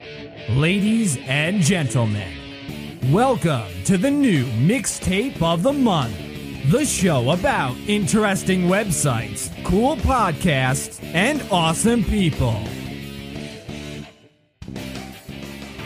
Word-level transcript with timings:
Ladies 0.00 1.18
and 1.26 1.60
gentlemen, 1.60 2.32
welcome 3.10 3.66
to 3.82 3.98
the 3.98 4.08
new 4.10 4.44
mixtape 4.44 5.42
of 5.42 5.64
the 5.64 5.72
month. 5.72 6.16
The 6.70 6.84
show 6.84 7.32
about 7.32 7.76
interesting 7.88 8.68
websites, 8.68 9.50
cool 9.64 9.96
podcasts, 9.96 11.02
and 11.02 11.42
awesome 11.50 12.04
people. 12.04 12.62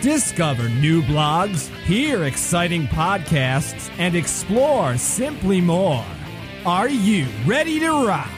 Discover 0.02 0.68
new 0.68 1.00
blogs, 1.04 1.74
hear 1.84 2.24
exciting 2.24 2.88
podcasts, 2.88 3.90
and 3.96 4.14
explore 4.14 4.98
simply 4.98 5.62
more. 5.62 6.04
Are 6.66 6.88
you 6.90 7.26
ready 7.46 7.80
to 7.80 8.06
rock? 8.06 8.28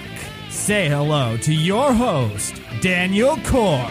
Say 0.51 0.89
hello 0.89 1.37
to 1.39 1.53
your 1.53 1.93
host, 1.93 2.63
Daniel 2.81 3.37
Core. 3.39 3.91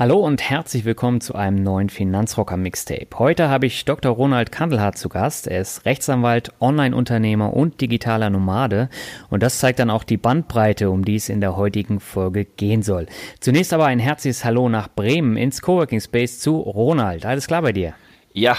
Hallo 0.00 0.16
und 0.20 0.40
herzlich 0.40 0.86
willkommen 0.86 1.20
zu 1.20 1.34
einem 1.34 1.62
neuen 1.62 1.90
Finanzrocker 1.90 2.56
Mixtape. 2.56 3.08
Heute 3.18 3.50
habe 3.50 3.66
ich 3.66 3.84
Dr. 3.84 4.10
Ronald 4.10 4.50
Kandelhardt 4.50 4.96
zu 4.96 5.10
Gast. 5.10 5.46
Er 5.46 5.60
ist 5.60 5.84
Rechtsanwalt, 5.84 6.54
Online-Unternehmer 6.58 7.52
und 7.52 7.82
digitaler 7.82 8.30
Nomade. 8.30 8.88
Und 9.28 9.42
das 9.42 9.58
zeigt 9.58 9.78
dann 9.78 9.90
auch 9.90 10.04
die 10.04 10.16
Bandbreite, 10.16 10.88
um 10.88 11.04
die 11.04 11.16
es 11.16 11.28
in 11.28 11.42
der 11.42 11.54
heutigen 11.54 12.00
Folge 12.00 12.46
gehen 12.46 12.82
soll. 12.82 13.08
Zunächst 13.40 13.74
aber 13.74 13.84
ein 13.84 13.98
herzliches 13.98 14.42
Hallo 14.42 14.70
nach 14.70 14.88
Bremen 14.88 15.36
ins 15.36 15.60
Coworking 15.60 16.00
Space 16.00 16.38
zu 16.38 16.56
Ronald. 16.60 17.26
Alles 17.26 17.46
klar 17.46 17.60
bei 17.60 17.72
dir? 17.72 17.92
Ja, 18.32 18.56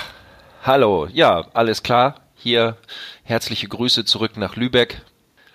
hallo. 0.62 1.08
Ja, 1.12 1.48
alles 1.56 1.82
klar. 1.82 2.18
Hier 2.36 2.78
herzliche 3.24 3.68
Grüße 3.68 4.06
zurück 4.06 4.38
nach 4.38 4.58
Lübeck 4.58 5.02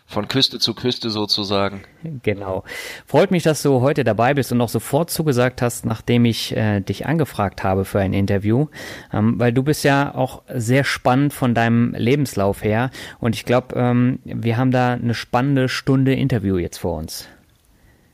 von 0.06 0.28
Küste 0.28 0.58
zu 0.58 0.74
Küste 0.74 1.10
sozusagen. 1.10 1.82
Genau. 2.22 2.62
Freut 3.06 3.32
mich, 3.32 3.42
dass 3.42 3.62
du 3.62 3.80
heute 3.80 4.04
dabei 4.04 4.34
bist 4.34 4.52
und 4.52 4.60
auch 4.60 4.68
sofort 4.68 5.10
zugesagt 5.10 5.62
hast, 5.62 5.84
nachdem 5.84 6.24
ich 6.24 6.56
äh, 6.56 6.80
dich 6.80 7.06
angefragt 7.06 7.64
habe 7.64 7.84
für 7.84 7.98
ein 7.98 8.12
Interview, 8.12 8.68
ähm, 9.12 9.38
weil 9.38 9.52
du 9.52 9.64
bist 9.64 9.82
ja 9.84 10.14
auch 10.14 10.42
sehr 10.48 10.84
spannend 10.84 11.32
von 11.32 11.54
deinem 11.54 11.92
Lebenslauf 11.94 12.62
her 12.62 12.90
und 13.18 13.34
ich 13.34 13.44
glaube, 13.44 13.74
ähm, 13.76 14.20
wir 14.24 14.56
haben 14.56 14.70
da 14.70 14.92
eine 14.92 15.14
spannende 15.14 15.68
Stunde 15.68 16.14
Interview 16.14 16.56
jetzt 16.56 16.78
vor 16.78 16.98
uns. 16.98 17.26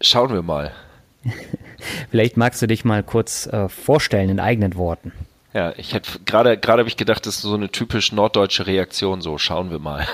Schauen 0.00 0.32
wir 0.32 0.42
mal. 0.42 0.72
Vielleicht 2.10 2.36
magst 2.36 2.62
du 2.62 2.66
dich 2.66 2.84
mal 2.84 3.02
kurz 3.02 3.46
äh, 3.46 3.68
vorstellen 3.68 4.30
in 4.30 4.40
eigenen 4.40 4.76
Worten. 4.76 5.12
Ja, 5.54 5.72
ich 5.76 5.92
hätte 5.92 6.20
gerade 6.24 6.56
gerade 6.56 6.80
habe 6.80 6.88
ich 6.88 6.96
gedacht, 6.96 7.26
das 7.26 7.36
ist 7.36 7.42
so 7.42 7.54
eine 7.54 7.70
typisch 7.70 8.12
norddeutsche 8.12 8.66
Reaktion. 8.66 9.20
So 9.20 9.38
schauen 9.38 9.70
wir 9.70 9.78
mal. 9.78 10.06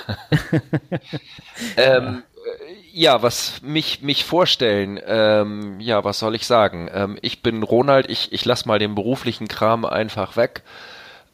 ähm, 1.76 2.22
ja, 2.92 3.22
was 3.22 3.62
mich 3.62 4.02
mich 4.02 4.24
vorstellen. 4.24 5.00
Ähm, 5.06 5.78
ja, 5.80 6.02
was 6.04 6.18
soll 6.18 6.34
ich 6.34 6.46
sagen? 6.46 6.90
Ähm, 6.92 7.18
ich 7.22 7.42
bin 7.42 7.62
Ronald. 7.62 8.10
Ich 8.10 8.32
ich 8.32 8.44
lass 8.44 8.66
mal 8.66 8.78
den 8.78 8.94
beruflichen 8.94 9.46
Kram 9.48 9.84
einfach 9.84 10.36
weg. 10.36 10.62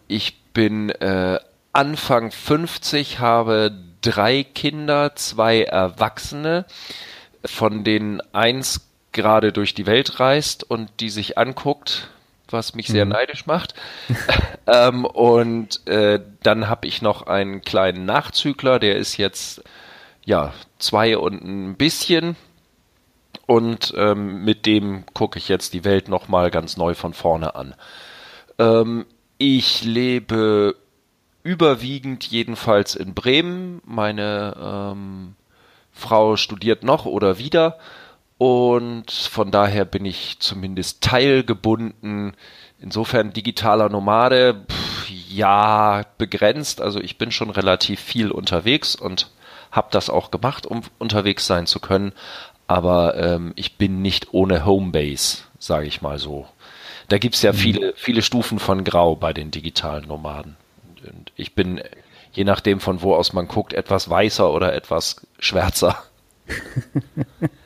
Ich 0.06 0.38
bin 0.52 0.90
äh, 0.90 1.38
Anfang 1.72 2.30
50, 2.30 3.18
habe 3.20 3.72
drei 4.02 4.44
Kinder, 4.44 5.16
zwei 5.16 5.62
Erwachsene, 5.62 6.66
von 7.44 7.84
denen 7.84 8.20
eins 8.32 8.86
gerade 9.12 9.52
durch 9.52 9.74
die 9.74 9.86
Welt 9.86 10.20
reist 10.20 10.62
und 10.62 10.90
die 11.00 11.08
sich 11.08 11.38
anguckt, 11.38 12.10
was 12.54 12.74
mich 12.74 12.86
sehr 12.86 13.04
mhm. 13.04 13.12
neidisch 13.12 13.44
macht. 13.44 13.74
ähm, 14.66 15.04
und 15.04 15.86
äh, 15.86 16.20
dann 16.42 16.70
habe 16.70 16.86
ich 16.86 17.02
noch 17.02 17.26
einen 17.26 17.60
kleinen 17.60 18.06
Nachzügler, 18.06 18.78
der 18.78 18.96
ist 18.96 19.18
jetzt 19.18 19.62
ja 20.24 20.54
zwei 20.78 21.18
und 21.18 21.44
ein 21.44 21.76
bisschen. 21.76 22.36
Und 23.46 23.92
ähm, 23.98 24.42
mit 24.44 24.64
dem 24.64 25.04
gucke 25.12 25.38
ich 25.38 25.48
jetzt 25.48 25.74
die 25.74 25.84
Welt 25.84 26.08
nochmal 26.08 26.50
ganz 26.50 26.78
neu 26.78 26.94
von 26.94 27.12
vorne 27.12 27.54
an. 27.54 27.74
Ähm, 28.58 29.04
ich 29.36 29.84
lebe 29.84 30.76
überwiegend 31.42 32.24
jedenfalls 32.24 32.94
in 32.94 33.12
Bremen. 33.12 33.82
Meine 33.84 34.56
ähm, 34.58 35.34
Frau 35.92 36.36
studiert 36.36 36.82
noch 36.82 37.04
oder 37.04 37.38
wieder 37.38 37.78
und 38.38 39.10
von 39.10 39.50
daher 39.50 39.84
bin 39.84 40.04
ich 40.04 40.38
zumindest 40.40 41.02
teilgebunden. 41.02 42.34
Insofern 42.80 43.32
digitaler 43.32 43.88
Nomade, 43.88 44.64
pff, 44.68 45.10
ja, 45.10 46.02
begrenzt. 46.18 46.80
Also 46.80 47.00
ich 47.00 47.18
bin 47.18 47.30
schon 47.30 47.50
relativ 47.50 48.00
viel 48.00 48.30
unterwegs 48.30 48.96
und 48.96 49.30
habe 49.70 49.88
das 49.90 50.10
auch 50.10 50.30
gemacht, 50.30 50.66
um 50.66 50.82
unterwegs 50.98 51.46
sein 51.46 51.66
zu 51.66 51.80
können. 51.80 52.12
Aber 52.66 53.16
ähm, 53.16 53.52
ich 53.56 53.76
bin 53.76 54.02
nicht 54.02 54.32
ohne 54.32 54.64
Homebase, 54.64 55.44
sage 55.58 55.86
ich 55.86 56.02
mal 56.02 56.18
so. 56.18 56.46
Da 57.08 57.18
gibt's 57.18 57.42
ja 57.42 57.52
mhm. 57.52 57.56
viele, 57.56 57.92
viele 57.96 58.22
Stufen 58.22 58.58
von 58.58 58.84
Grau 58.84 59.14
bei 59.16 59.32
den 59.32 59.50
digitalen 59.50 60.08
Nomaden. 60.08 60.56
Und 61.06 61.32
ich 61.36 61.54
bin, 61.54 61.82
je 62.32 62.44
nachdem 62.44 62.80
von 62.80 63.02
wo 63.02 63.14
aus 63.14 63.32
man 63.32 63.46
guckt, 63.46 63.74
etwas 63.74 64.08
weißer 64.08 64.50
oder 64.50 64.72
etwas 64.74 65.26
schwärzer. 65.38 66.02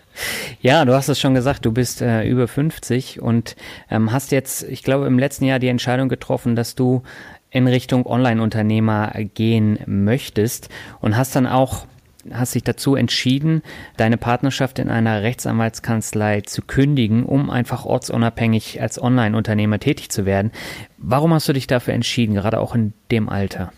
Ja, 0.61 0.85
du 0.85 0.95
hast 0.95 1.09
es 1.09 1.21
schon 1.21 1.35
gesagt, 1.35 1.65
du 1.65 1.73
bist 1.73 2.03
äh, 2.03 2.25
über 2.25 2.49
50 2.49 3.21
und 3.21 3.57
ähm, 3.91 4.13
hast 4.13 4.33
jetzt, 4.33 4.63
ich 4.65 4.83
glaube, 4.83 5.07
im 5.07 5.19
letzten 5.19 5.45
Jahr 5.45 5.59
die 5.59 5.69
Entscheidung 5.69 6.09
getroffen, 6.09 6.57
dass 6.57 6.75
du 6.75 7.03
in 7.51 7.67
Richtung 7.67 8.07
Online-Unternehmer 8.07 9.13
gehen 9.35 9.79
möchtest 9.87 10.69
und 11.01 11.17
hast 11.17 11.35
dann 11.35 11.47
auch 11.47 11.87
hast 12.33 12.55
dich 12.55 12.65
dazu 12.65 12.95
entschieden, 12.95 13.63
deine 13.97 14.17
Partnerschaft 14.17 14.79
in 14.79 14.91
einer 14.91 15.23
Rechtsanwaltskanzlei 15.23 16.43
zu 16.43 16.63
kündigen, 16.63 17.25
um 17.25 17.51
einfach 17.51 17.85
ortsunabhängig 17.85 18.81
als 18.83 19.01
Online-Unternehmer 19.01 19.79
tätig 19.79 20.11
zu 20.11 20.27
werden. 20.27 20.53
Warum 20.99 21.33
hast 21.33 21.49
du 21.49 21.53
dich 21.53 21.67
dafür 21.67 21.95
entschieden, 21.95 22.35
gerade 22.35 22.61
auch 22.61 22.75
in 22.75 22.93
dem 23.11 23.29
Alter? 23.29 23.73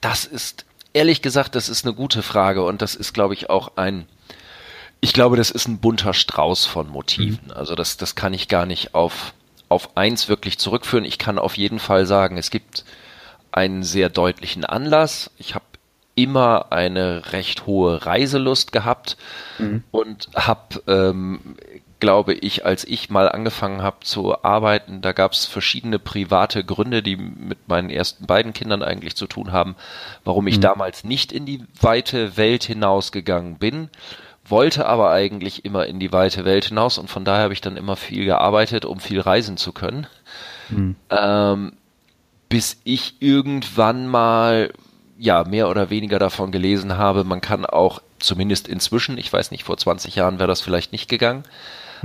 Das 0.00 0.24
ist 0.24 0.64
ehrlich 0.96 1.20
gesagt, 1.20 1.54
das 1.54 1.68
ist 1.68 1.84
eine 1.84 1.94
gute 1.94 2.22
Frage 2.22 2.64
und 2.64 2.80
das 2.80 2.94
ist, 2.94 3.12
glaube 3.12 3.34
ich, 3.34 3.50
auch 3.50 3.76
ein, 3.76 4.06
ich 5.00 5.12
glaube, 5.12 5.36
das 5.36 5.50
ist 5.50 5.68
ein 5.68 5.78
bunter 5.78 6.14
Strauß 6.14 6.64
von 6.64 6.88
Motiven. 6.88 7.46
Mhm. 7.46 7.52
Also 7.52 7.74
das, 7.74 7.98
das 7.98 8.14
kann 8.14 8.32
ich 8.32 8.48
gar 8.48 8.64
nicht 8.64 8.94
auf, 8.94 9.34
auf 9.68 9.96
eins 9.96 10.28
wirklich 10.28 10.58
zurückführen. 10.58 11.04
Ich 11.04 11.18
kann 11.18 11.38
auf 11.38 11.56
jeden 11.58 11.78
Fall 11.78 12.06
sagen, 12.06 12.38
es 12.38 12.50
gibt 12.50 12.84
einen 13.52 13.82
sehr 13.82 14.08
deutlichen 14.08 14.64
Anlass. 14.64 15.30
Ich 15.36 15.54
habe 15.54 15.66
immer 16.14 16.72
eine 16.72 17.32
recht 17.32 17.66
hohe 17.66 18.06
Reiselust 18.06 18.72
gehabt 18.72 19.18
mhm. 19.58 19.84
und 19.90 20.30
habe 20.34 20.82
ähm, 20.86 21.56
glaube 21.98 22.34
ich, 22.34 22.66
als 22.66 22.84
ich 22.84 23.08
mal 23.10 23.28
angefangen 23.28 23.82
habe 23.82 24.00
zu 24.00 24.42
arbeiten, 24.44 25.00
da 25.00 25.12
gab 25.12 25.32
es 25.32 25.46
verschiedene 25.46 25.98
private 25.98 26.62
Gründe, 26.64 27.02
die 27.02 27.16
mit 27.16 27.68
meinen 27.68 27.90
ersten 27.90 28.26
beiden 28.26 28.52
Kindern 28.52 28.82
eigentlich 28.82 29.16
zu 29.16 29.26
tun 29.26 29.52
haben, 29.52 29.76
warum 30.24 30.46
ich 30.46 30.58
mhm. 30.58 30.62
damals 30.62 31.04
nicht 31.04 31.32
in 31.32 31.46
die 31.46 31.64
weite 31.80 32.36
Welt 32.36 32.64
hinausgegangen 32.64 33.56
bin, 33.56 33.88
wollte 34.44 34.86
aber 34.86 35.10
eigentlich 35.10 35.64
immer 35.64 35.86
in 35.86 35.98
die 35.98 36.12
weite 36.12 36.44
Welt 36.44 36.66
hinaus 36.66 36.98
und 36.98 37.08
von 37.08 37.24
daher 37.24 37.44
habe 37.44 37.54
ich 37.54 37.60
dann 37.60 37.76
immer 37.76 37.96
viel 37.96 38.24
gearbeitet, 38.24 38.84
um 38.84 39.00
viel 39.00 39.20
reisen 39.20 39.56
zu 39.56 39.72
können. 39.72 40.06
Mhm. 40.68 40.96
Ähm, 41.10 41.72
bis 42.48 42.80
ich 42.84 43.16
irgendwann 43.20 44.06
mal 44.06 44.72
ja 45.18 45.44
mehr 45.44 45.68
oder 45.68 45.90
weniger 45.90 46.18
davon 46.18 46.52
gelesen 46.52 46.96
habe, 46.96 47.24
man 47.24 47.40
kann 47.40 47.64
auch 47.64 48.02
zumindest 48.18 48.68
inzwischen, 48.68 49.18
ich 49.18 49.32
weiß 49.32 49.50
nicht, 49.50 49.64
vor 49.64 49.76
20 49.76 50.14
Jahren 50.14 50.38
wäre 50.38 50.48
das 50.48 50.60
vielleicht 50.60 50.92
nicht 50.92 51.08
gegangen, 51.08 51.44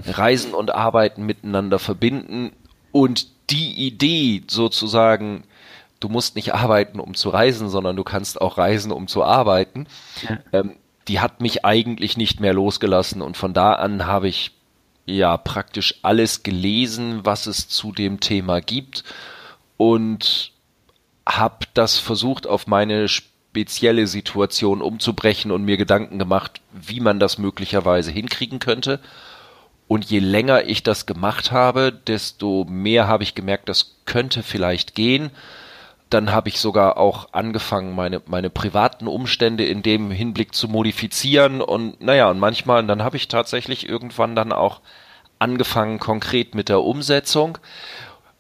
Reisen 0.06 0.54
und 0.54 0.74
Arbeiten 0.74 1.26
miteinander 1.26 1.80
verbinden 1.80 2.52
und 2.92 3.28
die 3.50 3.88
Idee 3.88 4.44
sozusagen, 4.48 5.44
du 6.00 6.10
musst 6.10 6.36
nicht 6.36 6.54
arbeiten, 6.54 7.00
um 7.00 7.14
zu 7.14 7.30
reisen, 7.30 7.70
sondern 7.70 7.96
du 7.96 8.04
kannst 8.04 8.40
auch 8.42 8.58
reisen, 8.58 8.92
um 8.92 9.08
zu 9.08 9.24
arbeiten, 9.24 9.88
ja. 10.28 10.40
ähm, 10.54 10.76
die 11.08 11.20
hat 11.20 11.42
mich 11.42 11.66
eigentlich 11.66 12.18
nicht 12.18 12.40
mehr 12.40 12.54
losgelassen 12.54 13.22
und 13.22 13.38
von 13.38 13.54
da 13.54 13.74
an 13.74 14.06
habe 14.06 14.28
ich 14.28 14.52
ja 15.06 15.36
praktisch 15.38 15.96
alles 16.04 16.44
gelesen, 16.44 17.22
was 17.24 17.48
es 17.48 17.68
zu 17.68 17.92
dem 17.92 18.20
Thema 18.20 18.62
gibt 18.62 19.04
und 19.78 20.52
habe 21.28 21.66
das 21.74 21.98
versucht 21.98 22.48
auf 22.48 22.68
meine 22.68 23.08
spezielle 23.52 24.08
Situation 24.08 24.82
umzubrechen 24.82 25.52
und 25.52 25.66
mir 25.66 25.78
Gedanken 25.78 26.20
gemacht, 26.20 26.62
wie 26.72 27.00
man 27.00 27.20
das 27.20 27.38
möglicherweise 27.38 28.12
hinkriegen 28.12 28.60
könnte. 28.60 29.00
Und 29.92 30.10
je 30.10 30.20
länger 30.20 30.70
ich 30.70 30.84
das 30.84 31.06
gemacht 31.06 31.52
habe, 31.52 31.92
desto 31.92 32.66
mehr 32.70 33.10
habe 33.10 33.24
ich 33.24 33.36
gemerkt, 33.36 33.68
das 33.68 33.98
könnte 34.06 34.42
vielleicht 34.42 34.96
gehen. 34.96 35.32
Dann 36.10 36.32
habe 36.32 36.48
ich 36.48 36.62
sogar 36.62 36.96
auch 36.96 37.34
angefangen, 37.34 37.94
meine, 37.94 38.22
meine 38.26 38.50
privaten 38.50 39.06
Umstände 39.10 39.66
in 39.66 39.84
dem 39.84 40.10
Hinblick 40.10 40.56
zu 40.56 40.70
modifizieren. 40.70 41.60
Und 41.60 42.00
naja, 42.00 42.30
und 42.30 42.40
manchmal, 42.40 42.88
dann 42.88 43.04
habe 43.04 43.18
ich 43.18 43.28
tatsächlich 43.28 43.90
irgendwann 43.90 44.34
dann 44.34 44.54
auch 44.54 44.80
angefangen, 45.40 46.00
konkret 46.00 46.56
mit 46.56 46.70
der 46.70 46.80
Umsetzung. 46.80 47.58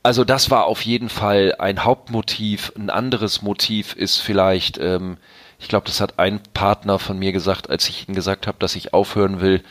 Also 0.03 0.23
das 0.23 0.51
war 0.51 0.67
auf 0.67 0.83
jeden 0.83 1.09
Fall 1.09 1.55
ein 1.59 1.83
Hauptmotiv. 1.83 2.71
Ein 2.77 2.89
anderes 2.89 3.41
Motiv 3.41 3.93
ist 3.97 4.19
vielleicht, 4.19 4.77
ähm, 4.77 5.17
ich 5.59 5.67
glaube, 5.67 5.87
das 5.87 5.99
hat 5.99 6.17
ein 6.17 6.39
Partner 6.53 6.97
von 6.97 7.19
mir 7.19 7.33
gesagt, 7.33 7.69
als 7.69 7.89
ich 7.89 8.07
ihm 8.07 8.15
gesagt 8.15 8.47
habe, 8.47 8.57
dass 8.59 8.77
ich 8.77 8.93
aufhören 8.93 9.41
will, 9.41 9.61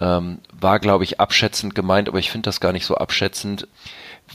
ähm, 0.00 0.38
war, 0.52 0.78
glaube 0.80 1.04
ich, 1.04 1.20
abschätzend 1.20 1.74
gemeint, 1.74 2.08
aber 2.08 2.18
ich 2.18 2.30
finde 2.30 2.48
das 2.48 2.60
gar 2.60 2.72
nicht 2.72 2.86
so 2.86 2.96
abschätzend. 2.96 3.68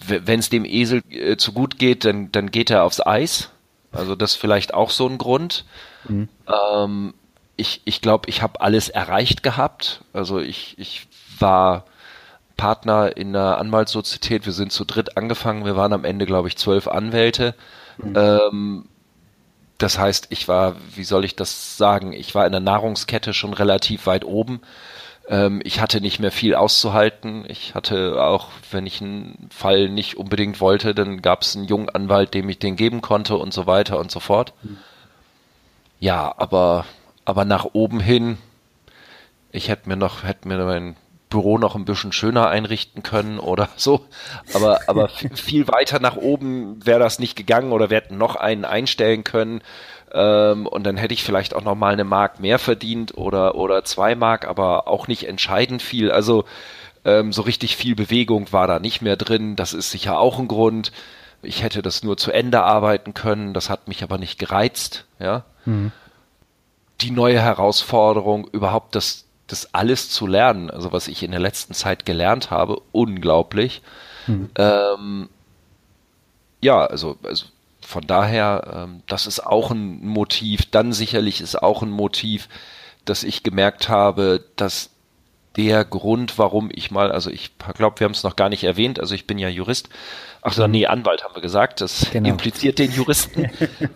Wenn 0.07 0.39
es 0.39 0.50
dem 0.50 0.65
Esel 0.65 1.01
äh, 1.09 1.38
zu 1.38 1.51
gut 1.51 1.77
geht, 1.79 2.06
dann, 2.06 2.31
dann 2.31 2.51
geht 2.51 2.69
er 2.69 2.83
aufs 2.83 3.06
Eis. 3.06 3.50
Also 3.91 4.15
das 4.15 4.31
ist 4.31 4.38
vielleicht 4.38 4.73
auch 4.73 4.91
so 4.91 5.07
ein 5.07 5.17
Grund. 5.17 5.65
Mhm. 6.07 6.29
Ähm, 6.47 7.13
ich 7.56 7.81
ich 7.85 8.01
glaube, 8.01 8.29
ich 8.29 8.41
habe 8.41 8.61
alles 8.61 8.89
erreicht 8.89 9.44
gehabt. 9.44 10.01
Also 10.13 10.39
ich, 10.39 10.75
ich 10.77 11.07
war 11.39 11.85
Partner 12.56 13.15
in 13.17 13.35
einer 13.35 13.57
Anwaltssozietät. 13.57 14.45
Wir 14.45 14.53
sind 14.53 14.71
zu 14.71 14.85
dritt 14.85 15.17
angefangen. 15.17 15.65
Wir 15.65 15.75
waren 15.75 15.94
am 15.94 16.06
Ende, 16.06 16.25
glaube 16.25 16.47
ich, 16.47 16.57
zwölf 16.57 16.88
Anwälte. 16.88 17.56
Mhm. 17.97 18.13
Ähm, 18.15 18.85
das 19.77 19.97
heißt, 19.97 20.27
ich 20.29 20.47
war, 20.47 20.75
wie 20.95 21.06
soll 21.06 21.23
ich 21.23 21.35
das 21.35 21.77
sagen? 21.77 22.11
Ich 22.11 22.35
war 22.35 22.45
in 22.45 22.51
der 22.51 22.61
Nahrungskette 22.61 23.33
schon 23.33 23.53
relativ 23.53 24.06
weit 24.07 24.25
oben. 24.25 24.61
Ähm, 25.30 25.62
ich 25.64 25.80
hatte 25.80 26.02
nicht 26.02 26.20
mehr 26.20 26.31
viel 26.31 26.56
auszuhalten. 26.56 27.46
Ich 27.48 27.76
hatte 27.76 28.22
auch, 28.22 28.50
wenn 28.72 28.88
ich 28.88 29.00
einen 29.00 29.48
Fall 29.52 29.88
nicht 29.88 30.18
unbedingt 30.18 30.60
wollte, 30.60 30.96
dann 30.96 31.22
gab 31.22 31.44
es 31.44 31.56
einen 31.56 31.66
jungen 31.66 31.90
Anwalt, 31.90 32.34
dem 32.34 32.50
ich 32.50 32.58
den 32.58 32.76
geben 32.76 33.02
konnte 33.02 33.38
und 33.38 33.54
so 33.54 33.68
weiter 33.68 34.00
und 34.00 34.10
so 34.10 34.20
fort. 34.20 34.54
Mhm. 34.64 34.78
Ja, 36.00 36.34
aber, 36.38 36.86
aber 37.26 37.46
nach 37.46 37.66
oben 37.74 38.00
hin, 38.00 38.40
ich 39.52 39.70
hätte 39.70 39.88
mir 39.88 39.98
noch, 39.98 40.24
hätte 40.24 40.48
mir 40.48 40.58
mein 40.66 40.96
Büro 41.30 41.60
noch 41.60 41.76
ein 41.76 41.86
bisschen 41.86 42.12
schöner 42.12 42.50
einrichten 42.50 43.04
können 43.04 43.40
oder 43.40 43.70
so. 43.76 44.06
Aber, 44.54 44.80
aber 44.88 45.10
viel 45.10 45.68
weiter 45.68 46.00
nach 46.00 46.16
oben 46.16 46.84
wäre 46.84 47.00
das 47.00 47.20
nicht 47.20 47.36
gegangen 47.36 47.72
oder 47.72 47.92
wir 47.92 47.98
hätten 47.98 48.18
noch 48.18 48.36
einen 48.36 48.66
einstellen 48.66 49.24
können. 49.24 49.62
Ähm, 50.11 50.67
und 50.67 50.83
dann 50.83 50.97
hätte 50.97 51.13
ich 51.13 51.23
vielleicht 51.23 51.56
auch 51.56 51.63
noch 51.63 51.75
mal 51.75 51.94
eine 51.94 52.03
Mark 52.03 52.39
mehr 52.39 52.59
verdient 52.59 53.17
oder, 53.17 53.56
oder 53.56 53.83
zwei 53.83 54.15
Mark, 54.15 54.47
aber 54.47 54.88
auch 54.88 55.07
nicht 55.07 55.27
entscheidend 55.27 55.81
viel. 55.81 56.11
Also 56.11 56.45
ähm, 57.06 57.31
so 57.31 57.44
richtig 57.44 57.75
viel 57.75 57.95
Bewegung 57.95 58.51
war 58.51 58.67
da 58.67 58.79
nicht 58.79 59.01
mehr 59.01 59.15
drin. 59.15 59.56
Das 59.56 59.73
ist 59.73 59.91
sicher 59.91 60.19
auch 60.19 60.39
ein 60.39 60.47
Grund. 60.47 60.91
Ich 61.41 61.63
hätte 61.63 61.81
das 61.81 62.03
nur 62.03 62.17
zu 62.17 62.31
Ende 62.31 62.63
arbeiten 62.63 63.13
können. 63.13 63.53
Das 63.53 63.69
hat 63.69 63.88
mich 63.88 64.03
aber 64.03 64.17
nicht 64.17 64.39
gereizt. 64.39 65.06
Ja. 65.19 65.45
Mhm. 65.65 65.91
Die 67.01 67.11
neue 67.11 67.39
Herausforderung, 67.39 68.47
überhaupt 68.51 68.95
das, 68.95 69.25
das 69.47 69.73
alles 69.73 70.09
zu 70.09 70.27
lernen, 70.27 70.69
also 70.69 70.91
was 70.91 71.07
ich 71.07 71.23
in 71.23 71.31
der 71.31 71.39
letzten 71.39 71.73
Zeit 71.73 72.06
gelernt 72.06 72.51
habe, 72.51 72.81
unglaublich. 72.91 73.81
Mhm. 74.27 74.50
Ähm, 74.56 75.29
ja, 76.61 76.85
also, 76.85 77.17
also 77.23 77.45
von 77.89 78.06
daher, 78.06 78.86
ähm, 78.86 79.01
das 79.07 79.25
ist 79.25 79.39
auch 79.39 79.71
ein 79.71 80.06
Motiv. 80.06 80.69
Dann 80.69 80.94
sicherlich 80.94 81.41
ist 81.41 81.56
auch 81.56 81.81
ein 81.81 81.89
Motiv, 81.89 82.47
dass 83.03 83.24
ich 83.24 83.41
gemerkt 83.41 83.89
habe, 83.89 84.45
dass 84.57 84.91
der 85.57 85.86
Grund, 85.86 86.38
warum 86.38 86.69
ich 86.71 86.91
mal, 86.91 87.12
also 87.12 87.31
ich 87.31 87.50
glaube, 87.74 88.00
wir 88.00 88.06
haben 88.06 88.12
es 88.12 88.21
noch 88.21 88.36
gar 88.36 88.50
nicht 88.50 88.63
erwähnt, 88.63 89.00
also 89.00 89.15
ich 89.15 89.25
bin 89.25 89.39
ja 89.39 89.50
Jurist. 89.50 89.89
Ach 90.44 90.53
so, 90.53 90.68
nee, 90.68 90.86
Anwalt 90.86 91.24
haben 91.24 91.33
wir 91.33 91.41
gesagt, 91.41 91.81
das 91.81 92.12
genau. 92.12 92.30
impliziert 92.30 92.77
den 92.77 92.91
Juristen. 92.91 93.50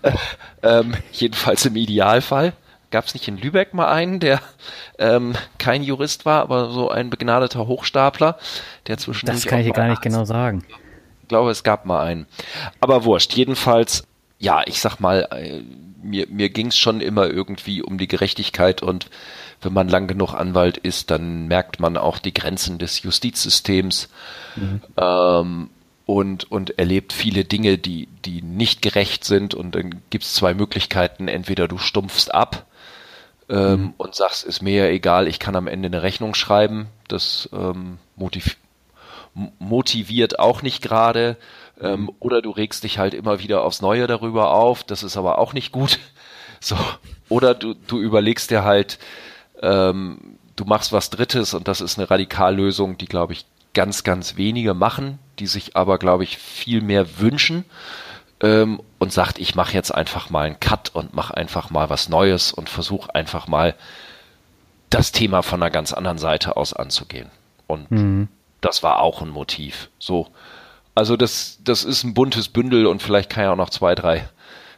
ähm, 0.64 0.96
jedenfalls 1.12 1.64
im 1.68 1.76
Idealfall. 1.76 2.54
Gab 2.90 3.06
es 3.06 3.14
nicht 3.14 3.28
in 3.28 3.38
Lübeck 3.38 3.76
mal 3.76 3.92
einen, 3.92 4.20
der 4.20 4.42
ähm, 4.98 5.36
kein 5.60 5.84
Jurist 5.84 6.26
war, 6.26 6.42
aber 6.42 6.72
so 6.72 6.90
ein 6.90 7.12
begnadeter 7.12 7.68
Hochstapler, 7.68 8.40
der 8.88 8.98
zwischen. 8.98 9.28
Das 9.28 9.46
kann 9.46 9.60
ich 9.60 9.68
dir 9.68 9.74
gar 9.74 9.88
nicht 9.88 10.02
genau 10.02 10.26
sagen. 10.26 10.66
Glaube, 11.28 11.52
es 11.52 11.64
gab 11.64 11.86
mal 11.86 12.04
einen. 12.04 12.26
Aber 12.80 13.06
wurscht. 13.06 13.34
Jedenfalls, 13.34 14.08
ja, 14.40 14.62
ich 14.66 14.80
sag 14.80 15.00
mal, 15.00 15.28
äh, 15.32 15.62
mir, 16.04 16.28
mir 16.30 16.50
ging 16.50 16.68
es 16.68 16.78
schon 16.78 17.02
immer 17.02 17.28
irgendwie 17.28 17.82
um 17.82 17.98
die 17.98 18.08
Gerechtigkeit 18.08 18.84
und 18.84 19.08
wenn 19.62 19.74
man 19.74 19.88
lang 19.88 20.08
genug 20.08 20.34
Anwalt 20.34 20.78
ist, 20.78 21.10
dann 21.10 21.48
merkt 21.48 21.80
man 21.80 21.98
auch 21.98 22.20
die 22.20 22.34
Grenzen 22.34 22.78
des 22.78 23.02
Justizsystems 23.02 24.10
mhm. 24.56 24.82
ähm, 24.98 25.70
und, 26.06 26.52
und 26.52 26.78
erlebt 26.78 27.14
viele 27.14 27.46
Dinge, 27.46 27.78
die, 27.78 28.10
die 28.26 28.42
nicht 28.42 28.82
gerecht 28.82 29.24
sind 29.24 29.54
und 29.54 29.76
dann 29.76 30.02
gibt 30.10 30.26
es 30.26 30.34
zwei 30.34 30.54
Möglichkeiten. 30.54 31.30
Entweder 31.30 31.68
du 31.68 31.78
stumpfst 31.78 32.34
ab 32.34 32.66
ähm, 33.50 33.82
mhm. 33.82 33.94
und 33.98 34.16
sagst, 34.16 34.44
ist 34.44 34.62
mir 34.62 34.86
ja 34.86 34.92
egal, 34.92 35.28
ich 35.28 35.40
kann 35.40 35.56
am 35.56 35.68
Ende 35.68 35.88
eine 35.88 36.04
Rechnung 36.04 36.36
schreiben. 36.36 36.88
Das 37.08 37.50
ähm, 37.54 38.00
motiv 38.16 38.58
motiviert 39.60 40.40
auch 40.40 40.62
nicht 40.62 40.82
gerade. 40.82 41.38
Ähm, 41.82 42.02
mhm. 42.02 42.12
oder 42.20 42.42
du 42.42 42.52
regst 42.52 42.84
dich 42.84 43.00
halt 43.00 43.14
immer 43.14 43.40
wieder 43.40 43.64
aufs 43.64 43.82
Neue 43.82 44.08
darüber 44.08 44.54
auf. 44.54 44.84
Das 44.84 45.04
ist 45.04 45.18
aber 45.18 45.40
auch 45.40 45.54
nicht 45.54 45.72
gut. 45.72 46.00
So. 46.60 46.78
Oder 47.28 47.56
du, 47.56 47.74
du 47.74 48.00
überlegst 48.00 48.50
dir 48.50 48.64
halt, 48.64 48.98
ähm, 49.62 50.38
du 50.56 50.64
machst 50.64 50.94
was 50.94 51.10
Drittes 51.10 51.54
und 51.54 51.68
das 51.68 51.82
ist 51.82 52.00
eine 52.00 52.10
Radikallösung, 52.10 52.98
die, 52.98 53.08
glaube 53.08 53.34
ich, 53.34 53.46
ganz, 53.74 54.06
ganz 54.06 54.38
wenige 54.38 54.74
machen, 54.74 55.20
die 55.40 55.48
sich 55.48 55.76
aber, 55.76 55.98
glaube 55.98 56.24
ich, 56.24 56.38
viel 56.38 56.80
mehr 56.80 57.20
wünschen 57.20 57.66
ähm, 58.40 58.82
und 59.00 59.12
sagt, 59.12 59.40
ich 59.40 59.56
mache 59.56 59.74
jetzt 59.74 59.92
einfach 59.92 60.30
mal 60.30 60.46
einen 60.46 60.60
Cut 60.60 60.92
und 60.94 61.14
mache 61.14 61.36
einfach 61.36 61.70
mal 61.70 61.90
was 61.90 62.10
Neues 62.10 62.52
und 62.52 62.70
versuche 62.70 63.14
einfach 63.16 63.48
mal 63.48 63.76
das 64.90 65.12
Thema 65.12 65.42
von 65.42 65.62
einer 65.62 65.72
ganz 65.72 65.92
anderen 65.92 66.18
Seite 66.18 66.56
aus 66.56 66.74
anzugehen. 66.74 67.32
Und 67.68 67.90
mhm. 67.90 68.28
Das 68.64 68.84
war 68.84 69.00
auch 69.00 69.22
ein 69.22 69.30
Motiv. 69.30 69.90
So. 70.00 70.28
Also 70.96 71.18
das, 71.18 71.60
das 71.64 71.84
ist 71.84 72.04
ein 72.04 72.14
buntes 72.14 72.50
Bündel 72.50 72.86
und 72.86 73.02
vielleicht 73.02 73.30
kann 73.30 73.44
ja 73.44 73.52
auch 73.52 73.58
noch 73.58 73.70
zwei, 73.70 73.96
drei, 73.96 74.28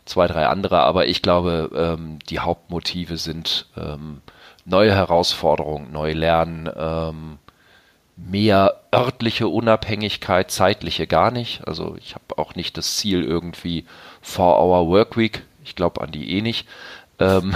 zwei, 0.05 0.27
drei 0.27 0.47
andere, 0.47 0.79
aber 0.81 1.07
ich 1.07 1.21
glaube, 1.21 1.69
ähm, 1.75 2.19
die 2.29 2.39
Hauptmotive 2.39 3.17
sind 3.17 3.67
ähm, 3.77 4.21
neue 4.63 4.93
Herausforderungen, 4.93 5.91
neu 5.91 6.13
lernen, 6.13 6.69
ähm, 6.75 7.37
mehr 8.15 8.81
örtliche 8.94 9.49
Unabhängigkeit, 9.49 10.49
zeitliche 10.49 11.06
gar 11.06 11.31
nicht. 11.31 11.68
Also 11.68 11.95
ich 11.99 12.15
habe 12.15 12.37
auch 12.37 12.56
nicht 12.56 12.77
das 12.77 12.95
Ziel 12.95 13.23
irgendwie 13.23 13.85
Four-Hour 14.21 14.87
Workweek. 14.87 15.44
Ich 15.63 15.75
glaube 15.75 16.01
an 16.01 16.11
die 16.11 16.37
eh 16.37 16.42
nicht. 16.42 16.68
Ähm, 17.19 17.56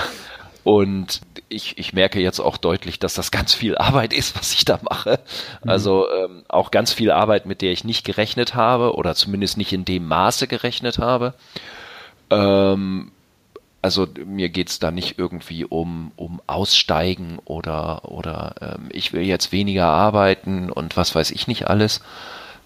und 0.64 1.22
ich, 1.48 1.78
ich 1.78 1.94
merke 1.94 2.20
jetzt 2.20 2.40
auch 2.40 2.58
deutlich, 2.58 3.00
dass 3.00 3.14
das 3.14 3.32
ganz 3.32 3.54
viel 3.54 3.78
Arbeit 3.78 4.14
ist, 4.14 4.38
was 4.38 4.54
ich 4.54 4.66
da 4.66 4.80
mache. 4.84 5.20
Mhm. 5.64 5.70
Also 5.70 6.06
ähm, 6.12 6.44
auch 6.48 6.72
ganz 6.72 6.94
viel 6.94 7.12
Arbeit, 7.12 7.46
mit 7.46 7.62
der 7.62 7.72
ich 7.72 7.84
nicht 7.84 8.06
gerechnet 8.06 8.56
habe 8.56 8.96
oder 8.96 9.16
zumindest 9.16 9.58
nicht 9.58 9.74
in 9.74 9.86
dem 9.86 10.08
Maße 10.08 10.48
gerechnet 10.48 11.00
habe. 11.00 11.34
Ähm, 12.30 13.12
also 13.82 14.08
mir 14.26 14.50
geht's 14.50 14.80
da 14.80 14.92
nicht 14.92 15.18
irgendwie 15.18 15.66
um, 15.66 16.12
um 16.16 16.42
Aussteigen 16.48 17.40
oder, 17.46 18.10
oder 18.10 18.56
ähm, 18.62 18.90
ich 18.92 19.14
will 19.14 19.24
jetzt 19.24 19.52
weniger 19.52 19.86
arbeiten 19.86 20.70
und 20.70 20.98
was 20.98 21.16
weiß 21.16 21.32
ich 21.32 21.48
nicht 21.48 21.68
alles, 21.68 22.02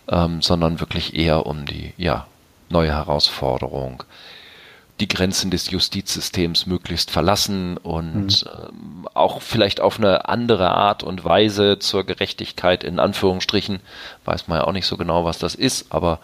ähm, 0.10 0.42
sondern 0.42 0.80
wirklich 0.80 1.16
eher 1.16 1.46
um 1.46 1.66
die 1.66 1.94
ja, 1.98 2.28
neue 2.70 2.92
Herausforderung, 2.92 4.04
die 5.00 5.08
Grenzen 5.08 5.50
des 5.50 5.72
Justizsystems 5.72 6.66
möglichst 6.66 7.10
verlassen 7.12 7.78
und 7.78 8.46
mhm. 8.46 8.52
ähm, 8.52 9.08
auch 9.14 9.42
vielleicht 9.42 9.82
auf 9.82 9.98
eine 9.98 10.30
andere 10.30 10.70
Art 10.70 11.04
und 11.04 11.26
Weise 11.26 11.80
zur 11.80 12.04
Gerechtigkeit 12.04 12.84
in 12.84 13.00
Anführungsstrichen, 13.00 13.80
weiß 14.26 14.48
man 14.48 14.60
ja 14.60 14.64
auch 14.66 14.72
nicht 14.72 14.86
so 14.86 14.98
genau, 14.98 15.26
was 15.26 15.40
das 15.40 15.56
ist, 15.56 15.92
aber 15.92 16.20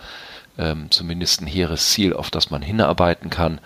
ähm, 0.57 0.91
zumindest 0.91 1.41
ein 1.41 1.47
hehres 1.47 1.89
Ziel, 1.89 2.13
auf 2.13 2.29
das 2.29 2.51
man 2.51 2.61
hinarbeiten 2.61 3.29
kann 3.29 3.59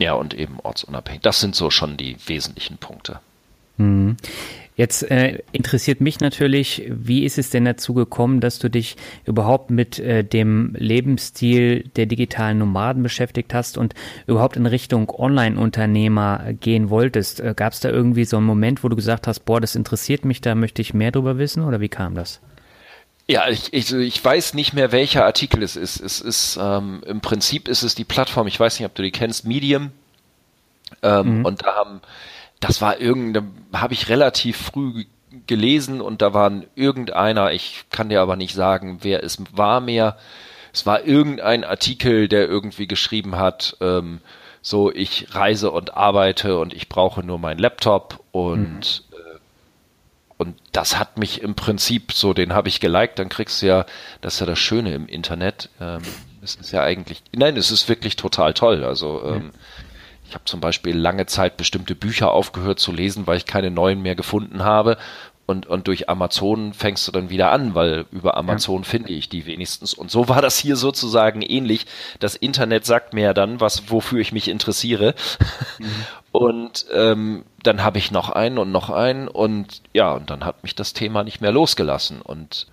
ja, 0.00 0.14
und 0.14 0.32
eben 0.32 0.58
ortsunabhängig. 0.60 1.20
Das 1.20 1.40
sind 1.40 1.54
so 1.54 1.70
schon 1.70 1.98
die 1.98 2.16
wesentlichen 2.26 2.78
Punkte. 2.78 3.20
Mhm. 3.76 4.16
Jetzt 4.80 5.02
äh, 5.10 5.42
interessiert 5.52 6.00
mich 6.00 6.20
natürlich, 6.20 6.84
wie 6.88 7.26
ist 7.26 7.36
es 7.36 7.50
denn 7.50 7.66
dazu 7.66 7.92
gekommen, 7.92 8.40
dass 8.40 8.58
du 8.58 8.70
dich 8.70 8.96
überhaupt 9.26 9.68
mit 9.68 9.98
äh, 9.98 10.24
dem 10.24 10.74
Lebensstil 10.74 11.84
der 11.96 12.06
digitalen 12.06 12.56
Nomaden 12.56 13.02
beschäftigt 13.02 13.52
hast 13.52 13.76
und 13.76 13.92
überhaupt 14.26 14.56
in 14.56 14.64
Richtung 14.64 15.10
Online-Unternehmer 15.10 16.54
gehen 16.54 16.88
wolltest? 16.88 17.40
Äh, 17.40 17.52
Gab 17.54 17.74
es 17.74 17.80
da 17.80 17.90
irgendwie 17.90 18.24
so 18.24 18.38
einen 18.38 18.46
Moment, 18.46 18.82
wo 18.82 18.88
du 18.88 18.96
gesagt 18.96 19.26
hast, 19.26 19.40
boah, 19.40 19.60
das 19.60 19.76
interessiert 19.76 20.24
mich, 20.24 20.40
da 20.40 20.54
möchte 20.54 20.80
ich 20.80 20.94
mehr 20.94 21.10
drüber 21.10 21.36
wissen 21.36 21.62
oder 21.62 21.82
wie 21.82 21.90
kam 21.90 22.14
das? 22.14 22.40
Ja, 23.28 23.50
ich, 23.50 23.74
ich, 23.74 23.92
ich 23.92 24.24
weiß 24.24 24.54
nicht 24.54 24.72
mehr, 24.72 24.92
welcher 24.92 25.26
Artikel 25.26 25.62
es 25.62 25.76
ist. 25.76 26.00
Es 26.00 26.22
ist 26.22 26.58
ähm, 26.58 27.02
im 27.04 27.20
Prinzip 27.20 27.68
ist 27.68 27.82
es 27.82 27.94
die 27.94 28.04
Plattform, 28.04 28.46
ich 28.46 28.58
weiß 28.58 28.80
nicht, 28.80 28.86
ob 28.86 28.94
du 28.94 29.02
die 29.02 29.12
kennst, 29.12 29.44
Medium. 29.44 29.92
Ähm, 31.02 31.40
mhm. 31.40 31.44
Und 31.44 31.66
da 31.66 31.74
haben, 31.76 32.00
das 32.60 32.80
war 32.80 33.00
irgendeine, 33.00 33.48
habe 33.72 33.94
ich 33.94 34.08
relativ 34.08 34.56
früh 34.56 35.06
gelesen 35.46 36.00
und 36.00 36.22
da 36.22 36.34
waren 36.34 36.66
irgendeiner, 36.74 37.52
ich 37.52 37.84
kann 37.90 38.08
dir 38.08 38.20
aber 38.20 38.36
nicht 38.36 38.54
sagen, 38.54 38.98
wer 39.02 39.24
es 39.24 39.38
war 39.52 39.80
mehr. 39.80 40.16
Es 40.72 40.86
war 40.86 41.04
irgendein 41.04 41.64
Artikel, 41.64 42.28
der 42.28 42.48
irgendwie 42.48 42.86
geschrieben 42.86 43.36
hat, 43.36 43.76
ähm, 43.80 44.20
so 44.62 44.92
ich 44.92 45.34
reise 45.34 45.70
und 45.70 45.96
arbeite 45.96 46.58
und 46.58 46.74
ich 46.74 46.88
brauche 46.88 47.22
nur 47.22 47.38
meinen 47.38 47.58
Laptop 47.58 48.22
und 48.30 49.04
mhm. 49.10 49.16
äh, 49.16 49.38
und 50.36 50.56
das 50.72 50.98
hat 50.98 51.18
mich 51.18 51.42
im 51.42 51.54
Prinzip 51.54 52.12
so, 52.12 52.32
den 52.34 52.52
habe 52.52 52.68
ich 52.68 52.80
geliked, 52.80 53.18
dann 53.18 53.28
kriegst 53.28 53.62
du 53.62 53.66
ja, 53.66 53.86
das 54.20 54.34
ist 54.34 54.40
ja 54.40 54.46
das 54.46 54.58
Schöne 54.58 54.94
im 54.94 55.06
Internet. 55.06 55.68
Ähm, 55.80 56.02
es 56.42 56.54
ist 56.54 56.72
ja 56.72 56.82
eigentlich, 56.82 57.22
nein, 57.32 57.56
es 57.56 57.70
ist 57.70 57.88
wirklich 57.88 58.16
total 58.16 58.54
toll. 58.54 58.84
Also 58.84 59.22
ähm, 59.24 59.50
ich 60.30 60.34
habe 60.34 60.44
zum 60.44 60.60
Beispiel 60.60 60.96
lange 60.96 61.26
Zeit 61.26 61.56
bestimmte 61.56 61.96
Bücher 61.96 62.30
aufgehört 62.30 62.78
zu 62.78 62.92
lesen, 62.92 63.26
weil 63.26 63.36
ich 63.36 63.46
keine 63.46 63.72
neuen 63.72 64.00
mehr 64.00 64.14
gefunden 64.14 64.62
habe. 64.62 64.96
Und, 65.44 65.66
und 65.66 65.88
durch 65.88 66.08
Amazon 66.08 66.72
fängst 66.72 67.08
du 67.08 67.10
dann 67.10 67.30
wieder 67.30 67.50
an, 67.50 67.74
weil 67.74 68.06
über 68.12 68.36
Amazon 68.36 68.82
ja. 68.82 68.88
finde 68.88 69.12
ich 69.12 69.28
die 69.28 69.46
wenigstens. 69.46 69.92
Und 69.92 70.08
so 70.08 70.28
war 70.28 70.40
das 70.40 70.56
hier 70.56 70.76
sozusagen 70.76 71.42
ähnlich. 71.42 71.86
Das 72.20 72.36
Internet 72.36 72.86
sagt 72.86 73.12
mir 73.12 73.34
dann, 73.34 73.60
was, 73.60 73.90
wofür 73.90 74.20
ich 74.20 74.30
mich 74.30 74.46
interessiere. 74.46 75.16
Mhm. 75.80 75.86
Und 76.30 76.86
ähm, 76.92 77.44
dann 77.64 77.82
habe 77.82 77.98
ich 77.98 78.12
noch 78.12 78.30
einen 78.30 78.58
und 78.58 78.70
noch 78.70 78.88
einen 78.88 79.26
und 79.26 79.82
ja, 79.92 80.12
und 80.12 80.30
dann 80.30 80.44
hat 80.44 80.62
mich 80.62 80.76
das 80.76 80.92
Thema 80.92 81.24
nicht 81.24 81.40
mehr 81.40 81.50
losgelassen. 81.50 82.22
Und 82.22 82.68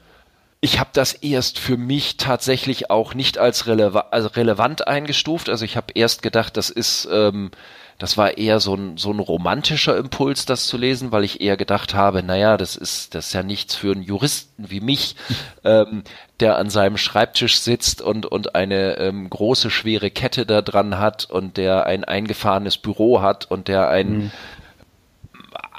ich 0.60 0.80
habe 0.80 0.90
das 0.94 1.14
erst 1.14 1.60
für 1.60 1.78
mich 1.78 2.18
tatsächlich 2.18 2.90
auch 2.90 3.14
nicht 3.14 3.38
als 3.38 3.68
releva 3.68 4.08
also 4.12 4.30
relevant 4.30 4.88
eingestuft. 4.88 5.50
Also 5.50 5.66
ich 5.66 5.78
habe 5.78 5.94
erst 5.94 6.24
gedacht, 6.24 6.58
das 6.58 6.72
ist, 6.72 7.08
ähm, 7.12 7.52
das 8.00 8.18
war 8.18 8.38
eher 8.38 8.60
so 8.60 8.76
ein, 8.76 8.98
so 8.98 9.12
ein 9.12 9.20
romantischer 9.20 9.96
Impuls, 9.98 10.46
das 10.46 10.66
zu 10.66 10.78
lesen, 10.78 11.12
weil 11.12 11.24
ich 11.24 11.42
eher 11.42 11.58
gedacht 11.58 11.94
habe, 11.94 12.24
naja, 12.24 12.58
das 12.58 12.76
ist, 12.76 13.14
das 13.14 13.28
ist 13.28 13.34
ja 13.34 13.44
nichts 13.44 13.76
für 13.76 13.92
einen 13.92 14.02
Juristen 14.02 14.72
wie 14.72 14.82
mich, 14.82 15.16
ähm, 15.64 16.04
der 16.40 16.58
an 16.58 16.72
seinem 16.72 16.98
Schreibtisch 16.98 17.60
sitzt 17.60 18.02
und, 18.02 18.26
und 18.26 18.56
eine 18.56 18.98
ähm, 18.98 19.30
große, 19.30 19.70
schwere 19.70 20.10
Kette 20.10 20.48
da 20.48 20.64
dran 20.64 20.98
hat 20.98 21.26
und 21.30 21.58
der 21.58 21.86
ein 21.86 22.04
eingefahrenes 22.04 22.78
Büro 22.78 23.22
hat 23.22 23.46
und 23.50 23.68
der 23.68 23.90
ein 23.90 24.10
mhm 24.10 24.32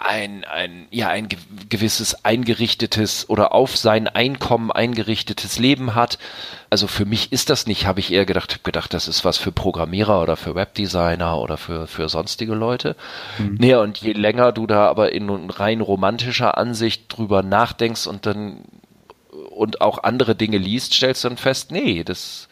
ein, 0.00 0.45
ein, 0.45 0.87
ja, 0.90 1.09
ein 1.09 1.28
gewisses 1.69 2.25
eingerichtetes 2.25 3.28
oder 3.28 3.52
auf 3.52 3.76
sein 3.76 4.07
Einkommen 4.07 4.71
eingerichtetes 4.71 5.59
Leben 5.59 5.95
hat. 5.95 6.19
Also 6.71 6.87
für 6.87 7.05
mich 7.05 7.33
ist 7.33 7.50
das 7.50 7.67
nicht, 7.67 7.87
habe 7.87 8.00
ich 8.00 8.12
eher 8.12 8.25
gedacht, 8.25 8.52
habe 8.52 8.62
gedacht, 8.62 8.95
das 8.95 9.09
ist 9.09 9.25
was 9.25 9.38
für 9.38 9.50
Programmierer 9.50 10.23
oder 10.23 10.37
für 10.37 10.55
Webdesigner 10.55 11.38
oder 11.38 11.57
für, 11.57 11.87
für 11.87 12.09
sonstige 12.09 12.55
Leute. 12.55 12.95
Mhm. 13.38 13.57
Nee, 13.59 13.75
und 13.75 13.99
je 13.99 14.12
länger 14.12 14.52
du 14.52 14.67
da 14.67 14.87
aber 14.87 15.12
in 15.12 15.50
rein 15.50 15.81
romantischer 15.81 16.57
Ansicht 16.57 17.05
drüber 17.09 17.43
nachdenkst 17.43 18.07
und 18.07 18.26
dann 18.26 18.64
und 19.50 19.81
auch 19.81 20.05
andere 20.05 20.37
Dinge 20.37 20.59
liest, 20.59 20.95
stellst 20.95 21.25
du 21.25 21.28
dann 21.28 21.38
fest, 21.38 21.73
nee, 21.73 22.05
das, 22.05 22.49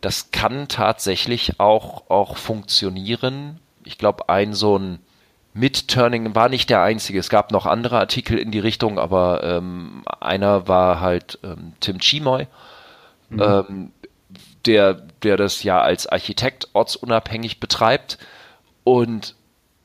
das 0.00 0.30
kann 0.30 0.68
tatsächlich 0.68 1.60
auch, 1.60 2.08
auch 2.10 2.36
funktionieren. 2.36 3.60
Ich 3.84 3.98
glaube, 3.98 4.28
ein 4.30 4.54
so 4.54 4.78
ein 4.78 5.00
mit 5.54 5.88
Turning 5.88 6.34
war 6.34 6.48
nicht 6.48 6.70
der 6.70 6.82
einzige. 6.82 7.18
Es 7.18 7.28
gab 7.28 7.52
noch 7.52 7.66
andere 7.66 7.98
Artikel 7.98 8.38
in 8.38 8.50
die 8.50 8.58
Richtung, 8.58 8.98
aber 8.98 9.42
ähm, 9.42 10.02
einer 10.20 10.68
war 10.68 11.00
halt 11.00 11.38
ähm, 11.42 11.72
Tim 11.80 11.98
Chimoy, 11.98 12.46
mhm. 13.30 13.40
ähm, 13.42 13.92
der, 14.66 14.94
der 15.22 15.36
das 15.36 15.62
ja 15.62 15.80
als 15.80 16.06
Architekt 16.06 16.68
ortsunabhängig 16.74 17.60
betreibt. 17.60 18.18
Und, 18.84 19.34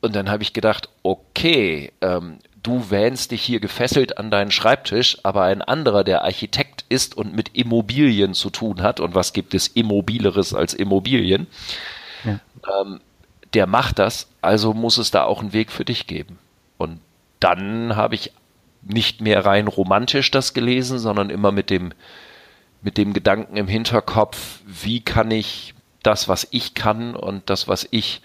und 0.02 0.16
dann 0.16 0.30
habe 0.30 0.44
ich 0.44 0.54
gedacht, 0.54 0.90
okay, 1.02 1.92
ähm, 2.02 2.40
du 2.62 2.90
wähnst 2.90 3.32
dich 3.32 3.42
hier 3.42 3.60
gefesselt 3.60 4.18
an 4.18 4.32
deinen 4.32 4.52
Schreibtisch, 4.52 5.18
aber 5.24 5.44
ein 5.44 5.62
anderer, 5.62 6.04
der 6.04 6.24
Architekt 6.24 6.86
ist 6.90 7.16
und 7.16 7.36
mit 7.36 7.56
Immobilien 7.58 8.34
zu 8.34 8.50
tun 8.50 8.82
hat, 8.82 9.00
und 9.00 9.16
was 9.16 9.34
gibt 9.34 9.54
es 9.54 9.68
Immobileres 9.68 10.54
als 10.54 10.74
Immobilien, 10.74 11.48
ja. 12.24 12.40
Der 13.54 13.68
macht 13.68 14.00
das, 14.00 14.28
also 14.42 14.74
muss 14.74 14.98
es 14.98 15.12
da 15.12 15.24
auch 15.24 15.42
einen 15.42 15.54
Weg 15.54 15.72
für 15.72 15.86
dich 15.86 16.08
geben. 16.08 16.40
Und 16.78 17.00
dann 17.40 17.96
habe 17.96 18.16
ich 18.16 18.32
nicht 18.82 19.22
mehr 19.22 19.46
rein 19.46 19.68
romantisch 19.68 20.32
das 20.32 20.54
gelesen, 20.54 21.00
sondern 21.00 21.30
immer 21.30 21.52
mit 21.52 21.70
dem, 21.70 21.94
mit 22.82 22.98
dem 22.98 23.14
Gedanken 23.14 23.56
im 23.58 23.68
Hinterkopf, 23.68 24.60
wie 24.66 25.02
kann 25.02 25.32
ich 25.32 25.74
das, 26.02 26.28
was 26.28 26.48
ich 26.52 26.74
kann 26.74 27.16
und 27.16 27.50
das, 27.50 27.68
was 27.68 27.88
ich 27.92 28.22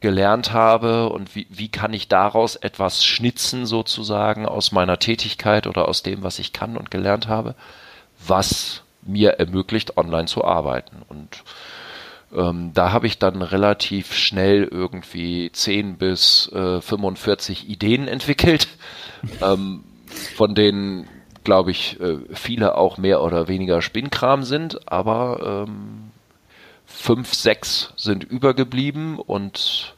gelernt 0.00 0.52
habe 0.52 1.08
und 1.08 1.34
wie, 1.34 1.46
wie 1.48 1.68
kann 1.68 1.94
ich 1.94 2.08
daraus 2.08 2.56
etwas 2.56 3.04
schnitzen 3.04 3.64
sozusagen 3.66 4.46
aus 4.46 4.72
meiner 4.72 4.98
Tätigkeit 4.98 5.66
oder 5.66 5.88
aus 5.88 6.02
dem, 6.02 6.22
was 6.22 6.38
ich 6.38 6.52
kann 6.52 6.76
und 6.76 6.90
gelernt 6.90 7.28
habe, 7.28 7.54
was 8.26 8.82
mir 9.02 9.32
ermöglicht, 9.34 9.96
online 9.96 10.26
zu 10.26 10.44
arbeiten. 10.44 11.02
Und 11.08 11.42
ähm, 12.34 12.72
da 12.74 12.92
habe 12.92 13.06
ich 13.06 13.18
dann 13.18 13.42
relativ 13.42 14.14
schnell 14.14 14.64
irgendwie 14.64 15.50
10 15.52 15.96
bis 15.98 16.50
äh, 16.52 16.80
45 16.80 17.68
Ideen 17.68 18.08
entwickelt, 18.08 18.68
ähm, 19.42 19.84
von 20.36 20.54
denen, 20.54 21.08
glaube 21.44 21.70
ich, 21.70 22.00
äh, 22.00 22.18
viele 22.32 22.76
auch 22.76 22.98
mehr 22.98 23.22
oder 23.22 23.48
weniger 23.48 23.82
Spinnkram 23.82 24.44
sind, 24.44 24.88
aber 24.90 25.66
ähm, 25.68 26.10
fünf, 26.86 27.34
sechs 27.34 27.92
sind 27.96 28.24
übergeblieben 28.24 29.18
und 29.18 29.94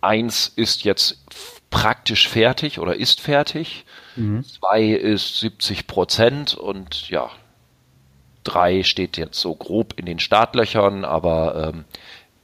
eins 0.00 0.52
ist 0.54 0.84
jetzt 0.84 1.24
praktisch 1.70 2.28
fertig 2.28 2.78
oder 2.78 2.94
ist 2.96 3.20
fertig. 3.20 3.84
Mhm. 4.16 4.44
Zwei 4.44 4.84
ist 4.84 5.40
70 5.40 5.86
Prozent 5.86 6.54
und 6.54 7.08
ja, 7.08 7.30
3 8.44 8.82
steht 8.82 9.16
jetzt 9.16 9.40
so 9.40 9.54
grob 9.54 9.94
in 9.96 10.06
den 10.06 10.18
Startlöchern, 10.18 11.04
aber 11.04 11.72
ähm, 11.72 11.84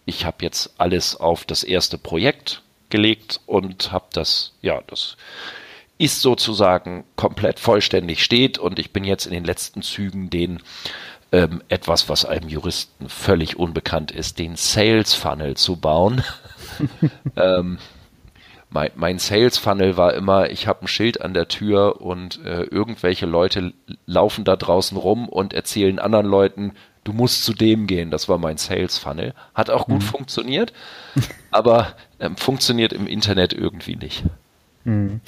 ich 0.04 0.24
habe 0.24 0.38
jetzt 0.40 0.74
alles 0.78 1.16
auf 1.16 1.44
das 1.44 1.62
erste 1.62 1.98
Projekt 1.98 2.62
gelegt 2.88 3.40
und 3.46 3.92
habe 3.92 4.06
das, 4.12 4.52
ja, 4.60 4.82
das 4.86 5.16
ist 5.98 6.22
sozusagen 6.22 7.04
komplett 7.16 7.60
vollständig 7.60 8.24
steht 8.24 8.58
und 8.58 8.78
ich 8.78 8.92
bin 8.92 9.04
jetzt 9.04 9.26
in 9.26 9.32
den 9.32 9.44
letzten 9.44 9.82
Zügen 9.82 10.30
den 10.30 10.60
ähm, 11.30 11.62
etwas, 11.68 12.08
was 12.08 12.24
einem 12.24 12.48
Juristen 12.48 13.08
völlig 13.08 13.56
unbekannt 13.56 14.10
ist, 14.10 14.38
den 14.38 14.56
Sales 14.56 15.14
Funnel 15.14 15.56
zu 15.56 15.76
bauen. 15.76 16.24
ähm, 17.36 17.78
mein, 18.70 18.90
mein 18.94 19.18
Sales 19.18 19.58
Funnel 19.58 19.96
war 19.96 20.14
immer, 20.14 20.50
ich 20.50 20.66
habe 20.66 20.82
ein 20.82 20.88
Schild 20.88 21.20
an 21.20 21.34
der 21.34 21.48
Tür 21.48 22.00
und 22.00 22.44
äh, 22.44 22.62
irgendwelche 22.62 23.26
Leute 23.26 23.72
laufen 24.06 24.44
da 24.44 24.56
draußen 24.56 24.96
rum 24.96 25.28
und 25.28 25.52
erzählen 25.52 25.98
anderen 25.98 26.26
Leuten, 26.26 26.72
du 27.04 27.12
musst 27.12 27.44
zu 27.44 27.52
dem 27.52 27.86
gehen. 27.86 28.10
Das 28.10 28.28
war 28.28 28.38
mein 28.38 28.56
Sales 28.56 28.96
Funnel. 28.96 29.34
Hat 29.54 29.70
auch 29.70 29.86
gut 29.86 30.02
mhm. 30.02 30.06
funktioniert, 30.06 30.72
aber 31.50 31.94
ähm, 32.20 32.36
funktioniert 32.36 32.92
im 32.92 33.06
Internet 33.06 33.52
irgendwie 33.52 33.96
nicht. 33.96 34.22
Mhm. 34.84 35.20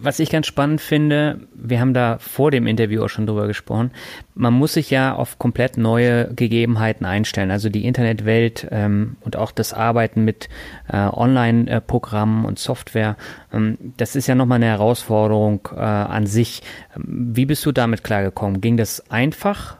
Was 0.00 0.20
ich 0.20 0.30
ganz 0.30 0.46
spannend 0.46 0.80
finde, 0.80 1.40
wir 1.54 1.80
haben 1.80 1.92
da 1.92 2.18
vor 2.18 2.50
dem 2.50 2.66
Interview 2.66 3.02
auch 3.02 3.08
schon 3.08 3.26
drüber 3.26 3.48
gesprochen, 3.48 3.90
man 4.34 4.54
muss 4.54 4.74
sich 4.74 4.90
ja 4.90 5.14
auf 5.14 5.38
komplett 5.38 5.76
neue 5.76 6.32
Gegebenheiten 6.34 7.04
einstellen. 7.04 7.50
Also 7.50 7.68
die 7.68 7.84
Internetwelt 7.84 8.68
ähm, 8.70 9.16
und 9.20 9.36
auch 9.36 9.50
das 9.50 9.72
Arbeiten 9.72 10.24
mit 10.24 10.48
äh, 10.88 10.96
Online-Programmen 10.96 12.44
und 12.44 12.58
Software, 12.60 13.16
ähm, 13.52 13.76
das 13.96 14.14
ist 14.14 14.28
ja 14.28 14.36
nochmal 14.36 14.56
eine 14.56 14.66
Herausforderung 14.66 15.68
äh, 15.74 15.80
an 15.80 16.26
sich. 16.26 16.62
Wie 16.96 17.46
bist 17.46 17.66
du 17.66 17.72
damit 17.72 18.04
klargekommen? 18.04 18.60
Ging 18.60 18.76
das 18.76 19.10
einfach 19.10 19.76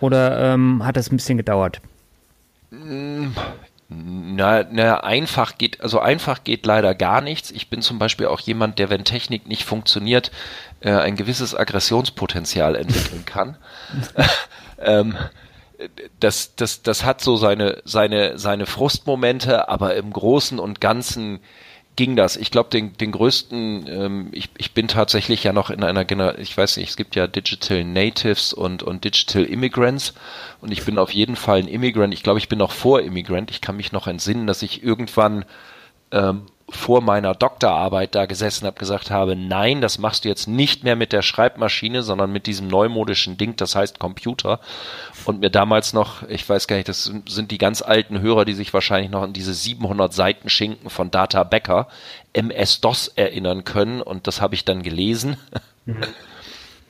oder 0.00 0.52
ähm, 0.52 0.84
hat 0.84 0.96
das 0.96 1.10
ein 1.10 1.16
bisschen 1.16 1.38
gedauert? 1.38 1.80
Na, 3.88 4.64
na, 4.68 5.04
einfach 5.04 5.58
geht, 5.58 5.80
also 5.80 6.00
einfach 6.00 6.42
geht 6.42 6.66
leider 6.66 6.94
gar 6.94 7.20
nichts. 7.20 7.52
Ich 7.52 7.70
bin 7.70 7.82
zum 7.82 8.00
Beispiel 8.00 8.26
auch 8.26 8.40
jemand, 8.40 8.80
der, 8.80 8.90
wenn 8.90 9.04
Technik 9.04 9.46
nicht 9.46 9.64
funktioniert, 9.64 10.32
äh, 10.80 10.90
ein 10.90 11.14
gewisses 11.14 11.54
Aggressionspotenzial 11.54 12.74
entwickeln 12.74 13.24
kann. 13.24 13.56
ähm, 14.80 15.16
das, 16.18 16.56
das, 16.56 16.82
das 16.82 17.04
hat 17.04 17.20
so 17.20 17.36
seine, 17.36 17.82
seine, 17.84 18.38
seine 18.38 18.66
Frustmomente, 18.66 19.68
aber 19.68 19.94
im 19.94 20.12
Großen 20.12 20.58
und 20.58 20.80
Ganzen 20.80 21.40
ging 21.96 22.14
das. 22.14 22.36
Ich 22.36 22.50
glaube, 22.50 22.68
den, 22.70 22.96
den 22.98 23.12
größten, 23.12 23.86
ähm, 23.88 24.28
ich, 24.32 24.50
ich 24.58 24.72
bin 24.72 24.86
tatsächlich 24.86 25.42
ja 25.42 25.52
noch 25.52 25.70
in 25.70 25.82
einer 25.82 26.04
Generation, 26.04 26.42
ich 26.42 26.56
weiß 26.56 26.76
nicht, 26.76 26.90
es 26.90 26.96
gibt 26.96 27.16
ja 27.16 27.26
Digital 27.26 27.84
Natives 27.84 28.52
und, 28.52 28.82
und 28.82 29.04
Digital 29.04 29.44
Immigrants 29.44 30.12
und 30.60 30.70
ich 30.70 30.84
bin 30.84 30.98
auf 30.98 31.10
jeden 31.12 31.36
Fall 31.36 31.58
ein 31.58 31.68
Immigrant. 31.68 32.12
Ich 32.12 32.22
glaube, 32.22 32.38
ich 32.38 32.48
bin 32.48 32.58
noch 32.58 32.72
vor 32.72 33.00
Immigrant. 33.00 33.50
Ich 33.50 33.62
kann 33.62 33.76
mich 33.76 33.92
noch 33.92 34.06
entsinnen, 34.06 34.46
dass 34.46 34.62
ich 34.62 34.82
irgendwann 34.82 35.46
ähm, 36.12 36.46
vor 36.68 37.00
meiner 37.00 37.34
Doktorarbeit 37.34 38.14
da 38.16 38.26
gesessen 38.26 38.66
habe, 38.66 38.78
gesagt 38.78 39.10
habe, 39.10 39.36
nein, 39.36 39.80
das 39.80 39.98
machst 39.98 40.24
du 40.24 40.28
jetzt 40.28 40.48
nicht 40.48 40.82
mehr 40.82 40.96
mit 40.96 41.12
der 41.12 41.22
Schreibmaschine, 41.22 42.02
sondern 42.02 42.32
mit 42.32 42.48
diesem 42.48 42.66
neumodischen 42.66 43.38
Ding, 43.38 43.54
das 43.54 43.76
heißt 43.76 44.00
Computer. 44.00 44.58
Und 45.26 45.40
mir 45.40 45.50
damals 45.50 45.92
noch, 45.92 46.24
ich 46.28 46.48
weiß 46.48 46.66
gar 46.66 46.76
nicht, 46.76 46.88
das 46.88 47.12
sind 47.28 47.52
die 47.52 47.58
ganz 47.58 47.82
alten 47.82 48.20
Hörer, 48.20 48.44
die 48.44 48.54
sich 48.54 48.74
wahrscheinlich 48.74 49.12
noch 49.12 49.22
an 49.22 49.32
diese 49.32 49.54
700 49.54 50.12
Seiten 50.12 50.48
Schinken 50.48 50.90
von 50.90 51.12
Data 51.12 51.44
Becker, 51.44 51.86
MS-DOS 52.32 53.08
erinnern 53.08 53.62
können. 53.62 54.02
Und 54.02 54.26
das 54.26 54.40
habe 54.40 54.56
ich 54.56 54.64
dann 54.64 54.82
gelesen. 54.82 55.36
Mhm. 55.84 56.02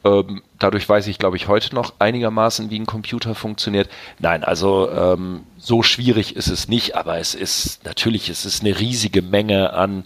Ähm, 0.06 0.42
dadurch 0.58 0.88
weiß 0.88 1.06
ich, 1.08 1.18
glaube 1.18 1.36
ich, 1.36 1.48
heute 1.48 1.74
noch 1.74 1.94
einigermaßen, 1.98 2.70
wie 2.70 2.78
ein 2.78 2.86
Computer 2.86 3.34
funktioniert. 3.34 3.88
Nein, 4.18 4.44
also 4.44 4.90
ähm, 4.90 5.42
so 5.58 5.82
schwierig 5.82 6.36
ist 6.36 6.48
es 6.48 6.68
nicht, 6.68 6.96
aber 6.96 7.18
es 7.18 7.34
ist 7.34 7.84
natürlich, 7.84 8.28
es 8.28 8.44
ist 8.44 8.62
eine 8.62 8.78
riesige 8.78 9.22
Menge 9.22 9.72
an, 9.72 10.04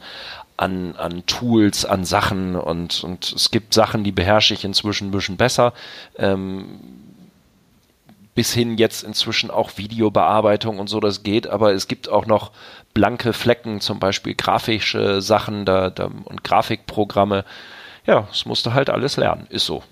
an, 0.56 0.94
an 0.96 1.24
Tools, 1.26 1.84
an 1.84 2.04
Sachen 2.04 2.56
und, 2.56 3.04
und 3.04 3.32
es 3.32 3.50
gibt 3.50 3.74
Sachen, 3.74 4.02
die 4.04 4.12
beherrsche 4.12 4.54
ich 4.54 4.64
inzwischen 4.64 5.08
ein 5.08 5.12
bisschen 5.12 5.36
besser. 5.36 5.74
Ähm, 6.16 6.80
bis 8.34 8.54
hin 8.54 8.78
jetzt 8.78 9.02
inzwischen 9.02 9.50
auch 9.50 9.76
Videobearbeitung 9.76 10.78
und 10.78 10.88
so, 10.88 11.00
das 11.00 11.22
geht, 11.24 11.46
aber 11.48 11.72
es 11.74 11.88
gibt 11.88 12.08
auch 12.08 12.26
noch 12.26 12.52
blanke 12.94 13.32
Flecken, 13.32 13.80
zum 13.80 13.98
Beispiel 13.98 14.34
grafische 14.34 15.20
Sachen 15.20 15.66
da, 15.66 15.90
da 15.90 16.10
und 16.24 16.44
Grafikprogramme, 16.44 17.44
ja, 18.10 18.28
es 18.32 18.44
musste 18.44 18.74
halt 18.74 18.90
alles 18.90 19.16
lernen, 19.16 19.46
ist 19.50 19.66
so. 19.66 19.84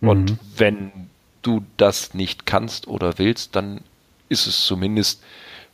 Mhm. 0.00 0.08
Und 0.08 0.36
wenn 0.56 1.10
du 1.42 1.64
das 1.76 2.14
nicht 2.14 2.46
kannst 2.46 2.88
oder 2.88 3.18
willst, 3.18 3.54
dann 3.54 3.82
ist 4.30 4.46
es 4.46 4.64
zumindest 4.64 5.22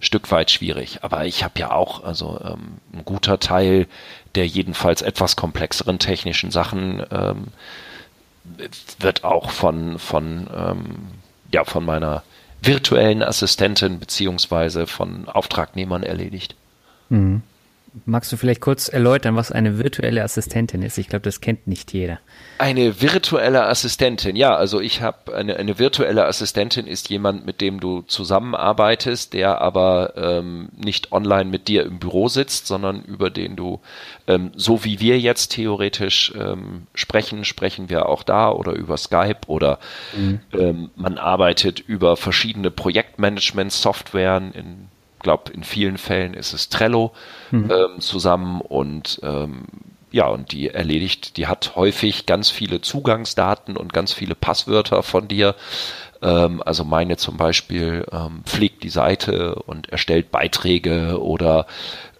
ein 0.01 0.03
Stück 0.03 0.31
weit 0.33 0.51
schwierig. 0.51 0.99
Aber 1.03 1.25
ich 1.25 1.45
habe 1.45 1.59
ja 1.59 1.71
auch, 1.71 2.03
also 2.03 2.41
ähm, 2.45 2.79
ein 2.93 3.05
guter 3.05 3.39
Teil 3.39 3.87
der 4.35 4.47
jedenfalls 4.47 5.03
etwas 5.03 5.37
komplexeren 5.37 6.01
technischen 6.01 6.51
Sachen 6.51 7.05
ähm, 7.13 7.47
wird 8.99 9.23
auch 9.23 9.51
von, 9.51 10.01
von, 10.01 10.49
ähm, 10.53 10.97
ja, 11.53 11.65
von 11.65 11.85
meiner 11.85 12.25
virtuellen 12.61 13.23
Assistentin 13.23 14.01
beziehungsweise 14.01 14.89
von 14.89 15.29
Auftragnehmern 15.29 16.03
erledigt. 16.03 16.57
Mhm. 17.09 17.43
Magst 18.07 18.33
du 18.33 18.37
vielleicht 18.37 18.61
kurz 18.61 18.89
erläutern, 18.89 19.37
was 19.37 19.53
eine 19.53 19.79
virtuelle 19.79 20.25
Assistentin 20.25 20.83
ist? 20.83 20.99
Ich 20.99 21.09
glaube, 21.09 21.23
das 21.23 21.41
kennt 21.41 21.69
nicht 21.69 21.93
jeder. 21.93 22.19
Eine 22.59 23.01
virtuelle 23.01 23.67
Assistentin, 23.67 24.35
ja, 24.35 24.57
also 24.57 24.81
ich 24.81 25.01
habe 25.01 25.33
eine, 25.37 25.57
eine 25.57 25.79
virtuelle 25.79 26.27
Assistentin 26.27 26.89
ist 26.89 27.09
jemand, 27.09 27.47
mit 27.47 27.61
dem 27.61 27.79
du 27.79 28.03
zusammenarbeitest, 28.03 29.33
der 29.33 29.61
aber 29.61 30.15
ähm, 30.17 30.71
nicht 30.77 31.13
online 31.13 31.45
mit 31.45 31.69
dir 31.69 31.85
im 31.85 32.01
Büro 32.01 32.27
sitzt, 32.27 32.67
sondern 32.67 33.03
über 33.05 33.31
den 33.31 33.55
du, 33.55 33.81
ähm, 34.27 34.51
so 34.57 34.83
wie 34.85 34.99
wir 34.99 35.21
jetzt 35.21 35.53
theoretisch 35.53 36.33
ähm, 36.37 36.89
sprechen, 36.95 37.45
sprechen 37.45 37.91
wir 37.91 38.09
auch 38.09 38.25
da 38.25 38.51
oder 38.51 38.73
über 38.73 38.97
Skype 38.97 39.43
oder 39.47 39.79
mhm. 40.17 40.41
ähm, 40.53 40.91
man 40.97 41.17
arbeitet 41.17 41.79
über 41.79 42.17
verschiedene 42.17 42.73
Projektmanagement-Softwaren 42.73 44.53
in 44.53 44.89
glaube, 45.25 45.53
in 45.53 45.65
vielen 45.65 45.99
Fällen 45.99 46.35
ist 46.35 46.53
es 46.53 46.69
Trello 46.69 47.13
mhm. 47.51 47.71
ähm, 47.73 48.01
zusammen 48.01 48.61
und 48.61 49.19
ähm, 49.25 49.65
ja, 50.13 50.29
und 50.29 50.53
die 50.53 50.69
erledigt, 50.69 51.39
die 51.39 51.49
hat 51.49 51.75
häufig 51.75 52.25
ganz 52.25 52.49
viele 52.49 52.81
Zugangsdaten 52.81 53.77
und 53.77 53.93
ganz 53.93 54.13
viele 54.13 54.37
Passwörter 54.37 55.03
von 55.03 55.27
dir. 55.27 55.57
Ähm, 56.23 56.63
also 56.65 56.85
meine 56.85 57.17
zum 57.17 57.37
Beispiel 57.37 58.07
ähm, 58.13 58.43
pflegt 58.45 58.85
die 58.85 58.91
Seite 58.91 59.57
und 59.57 59.89
erstellt 59.89 60.31
Beiträge 60.31 61.21
oder 61.21 61.67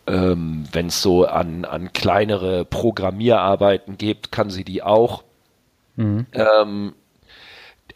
ähm, 0.09 0.65
wenn 0.73 0.89
es 0.89 1.03
so 1.03 1.25
an, 1.25 1.65
an 1.65 1.93
kleinere 1.93 2.65
Programmierarbeiten 2.65 3.97
gibt, 3.97 4.33
kann 4.33 4.51
sie 4.51 4.65
die 4.65 4.83
auch. 4.83 5.23
Mhm. 5.95 6.27
Ähm, 6.33 6.95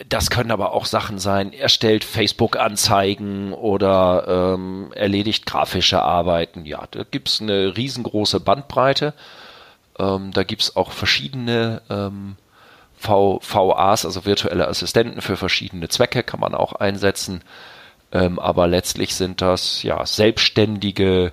das 0.06 0.30
können 0.30 0.52
aber 0.52 0.72
auch 0.72 0.84
Sachen 0.84 1.18
sein, 1.18 1.52
erstellt 1.52 2.04
Facebook-Anzeigen 2.04 3.52
oder 3.52 4.54
ähm, 4.54 4.92
erledigt 4.94 5.44
grafische 5.44 6.02
Arbeiten. 6.02 6.64
Ja, 6.64 6.86
da 6.90 7.02
gibt's 7.02 7.40
eine 7.40 7.76
riesengroße 7.76 8.38
Bandbreite. 8.38 9.12
Ähm, 9.98 10.30
da 10.32 10.44
gibt's 10.44 10.76
auch 10.76 10.92
verschiedene 10.92 11.82
ähm, 11.90 12.36
VAs, 13.00 14.04
also 14.04 14.24
virtuelle 14.24 14.68
Assistenten 14.68 15.20
für 15.20 15.36
verschiedene 15.36 15.88
Zwecke, 15.88 16.22
kann 16.22 16.40
man 16.40 16.54
auch 16.54 16.74
einsetzen. 16.74 17.42
Ähm, 18.12 18.38
aber 18.38 18.68
letztlich 18.68 19.16
sind 19.16 19.42
das 19.42 19.82
ja 19.82 20.06
selbstständige, 20.06 21.32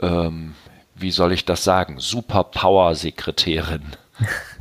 ähm, 0.00 0.54
wie 0.94 1.10
soll 1.10 1.32
ich 1.32 1.46
das 1.46 1.64
sagen, 1.64 1.98
Superpower-Sekretärin. 1.98 3.96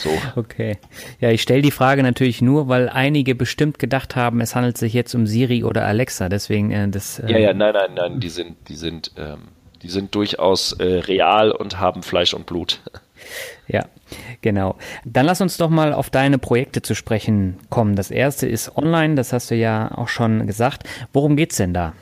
So. 0.00 0.10
Okay. 0.34 0.78
Ja, 1.20 1.30
ich 1.30 1.42
stelle 1.42 1.60
die 1.60 1.70
Frage 1.70 2.02
natürlich 2.02 2.40
nur, 2.40 2.68
weil 2.68 2.88
einige 2.88 3.34
bestimmt 3.34 3.78
gedacht 3.78 4.16
haben, 4.16 4.40
es 4.40 4.56
handelt 4.56 4.78
sich 4.78 4.94
jetzt 4.94 5.14
um 5.14 5.26
Siri 5.26 5.62
oder 5.62 5.84
Alexa. 5.84 6.30
Deswegen 6.30 6.70
äh, 6.70 6.88
das. 6.88 7.18
Äh, 7.18 7.32
ja, 7.32 7.38
ja, 7.38 7.52
nein, 7.52 7.74
nein, 7.74 7.92
nein. 7.94 8.20
Die 8.20 8.30
sind, 8.30 8.56
die 8.68 8.76
sind, 8.76 9.12
ähm, 9.18 9.48
die 9.82 9.90
sind 9.90 10.14
durchaus 10.14 10.72
äh, 10.72 10.84
real 10.84 11.52
und 11.52 11.78
haben 11.78 12.02
Fleisch 12.02 12.32
und 12.34 12.46
Blut. 12.46 12.80
Ja, 13.68 13.84
genau. 14.40 14.76
Dann 15.04 15.26
lass 15.26 15.42
uns 15.42 15.58
doch 15.58 15.68
mal 15.68 15.92
auf 15.92 16.08
deine 16.10 16.38
Projekte 16.38 16.80
zu 16.82 16.96
sprechen 16.96 17.58
kommen. 17.68 17.94
Das 17.94 18.10
erste 18.10 18.48
ist 18.48 18.76
online, 18.76 19.14
das 19.14 19.34
hast 19.34 19.52
du 19.52 19.54
ja 19.54 19.92
auch 19.94 20.08
schon 20.08 20.48
gesagt. 20.48 20.82
Worum 21.12 21.36
geht's 21.36 21.58
denn 21.58 21.74
da? 21.74 21.92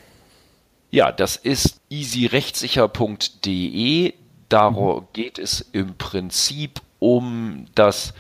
Ja, 0.91 1.13
das 1.13 1.37
ist 1.37 1.83
easyrechtssicher.de. 1.91 4.15
Darum 4.49 5.01
mhm. 5.01 5.09
geht 5.13 5.39
es 5.39 5.69
im 5.73 5.97
Prinzip 5.97 6.81
um 6.99 7.67
das 7.75 8.15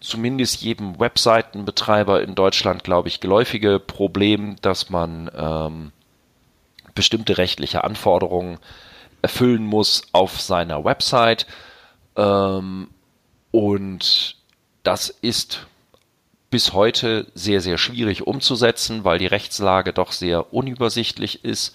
zumindest 0.00 0.62
jedem 0.62 0.98
Webseitenbetreiber 0.98 2.22
in 2.22 2.34
Deutschland, 2.34 2.84
glaube 2.84 3.08
ich, 3.08 3.20
geläufige 3.20 3.78
Problem, 3.78 4.56
dass 4.60 4.90
man 4.90 5.30
ähm, 5.36 5.92
bestimmte 6.94 7.38
rechtliche 7.38 7.84
Anforderungen 7.84 8.58
erfüllen 9.22 9.64
muss 9.64 10.02
auf 10.12 10.40
seiner 10.40 10.84
Website. 10.84 11.46
Ähm, 12.16 12.88
und 13.52 14.36
das 14.82 15.08
ist 15.08 15.66
bis 16.50 16.72
heute 16.72 17.26
sehr, 17.34 17.60
sehr 17.60 17.78
schwierig 17.78 18.26
umzusetzen, 18.26 19.04
weil 19.04 19.18
die 19.18 19.26
Rechtslage 19.26 19.92
doch 19.92 20.12
sehr 20.12 20.52
unübersichtlich 20.52 21.44
ist. 21.44 21.74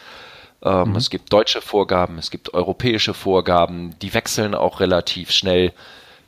Ähm, 0.62 0.90
mhm. 0.90 0.96
Es 0.96 1.10
gibt 1.10 1.32
deutsche 1.34 1.62
Vorgaben, 1.62 2.18
es 2.18 2.30
gibt 2.30 2.54
europäische 2.54 3.14
Vorgaben, 3.14 3.98
die 4.02 4.14
wechseln 4.14 4.54
auch 4.54 4.80
relativ 4.80 5.32
schnell 5.32 5.72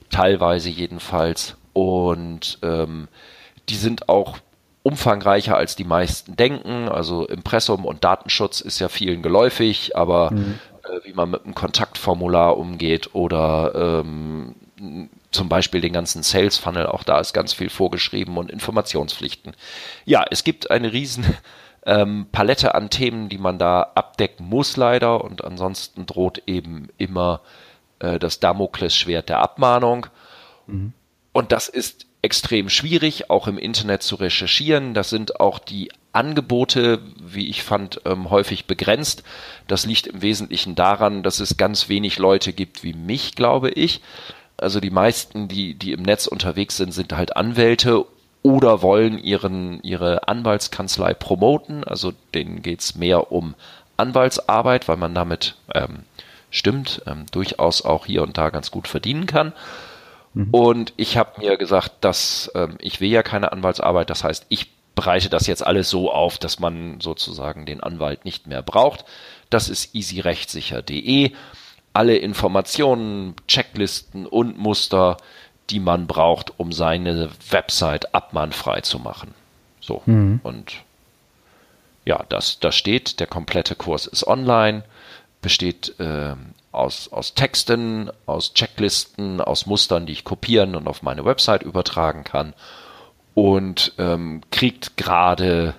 teilweise 0.09 0.69
jedenfalls. 0.69 1.57
Und 1.73 2.59
ähm, 2.63 3.07
die 3.69 3.75
sind 3.75 4.09
auch 4.09 4.39
umfangreicher 4.83 5.55
als 5.55 5.75
die 5.75 5.83
meisten 5.83 6.35
denken. 6.35 6.89
Also 6.89 7.25
Impressum 7.25 7.85
und 7.85 8.03
Datenschutz 8.03 8.61
ist 8.61 8.79
ja 8.79 8.89
vielen 8.89 9.21
geläufig, 9.21 9.95
aber 9.95 10.31
mhm. 10.31 10.59
äh, 10.83 11.07
wie 11.07 11.13
man 11.13 11.31
mit 11.31 11.43
einem 11.43 11.55
Kontaktformular 11.55 12.57
umgeht 12.57 13.13
oder 13.13 14.03
ähm, 14.03 14.55
zum 15.31 15.49
Beispiel 15.49 15.81
den 15.81 15.93
ganzen 15.93 16.23
Sales 16.23 16.57
Funnel, 16.57 16.87
auch 16.87 17.03
da 17.03 17.19
ist 17.19 17.33
ganz 17.33 17.53
viel 17.53 17.69
vorgeschrieben 17.69 18.37
und 18.37 18.49
Informationspflichten. 18.49 19.53
Ja, 20.05 20.25
es 20.29 20.43
gibt 20.43 20.71
eine 20.71 20.91
riesen 20.93 21.25
ähm, 21.85 22.27
Palette 22.31 22.73
an 22.75 22.89
Themen, 22.89 23.29
die 23.29 23.37
man 23.37 23.59
da 23.59 23.91
abdecken 23.95 24.47
muss 24.47 24.77
leider 24.77 25.23
und 25.23 25.43
ansonsten 25.43 26.05
droht 26.05 26.43
eben 26.47 26.87
immer 26.97 27.41
äh, 27.99 28.19
das 28.19 28.39
Damoklesschwert 28.39 29.29
der 29.29 29.39
Abmahnung. 29.39 30.07
Mhm. 30.67 30.93
Und 31.31 31.51
das 31.51 31.69
ist 31.69 32.05
extrem 32.21 32.69
schwierig, 32.69 33.29
auch 33.29 33.47
im 33.47 33.57
Internet 33.57 34.03
zu 34.03 34.15
recherchieren. 34.15 34.93
Das 34.93 35.09
sind 35.09 35.39
auch 35.39 35.59
die 35.59 35.91
Angebote, 36.11 36.99
wie 37.21 37.49
ich 37.49 37.63
fand, 37.63 38.01
ähm, 38.05 38.29
häufig 38.29 38.65
begrenzt. 38.65 39.23
Das 39.67 39.85
liegt 39.85 40.07
im 40.07 40.21
Wesentlichen 40.21 40.75
daran, 40.75 41.23
dass 41.23 41.39
es 41.39 41.57
ganz 41.57 41.87
wenig 41.87 42.17
Leute 42.17 42.51
gibt 42.51 42.83
wie 42.83 42.93
mich, 42.93 43.35
glaube 43.35 43.69
ich. 43.69 44.01
Also 44.57 44.79
die 44.79 44.89
meisten, 44.89 45.47
die, 45.47 45.75
die 45.75 45.93
im 45.93 46.01
Netz 46.01 46.27
unterwegs 46.27 46.75
sind, 46.75 46.93
sind 46.93 47.13
halt 47.13 47.37
Anwälte 47.37 48.05
oder 48.41 48.81
wollen 48.81 49.17
ihren, 49.17 49.81
ihre 49.83 50.27
Anwaltskanzlei 50.27 51.13
promoten. 51.13 51.83
Also 51.83 52.13
denen 52.33 52.61
geht's 52.61 52.95
mehr 52.95 53.31
um 53.31 53.55
Anwaltsarbeit, 53.95 54.87
weil 54.87 54.97
man 54.97 55.13
damit 55.13 55.55
ähm, 55.73 55.99
stimmt, 56.51 57.01
ähm, 57.05 57.25
durchaus 57.31 57.83
auch 57.83 58.05
hier 58.05 58.23
und 58.23 58.37
da 58.37 58.49
ganz 58.49 58.71
gut 58.71 58.87
verdienen 58.87 59.25
kann. 59.25 59.53
Mhm. 60.33 60.49
Und 60.51 60.93
ich 60.97 61.17
habe 61.17 61.41
mir 61.41 61.57
gesagt, 61.57 61.91
dass 62.01 62.51
ähm, 62.55 62.75
ich 62.79 63.01
will 63.01 63.09
ja 63.09 63.23
keine 63.23 63.51
Anwaltsarbeit, 63.51 64.09
das 64.09 64.23
heißt, 64.23 64.45
ich 64.49 64.71
bereite 64.95 65.29
das 65.29 65.47
jetzt 65.47 65.65
alles 65.65 65.89
so 65.89 66.11
auf, 66.11 66.37
dass 66.37 66.59
man 66.59 66.99
sozusagen 66.99 67.65
den 67.65 67.81
Anwalt 67.81 68.25
nicht 68.25 68.47
mehr 68.47 68.61
braucht. 68.61 69.05
Das 69.49 69.69
ist 69.69 69.95
easyrechtssicher.de. 69.95 71.31
Alle 71.93 72.17
Informationen, 72.17 73.35
Checklisten 73.47 74.25
und 74.25 74.57
Muster, 74.57 75.17
die 75.69 75.79
man 75.79 76.05
braucht, 76.05 76.53
um 76.57 76.71
seine 76.71 77.29
Website 77.49 78.13
abmahnfrei 78.13 78.81
zu 78.81 78.99
machen. 78.99 79.33
So. 79.79 80.01
Mhm. 80.05 80.41
Und 80.43 80.75
ja, 82.05 82.25
das, 82.27 82.59
das 82.59 82.75
steht. 82.75 83.19
Der 83.19 83.27
komplette 83.27 83.75
Kurs 83.75 84.05
ist 84.05 84.27
online 84.27 84.83
besteht 85.41 85.99
äh, 85.99 86.35
aus, 86.71 87.11
aus 87.11 87.33
Texten, 87.33 88.11
aus 88.25 88.53
Checklisten, 88.53 89.41
aus 89.41 89.65
Mustern, 89.65 90.05
die 90.05 90.13
ich 90.13 90.23
kopieren 90.23 90.75
und 90.75 90.87
auf 90.87 91.01
meine 91.01 91.25
Website 91.25 91.63
übertragen 91.63 92.23
kann. 92.23 92.53
Und 93.33 93.93
ähm, 93.97 94.41
kriegt 94.51 94.97
gerade, 94.97 95.75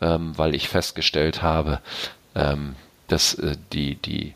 ähm, 0.00 0.36
weil 0.36 0.54
ich 0.54 0.68
festgestellt 0.68 1.42
habe, 1.42 1.80
ähm, 2.34 2.76
dass 3.08 3.34
äh, 3.34 3.56
die, 3.72 3.96
die, 3.96 4.34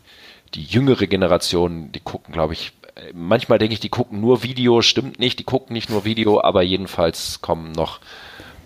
die 0.55 0.65
jüngere 0.65 1.07
Generation, 1.07 1.93
die 1.93 2.01
gucken, 2.01 2.33
glaube 2.33 2.55
ich, 2.55 2.73
manchmal 3.13 3.59
denke 3.59 3.75
ich, 3.75 3.81
die 3.81 3.89
gucken 3.89 4.21
nur 4.21 4.43
Video, 4.43 4.83
stimmt 4.83 5.19
nicht, 5.19 5.39
die 5.39 5.45
gucken 5.45 5.75
nicht 5.75 5.91
nur 5.91 6.05
Video, 6.05 6.41
aber 6.43 6.63
jedenfalls 6.63 7.41
kommen 7.41 7.73
noch, 7.73 8.01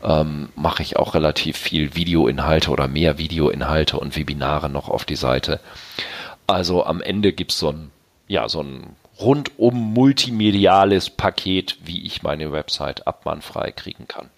ähm, 0.07 0.49
mache 0.55 0.83
ich 0.83 0.97
auch 0.97 1.15
relativ 1.15 1.59
viel 1.59 1.95
Videoinhalte 1.95 2.71
oder 2.71 2.87
mehr 2.87 3.19
Videoinhalte 3.19 3.99
und 3.99 4.17
Webinare 4.17 4.71
noch 4.71 4.89
auf 4.89 5.05
die 5.05 5.17
Seite. 5.17 5.61
Also 6.47 6.87
am 6.87 7.01
Ende 7.03 7.33
gibt's 7.33 7.59
so 7.59 7.71
ein, 7.71 7.91
ja, 8.29 8.49
so 8.49 8.63
ein 8.63 8.95
rundum 9.21 9.93
multimediales 9.93 11.11
Paket, 11.11 11.79
wie 11.85 12.07
ich 12.07 12.23
meine 12.23 12.53
Website 12.53 13.07
abmannfrei 13.07 13.73
kriegen 13.73 14.07
kann. 14.07 14.31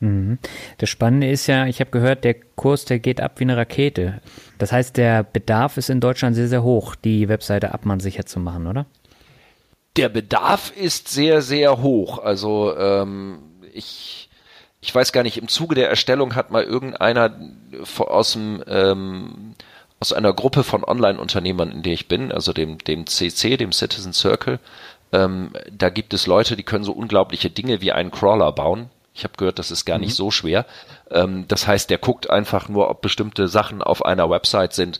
Mhm. 0.00 0.38
Das 0.78 0.90
Spannende 0.90 1.30
ist 1.30 1.46
ja, 1.46 1.66
ich 1.66 1.80
habe 1.80 1.90
gehört, 1.90 2.24
der 2.24 2.34
Kurs, 2.34 2.84
der 2.84 2.98
geht 2.98 3.22
ab 3.22 3.38
wie 3.38 3.44
eine 3.44 3.56
Rakete. 3.56 4.20
Das 4.58 4.70
heißt, 4.70 4.98
der 4.98 5.22
Bedarf 5.22 5.78
ist 5.78 5.88
in 5.88 6.00
Deutschland 6.00 6.36
sehr, 6.36 6.48
sehr 6.48 6.62
hoch, 6.62 6.94
die 6.94 7.28
Webseite 7.28 7.72
abmannsicher 7.72 8.26
zu 8.26 8.38
machen, 8.38 8.66
oder? 8.66 8.84
Der 9.96 10.08
Bedarf 10.10 10.72
ist 10.76 11.08
sehr, 11.08 11.40
sehr 11.40 11.80
hoch. 11.80 12.18
Also 12.18 12.76
ähm, 12.76 13.38
ich, 13.72 14.23
ich 14.84 14.94
weiß 14.94 15.12
gar 15.12 15.22
nicht, 15.22 15.38
im 15.38 15.48
Zuge 15.48 15.74
der 15.74 15.88
Erstellung 15.88 16.34
hat 16.34 16.50
mal 16.50 16.62
irgendeiner 16.62 17.34
aus 17.98 18.32
dem 18.32 18.62
ähm, 18.66 19.54
aus 19.98 20.12
einer 20.12 20.34
Gruppe 20.34 20.62
von 20.62 20.84
Online-Unternehmern, 20.84 21.72
in 21.72 21.82
der 21.82 21.94
ich 21.94 22.06
bin, 22.06 22.30
also 22.30 22.52
dem, 22.52 22.76
dem 22.76 23.06
CC, 23.06 23.56
dem 23.56 23.72
Citizen 23.72 24.12
Circle, 24.12 24.58
ähm, 25.12 25.52
da 25.72 25.88
gibt 25.88 26.12
es 26.12 26.26
Leute, 26.26 26.54
die 26.54 26.64
können 26.64 26.84
so 26.84 26.92
unglaubliche 26.92 27.48
Dinge 27.48 27.80
wie 27.80 27.92
einen 27.92 28.10
Crawler 28.10 28.52
bauen. 28.52 28.90
Ich 29.14 29.24
habe 29.24 29.38
gehört, 29.38 29.58
das 29.58 29.70
ist 29.70 29.86
gar 29.86 29.98
nicht 29.98 30.10
mhm. 30.10 30.16
so 30.16 30.30
schwer. 30.30 30.66
Ähm, 31.10 31.46
das 31.48 31.66
heißt, 31.66 31.88
der 31.88 31.96
guckt 31.96 32.28
einfach 32.28 32.68
nur, 32.68 32.90
ob 32.90 33.00
bestimmte 33.00 33.48
Sachen 33.48 33.80
auf 33.80 34.04
einer 34.04 34.28
Website 34.28 34.74
sind 34.74 34.98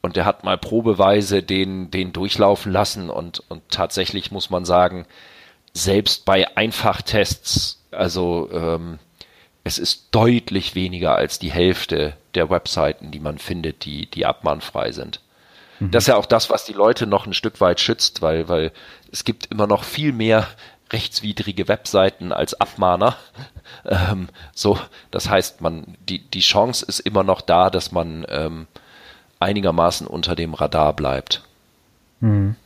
und 0.00 0.14
der 0.14 0.26
hat 0.26 0.44
mal 0.44 0.58
probeweise 0.58 1.42
den, 1.42 1.90
den 1.90 2.12
durchlaufen 2.12 2.70
lassen 2.70 3.10
und, 3.10 3.42
und 3.48 3.68
tatsächlich 3.68 4.30
muss 4.30 4.50
man 4.50 4.64
sagen, 4.64 5.06
selbst 5.72 6.24
bei 6.24 6.56
Einfachtests, 6.56 7.82
also 7.90 8.48
ähm, 8.52 9.00
es 9.64 9.78
ist 9.78 10.08
deutlich 10.10 10.74
weniger 10.74 11.16
als 11.16 11.38
die 11.38 11.50
Hälfte 11.50 12.14
der 12.34 12.50
Webseiten, 12.50 13.10
die 13.10 13.20
man 13.20 13.38
findet, 13.38 13.86
die, 13.86 14.06
die 14.06 14.26
abmahnfrei 14.26 14.92
sind. 14.92 15.20
Mhm. 15.80 15.90
Das 15.90 16.04
ist 16.04 16.08
ja 16.08 16.16
auch 16.16 16.26
das, 16.26 16.50
was 16.50 16.66
die 16.66 16.74
Leute 16.74 17.06
noch 17.06 17.26
ein 17.26 17.32
Stück 17.32 17.60
weit 17.62 17.80
schützt, 17.80 18.20
weil, 18.20 18.48
weil 18.48 18.72
es 19.10 19.24
gibt 19.24 19.46
immer 19.46 19.66
noch 19.66 19.82
viel 19.82 20.12
mehr 20.12 20.46
rechtswidrige 20.92 21.66
Webseiten 21.66 22.32
als 22.32 22.54
Abmahner. 22.60 23.16
Ähm, 23.86 24.28
so, 24.54 24.78
das 25.10 25.28
heißt, 25.28 25.62
man, 25.62 25.96
die, 26.08 26.18
die 26.18 26.40
Chance 26.40 26.84
ist 26.86 27.00
immer 27.00 27.22
noch 27.22 27.40
da, 27.40 27.70
dass 27.70 27.92
man 27.92 28.26
ähm, 28.28 28.66
einigermaßen 29.40 30.06
unter 30.06 30.36
dem 30.36 30.52
Radar 30.52 30.92
bleibt. 30.92 31.42
Mhm. 32.20 32.56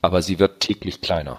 Aber 0.00 0.22
sie 0.22 0.38
wird 0.38 0.60
täglich 0.60 1.02
kleiner. 1.02 1.38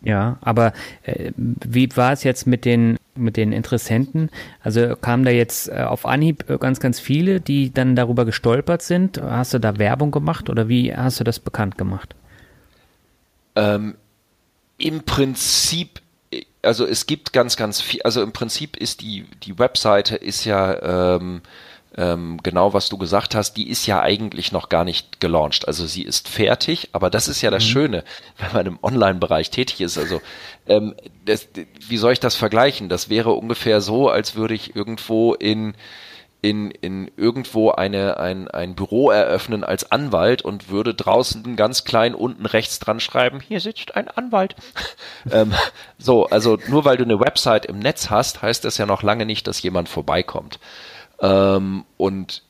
Ja, 0.00 0.38
aber 0.40 0.72
äh, 1.02 1.32
wie 1.36 1.88
war 1.96 2.12
es 2.12 2.22
jetzt 2.22 2.46
mit 2.46 2.64
den 2.64 2.98
mit 3.16 3.36
den 3.36 3.52
Interessenten? 3.52 4.30
Also 4.62 4.94
kamen 4.94 5.24
da 5.24 5.30
jetzt 5.30 5.68
äh, 5.68 5.82
auf 5.82 6.06
Anhieb 6.06 6.48
äh, 6.48 6.56
ganz, 6.58 6.78
ganz 6.78 7.00
viele, 7.00 7.40
die 7.40 7.72
dann 7.72 7.96
darüber 7.96 8.24
gestolpert 8.24 8.82
sind? 8.82 9.20
Hast 9.20 9.54
du 9.54 9.58
da 9.58 9.78
Werbung 9.78 10.12
gemacht 10.12 10.48
oder 10.48 10.68
wie 10.68 10.94
hast 10.94 11.18
du 11.18 11.24
das 11.24 11.40
bekannt 11.40 11.76
gemacht? 11.76 12.14
Ähm, 13.56 13.96
Im 14.78 15.02
Prinzip, 15.02 16.00
also 16.62 16.86
es 16.86 17.06
gibt 17.06 17.32
ganz, 17.32 17.56
ganz 17.56 17.80
viel, 17.80 18.00
also 18.02 18.22
im 18.22 18.32
Prinzip 18.32 18.76
ist 18.76 19.00
die, 19.00 19.26
die 19.42 19.58
Webseite 19.58 20.14
ist 20.14 20.44
ja 20.44 21.16
ähm, 21.16 21.42
ähm, 21.98 22.38
genau 22.44 22.72
was 22.72 22.88
du 22.88 22.96
gesagt 22.96 23.34
hast, 23.34 23.54
die 23.54 23.68
ist 23.68 23.86
ja 23.86 24.00
eigentlich 24.00 24.52
noch 24.52 24.68
gar 24.68 24.84
nicht 24.84 25.20
gelauncht. 25.20 25.66
Also 25.66 25.84
sie 25.84 26.02
ist 26.02 26.28
fertig, 26.28 26.90
aber 26.92 27.10
das 27.10 27.26
ist 27.26 27.42
ja 27.42 27.50
das 27.50 27.64
mhm. 27.64 27.68
Schöne, 27.68 28.04
wenn 28.38 28.52
man 28.52 28.66
im 28.66 28.78
Online-Bereich 28.80 29.50
tätig 29.50 29.80
ist. 29.80 29.98
Also 29.98 30.20
ähm, 30.68 30.94
das, 31.24 31.48
wie 31.86 31.96
soll 31.96 32.12
ich 32.12 32.20
das 32.20 32.36
vergleichen? 32.36 32.88
Das 32.88 33.08
wäre 33.08 33.32
ungefähr 33.32 33.80
so, 33.80 34.08
als 34.08 34.36
würde 34.36 34.54
ich 34.54 34.76
irgendwo 34.76 35.34
in 35.34 35.74
in, 36.40 36.70
in 36.70 37.10
irgendwo 37.16 37.72
eine, 37.72 38.18
ein, 38.20 38.46
ein 38.46 38.76
Büro 38.76 39.10
eröffnen 39.10 39.64
als 39.64 39.90
Anwalt 39.90 40.40
und 40.42 40.70
würde 40.70 40.94
draußen 40.94 41.56
ganz 41.56 41.82
klein 41.82 42.14
unten 42.14 42.46
rechts 42.46 42.78
dran 42.78 43.00
schreiben, 43.00 43.40
hier 43.40 43.58
sitzt 43.58 43.96
ein 43.96 44.06
Anwalt. 44.06 44.54
ähm, 45.32 45.52
so, 45.98 46.26
also 46.26 46.56
nur 46.68 46.84
weil 46.84 46.96
du 46.96 47.02
eine 47.02 47.18
Website 47.18 47.66
im 47.66 47.80
Netz 47.80 48.08
hast, 48.08 48.40
heißt 48.40 48.64
das 48.64 48.78
ja 48.78 48.86
noch 48.86 49.02
lange 49.02 49.26
nicht, 49.26 49.48
dass 49.48 49.60
jemand 49.62 49.88
vorbeikommt. 49.88 50.60
Ähm, 51.20 51.84
und 51.96 52.42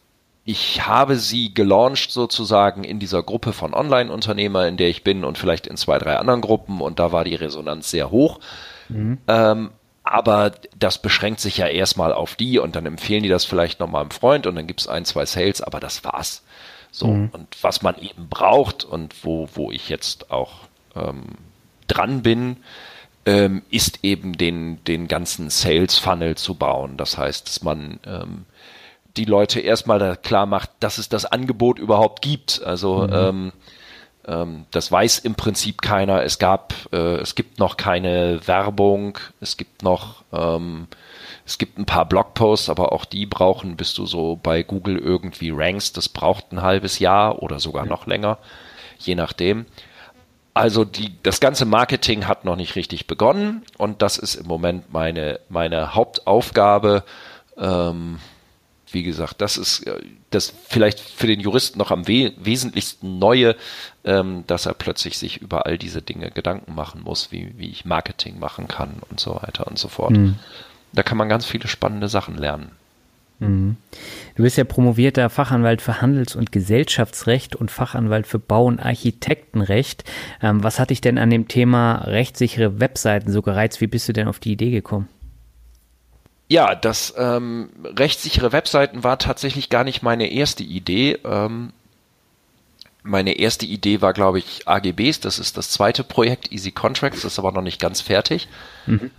ich 0.45 0.87
habe 0.87 1.17
sie 1.17 1.53
gelauncht 1.53 2.11
sozusagen 2.11 2.83
in 2.83 2.99
dieser 2.99 3.23
Gruppe 3.23 3.53
von 3.53 3.75
Online-Unternehmer, 3.75 4.67
in 4.67 4.79
der 4.79 4.89
ich 4.89 5.05
bin 5.05 5.25
und 5.25 5.37
vielleicht 5.37 5.67
in 5.67 5.77
zwei, 5.77 5.99
drei 5.99 6.17
anderen 6.17 6.41
Gruppen 6.41 6.81
und 6.81 6.99
da 6.99 7.13
war 7.13 7.25
die 7.25 7.35
Resonanz 7.35 7.91
sehr 7.91 8.11
hoch. 8.11 8.41
Mhm. 8.89 9.19
Ähm, 9.29 9.71
aber 10.05 10.53
das 10.79 11.03
beschränkt 11.03 11.41
sich 11.41 11.59
ja 11.59 11.67
erstmal 11.67 12.15
auf 12.15 12.35
die 12.35 12.59
und 12.59 12.77
dann 12.77 12.87
empfehlen 12.87 13.23
die 13.23 13.29
das 13.29 13.45
vielleicht 13.45 13.79
nochmal 13.79 14.01
einem 14.01 14.11
Freund 14.11 14.47
und 14.47 14.55
dann 14.55 14.67
gibt 14.67 14.81
es 14.81 14.89
ein, 14.89 15.05
zwei 15.05 15.27
Sales, 15.27 15.61
aber 15.61 15.81
das 15.81 16.03
war's. 16.03 16.43
So, 16.91 17.09
mhm. 17.09 17.29
und 17.33 17.63
was 17.63 17.83
man 17.83 17.99
eben 17.99 18.31
braucht 18.31 18.85
und 18.85 19.23
wo, 19.23 19.49
wo 19.53 19.71
ich 19.71 19.91
jetzt 19.91 20.31
auch 20.31 20.53
ähm, 20.97 21.35
dran 21.89 22.23
bin, 22.23 22.57
ähm, 23.27 23.63
ist 23.69 24.03
eben 24.03 24.39
den, 24.39 24.83
den 24.85 25.09
ganzen 25.09 25.51
Sales 25.51 25.99
Funnel 25.99 26.37
zu 26.37 26.55
bauen. 26.55 26.97
Das 26.97 27.19
heißt, 27.19 27.47
dass 27.47 27.63
man 27.63 28.01
ähm, 28.07 28.47
die 29.17 29.25
Leute 29.25 29.61
erstmal 29.61 30.17
klar 30.17 30.47
macht, 30.47 30.71
dass 30.81 30.99
es 30.99 31.09
das 31.09 31.25
Angebot 31.25 31.79
überhaupt 31.79 32.23
gibt. 32.23 32.63
Also 32.65 33.07
mhm. 33.07 33.13
ähm, 33.13 33.53
ähm, 34.29 34.67
das 34.71 34.93
weiß 34.93 35.21
im 35.21 35.35
Prinzip 35.35 35.81
keiner. 35.81 36.23
Es 36.23 36.39
gab, 36.39 36.75
äh, 36.93 37.17
es 37.17 37.35
gibt 37.35 37.59
noch 37.59 37.77
keine 37.79 38.47
Werbung, 38.47 39.19
es 39.41 39.57
gibt 39.57 39.83
noch, 39.83 40.23
ähm, 40.33 40.87
es 41.47 41.57
gibt 41.57 41.79
ein 41.79 41.87
paar 41.87 42.05
Blogposts, 42.05 42.69
aber 42.69 42.93
auch 42.93 43.07
die 43.07 43.25
brauchen, 43.25 43.77
bis 43.77 43.95
du 43.95 44.05
so 44.05 44.39
bei 44.41 44.63
Google 44.63 44.99
irgendwie 44.99 45.51
rankst, 45.51 45.97
das 45.97 46.11
braucht 46.11 46.53
ein 46.53 46.63
halbes 46.63 46.99
Jahr 46.99 47.43
oder 47.43 47.59
sogar 47.59 47.87
noch 47.87 48.07
länger, 48.07 48.37
je 48.99 49.15
nachdem. 49.15 49.65
Also 50.53 50.85
die, 50.85 51.15
das 51.23 51.41
ganze 51.41 51.65
Marketing 51.65 52.27
hat 52.27 52.45
noch 52.45 52.57
nicht 52.57 52.77
richtig 52.77 53.07
begonnen 53.07 53.63
und 53.79 54.03
das 54.03 54.19
ist 54.19 54.35
im 54.35 54.47
Moment 54.47 54.93
meine, 54.93 55.41
meine 55.49 55.95
Hauptaufgabe. 55.95 57.05
Ähm, 57.57 58.19
wie 58.93 59.03
gesagt, 59.03 59.41
das 59.41 59.57
ist 59.57 59.87
äh, 59.87 60.01
das 60.31 60.53
vielleicht 60.69 61.01
für 61.01 61.27
den 61.27 61.41
Juristen 61.41 61.79
noch 61.79 61.91
am 61.91 62.07
we 62.07 62.33
wesentlichsten 62.39 63.19
Neue, 63.19 63.57
ähm, 64.05 64.45
dass 64.47 64.67
er 64.67 64.75
plötzlich 64.75 65.19
sich 65.19 65.39
über 65.39 65.67
all 65.67 65.79
diese 65.79 66.03
Dinge 66.03 66.31
Gedanken 66.31 66.75
machen 66.75 67.03
muss, 67.03 67.33
wie, 67.33 67.53
wie 67.57 67.71
ich 67.71 67.85
Marketing 67.85 68.39
machen 68.39 68.69
kann 68.69 68.97
und 69.11 69.21
so 69.21 69.35
weiter 69.37 69.67
und 69.67 69.79
so 69.79 69.89
fort. 69.89 70.13
Mhm. 70.13 70.37
Da 70.93 71.03
kann 71.03 71.19
man 71.19 71.29
ganz 71.29 71.47
viele 71.47 71.69
spannende 71.69 72.09
Sachen 72.09 72.37
lernen. 72.37 72.71
Mhm. 73.41 73.77
Du 74.35 74.43
bist 74.43 74.57
ja 74.57 74.65
promovierter 74.65 75.31
Fachanwalt 75.31 75.83
für 75.83 76.01
Handels- 76.01 76.37
und 76.37 76.53
Gesellschaftsrecht 76.53 77.55
und 77.55 77.71
Fachanwalt 77.71 78.27
für 78.27 78.39
Bau- 78.39 78.67
und 78.67 78.81
Architektenrecht. 78.81 80.05
Ähm, 80.43 80.63
was 80.63 80.79
hat 80.79 80.91
dich 80.91 81.01
denn 81.01 81.19
an 81.19 81.31
dem 81.31 81.49
Thema 81.49 81.97
rechtssichere 82.05 82.81
Webseiten 82.81 83.31
so 83.33 83.43
gereizt? 83.43 83.81
Wie 83.81 83.87
bist 83.87 84.09
du 84.09 84.13
denn 84.13 84.29
auf 84.29 84.41
die 84.41 84.53
Idee 84.53 84.71
gekommen? 84.71 85.09
Ja, 86.49 86.75
das 86.75 87.15
ähm, 87.19 87.71
rechtssichere 87.85 88.53
Webseiten 88.53 89.05
war 89.05 89.19
tatsächlich 89.19 89.69
gar 89.69 89.85
nicht 89.85 90.03
meine 90.03 90.31
erste 90.33 90.63
Idee. 90.63 91.19
Ähm, 91.25 91.73
meine 93.03 93.39
erste 93.39 93.67
Idee 93.67 94.01
war, 94.01 94.13
glaube 94.15 94.39
ich, 94.39 94.67
AGBs. 94.67 95.21
Das 95.21 95.39
ist 95.39 95.57
das 95.57 95.71
zweite 95.71 96.05
Projekt, 96.05 96.51
Easy 96.51 96.73
Contracts. 96.73 97.23
Das 97.23 97.33
ist 97.33 97.39
aber 97.39 97.53
noch 97.53 97.63
nicht 97.63 97.81
ganz 97.81 98.01
fertig. 98.01 98.49
Mhm. 98.87 99.11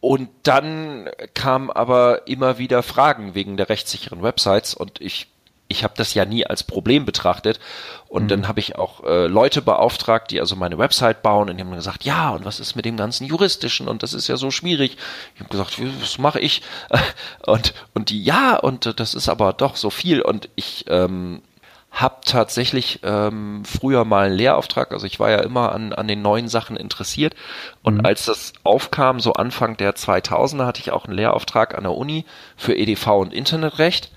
Und 0.00 0.30
dann 0.44 1.10
kamen 1.34 1.70
aber 1.70 2.26
immer 2.26 2.56
wieder 2.56 2.82
Fragen 2.82 3.34
wegen 3.34 3.58
der 3.58 3.68
rechtssicheren 3.68 4.22
Websites 4.22 4.72
und 4.74 4.98
ich 5.00 5.26
ich 5.70 5.84
habe 5.84 5.94
das 5.96 6.14
ja 6.14 6.24
nie 6.24 6.44
als 6.44 6.64
Problem 6.64 7.04
betrachtet. 7.04 7.60
Und 8.08 8.24
mhm. 8.24 8.28
dann 8.28 8.48
habe 8.48 8.58
ich 8.58 8.76
auch 8.76 9.04
äh, 9.04 9.26
Leute 9.28 9.62
beauftragt, 9.62 10.32
die 10.32 10.40
also 10.40 10.56
meine 10.56 10.78
Website 10.78 11.22
bauen 11.22 11.48
und 11.48 11.56
die 11.56 11.62
haben 11.62 11.70
gesagt, 11.70 12.04
ja, 12.04 12.30
und 12.30 12.44
was 12.44 12.58
ist 12.58 12.74
mit 12.74 12.84
dem 12.84 12.96
ganzen 12.96 13.24
Juristischen? 13.24 13.86
Und 13.86 14.02
das 14.02 14.12
ist 14.12 14.26
ja 14.26 14.36
so 14.36 14.50
schwierig. 14.50 14.96
Ich 15.34 15.40
habe 15.40 15.48
gesagt, 15.48 15.80
was 16.02 16.18
mache 16.18 16.40
ich? 16.40 16.62
Und, 17.46 17.74
und 17.94 18.10
die, 18.10 18.22
ja, 18.22 18.56
und 18.56 19.00
das 19.00 19.14
ist 19.14 19.28
aber 19.28 19.52
doch 19.52 19.76
so 19.76 19.90
viel. 19.90 20.20
Und 20.20 20.48
ich 20.56 20.84
ähm, 20.88 21.42
habe 21.90 22.16
tatsächlich 22.24 23.00
ähm, 23.02 23.62
früher 23.64 24.04
mal 24.04 24.26
einen 24.26 24.36
Lehrauftrag, 24.36 24.92
also 24.92 25.06
ich 25.06 25.18
war 25.18 25.30
ja 25.30 25.38
immer 25.38 25.72
an, 25.72 25.92
an 25.92 26.06
den 26.06 26.22
neuen 26.22 26.48
Sachen 26.48 26.76
interessiert 26.76 27.34
und 27.82 27.96
mhm. 27.96 28.06
als 28.06 28.26
das 28.26 28.52
aufkam, 28.62 29.20
so 29.20 29.32
Anfang 29.32 29.76
der 29.76 29.94
2000er, 29.94 30.66
hatte 30.66 30.80
ich 30.80 30.92
auch 30.92 31.06
einen 31.06 31.16
Lehrauftrag 31.16 31.76
an 31.76 31.84
der 31.84 31.94
Uni 31.94 32.24
für 32.56 32.76
EDV 32.76 33.06
und 33.08 33.34
Internetrecht 33.34 34.10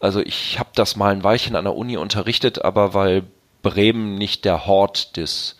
also 0.00 0.20
ich 0.20 0.58
habe 0.58 0.70
das 0.74 0.96
mal 0.96 1.12
ein 1.12 1.22
Weilchen 1.24 1.56
an 1.56 1.64
der 1.64 1.76
Uni 1.76 1.96
unterrichtet, 1.96 2.64
aber 2.64 2.94
weil 2.94 3.22
Bremen 3.62 4.14
nicht 4.16 4.44
der 4.44 4.66
Hort 4.66 5.16
des 5.16 5.56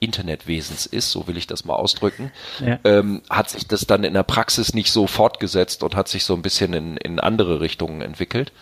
Internetwesens 0.00 0.84
ist, 0.86 1.10
so 1.10 1.26
will 1.26 1.36
ich 1.36 1.46
das 1.46 1.64
mal 1.64 1.74
ausdrücken, 1.74 2.30
Ja. 2.64 2.78
ähm, 2.84 3.22
hat 3.30 3.48
sich 3.50 3.66
das 3.66 3.86
dann 3.86 4.04
in 4.04 4.12
der 4.14 4.24
Praxis 4.24 4.74
nicht 4.74 4.90
so 4.92 5.06
fortgesetzt 5.06 5.82
und 5.82 5.96
hat 5.96 6.08
sich 6.08 6.24
so 6.24 6.34
ein 6.34 6.42
bisschen 6.42 6.74
in, 6.74 6.96
in 6.98 7.18
andere 7.20 7.60
Richtungen 7.60 8.02
entwickelt. 8.02 8.52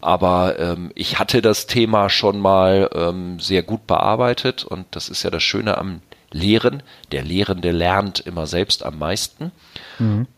Aber 0.00 0.58
ähm, 0.58 0.92
ich 0.94 1.18
hatte 1.18 1.42
das 1.42 1.66
Thema 1.66 2.08
schon 2.10 2.38
mal 2.38 2.88
ähm, 2.94 3.40
sehr 3.40 3.62
gut 3.62 3.86
bearbeitet 3.86 4.64
und 4.64 4.86
das 4.92 5.08
ist 5.08 5.22
ja 5.22 5.30
das 5.30 5.42
Schöne 5.42 5.78
am 5.78 6.02
Lehren. 6.30 6.82
Der 7.10 7.24
Lehrende 7.24 7.70
lernt 7.72 8.20
immer 8.20 8.46
selbst 8.46 8.84
am 8.84 8.98
meisten. 8.98 9.50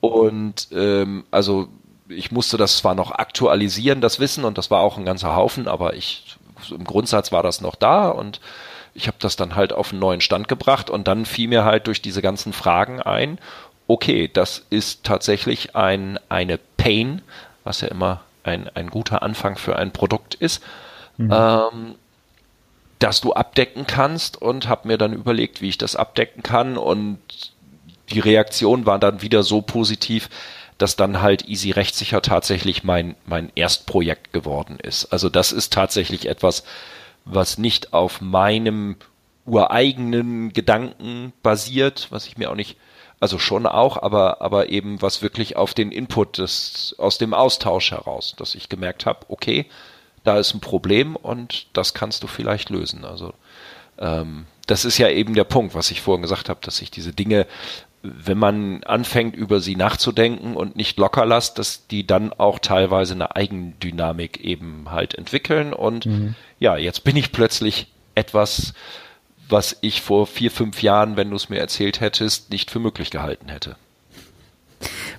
Und 0.00 0.68
ähm, 0.72 1.24
also 1.30 1.68
ich 2.10 2.32
musste 2.32 2.56
das 2.56 2.78
zwar 2.78 2.94
noch 2.94 3.12
aktualisieren, 3.12 4.00
das 4.00 4.20
Wissen, 4.20 4.44
und 4.44 4.58
das 4.58 4.70
war 4.70 4.80
auch 4.80 4.98
ein 4.98 5.04
ganzer 5.04 5.34
Haufen, 5.36 5.68
aber 5.68 5.94
ich 5.94 6.36
im 6.70 6.84
Grundsatz 6.84 7.32
war 7.32 7.42
das 7.42 7.60
noch 7.60 7.74
da 7.74 8.08
und 8.08 8.40
ich 8.92 9.06
habe 9.06 9.16
das 9.20 9.36
dann 9.36 9.54
halt 9.54 9.72
auf 9.72 9.92
einen 9.92 10.00
neuen 10.00 10.20
Stand 10.20 10.48
gebracht 10.48 10.90
und 10.90 11.08
dann 11.08 11.24
fiel 11.24 11.48
mir 11.48 11.64
halt 11.64 11.86
durch 11.86 12.02
diese 12.02 12.22
ganzen 12.22 12.52
Fragen 12.52 13.00
ein, 13.00 13.38
okay, 13.86 14.28
das 14.32 14.66
ist 14.70 15.04
tatsächlich 15.04 15.74
ein, 15.74 16.18
eine 16.28 16.58
Pain, 16.76 17.22
was 17.64 17.80
ja 17.80 17.88
immer 17.88 18.20
ein, 18.42 18.68
ein 18.74 18.90
guter 18.90 19.22
Anfang 19.22 19.56
für 19.56 19.76
ein 19.76 19.92
Produkt 19.92 20.34
ist, 20.34 20.62
ähm, 21.18 21.94
dass 22.98 23.20
du 23.20 23.32
abdecken 23.32 23.86
kannst 23.86 24.40
und 24.40 24.68
habe 24.68 24.88
mir 24.88 24.98
dann 24.98 25.12
überlegt, 25.12 25.60
wie 25.60 25.68
ich 25.68 25.78
das 25.78 25.96
abdecken 25.96 26.42
kann 26.42 26.76
und 26.76 27.18
die 28.10 28.20
Reaktion 28.20 28.86
war 28.86 28.98
dann 28.98 29.22
wieder 29.22 29.42
so 29.42 29.62
positiv, 29.62 30.28
dass 30.80 30.96
dann 30.96 31.20
halt 31.20 31.46
Easy 31.46 31.72
Rechtssicher 31.72 32.22
tatsächlich 32.22 32.84
mein, 32.84 33.14
mein 33.26 33.52
Erstprojekt 33.54 34.32
geworden 34.32 34.78
ist. 34.82 35.12
Also 35.12 35.28
das 35.28 35.52
ist 35.52 35.74
tatsächlich 35.74 36.26
etwas, 36.26 36.64
was 37.26 37.58
nicht 37.58 37.92
auf 37.92 38.22
meinem 38.22 38.96
ureigenen 39.44 40.54
Gedanken 40.54 41.34
basiert, 41.42 42.06
was 42.08 42.26
ich 42.26 42.38
mir 42.38 42.50
auch 42.50 42.54
nicht, 42.54 42.78
also 43.20 43.38
schon 43.38 43.66
auch, 43.66 44.02
aber, 44.02 44.40
aber 44.40 44.70
eben 44.70 45.02
was 45.02 45.20
wirklich 45.20 45.54
auf 45.56 45.74
den 45.74 45.92
Input 45.92 46.38
des, 46.38 46.94
aus 46.96 47.18
dem 47.18 47.34
Austausch 47.34 47.90
heraus, 47.90 48.34
dass 48.38 48.54
ich 48.54 48.70
gemerkt 48.70 49.04
habe, 49.04 49.26
okay, 49.28 49.66
da 50.24 50.38
ist 50.38 50.54
ein 50.54 50.60
Problem 50.60 51.14
und 51.14 51.66
das 51.74 51.92
kannst 51.92 52.22
du 52.22 52.26
vielleicht 52.26 52.70
lösen. 52.70 53.04
Also 53.04 53.34
ähm, 53.98 54.46
das 54.66 54.86
ist 54.86 54.96
ja 54.96 55.10
eben 55.10 55.34
der 55.34 55.44
Punkt, 55.44 55.74
was 55.74 55.90
ich 55.90 56.00
vorhin 56.00 56.22
gesagt 56.22 56.48
habe, 56.48 56.60
dass 56.62 56.78
sich 56.78 56.90
diese 56.90 57.12
Dinge, 57.12 57.46
wenn 58.02 58.38
man 58.38 58.82
anfängt, 58.84 59.36
über 59.36 59.60
sie 59.60 59.76
nachzudenken 59.76 60.56
und 60.56 60.76
nicht 60.76 60.98
locker 60.98 61.26
lässt, 61.26 61.58
dass 61.58 61.86
die 61.86 62.06
dann 62.06 62.32
auch 62.32 62.58
teilweise 62.58 63.14
eine 63.14 63.36
Eigendynamik 63.36 64.40
eben 64.40 64.90
halt 64.90 65.14
entwickeln. 65.14 65.72
Und 65.72 66.08
ja, 66.58 66.76
jetzt 66.76 67.04
bin 67.04 67.16
ich 67.16 67.30
plötzlich 67.30 67.88
etwas, 68.14 68.72
was 69.48 69.76
ich 69.82 70.00
vor 70.00 70.26
vier, 70.26 70.50
fünf 70.50 70.82
Jahren, 70.82 71.16
wenn 71.16 71.30
du 71.30 71.36
es 71.36 71.48
mir 71.48 71.58
erzählt 71.58 72.00
hättest, 72.00 72.50
nicht 72.50 72.70
für 72.70 72.78
möglich 72.78 73.10
gehalten 73.10 73.48
hätte. 73.48 73.76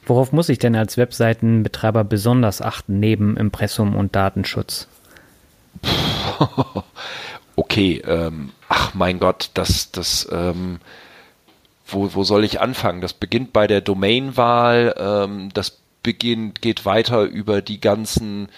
Worauf 0.06 0.32
muss 0.32 0.50
ich 0.50 0.58
denn 0.58 0.76
als 0.76 0.98
Webseitenbetreiber 0.98 2.04
besonders 2.04 2.62
achten, 2.62 3.00
neben 3.00 3.38
Impressum 3.38 3.96
und 3.96 4.16
Datenschutz? 4.16 4.88
okay, 7.56 8.02
ähm, 8.08 8.52
ach 8.68 8.94
mein 8.94 9.20
Gott, 9.20 9.52
das, 9.54 9.92
das, 9.92 10.28
ähm, 10.32 10.80
wo, 11.94 12.14
wo 12.14 12.24
soll 12.24 12.44
ich 12.44 12.62
anfangen? 12.62 13.02
Das 13.02 13.14
beginnt 13.14 13.54
bei 13.54 13.68
der 13.68 13.82
Domainwahl, 13.82 14.96
ähm, 14.98 15.50
das 15.54 15.80
beginnt, 16.04 16.62
geht 16.62 16.86
weiter 16.86 17.24
über 17.24 17.62
die 17.62 17.80
ganzen 17.80 18.50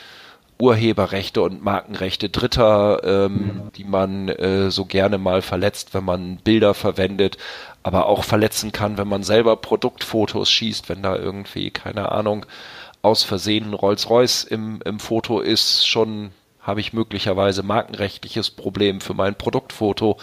Urheberrechte 0.60 1.42
und 1.42 1.64
Markenrechte 1.64 2.30
Dritter, 2.30 3.02
ähm, 3.04 3.72
die 3.76 3.84
man 3.84 4.30
äh, 4.30 4.72
so 4.72 4.86
gerne 4.86 5.18
mal 5.18 5.42
verletzt, 5.42 5.94
wenn 5.94 6.06
man 6.06 6.38
Bilder 6.38 6.74
verwendet, 6.74 7.38
aber 7.82 8.06
auch 8.06 8.24
verletzen 8.24 8.72
kann, 8.72 8.98
wenn 8.98 9.08
man 9.08 9.24
selber 9.24 9.58
Produktfotos 9.58 10.50
schießt, 10.50 10.90
wenn 10.90 11.04
da 11.04 11.16
irgendwie, 11.16 11.72
keine 11.72 12.12
Ahnung, 12.12 12.46
aus 13.02 13.24
Versehen 13.24 13.72
ein 13.72 13.74
Rolls-Royce 13.74 14.46
im, 14.46 14.80
im 14.86 15.00
Foto 15.00 15.42
ist, 15.42 15.86
schon 15.86 16.32
habe 16.62 16.80
ich 16.80 16.94
möglicherweise 16.94 17.62
markenrechtliches 17.62 18.52
Problem 18.52 19.02
für 19.02 19.14
mein 19.14 19.36
Produktfoto. 19.36 20.18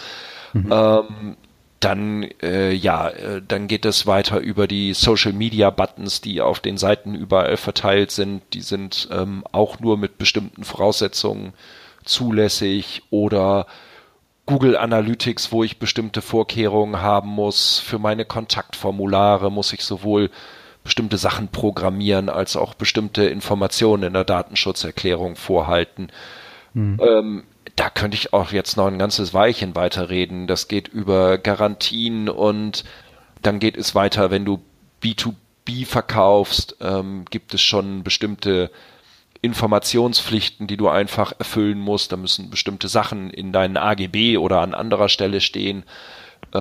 Ähm, 0.55 1.37
dann 1.81 2.29
äh, 2.41 2.71
ja, 2.71 3.09
äh, 3.09 3.41
dann 3.45 3.67
geht 3.67 3.85
es 3.85 4.07
weiter 4.07 4.39
über 4.39 4.67
die 4.67 4.93
Social 4.93 5.33
Media 5.33 5.69
Buttons, 5.71 6.21
die 6.21 6.39
auf 6.39 6.59
den 6.59 6.77
Seiten 6.77 7.15
überall 7.15 7.57
verteilt 7.57 8.11
sind. 8.11 8.43
Die 8.53 8.61
sind 8.61 9.09
ähm, 9.11 9.43
auch 9.51 9.79
nur 9.79 9.97
mit 9.97 10.17
bestimmten 10.17 10.63
Voraussetzungen 10.63 11.53
zulässig 12.05 13.03
oder 13.09 13.65
Google 14.45 14.77
Analytics, 14.77 15.51
wo 15.51 15.63
ich 15.63 15.79
bestimmte 15.79 16.21
Vorkehrungen 16.21 17.01
haben 17.01 17.29
muss. 17.29 17.79
Für 17.79 17.99
meine 17.99 18.25
Kontaktformulare 18.25 19.51
muss 19.51 19.73
ich 19.73 19.83
sowohl 19.83 20.29
bestimmte 20.83 21.17
Sachen 21.17 21.47
programmieren 21.47 22.29
als 22.29 22.55
auch 22.55 22.73
bestimmte 22.73 23.23
Informationen 23.25 24.03
in 24.03 24.13
der 24.13 24.23
Datenschutzerklärung 24.23 25.35
vorhalten. 25.35 26.09
Ähm, 27.01 27.43
da 27.81 27.89
könnte 27.89 28.15
ich 28.15 28.31
auch 28.31 28.51
jetzt 28.51 28.77
noch 28.77 28.85
ein 28.85 28.99
ganzes 28.99 29.33
Weilchen 29.33 29.73
weiterreden. 29.73 30.45
Das 30.45 30.67
geht 30.67 30.87
über 30.87 31.39
Garantien 31.39 32.29
und 32.29 32.83
dann 33.41 33.57
geht 33.57 33.75
es 33.75 33.95
weiter, 33.95 34.29
wenn 34.29 34.45
du 34.45 34.61
B2B 35.01 35.87
verkaufst, 35.87 36.77
ähm, 36.79 37.25
gibt 37.31 37.55
es 37.55 37.63
schon 37.63 38.03
bestimmte 38.03 38.69
Informationspflichten, 39.41 40.67
die 40.67 40.77
du 40.77 40.89
einfach 40.89 41.33
erfüllen 41.39 41.79
musst. 41.79 42.11
Da 42.11 42.17
müssen 42.17 42.51
bestimmte 42.51 42.87
Sachen 42.87 43.31
in 43.31 43.51
deinen 43.51 43.77
AGB 43.77 44.37
oder 44.37 44.61
an 44.61 44.75
anderer 44.75 45.09
Stelle 45.09 45.41
stehen. 45.41 45.83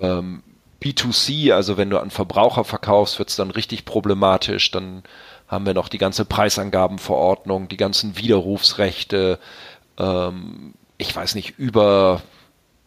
Ähm, 0.00 0.42
B2C, 0.82 1.52
also 1.52 1.76
wenn 1.76 1.90
du 1.90 1.98
an 1.98 2.08
Verbraucher 2.08 2.64
verkaufst, 2.64 3.18
wird 3.18 3.28
es 3.28 3.36
dann 3.36 3.50
richtig 3.50 3.84
problematisch. 3.84 4.70
Dann 4.70 5.02
haben 5.48 5.66
wir 5.66 5.74
noch 5.74 5.90
die 5.90 5.98
ganze 5.98 6.24
Preisangabenverordnung, 6.24 7.68
die 7.68 7.76
ganzen 7.76 8.16
Widerrufsrechte, 8.16 9.38
ähm, 9.98 10.72
ich 11.00 11.14
weiß 11.14 11.34
nicht, 11.34 11.58
über 11.58 12.22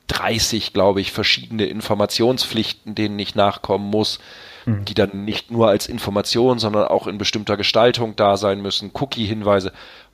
30, 0.08 0.74
glaube 0.74 1.02
ich, 1.02 1.12
verschiedene 1.12 1.66
Informationspflichten, 1.66 2.96
denen 2.96 3.18
ich 3.18 3.36
nachkommen 3.36 3.90
muss, 3.90 4.20
die 4.66 4.94
dann 4.94 5.26
nicht 5.26 5.52
nur 5.52 5.70
als 5.70 5.88
Information, 5.88 6.60
sondern 6.60 6.88
auch 6.88 7.08
in 7.08 7.18
bestimmter 7.18 7.58
Gestaltung 7.58 8.16
da 8.16 8.38
sein 8.38 8.62
müssen, 8.62 8.92
Cookie-Hinweise. 8.94 9.74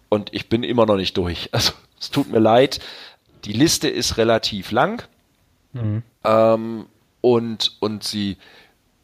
Und 0.10 0.34
ich 0.34 0.50
bin 0.50 0.64
immer 0.64 0.86
noch 0.86 0.96
nicht 0.96 1.18
durch. 1.18 1.50
Also 1.54 1.74
es 2.00 2.10
tut 2.10 2.32
mir 2.32 2.40
leid. 2.40 2.80
Die 3.44 3.54
Liste 3.54 3.90
ist 3.90 4.18
relativ 4.18 4.72
lang. 4.72 5.04
Ähm, 6.24 6.86
und, 7.22 7.76
und 7.80 8.04
sie 8.04 8.38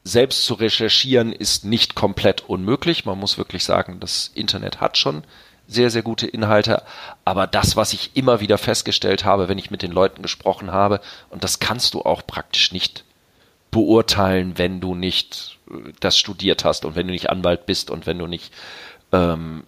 selbst 0.03 0.45
zu 0.45 0.53
recherchieren 0.53 1.33
ist 1.33 1.65
nicht 1.65 1.95
komplett 1.95 2.47
unmöglich. 2.47 3.05
Man 3.05 3.19
muss 3.19 3.37
wirklich 3.37 3.65
sagen, 3.65 3.99
das 3.99 4.31
Internet 4.33 4.79
hat 4.79 4.97
schon 4.97 5.23
sehr, 5.67 5.89
sehr 5.89 6.01
gute 6.01 6.27
Inhalte. 6.27 6.83
Aber 7.23 7.47
das, 7.47 7.75
was 7.75 7.93
ich 7.93 8.11
immer 8.15 8.39
wieder 8.39 8.57
festgestellt 8.57 9.25
habe, 9.25 9.47
wenn 9.49 9.57
ich 9.57 9.71
mit 9.71 9.81
den 9.81 9.91
Leuten 9.91 10.21
gesprochen 10.21 10.71
habe, 10.71 11.01
und 11.29 11.43
das 11.43 11.59
kannst 11.59 11.93
du 11.93 12.01
auch 12.01 12.25
praktisch 12.25 12.71
nicht 12.71 13.03
beurteilen, 13.71 14.57
wenn 14.57 14.79
du 14.79 14.95
nicht 14.95 15.57
äh, 15.69 15.91
das 15.99 16.17
studiert 16.17 16.63
hast 16.63 16.85
und 16.85 16.95
wenn 16.95 17.07
du 17.07 17.13
nicht 17.13 17.29
Anwalt 17.29 17.65
bist 17.65 17.89
und 17.89 18.05
wenn 18.05 18.19
du 18.19 18.27
nicht 18.27 18.53
ähm, 19.11 19.63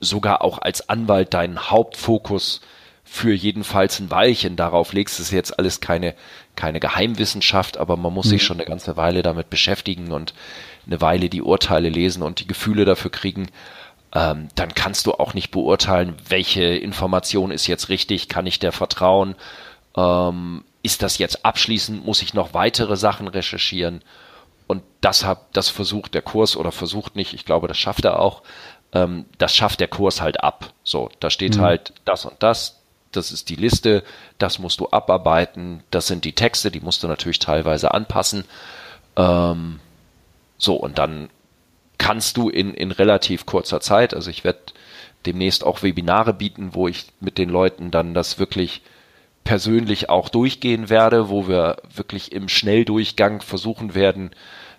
sogar 0.00 0.42
auch 0.42 0.58
als 0.58 0.88
Anwalt 0.88 1.34
deinen 1.34 1.70
Hauptfokus 1.70 2.60
für 3.04 3.32
jedenfalls 3.32 3.98
ein 3.98 4.10
Weilchen 4.10 4.54
darauf 4.54 4.92
legst. 4.92 5.18
Das 5.18 5.26
ist 5.26 5.32
jetzt 5.32 5.58
alles 5.58 5.80
keine, 5.80 6.14
keine 6.54 6.78
Geheimwissenschaft, 6.78 7.76
aber 7.76 7.96
man 7.96 8.14
muss 8.14 8.28
sich 8.28 8.44
schon 8.44 8.58
eine 8.58 8.66
ganze 8.66 8.96
Weile 8.96 9.22
damit 9.22 9.50
beschäftigen 9.50 10.12
und 10.12 10.32
eine 10.86 11.00
Weile 11.00 11.28
die 11.28 11.42
Urteile 11.42 11.88
lesen 11.88 12.22
und 12.22 12.38
die 12.38 12.46
Gefühle 12.46 12.84
dafür 12.84 13.10
kriegen. 13.10 13.48
Ähm, 14.12 14.48
dann 14.56 14.74
kannst 14.74 15.06
du 15.06 15.12
auch 15.12 15.34
nicht 15.34 15.50
beurteilen, 15.50 16.16
welche 16.28 16.64
Information 16.64 17.50
ist 17.50 17.66
jetzt 17.68 17.88
richtig, 17.88 18.28
kann 18.28 18.46
ich 18.46 18.58
der 18.58 18.72
vertrauen, 18.72 19.36
ähm, 19.96 20.64
ist 20.82 21.02
das 21.02 21.18
jetzt 21.18 21.44
abschließend, 21.44 22.04
muss 22.04 22.22
ich 22.22 22.34
noch 22.34 22.54
weitere 22.54 22.96
Sachen 22.96 23.28
recherchieren? 23.28 24.02
Und 24.66 24.82
das 25.00 25.24
hat, 25.24 25.40
das 25.52 25.68
versucht 25.68 26.14
der 26.14 26.22
Kurs 26.22 26.56
oder 26.56 26.72
versucht 26.72 27.16
nicht, 27.16 27.34
ich 27.34 27.44
glaube, 27.44 27.68
das 27.68 27.78
schafft 27.78 28.04
er 28.04 28.18
auch, 28.18 28.42
ähm, 28.92 29.26
das 29.38 29.54
schafft 29.54 29.80
der 29.80 29.88
Kurs 29.88 30.20
halt 30.20 30.42
ab. 30.42 30.72
So, 30.82 31.10
da 31.20 31.30
steht 31.30 31.58
halt 31.58 31.92
das 32.04 32.24
und 32.24 32.42
das, 32.42 32.80
das 33.12 33.32
ist 33.32 33.48
die 33.48 33.56
Liste, 33.56 34.02
das 34.38 34.58
musst 34.58 34.80
du 34.80 34.88
abarbeiten, 34.90 35.82
das 35.90 36.06
sind 36.06 36.24
die 36.24 36.34
Texte, 36.34 36.70
die 36.70 36.80
musst 36.80 37.02
du 37.02 37.08
natürlich 37.08 37.38
teilweise 37.38 37.92
anpassen. 37.92 38.44
Ähm, 39.16 39.80
so, 40.58 40.76
und 40.76 40.98
dann 40.98 41.30
kannst 42.00 42.38
du 42.38 42.48
in, 42.48 42.72
in 42.72 42.92
relativ 42.92 43.44
kurzer 43.44 43.80
Zeit, 43.80 44.14
also 44.14 44.30
ich 44.30 44.42
werde 44.42 44.60
demnächst 45.26 45.64
auch 45.64 45.82
Webinare 45.82 46.32
bieten, 46.32 46.70
wo 46.72 46.88
ich 46.88 47.06
mit 47.20 47.36
den 47.36 47.50
Leuten 47.50 47.90
dann 47.90 48.14
das 48.14 48.38
wirklich 48.38 48.80
persönlich 49.44 50.08
auch 50.08 50.30
durchgehen 50.30 50.88
werde, 50.88 51.28
wo 51.28 51.46
wir 51.46 51.76
wirklich 51.94 52.32
im 52.32 52.48
Schnelldurchgang 52.48 53.42
versuchen 53.42 53.94
werden, 53.94 54.30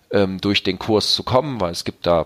ähm, 0.09 0.41
durch 0.41 0.63
den 0.63 0.79
Kurs 0.79 1.13
zu 1.13 1.21
kommen, 1.21 1.61
weil 1.61 1.71
es 1.71 1.83
gibt 1.83 2.07
da 2.07 2.25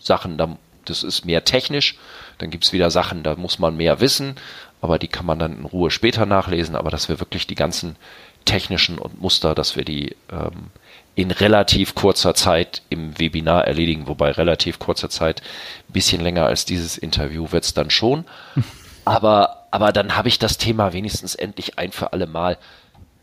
Sachen, 0.00 0.36
da, 0.36 0.58
das 0.84 1.04
ist 1.04 1.24
mehr 1.24 1.44
technisch, 1.44 1.96
dann 2.38 2.50
gibt's 2.50 2.72
wieder 2.72 2.90
Sachen, 2.90 3.22
da 3.22 3.36
muss 3.36 3.60
man 3.60 3.76
mehr 3.76 4.00
wissen. 4.00 4.34
aber 4.80 4.98
die 4.98 5.08
kann 5.08 5.24
man 5.26 5.38
dann 5.38 5.58
in 5.58 5.64
Ruhe 5.64 5.90
später 5.92 6.26
nachlesen, 6.26 6.74
aber 6.74 6.90
dass 6.90 7.08
wir 7.08 7.20
wirklich 7.20 7.46
die 7.46 7.54
ganzen 7.54 7.96
technischen 8.44 8.98
und 8.98 9.20
Muster, 9.20 9.54
dass 9.54 9.76
wir 9.76 9.84
die 9.84 10.16
ähm, 10.30 10.70
in 11.16 11.30
relativ 11.30 11.94
kurzer 11.94 12.34
Zeit 12.34 12.82
im 12.90 13.18
Webinar 13.18 13.66
erledigen, 13.66 14.08
wobei 14.08 14.32
relativ 14.32 14.78
kurzer 14.78 15.08
Zeit, 15.08 15.42
ein 15.88 15.92
bisschen 15.92 16.20
länger 16.20 16.46
als 16.46 16.64
dieses 16.64 16.98
Interview 16.98 17.52
wird 17.52 17.64
es 17.64 17.74
dann 17.74 17.90
schon. 17.90 18.24
Aber, 19.06 19.66
aber 19.70 19.92
dann 19.92 20.16
habe 20.16 20.28
ich 20.28 20.38
das 20.38 20.56
Thema 20.56 20.94
wenigstens 20.94 21.34
endlich 21.34 21.78
ein 21.78 21.92
für 21.92 22.14
alle 22.14 22.26
Mal. 22.26 22.56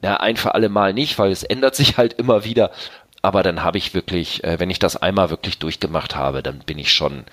Ja, 0.03 0.17
ein 0.17 0.37
für 0.37 0.53
alle 0.53 0.69
Mal 0.69 0.93
nicht, 0.93 1.17
weil 1.17 1.31
es 1.31 1.41
ändert 1.41 1.75
sich 1.75 1.97
halt 1.97 2.13
immer 2.13 2.43
wieder. 2.43 2.69
Aber 3.23 3.41
dann 3.41 3.63
habe 3.63 3.79
ich 3.79 3.95
wirklich, 3.95 4.43
äh, 4.43 4.59
wenn 4.59 4.69
ich 4.69 4.77
das 4.77 4.95
einmal 4.95 5.31
wirklich 5.31 5.57
durchgemacht 5.57 6.15
habe, 6.15 6.43
dann 6.43 6.59
bin 6.59 6.77
ich 6.77 6.93
schon, 6.93 7.23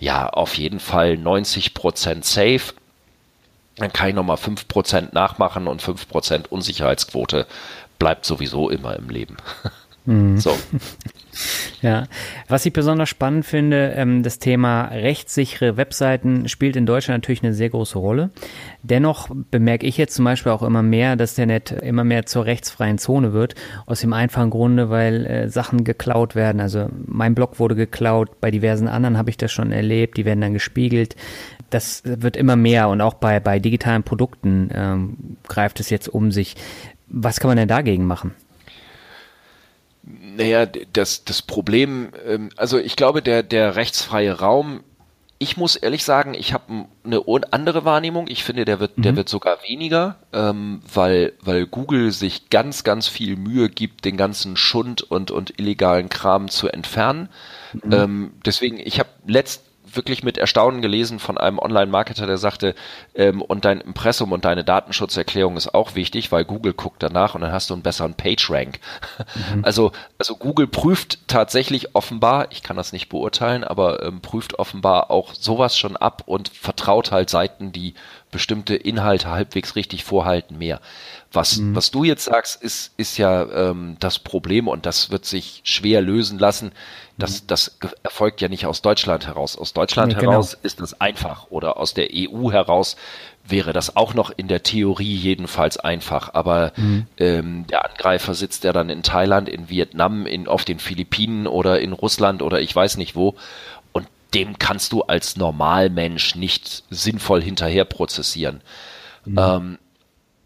ja, 0.00 0.26
auf 0.26 0.56
jeden 0.56 0.80
Fall 0.80 1.18
90 1.18 1.74
Prozent 1.74 2.24
safe. 2.24 2.72
Dann 3.76 3.92
kann 3.92 4.08
ich 4.08 4.14
nochmal 4.14 4.38
5 4.38 4.68
Prozent 4.68 5.12
nachmachen 5.12 5.66
und 5.66 5.82
5 5.82 6.08
Prozent 6.08 6.50
Unsicherheitsquote 6.50 7.46
bleibt 7.98 8.24
sowieso 8.24 8.70
immer 8.70 8.96
im 8.96 9.10
Leben. 9.10 9.36
Mhm. 10.06 10.38
So. 10.38 10.56
Ja, 11.80 12.06
was 12.46 12.64
ich 12.64 12.72
besonders 12.72 13.08
spannend 13.08 13.44
finde, 13.44 13.94
ähm, 13.96 14.22
das 14.22 14.38
Thema 14.38 14.84
rechtssichere 14.84 15.76
Webseiten 15.76 16.48
spielt 16.48 16.76
in 16.76 16.86
Deutschland 16.86 17.22
natürlich 17.22 17.42
eine 17.42 17.54
sehr 17.54 17.70
große 17.70 17.98
Rolle. 17.98 18.30
Dennoch 18.82 19.30
bemerke 19.50 19.86
ich 19.86 19.96
jetzt 19.96 20.14
zum 20.14 20.24
Beispiel 20.24 20.52
auch 20.52 20.62
immer 20.62 20.82
mehr, 20.82 21.16
dass 21.16 21.34
der 21.34 21.46
Net 21.46 21.72
immer 21.72 22.04
mehr 22.04 22.24
zur 22.26 22.44
rechtsfreien 22.44 22.98
Zone 22.98 23.32
wird. 23.32 23.56
Aus 23.86 24.00
dem 24.00 24.12
einfachen 24.12 24.50
Grunde, 24.50 24.90
weil 24.90 25.26
äh, 25.26 25.48
Sachen 25.48 25.82
geklaut 25.82 26.36
werden. 26.36 26.60
Also 26.60 26.88
mein 27.06 27.34
Blog 27.34 27.58
wurde 27.58 27.74
geklaut, 27.74 28.40
bei 28.40 28.52
diversen 28.52 28.86
anderen 28.86 29.18
habe 29.18 29.30
ich 29.30 29.36
das 29.36 29.50
schon 29.50 29.72
erlebt, 29.72 30.18
die 30.18 30.24
werden 30.24 30.40
dann 30.40 30.52
gespiegelt. 30.52 31.16
Das 31.70 32.02
wird 32.04 32.36
immer 32.36 32.54
mehr 32.54 32.90
und 32.90 33.00
auch 33.00 33.14
bei, 33.14 33.40
bei 33.40 33.58
digitalen 33.58 34.04
Produkten 34.04 34.70
ähm, 34.72 35.16
greift 35.48 35.80
es 35.80 35.90
jetzt 35.90 36.08
um 36.08 36.30
sich. 36.30 36.54
Was 37.08 37.40
kann 37.40 37.48
man 37.48 37.56
denn 37.56 37.68
dagegen 37.68 38.04
machen? 38.06 38.34
Naja, 40.36 40.66
das, 40.66 41.24
das 41.24 41.42
Problem, 41.42 42.10
ähm, 42.26 42.50
also 42.56 42.78
ich 42.78 42.96
glaube, 42.96 43.22
der, 43.22 43.42
der 43.42 43.76
rechtsfreie 43.76 44.38
Raum, 44.38 44.82
ich 45.42 45.56
muss 45.56 45.74
ehrlich 45.74 46.04
sagen, 46.04 46.34
ich 46.34 46.52
habe 46.52 46.86
eine 47.02 47.20
andere 47.50 47.84
Wahrnehmung. 47.84 48.28
Ich 48.28 48.44
finde, 48.44 48.64
der 48.64 48.78
wird, 48.78 48.96
mhm. 48.96 49.02
der 49.02 49.16
wird 49.16 49.28
sogar 49.28 49.58
weniger, 49.66 50.16
ähm, 50.32 50.82
weil, 50.92 51.32
weil 51.42 51.66
Google 51.66 52.12
sich 52.12 52.48
ganz, 52.48 52.84
ganz 52.84 53.08
viel 53.08 53.36
Mühe 53.36 53.68
gibt, 53.68 54.04
den 54.04 54.16
ganzen 54.16 54.56
Schund 54.56 55.02
und, 55.02 55.32
und 55.32 55.58
illegalen 55.58 56.08
Kram 56.08 56.48
zu 56.48 56.68
entfernen. 56.68 57.28
Mhm. 57.72 57.92
Ähm, 57.92 58.32
deswegen, 58.46 58.78
ich 58.78 59.00
habe 59.00 59.08
letzt, 59.26 59.64
wirklich 59.94 60.22
mit 60.22 60.38
Erstaunen 60.38 60.82
gelesen 60.82 61.18
von 61.18 61.38
einem 61.38 61.58
Online-Marketer, 61.58 62.26
der 62.26 62.38
sagte, 62.38 62.74
ähm, 63.14 63.42
und 63.42 63.64
dein 63.64 63.80
Impressum 63.80 64.32
und 64.32 64.44
deine 64.44 64.64
Datenschutzerklärung 64.64 65.56
ist 65.56 65.74
auch 65.74 65.94
wichtig, 65.94 66.32
weil 66.32 66.44
Google 66.44 66.72
guckt 66.72 67.02
danach 67.02 67.34
und 67.34 67.40
dann 67.40 67.52
hast 67.52 67.70
du 67.70 67.74
einen 67.74 67.82
besseren 67.82 68.14
PageRank. 68.14 68.80
Mhm. 69.54 69.64
Also, 69.64 69.92
also 70.18 70.36
Google 70.36 70.66
prüft 70.66 71.28
tatsächlich 71.28 71.94
offenbar, 71.94 72.46
ich 72.50 72.62
kann 72.62 72.76
das 72.76 72.92
nicht 72.92 73.08
beurteilen, 73.08 73.64
aber 73.64 74.02
ähm, 74.02 74.20
prüft 74.20 74.58
offenbar 74.58 75.10
auch 75.10 75.34
sowas 75.34 75.76
schon 75.76 75.96
ab 75.96 76.22
und 76.26 76.48
vertraut 76.48 77.12
halt 77.12 77.30
Seiten, 77.30 77.72
die 77.72 77.94
bestimmte 78.32 78.74
Inhalte 78.74 79.30
halbwegs 79.30 79.76
richtig 79.76 80.04
vorhalten, 80.04 80.58
mehr. 80.58 80.80
Was, 81.32 81.58
mhm. 81.58 81.74
was 81.76 81.90
du 81.90 82.02
jetzt 82.02 82.24
sagst, 82.24 82.62
ist, 82.62 82.92
ist 82.96 83.18
ja 83.18 83.44
ähm, 83.70 83.96
das 84.00 84.18
Problem 84.18 84.68
und 84.68 84.86
das 84.86 85.10
wird 85.10 85.24
sich 85.24 85.60
schwer 85.64 86.00
lösen 86.00 86.38
lassen. 86.38 86.72
Das, 87.22 87.46
das 87.46 87.78
erfolgt 88.02 88.40
ja 88.40 88.48
nicht 88.48 88.66
aus 88.66 88.82
Deutschland 88.82 89.26
heraus. 89.26 89.56
Aus 89.56 89.72
Deutschland 89.72 90.14
nee, 90.14 90.20
heraus 90.20 90.52
genau. 90.52 90.66
ist 90.66 90.80
das 90.80 91.00
einfach 91.00 91.46
oder 91.50 91.76
aus 91.76 91.94
der 91.94 92.08
EU 92.12 92.50
heraus 92.50 92.96
wäre 93.44 93.72
das 93.72 93.96
auch 93.96 94.14
noch 94.14 94.30
in 94.36 94.48
der 94.48 94.62
Theorie 94.62 95.14
jedenfalls 95.14 95.76
einfach. 95.76 96.34
Aber 96.34 96.72
mhm. 96.76 97.06
ähm, 97.18 97.66
der 97.66 97.84
Angreifer 97.90 98.34
sitzt 98.34 98.64
ja 98.64 98.72
dann 98.72 98.90
in 98.90 99.02
Thailand, 99.02 99.48
in 99.48 99.68
Vietnam, 99.68 100.26
in, 100.26 100.46
auf 100.48 100.64
den 100.64 100.78
Philippinen 100.78 101.46
oder 101.46 101.80
in 101.80 101.92
Russland 101.92 102.42
oder 102.42 102.60
ich 102.60 102.74
weiß 102.74 102.96
nicht 102.96 103.16
wo. 103.16 103.34
Und 103.92 104.06
dem 104.34 104.58
kannst 104.58 104.92
du 104.92 105.02
als 105.02 105.36
Normalmensch 105.36 106.36
nicht 106.36 106.84
sinnvoll 106.90 107.42
hinterher 107.42 107.84
prozessieren. 107.84 108.60
Mhm. 109.24 109.38
Ähm, 109.38 109.78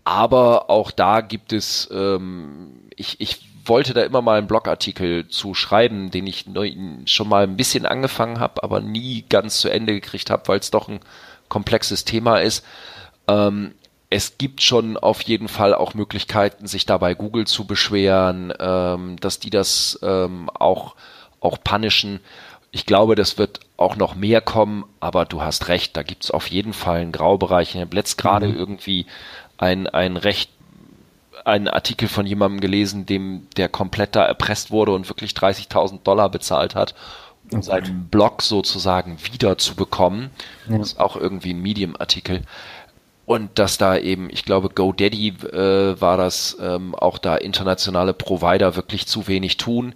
aber 0.05 0.71
auch 0.71 0.91
da 0.91 1.21
gibt 1.21 1.53
es, 1.53 1.89
ähm, 1.93 2.89
ich, 2.95 3.21
ich 3.21 3.47
wollte 3.69 3.95
da 3.95 4.03
immer 4.03 4.23
mal 4.23 4.39
einen 4.39 4.47
Blogartikel 4.47 5.29
zu 5.29 5.55
schreiben, 5.55 6.11
den 6.11 6.27
ich 6.27 6.47
schon 7.07 7.29
mal 7.29 7.45
ein 7.45 7.57
bisschen 7.57 7.87
angefangen 7.87 8.41
habe, 8.41 8.63
aber 8.63 8.81
nie 8.81 9.25
ganz 9.29 9.61
zu 9.61 9.69
Ende 9.69 9.95
gekriegt 9.95 10.31
habe, 10.31 10.49
weil 10.49 10.59
es 10.59 10.71
doch 10.71 10.89
ein 10.89 11.01
komplexes 11.49 12.05
Thema 12.05 12.39
ist. 12.39 12.65
Ähm, 13.29 13.73
es 14.09 14.39
gibt 14.39 14.63
schon 14.63 14.97
auf 14.97 15.23
jeden 15.23 15.49
Fall 15.49 15.75
auch 15.75 15.95
Möglichkeiten, 15.95 16.67
sich 16.67 16.87
da 16.87 16.99
bei 16.99 17.15
Google 17.15 17.47
zu 17.47 17.67
beschweren, 17.67 18.53
ähm, 18.59 19.17
dass 19.21 19.41
die 19.41 19.51
das 19.51 19.99
ähm, 20.03 20.49
auch, 20.51 20.95
auch 21.41 21.59
punishen. 21.63 22.21
Ich 22.71 22.87
glaube, 22.87 23.15
das 23.15 23.37
wird 23.39 23.61
auch 23.77 23.97
noch 23.97 24.15
mehr 24.15 24.41
kommen, 24.41 24.85
aber 25.01 25.25
du 25.25 25.43
hast 25.43 25.69
recht, 25.69 25.97
da 25.97 26.03
gibt 26.03 26.25
es 26.25 26.31
auf 26.31 26.47
jeden 26.49 26.73
Fall 26.73 27.01
einen 27.01 27.13
Graubereich. 27.13 27.75
Ich 27.75 27.81
habe 27.81 27.97
letzt 27.97 28.19
gerade 28.19 28.49
mhm. 28.49 28.57
irgendwie 28.57 29.07
ein, 29.59 29.87
ein 29.87 30.17
recht 30.17 30.51
einen 31.47 31.69
Artikel 31.69 32.09
von 32.09 32.27
jemandem 32.27 32.61
gelesen, 32.61 33.07
dem 33.07 33.47
der 33.57 33.69
komplett 33.69 34.17
da 34.17 34.25
erpresst 34.25 34.71
wurde 34.73 34.93
und 34.93 35.09
wirklich 35.09 35.33
30.000 35.33 36.03
Dollar 36.03 36.29
bezahlt 36.29 36.75
hat, 36.75 36.95
um 37.53 37.61
oh 37.61 37.63
seinen 37.63 38.09
Blog 38.09 38.43
sozusagen 38.43 39.19
wieder 39.33 39.57
zu 39.57 39.77
bekommen. 39.77 40.31
Ja. 40.69 40.79
Das 40.79 40.89
ist 40.89 41.01
auch 41.01 41.17
irgendwie 41.17 41.55
ein 41.55 41.63
Medium-Artikel. 41.63 42.43
Und 43.27 43.59
dass 43.59 43.79
da 43.79 43.97
eben, 43.97 44.29
ich 44.31 44.45
glaube, 44.45 44.71
GoDaddy 44.71 45.29
äh, 45.29 46.01
war 46.01 46.17
das, 46.17 46.57
ähm, 46.61 46.95
auch 46.95 47.19
da 47.19 47.37
internationale 47.37 48.13
Provider 48.13 48.75
wirklich 48.75 49.07
zu 49.07 49.29
wenig 49.29 49.57
tun. 49.57 49.95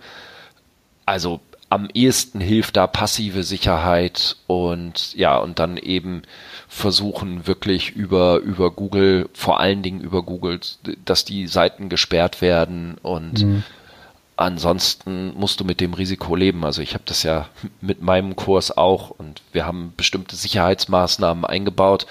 Also 1.04 1.40
am 1.68 1.88
ehesten 1.94 2.40
hilft 2.40 2.76
da 2.76 2.86
passive 2.86 3.42
Sicherheit 3.42 4.36
und 4.46 5.14
ja, 5.14 5.36
und 5.38 5.60
dann 5.60 5.76
eben 5.76 6.22
versuchen 6.70 7.48
wirklich 7.48 7.90
über, 7.90 8.38
über 8.38 8.70
Google, 8.70 9.28
vor 9.34 9.58
allen 9.58 9.82
Dingen 9.82 10.00
über 10.00 10.22
Google, 10.22 10.60
dass 11.04 11.24
die 11.24 11.48
Seiten 11.48 11.88
gesperrt 11.88 12.40
werden 12.40 12.96
und 13.02 13.42
mhm. 13.42 13.64
ansonsten 14.36 15.34
musst 15.36 15.58
du 15.58 15.64
mit 15.64 15.80
dem 15.80 15.94
Risiko 15.94 16.36
leben. 16.36 16.64
Also 16.64 16.80
ich 16.80 16.94
habe 16.94 17.02
das 17.06 17.24
ja 17.24 17.48
mit 17.80 18.02
meinem 18.02 18.36
Kurs 18.36 18.76
auch 18.76 19.10
und 19.10 19.42
wir 19.50 19.66
haben 19.66 19.94
bestimmte 19.96 20.36
Sicherheitsmaßnahmen 20.36 21.44
eingebaut. 21.44 22.06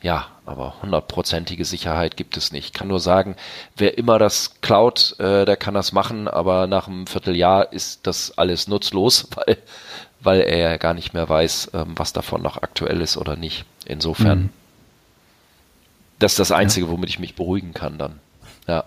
Ja, 0.00 0.28
aber 0.46 0.74
hundertprozentige 0.80 1.64
Sicherheit 1.64 2.16
gibt 2.16 2.36
es 2.36 2.52
nicht. 2.52 2.66
Ich 2.66 2.72
kann 2.72 2.88
nur 2.88 3.00
sagen, 3.00 3.34
wer 3.76 3.98
immer 3.98 4.18
das 4.18 4.60
klaut, 4.60 5.18
äh, 5.18 5.44
der 5.44 5.56
kann 5.56 5.74
das 5.74 5.92
machen, 5.92 6.28
aber 6.28 6.66
nach 6.66 6.86
einem 6.86 7.06
Vierteljahr 7.06 7.72
ist 7.72 8.06
das 8.06 8.36
alles 8.36 8.68
nutzlos, 8.68 9.26
weil, 9.34 9.56
weil 10.24 10.40
er 10.40 10.58
ja 10.58 10.76
gar 10.76 10.94
nicht 10.94 11.14
mehr 11.14 11.28
weiß, 11.28 11.70
ähm, 11.74 11.92
was 11.96 12.12
davon 12.12 12.42
noch 12.42 12.62
aktuell 12.62 13.00
ist 13.00 13.16
oder 13.16 13.36
nicht. 13.36 13.64
Insofern, 13.86 14.38
mhm. 14.38 14.50
das 16.18 16.32
ist 16.32 16.38
das 16.38 16.52
Einzige, 16.52 16.88
womit 16.88 17.10
ich 17.10 17.18
mich 17.18 17.34
beruhigen 17.34 17.74
kann 17.74 17.98
dann. 17.98 18.20
Ja. 18.66 18.84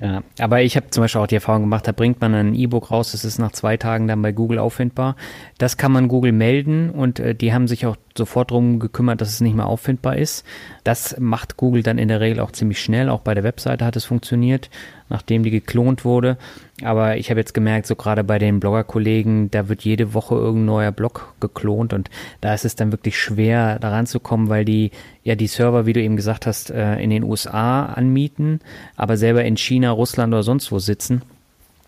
Ja, 0.00 0.22
aber 0.40 0.60
ich 0.62 0.76
habe 0.76 0.90
zum 0.90 1.02
Beispiel 1.02 1.20
auch 1.20 1.26
die 1.28 1.36
Erfahrung 1.36 1.62
gemacht, 1.62 1.86
da 1.86 1.92
bringt 1.92 2.20
man 2.20 2.34
ein 2.34 2.54
E-Book 2.54 2.90
raus, 2.90 3.12
das 3.12 3.24
ist 3.24 3.38
nach 3.38 3.52
zwei 3.52 3.76
Tagen 3.76 4.08
dann 4.08 4.20
bei 4.22 4.32
Google 4.32 4.58
auffindbar. 4.58 5.14
Das 5.56 5.76
kann 5.76 5.92
man 5.92 6.08
Google 6.08 6.32
melden 6.32 6.90
und 6.90 7.20
äh, 7.20 7.34
die 7.34 7.52
haben 7.52 7.68
sich 7.68 7.86
auch 7.86 7.96
sofort 8.16 8.50
darum 8.50 8.80
gekümmert, 8.80 9.20
dass 9.20 9.28
es 9.28 9.40
nicht 9.40 9.54
mehr 9.54 9.66
auffindbar 9.66 10.16
ist. 10.16 10.44
Das 10.82 11.16
macht 11.20 11.56
Google 11.56 11.84
dann 11.84 11.98
in 11.98 12.08
der 12.08 12.20
Regel 12.20 12.40
auch 12.40 12.50
ziemlich 12.50 12.80
schnell. 12.80 13.08
Auch 13.08 13.20
bei 13.20 13.34
der 13.34 13.44
Webseite 13.44 13.84
hat 13.84 13.94
es 13.94 14.04
funktioniert, 14.04 14.68
nachdem 15.14 15.44
die 15.44 15.50
geklont 15.50 16.04
wurde. 16.04 16.36
Aber 16.82 17.16
ich 17.16 17.30
habe 17.30 17.38
jetzt 17.38 17.54
gemerkt, 17.54 17.86
so 17.86 17.94
gerade 17.94 18.24
bei 18.24 18.40
den 18.40 18.58
Blogger-Kollegen, 18.58 19.48
da 19.48 19.68
wird 19.68 19.82
jede 19.82 20.12
Woche 20.12 20.34
irgendein 20.34 20.64
neuer 20.64 20.92
Blog 20.92 21.34
geklont 21.38 21.92
und 21.92 22.10
da 22.40 22.52
ist 22.52 22.64
es 22.64 22.74
dann 22.74 22.90
wirklich 22.90 23.16
schwer, 23.16 23.78
daran 23.78 24.06
zu 24.06 24.18
kommen, 24.18 24.48
weil 24.48 24.64
die 24.64 24.90
ja 25.22 25.36
die 25.36 25.46
Server, 25.46 25.86
wie 25.86 25.92
du 25.92 26.00
eben 26.00 26.16
gesagt 26.16 26.46
hast, 26.46 26.70
äh, 26.70 26.96
in 26.96 27.10
den 27.10 27.22
USA 27.22 27.86
anmieten, 27.86 28.60
aber 28.96 29.16
selber 29.16 29.44
in 29.44 29.56
China, 29.56 29.92
Russland 29.92 30.34
oder 30.34 30.42
sonst 30.42 30.72
wo 30.72 30.80
sitzen. 30.80 31.22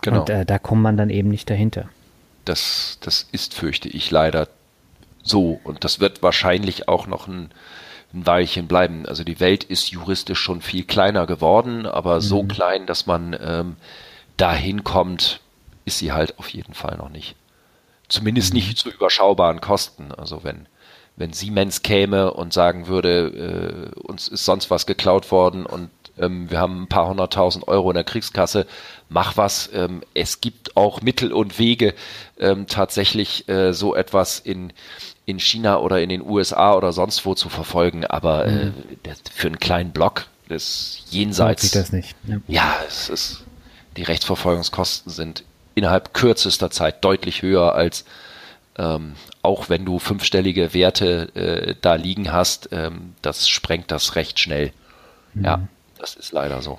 Genau. 0.02 0.20
Und 0.20 0.30
äh, 0.30 0.46
da 0.46 0.60
kommt 0.60 0.82
man 0.82 0.96
dann 0.96 1.10
eben 1.10 1.28
nicht 1.28 1.50
dahinter. 1.50 1.88
Das, 2.44 2.98
das 3.00 3.26
ist, 3.32 3.54
fürchte 3.54 3.88
ich, 3.88 4.12
leider 4.12 4.46
so. 5.24 5.58
Und 5.64 5.82
das 5.82 5.98
wird 5.98 6.22
wahrscheinlich 6.22 6.86
auch 6.86 7.08
noch 7.08 7.26
ein, 7.26 7.50
ein 8.14 8.26
Weilchen 8.26 8.66
bleiben. 8.66 9.06
Also 9.06 9.24
die 9.24 9.40
Welt 9.40 9.64
ist 9.64 9.90
juristisch 9.90 10.38
schon 10.38 10.62
viel 10.62 10.84
kleiner 10.84 11.26
geworden, 11.26 11.86
aber 11.86 12.16
mhm. 12.16 12.20
so 12.20 12.44
klein, 12.44 12.86
dass 12.86 13.06
man 13.06 13.36
ähm, 13.40 13.76
dahin 14.36 14.84
kommt, 14.84 15.40
ist 15.84 15.98
sie 15.98 16.12
halt 16.12 16.38
auf 16.38 16.48
jeden 16.48 16.74
Fall 16.74 16.96
noch 16.96 17.08
nicht. 17.08 17.36
Zumindest 18.08 18.52
mhm. 18.52 18.60
nicht 18.60 18.78
zu 18.78 18.90
überschaubaren 18.90 19.60
Kosten. 19.60 20.12
Also 20.12 20.44
wenn, 20.44 20.66
wenn 21.16 21.32
Siemens 21.32 21.82
käme 21.82 22.32
und 22.32 22.52
sagen 22.52 22.86
würde, 22.86 23.92
äh, 23.94 24.00
uns 24.00 24.28
ist 24.28 24.44
sonst 24.44 24.70
was 24.70 24.86
geklaut 24.86 25.30
worden 25.30 25.66
und 25.66 25.90
ähm, 26.18 26.50
wir 26.50 26.58
haben 26.60 26.82
ein 26.82 26.88
paar 26.88 27.08
hunderttausend 27.08 27.68
Euro 27.68 27.90
in 27.90 27.94
der 27.94 28.04
Kriegskasse, 28.04 28.66
mach 29.08 29.36
was. 29.36 29.70
Ähm, 29.72 30.02
es 30.14 30.40
gibt 30.40 30.76
auch 30.76 31.02
Mittel 31.02 31.32
und 31.32 31.58
Wege, 31.58 31.94
ähm, 32.38 32.66
tatsächlich 32.66 33.48
äh, 33.48 33.72
so 33.72 33.94
etwas 33.94 34.38
in, 34.38 34.72
in 35.26 35.40
China 35.40 35.78
oder 35.80 36.00
in 36.00 36.08
den 36.08 36.22
USA 36.22 36.74
oder 36.74 36.92
sonst 36.92 37.26
wo 37.26 37.34
zu 37.34 37.48
verfolgen, 37.48 38.06
aber 38.06 38.46
äh, 38.46 38.66
mhm. 38.66 38.74
für 39.32 39.48
einen 39.48 39.58
kleinen 39.58 39.90
Block 39.90 40.26
des 40.48 41.02
jenseits. 41.10 41.62
Sieht 41.62 41.74
das 41.74 41.92
nicht. 41.92 42.16
Ja. 42.26 42.36
ja, 42.46 42.76
es 42.86 43.08
ist, 43.08 43.44
die 43.96 44.04
Rechtsverfolgungskosten 44.04 45.10
sind 45.10 45.44
innerhalb 45.74 46.14
kürzester 46.14 46.70
Zeit 46.70 47.04
deutlich 47.04 47.42
höher 47.42 47.74
als 47.74 48.04
ähm, 48.78 49.14
auch 49.42 49.68
wenn 49.68 49.84
du 49.84 49.98
fünfstellige 49.98 50.74
Werte 50.74 51.34
äh, 51.34 51.74
da 51.80 51.94
liegen 51.94 52.32
hast, 52.32 52.68
ähm, 52.72 53.14
das 53.22 53.48
sprengt 53.48 53.90
das 53.90 54.16
recht 54.16 54.38
schnell. 54.38 54.72
Mhm. 55.34 55.44
Ja, 55.44 55.68
das 55.98 56.14
ist 56.14 56.32
leider 56.32 56.62
so. 56.62 56.78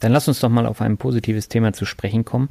Dann 0.00 0.12
lass 0.12 0.28
uns 0.28 0.40
doch 0.40 0.48
mal 0.48 0.66
auf 0.66 0.80
ein 0.80 0.96
positives 0.96 1.48
Thema 1.48 1.72
zu 1.72 1.84
sprechen 1.84 2.24
kommen. 2.24 2.48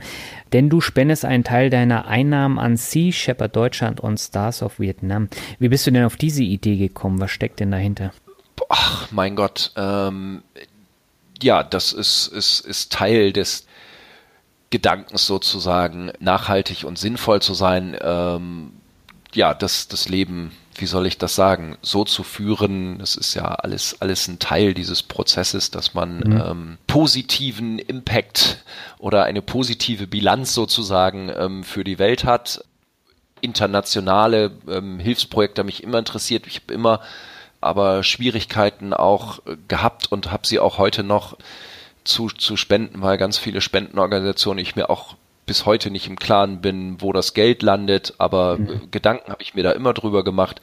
Denn 0.51 0.69
du 0.69 0.82
spendest 0.82 1.26
einen 1.26 1.43
Teil 1.43 1.69
deiner 1.69 2.07
Einnahmen 2.07 2.59
an 2.59 2.78
Sea 2.78 3.11
Shepherd 3.11 3.55
Deutschland 3.55 3.99
und 3.99 4.19
Stars 4.19 4.63
of 4.63 4.80
Vietnam. 4.80 5.30
Wie 5.59 5.69
bist 5.69 5.86
du 5.86 5.91
denn 5.91 6.05
auf 6.05 6.15
diese 6.15 6.43
Idee 6.43 6.78
gekommen? 6.78 7.19
Was 7.19 7.32
steckt 7.32 7.59
denn 7.59 7.71
dahinter? 7.71 8.11
Ach, 8.69 9.11
mein 9.11 9.36
Gott. 9.36 9.71
Ähm, 9.76 10.43
ja, 11.41 11.63
das 11.63 11.93
ist, 11.93 12.28
ist, 12.28 12.61
ist 12.61 12.91
Teil 12.91 13.34
des 13.34 13.67
Gedankens 14.69 15.28
sozusagen, 15.28 16.11
nachhaltig 16.19 16.84
und 16.84 16.97
sinnvoll 16.97 17.41
zu 17.41 17.53
sein. 17.53 17.95
Ähm, 18.01 18.71
ja, 19.34 19.53
das, 19.53 19.88
das 19.88 20.09
Leben 20.09 20.51
wie 20.82 20.86
soll 20.86 21.07
ich 21.07 21.17
das 21.17 21.36
sagen, 21.36 21.78
so 21.82 22.03
zu 22.03 22.24
führen, 22.24 22.99
das 22.99 23.15
ist 23.15 23.34
ja 23.34 23.45
alles, 23.45 23.97
alles 24.01 24.28
ein 24.28 24.39
Teil 24.39 24.74
dieses 24.74 25.03
Prozesses, 25.03 25.71
dass 25.71 25.93
man 25.93 26.17
mhm. 26.19 26.43
ähm, 26.45 26.78
positiven 26.88 27.80
Impact 27.80 28.63
oder 28.99 29.24
eine 29.24 29.41
positive 29.41 30.07
Bilanz 30.07 30.53
sozusagen 30.53 31.32
ähm, 31.36 31.63
für 31.63 31.84
die 31.84 31.99
Welt 31.99 32.24
hat. 32.26 32.63
Internationale 33.41 34.51
ähm, 34.67 34.99
Hilfsprojekte 34.99 35.59
haben 35.59 35.65
mich 35.65 35.84
immer 35.84 35.99
interessiert. 35.99 36.47
Ich 36.47 36.61
habe 36.61 36.74
immer 36.74 37.01
aber 37.59 38.03
Schwierigkeiten 38.03 38.93
auch 38.93 39.39
äh, 39.45 39.55
gehabt 39.67 40.11
und 40.11 40.32
habe 40.32 40.45
sie 40.45 40.59
auch 40.59 40.78
heute 40.78 41.03
noch 41.03 41.38
zu, 42.03 42.28
zu 42.28 42.57
spenden, 42.57 43.01
weil 43.01 43.17
ganz 43.17 43.38
viele 43.38 43.61
Spendenorganisationen 43.61 44.61
ich 44.61 44.76
mir 44.76 44.89
auch 44.89 45.15
bis 45.45 45.65
heute 45.65 45.91
nicht 45.91 46.07
im 46.07 46.17
Klaren 46.17 46.61
bin, 46.61 47.01
wo 47.01 47.11
das 47.11 47.33
Geld 47.33 47.63
landet, 47.63 48.13
aber 48.17 48.57
mhm. 48.57 48.91
Gedanken 48.91 49.31
habe 49.31 49.41
ich 49.41 49.55
mir 49.55 49.63
da 49.63 49.71
immer 49.71 49.93
drüber 49.93 50.23
gemacht. 50.23 50.61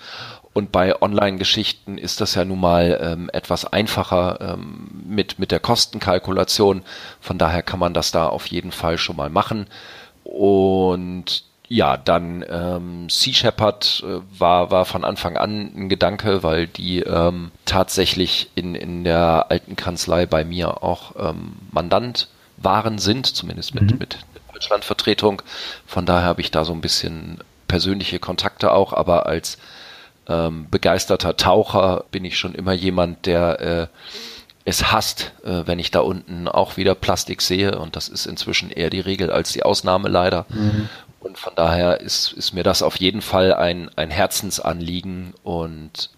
Und 0.53 0.73
bei 0.73 1.01
Online-Geschichten 1.01 1.97
ist 1.97 2.21
das 2.21 2.35
ja 2.35 2.45
nun 2.45 2.61
mal 2.61 2.99
ähm, 3.01 3.31
etwas 3.33 3.65
einfacher 3.65 4.39
ähm, 4.41 4.89
mit, 5.07 5.39
mit 5.39 5.53
der 5.53 5.61
Kostenkalkulation. 5.61 6.83
Von 7.21 7.39
daher 7.39 7.63
kann 7.63 7.79
man 7.79 7.95
das 7.95 8.11
da 8.11 8.27
auf 8.27 8.47
jeden 8.47 8.73
Fall 8.73 8.99
schon 8.99 9.17
mal 9.17 9.31
machen. 9.31 9.67
Und 10.25 11.45
ja, 11.69 11.97
dann 11.97 12.45
ähm, 12.51 13.09
Sea 13.09 13.33
Shepherd 13.33 14.03
äh, 14.05 14.21
war, 14.41 14.73
war 14.73 14.85
von 14.87 15.05
Anfang 15.05 15.37
an 15.37 15.73
ein 15.77 15.89
Gedanke, 15.89 16.43
weil 16.43 16.67
die 16.67 16.99
ähm, 16.99 17.53
tatsächlich 17.65 18.51
in, 18.57 18.75
in 18.75 19.05
der 19.05 19.47
alten 19.51 19.77
Kanzlei 19.77 20.27
bei 20.27 20.45
mir 20.45 20.83
auch 20.83 21.15
ähm, 21.17 21.53
Mandant 21.71 22.27
waren, 22.57 22.99
sind, 22.99 23.27
zumindest 23.27 23.77
mit, 23.77 23.93
mhm. 23.93 23.99
mit 23.99 24.19
Deutschlandvertretung. 24.61 25.41
Von 25.87 26.05
daher 26.05 26.27
habe 26.27 26.43
ich 26.43 26.51
da 26.51 26.67
so 26.67 26.73
ein 26.73 26.83
bisschen 26.83 27.39
persönliche 27.67 28.19
Kontakte 28.19 28.73
auch, 28.73 28.93
aber 28.93 29.25
als 29.27 29.57
ähm, 30.29 30.69
begeisterter 30.71 31.37
Taucher 31.37 32.05
bin 32.11 32.27
ich 32.27 32.39
schon 32.39 32.55
immer 32.55 32.75
jemand, 32.75 33.25
der 33.25 33.61
äh, 33.61 33.87
es 34.67 34.93
hasst, 34.93 35.33
äh, 35.45 35.63
wenn 35.65 35.79
ich 35.79 35.91
da 35.91 36.01
unten 36.01 36.47
auch 36.47 36.77
wieder 36.77 36.95
Plastik 36.95 37.41
sehe 37.41 37.79
und 37.79 37.97
das 37.97 38.09
ist 38.09 38.27
inzwischen 38.27 38.71
eher 38.71 38.91
die 38.91 39.01
Regel 39.01 39.31
als 39.31 39.53
die 39.53 39.63
Ausnahme 39.63 40.11
leider. 40.11 40.45
Mhm. 40.51 40.91
Und 41.21 41.39
von 41.39 41.55
daher 41.55 42.01
ist, 42.01 42.33
ist 42.33 42.53
mir 42.53 42.63
das 42.63 42.83
auf 42.83 42.97
jeden 42.97 43.23
Fall 43.23 43.55
ein, 43.55 43.91
ein 43.97 44.11
Herzensanliegen 44.11 45.33
und 45.43 46.11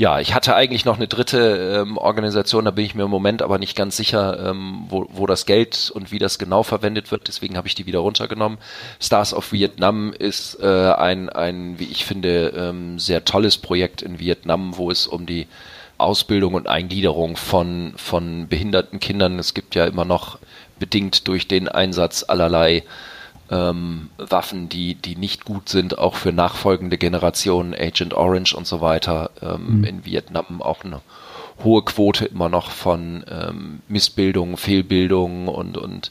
ja, 0.00 0.18
ich 0.18 0.32
hatte 0.32 0.56
eigentlich 0.56 0.86
noch 0.86 0.96
eine 0.96 1.08
dritte 1.08 1.82
ähm, 1.82 1.98
Organisation, 1.98 2.64
da 2.64 2.70
bin 2.70 2.86
ich 2.86 2.94
mir 2.94 3.02
im 3.02 3.10
Moment 3.10 3.42
aber 3.42 3.58
nicht 3.58 3.76
ganz 3.76 3.98
sicher, 3.98 4.48
ähm, 4.48 4.86
wo, 4.88 5.06
wo 5.10 5.26
das 5.26 5.44
Geld 5.44 5.92
und 5.94 6.10
wie 6.10 6.18
das 6.18 6.38
genau 6.38 6.62
verwendet 6.62 7.10
wird. 7.10 7.28
Deswegen 7.28 7.58
habe 7.58 7.68
ich 7.68 7.74
die 7.74 7.84
wieder 7.84 7.98
runtergenommen. 7.98 8.56
Stars 8.98 9.34
of 9.34 9.52
Vietnam 9.52 10.14
ist 10.18 10.58
äh, 10.62 10.92
ein, 10.94 11.28
ein, 11.28 11.78
wie 11.78 11.84
ich 11.84 12.06
finde, 12.06 12.48
ähm, 12.56 12.98
sehr 12.98 13.26
tolles 13.26 13.58
Projekt 13.58 14.00
in 14.00 14.18
Vietnam, 14.18 14.78
wo 14.78 14.90
es 14.90 15.06
um 15.06 15.26
die 15.26 15.46
Ausbildung 15.98 16.54
und 16.54 16.66
Eingliederung 16.66 17.36
von, 17.36 17.92
von 17.96 18.48
behinderten 18.48 19.00
Kindern, 19.00 19.38
es 19.38 19.52
gibt 19.52 19.74
ja 19.74 19.84
immer 19.84 20.06
noch 20.06 20.38
bedingt 20.78 21.28
durch 21.28 21.46
den 21.46 21.68
Einsatz 21.68 22.24
allerlei 22.26 22.84
ähm, 23.50 24.10
Waffen, 24.16 24.68
die, 24.68 24.94
die 24.94 25.16
nicht 25.16 25.44
gut 25.44 25.68
sind, 25.68 25.98
auch 25.98 26.14
für 26.14 26.32
nachfolgende 26.32 26.98
Generationen, 26.98 27.74
Agent 27.74 28.14
Orange 28.14 28.54
und 28.54 28.66
so 28.66 28.80
weiter, 28.80 29.30
ähm, 29.42 29.78
mhm. 29.78 29.84
in 29.84 30.04
Vietnam 30.04 30.62
auch 30.62 30.84
eine 30.84 31.00
hohe 31.62 31.82
Quote 31.84 32.26
immer 32.26 32.48
noch 32.48 32.70
von 32.70 33.24
ähm, 33.28 33.80
Missbildungen, 33.88 34.56
Fehlbildungen 34.56 35.48
und, 35.48 35.76
und 35.76 36.10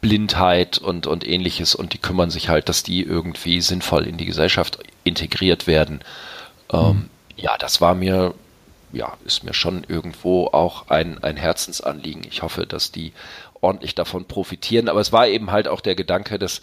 Blindheit 0.00 0.78
und, 0.78 1.06
und 1.06 1.26
ähnliches 1.26 1.74
und 1.74 1.92
die 1.92 1.98
kümmern 1.98 2.30
sich 2.30 2.48
halt, 2.48 2.68
dass 2.68 2.82
die 2.82 3.02
irgendwie 3.02 3.60
sinnvoll 3.60 4.06
in 4.06 4.16
die 4.16 4.26
Gesellschaft 4.26 4.78
integriert 5.04 5.66
werden. 5.66 6.00
Ähm, 6.72 6.80
mhm. 6.80 7.10
Ja, 7.36 7.56
das 7.58 7.80
war 7.80 7.94
mir, 7.94 8.34
ja, 8.92 9.12
ist 9.24 9.44
mir 9.44 9.54
schon 9.54 9.84
irgendwo 9.86 10.46
auch 10.46 10.88
ein, 10.88 11.22
ein 11.22 11.36
Herzensanliegen. 11.36 12.24
Ich 12.28 12.42
hoffe, 12.42 12.66
dass 12.66 12.90
die 12.90 13.12
ordentlich 13.60 13.94
davon 13.94 14.24
profitieren. 14.26 14.88
Aber 14.88 15.00
es 15.00 15.12
war 15.12 15.28
eben 15.28 15.50
halt 15.50 15.68
auch 15.68 15.80
der 15.80 15.94
Gedanke, 15.94 16.38
dass 16.38 16.60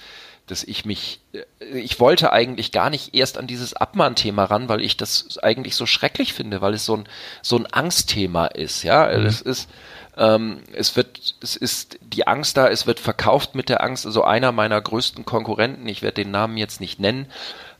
dass 0.47 0.63
ich 0.63 0.85
mich, 0.85 1.19
äh, 1.33 1.43
ich 1.77 1.99
wollte 1.99 2.31
eigentlich 2.31 2.71
gar 2.71 2.89
nicht 2.89 3.13
erst 3.13 3.37
an 3.37 3.47
dieses 3.47 3.73
Abmahnthema 3.73 4.45
ran, 4.45 4.69
weil 4.69 4.81
ich 4.81 4.97
das 4.97 5.37
eigentlich 5.39 5.75
so 5.75 5.85
schrecklich 5.85 6.33
finde, 6.33 6.61
weil 6.61 6.73
es 6.73 6.85
so 6.85 6.95
ein 6.95 7.09
so 7.41 7.57
ein 7.57 7.67
Angstthema 7.67 8.47
ist, 8.47 8.83
ja. 8.83 9.05
Mhm. 9.07 9.25
Es 9.25 9.41
ist, 9.41 9.69
ähm, 10.17 10.61
es 10.73 10.95
wird, 10.95 11.35
es 11.41 11.55
ist 11.55 11.99
die 12.01 12.25
Angst 12.25 12.57
da, 12.57 12.69
es 12.69 12.87
wird 12.87 12.99
verkauft 12.99 13.55
mit 13.55 13.69
der 13.69 13.83
Angst. 13.83 14.05
Also 14.05 14.23
einer 14.23 14.51
meiner 14.51 14.81
größten 14.81 15.25
Konkurrenten, 15.25 15.87
ich 15.87 16.01
werde 16.01 16.23
den 16.23 16.31
Namen 16.31 16.57
jetzt 16.57 16.81
nicht 16.81 16.99
nennen, 16.99 17.27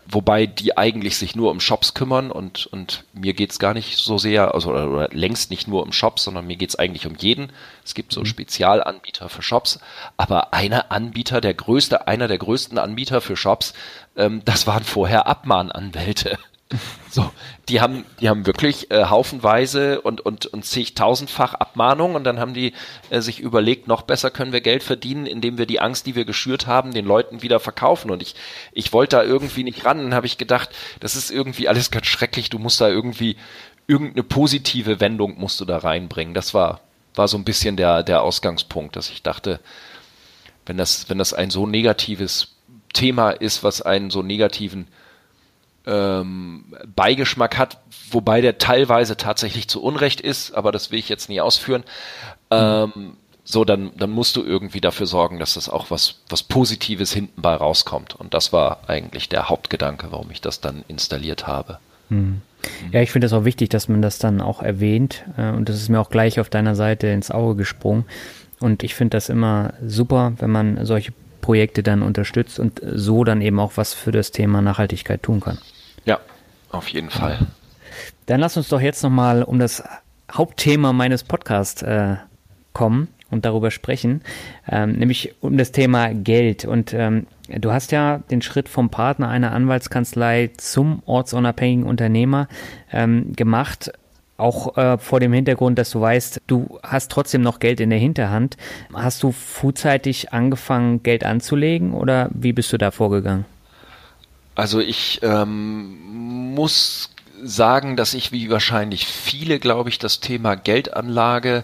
wobei 0.09 0.45
die 0.45 0.77
eigentlich 0.77 1.17
sich 1.17 1.35
nur 1.35 1.51
um 1.51 1.59
Shops 1.59 1.93
kümmern 1.93 2.31
und, 2.31 2.65
und 2.67 3.03
mir 3.13 3.33
geht's 3.33 3.59
gar 3.59 3.73
nicht 3.73 3.97
so 3.97 4.17
sehr, 4.17 4.53
also 4.53 4.69
oder, 4.69 4.89
oder 4.89 5.09
längst 5.11 5.51
nicht 5.51 5.67
nur 5.67 5.83
um 5.83 5.91
Shops, 5.91 6.23
sondern 6.23 6.47
mir 6.47 6.55
geht's 6.55 6.75
eigentlich 6.75 7.05
um 7.05 7.15
jeden. 7.15 7.51
Es 7.83 7.93
gibt 7.93 8.13
so 8.13 8.21
mhm. 8.21 8.25
Spezialanbieter 8.25 9.29
für 9.29 9.41
Shops, 9.41 9.79
aber 10.15 10.53
einer 10.53 10.91
Anbieter, 10.91 11.41
der 11.41 11.53
größte, 11.53 12.07
einer 12.07 12.27
der 12.27 12.37
größten 12.37 12.77
Anbieter 12.77 13.19
für 13.21 13.35
Shops, 13.35 13.73
ähm, 14.15 14.41
das 14.45 14.65
waren 14.65 14.83
vorher 14.83 15.27
Abmahnanwälte. 15.27 16.37
So, 17.09 17.32
die 17.68 17.82
haben, 17.82 18.05
die 18.20 18.30
haben 18.30 18.45
wirklich 18.45 18.91
äh, 18.91 19.05
haufenweise 19.05 20.01
und, 20.01 20.22
und, 20.22 20.45
und 20.45 20.65
zigtausendfach 20.65 21.55
Abmahnungen 21.55 22.15
und 22.15 22.26
dann 22.26 22.39
haben 22.39 22.53
die 22.53 22.74
äh, 23.09 23.22
sich 23.22 23.39
überlegt, 23.39 23.88
noch 23.88 24.03
besser 24.03 24.30
können 24.30 24.51
wir 24.51 24.61
Geld 24.61 24.84
verdienen, 24.84 25.26
indem 25.26 25.57
wir 25.57 25.65
die 25.65 25.80
Angst, 25.80 26.05
die 26.05 26.15
wir 26.15 26.26
geschürt 26.26 26.68
haben, 26.68 26.93
den 26.93 27.05
Leuten 27.05 27.41
wieder 27.41 27.59
verkaufen. 27.59 28.11
Und 28.11 28.22
ich, 28.22 28.36
ich 28.72 28.93
wollte 28.93 29.15
da 29.15 29.24
irgendwie 29.24 29.63
nicht 29.63 29.86
ran, 29.86 29.97
dann 29.97 30.13
habe 30.13 30.28
ich 30.28 30.38
gedacht, 30.38 30.70
das 30.99 31.15
ist 31.15 31.32
irgendwie 31.32 31.68
alles 31.68 31.89
ganz 31.89 32.05
schrecklich, 32.05 32.49
du 32.49 32.59
musst 32.59 32.82
da 32.82 32.89
irgendwie, 32.89 33.38
irgendeine 33.88 34.24
positive 34.24 34.99
Wendung 34.99 35.39
musst 35.39 35.59
du 35.59 35.65
da 35.65 35.78
reinbringen. 35.78 36.34
Das 36.34 36.53
war, 36.53 36.82
war 37.15 37.28
so 37.28 37.38
ein 37.38 37.45
bisschen 37.45 37.78
der, 37.78 38.03
der 38.03 38.22
Ausgangspunkt, 38.22 38.95
dass 38.95 39.09
ich 39.09 39.24
dachte, 39.24 39.59
wenn 40.65 40.78
das, 40.78 41.09
wenn 41.09 41.18
das 41.18 41.34
ein 41.34 41.49
so 41.49 41.65
negatives 41.65 42.57
Thema 42.93 43.32
ist, 43.32 43.63
was 43.63 43.82
einen 43.82 44.11
so 44.11 44.22
negativen 44.22 44.88
ähm, 45.88 46.75
Beigeschmack 46.95 47.57
hat, 47.57 47.79
wobei 48.11 48.41
der 48.41 48.57
teilweise 48.57 49.17
tatsächlich 49.17 49.67
zu 49.67 49.81
Unrecht 49.81 50.21
ist, 50.21 50.51
aber 50.51 50.71
das 50.71 50.91
will 50.91 50.99
ich 50.99 51.09
jetzt 51.09 51.29
nie 51.29 51.41
ausführen. 51.41 51.83
Ähm, 52.51 53.13
so, 53.43 53.63
dann, 53.63 53.91
dann 53.97 54.11
musst 54.11 54.35
du 54.35 54.43
irgendwie 54.43 54.81
dafür 54.81 55.07
sorgen, 55.07 55.39
dass 55.39 55.53
das 55.53 55.69
auch 55.69 55.89
was, 55.89 56.15
was 56.27 56.43
Positives 56.43 57.13
hinten 57.13 57.41
bei 57.41 57.55
rauskommt. 57.55 58.13
Und 58.13 58.33
das 58.33 58.51
war 58.51 58.81
eigentlich 58.88 59.29
der 59.29 59.47
Hauptgedanke, 59.47 60.07
warum 60.11 60.29
ich 60.31 60.41
das 60.41 60.59
dann 60.59 60.83
installiert 60.89 61.47
habe. 61.47 61.79
Hm. 62.09 62.41
Ja, 62.91 63.01
ich 63.01 63.11
finde 63.11 63.27
es 63.27 63.33
auch 63.33 63.45
wichtig, 63.45 63.69
dass 63.69 63.88
man 63.88 64.01
das 64.01 64.19
dann 64.19 64.41
auch 64.41 64.61
erwähnt. 64.61 65.23
Äh, 65.38 65.51
und 65.51 65.69
das 65.69 65.77
ist 65.77 65.88
mir 65.88 66.01
auch 66.01 66.09
gleich 66.09 66.41
auf 66.41 66.49
deiner 66.49 66.75
Seite 66.75 67.07
ins 67.07 67.31
Auge 67.31 67.55
gesprungen. 67.55 68.05
Und 68.59 68.83
ich 68.83 68.95
finde 68.95 69.15
das 69.15 69.29
immer 69.29 69.73
super, 69.85 70.33
wenn 70.39 70.49
man 70.51 70.85
solche 70.85 71.13
Projekte 71.39 71.83
dann 71.83 72.01
unterstützt 72.01 72.59
und 72.59 72.81
so 72.83 73.23
dann 73.23 73.39
eben 73.39 73.59
auch 73.61 73.73
was 73.75 73.93
für 73.93 74.11
das 74.11 74.31
Thema 74.31 74.61
Nachhaltigkeit 74.61 75.23
tun 75.23 75.39
kann. 75.39 75.59
Auf 76.78 76.89
jeden 76.89 77.09
Fall. 77.09 77.39
Dann 78.28 78.39
lass 78.39 78.55
uns 78.55 78.69
doch 78.69 78.80
jetzt 78.80 79.01
nochmal 79.01 79.41
um 79.41 79.57
das 79.57 79.84
Hauptthema 80.32 80.93
meines 80.93 81.23
Podcasts 81.23 81.82
äh, 81.82 82.17
kommen 82.71 83.07
und 83.32 83.45
darüber 83.45 83.71
sprechen, 83.71 84.21
ähm, 84.69 84.91
nämlich 84.91 85.34
um 85.41 85.57
das 85.57 85.71
Thema 85.71 86.13
Geld. 86.13 86.65
Und 86.65 86.93
ähm, 86.93 87.25
du 87.47 87.71
hast 87.71 87.91
ja 87.91 88.19
den 88.30 88.43
Schritt 88.43 88.69
vom 88.69 88.91
Partner 88.91 89.28
einer 89.28 89.53
Anwaltskanzlei 89.53 90.51
zum 90.57 91.01
ortsunabhängigen 91.07 91.84
Unternehmer 91.84 92.47
ähm, 92.93 93.34
gemacht. 93.36 93.91
auch 94.38 94.78
äh, 94.78 94.99
vor 94.99 95.19
dem 95.19 95.34
Hintergrund, 95.34 95.80
dass 95.80 95.89
du 95.89 95.99
weißt, 95.99 96.41
du 96.45 96.78
hast 96.84 97.09
trotzdem 97.11 97.41
noch 97.41 97.57
Geld 97.57 97.80
in 97.80 97.89
der 97.89 97.97
Hinterhand. 97.97 98.55
Hast 98.93 99.23
du 99.23 99.32
frühzeitig 99.32 100.32
angefangen, 100.32 101.01
Geld 101.01 101.23
anzulegen 101.23 101.93
oder 101.93 102.30
wie 102.32 102.53
bist 102.53 102.71
du 102.71 102.78
da 102.78 102.91
vorgegangen? 102.91 103.45
Also 104.57 104.79
ich 104.79 105.19
ähm, 105.21 106.55
muss 106.55 107.11
sagen, 107.43 107.95
dass 107.95 108.15
ich 108.15 108.31
wie 108.31 108.49
wahrscheinlich 108.49 109.05
viele, 109.05 109.59
glaube 109.59 109.89
ich, 109.89 109.99
das 109.99 110.19
Thema 110.19 110.55
Geldanlage 110.55 111.63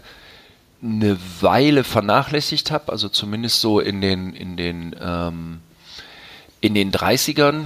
eine 0.83 1.17
Weile 1.41 1.83
vernachlässigt 1.83 2.69
habe, 2.69 2.91
also 2.91 3.09
zumindest 3.09 3.61
so 3.61 3.79
in 3.79 3.99
den, 3.99 4.35
in 4.35 4.57
den, 4.57 4.95
ähm, 5.01 5.61
in 6.61 6.75
den 6.75 6.91
30ern 6.91 7.65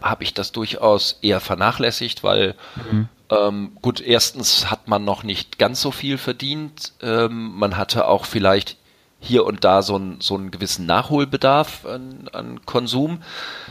habe 0.00 0.22
ich 0.22 0.32
das 0.32 0.52
durchaus 0.52 1.18
eher 1.22 1.40
vernachlässigt, 1.40 2.22
weil 2.22 2.54
mhm. 2.92 3.08
ähm, 3.30 3.72
gut, 3.82 4.00
erstens 4.00 4.70
hat 4.70 4.86
man 4.86 5.04
noch 5.04 5.24
nicht 5.24 5.58
ganz 5.58 5.80
so 5.80 5.90
viel 5.90 6.18
verdient, 6.18 6.92
ähm, 7.02 7.58
man 7.58 7.76
hatte 7.76 8.06
auch 8.06 8.26
vielleicht 8.26 8.76
hier 9.18 9.44
und 9.44 9.64
da 9.64 9.82
so, 9.82 9.96
ein, 9.96 10.20
so 10.20 10.36
einen 10.36 10.52
gewissen 10.52 10.86
Nachholbedarf 10.86 11.84
an, 11.84 12.30
an 12.32 12.64
Konsum. 12.64 13.22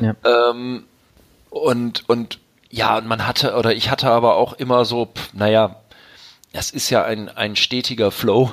Ja. 0.02 0.14
Ähm, 0.26 0.84
und, 1.58 2.08
und 2.10 2.40
ja, 2.70 3.00
man 3.02 3.28
hatte, 3.28 3.56
oder 3.56 3.74
ich 3.74 3.90
hatte 3.90 4.10
aber 4.10 4.36
auch 4.36 4.54
immer 4.54 4.86
so, 4.86 5.08
pff, 5.08 5.34
naja, 5.34 5.78
es 6.54 6.72
ist 6.72 6.90
ja 6.90 7.04
ein, 7.04 7.30
ein 7.30 7.56
stetiger 7.56 8.12
Flow. 8.12 8.52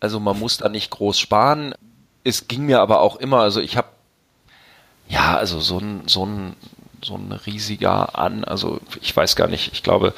Also 0.00 0.20
man 0.20 0.38
muss 0.38 0.58
da 0.58 0.68
nicht 0.68 0.90
groß 0.90 1.18
sparen. 1.18 1.74
Es 2.22 2.48
ging 2.48 2.66
mir 2.66 2.80
aber 2.80 3.00
auch 3.00 3.16
immer, 3.16 3.40
also 3.40 3.60
ich 3.60 3.76
habe 3.76 3.88
ja, 5.08 5.36
also 5.36 5.60
so 5.60 5.78
ein, 5.78 6.02
so 6.06 6.26
ein, 6.26 6.56
so 7.02 7.14
ein 7.14 7.32
riesiger 7.32 8.18
an, 8.18 8.44
also 8.44 8.80
ich 9.00 9.16
weiß 9.16 9.36
gar 9.36 9.46
nicht, 9.48 9.72
ich 9.72 9.82
glaube, 9.82 10.12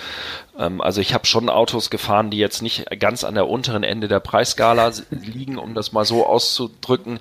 ähm, 0.58 0.80
also 0.80 1.00
ich 1.00 1.12
habe 1.12 1.26
schon 1.26 1.50
Autos 1.50 1.90
gefahren, 1.90 2.30
die 2.30 2.38
jetzt 2.38 2.62
nicht 2.62 2.86
ganz 2.98 3.24
an 3.24 3.34
der 3.34 3.48
unteren 3.48 3.82
Ende 3.82 4.08
der 4.08 4.20
Preisskala 4.20 4.92
liegen, 5.10 5.58
um 5.58 5.74
das 5.74 5.92
mal 5.92 6.04
so 6.04 6.26
auszudrücken. 6.26 7.20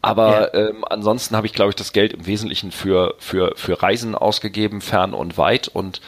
Aber 0.00 0.54
ja. 0.54 0.68
ähm, 0.68 0.84
ansonsten 0.88 1.36
habe 1.36 1.46
ich, 1.46 1.52
glaube 1.52 1.70
ich, 1.70 1.76
das 1.76 1.92
Geld 1.92 2.12
im 2.12 2.26
Wesentlichen 2.26 2.70
für, 2.70 3.14
für, 3.18 3.54
für 3.56 3.82
Reisen 3.82 4.14
ausgegeben, 4.14 4.80
fern 4.80 5.12
und 5.12 5.38
weit. 5.38 5.68
Und 5.68 6.00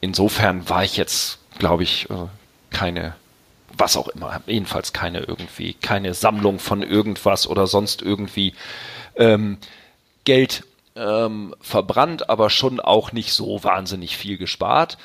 insofern 0.00 0.68
war 0.68 0.84
ich 0.84 0.96
jetzt, 0.96 1.38
glaube 1.58 1.82
ich, 1.82 2.08
äh, 2.10 2.26
keine 2.70 3.14
was 3.76 3.96
auch 3.96 4.08
immer, 4.08 4.40
jedenfalls 4.46 4.92
keine 4.92 5.20
irgendwie, 5.20 5.74
keine 5.74 6.14
Sammlung 6.14 6.58
von 6.58 6.82
irgendwas 6.82 7.46
oder 7.46 7.66
sonst 7.66 8.02
irgendwie 8.02 8.54
ähm, 9.16 9.58
Geld 10.24 10.64
ähm, 10.96 11.54
verbrannt, 11.60 12.28
aber 12.30 12.50
schon 12.50 12.80
auch 12.80 13.12
nicht 13.12 13.32
so 13.32 13.64
wahnsinnig 13.64 14.16
viel 14.16 14.38
gespart. 14.38 14.98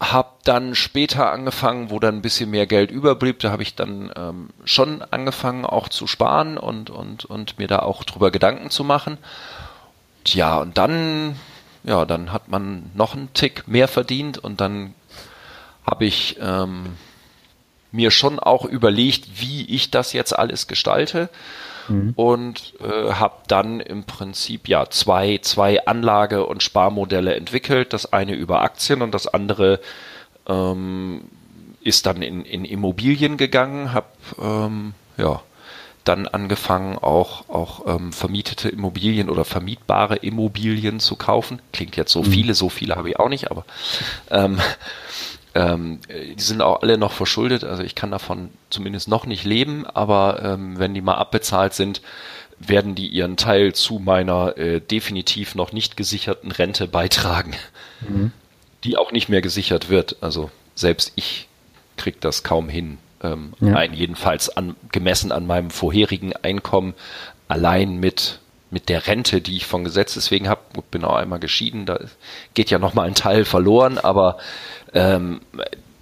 Hab 0.00 0.42
dann 0.44 0.74
später 0.74 1.32
angefangen, 1.32 1.90
wo 1.90 1.98
dann 1.98 2.16
ein 2.16 2.22
bisschen 2.22 2.50
mehr 2.50 2.66
Geld 2.66 2.90
überblieb, 2.90 3.38
da 3.38 3.50
habe 3.50 3.62
ich 3.62 3.74
dann 3.74 4.12
ähm, 4.16 4.50
schon 4.64 5.02
angefangen 5.02 5.64
auch 5.64 5.88
zu 5.88 6.06
sparen 6.06 6.58
und, 6.58 6.90
und, 6.90 7.24
und 7.24 7.58
mir 7.58 7.68
da 7.68 7.78
auch 7.78 8.04
drüber 8.04 8.30
Gedanken 8.30 8.70
zu 8.70 8.84
machen. 8.84 9.18
Tja, 10.24 10.58
und 10.58 10.78
dann, 10.78 11.36
ja, 11.84 12.04
dann 12.04 12.32
hat 12.32 12.48
man 12.48 12.90
noch 12.94 13.14
einen 13.14 13.32
Tick 13.34 13.68
mehr 13.68 13.88
verdient 13.88 14.38
und 14.38 14.60
dann 14.60 14.94
habe 15.86 16.06
ich 16.06 16.38
ähm, 16.40 16.96
mir 17.92 18.10
schon 18.10 18.38
auch 18.38 18.64
überlegt, 18.64 19.40
wie 19.40 19.64
ich 19.66 19.90
das 19.90 20.12
jetzt 20.12 20.36
alles 20.36 20.66
gestalte. 20.66 21.28
Mhm. 21.88 22.12
Und 22.16 22.74
äh, 22.80 23.12
habe 23.12 23.36
dann 23.48 23.80
im 23.80 24.04
Prinzip 24.04 24.68
ja 24.68 24.88
zwei, 24.90 25.38
zwei 25.42 25.86
Anlage- 25.86 26.46
und 26.46 26.62
Sparmodelle 26.62 27.34
entwickelt. 27.34 27.92
Das 27.92 28.12
eine 28.12 28.34
über 28.34 28.62
Aktien 28.62 29.02
und 29.02 29.12
das 29.12 29.26
andere 29.26 29.80
ähm, 30.46 31.22
ist 31.80 32.06
dann 32.06 32.22
in, 32.22 32.44
in 32.44 32.64
Immobilien 32.64 33.36
gegangen. 33.36 33.92
Habe 33.92 34.06
ähm, 34.40 34.94
ja 35.16 35.42
dann 36.04 36.28
angefangen, 36.28 36.98
auch, 36.98 37.48
auch 37.48 37.86
ähm, 37.86 38.12
vermietete 38.12 38.68
Immobilien 38.68 39.30
oder 39.30 39.44
vermietbare 39.44 40.16
Immobilien 40.16 41.00
zu 41.00 41.16
kaufen. 41.16 41.60
Klingt 41.72 41.96
jetzt 41.96 42.12
so 42.12 42.22
mhm. 42.22 42.26
viele, 42.26 42.54
so 42.54 42.68
viele 42.68 42.94
habe 42.96 43.08
ich 43.10 43.18
auch 43.18 43.30
nicht, 43.30 43.50
aber 43.50 43.64
ähm, 44.30 44.60
ähm, 45.54 46.00
die 46.08 46.42
sind 46.42 46.62
auch 46.62 46.82
alle 46.82 46.98
noch 46.98 47.12
verschuldet, 47.12 47.64
also 47.64 47.82
ich 47.82 47.94
kann 47.94 48.10
davon 48.10 48.50
zumindest 48.70 49.08
noch 49.08 49.26
nicht 49.26 49.44
leben, 49.44 49.86
aber 49.86 50.42
ähm, 50.42 50.78
wenn 50.78 50.94
die 50.94 51.00
mal 51.00 51.14
abbezahlt 51.14 51.74
sind, 51.74 52.02
werden 52.58 52.94
die 52.94 53.08
ihren 53.08 53.36
Teil 53.36 53.72
zu 53.72 53.98
meiner 53.98 54.56
äh, 54.56 54.80
definitiv 54.80 55.54
noch 55.54 55.72
nicht 55.72 55.96
gesicherten 55.96 56.52
Rente 56.52 56.88
beitragen, 56.88 57.54
mhm. 58.00 58.32
die 58.84 58.96
auch 58.96 59.12
nicht 59.12 59.28
mehr 59.28 59.42
gesichert 59.42 59.88
wird. 59.88 60.16
Also 60.20 60.50
selbst 60.74 61.12
ich 61.16 61.48
krieg 61.96 62.20
das 62.20 62.42
kaum 62.42 62.68
hin. 62.68 62.98
Ähm, 63.22 63.54
ja. 63.60 63.74
Ein, 63.74 63.94
jedenfalls 63.94 64.56
an, 64.56 64.76
gemessen 64.92 65.32
an 65.32 65.46
meinem 65.46 65.70
vorherigen 65.70 66.34
Einkommen, 66.34 66.94
allein 67.48 67.98
mit 67.98 68.40
mit 68.74 68.88
der 68.88 69.06
Rente, 69.06 69.40
die 69.40 69.56
ich 69.56 69.66
von 69.66 69.84
Gesetz 69.84 70.14
deswegen 70.14 70.48
habe, 70.48 70.60
bin 70.90 71.04
auch 71.04 71.14
einmal 71.14 71.38
geschieden, 71.38 71.86
da 71.86 72.00
geht 72.54 72.70
ja 72.70 72.80
noch 72.80 72.92
mal 72.92 73.04
ein 73.04 73.14
Teil 73.14 73.44
verloren, 73.44 73.98
aber 73.98 74.36
ähm, 74.92 75.40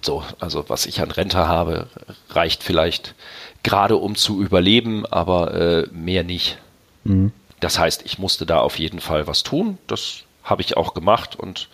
so, 0.01 0.25
also 0.41 0.65
was 0.69 0.87
ich 0.87 1.03
an 1.03 1.11
Rente 1.11 1.47
habe, 1.47 1.89
reicht 2.31 2.63
vielleicht 2.63 3.15
gerade 3.63 3.97
um 3.97 4.17
zu 4.17 4.43
überleben, 4.43 5.05
aber 5.05 5.55
äh, 5.55 5.87
mehr 5.93 6.25
nicht. 6.25 6.57
Mhm. 7.05 7.31
Das 7.61 7.79
heißt, 7.79 8.07
ich 8.07 8.19
musste 8.19 8.47
da 8.47 8.61
auf 8.61 8.79
jeden 8.79 9.01
Fall 9.01 9.27
was 9.27 9.43
tun. 9.43 9.77
Das 9.87 10.23
habe 10.43 10.63
ich 10.63 10.79
auch 10.79 10.95
gemacht 10.95 11.37
und 11.37 11.69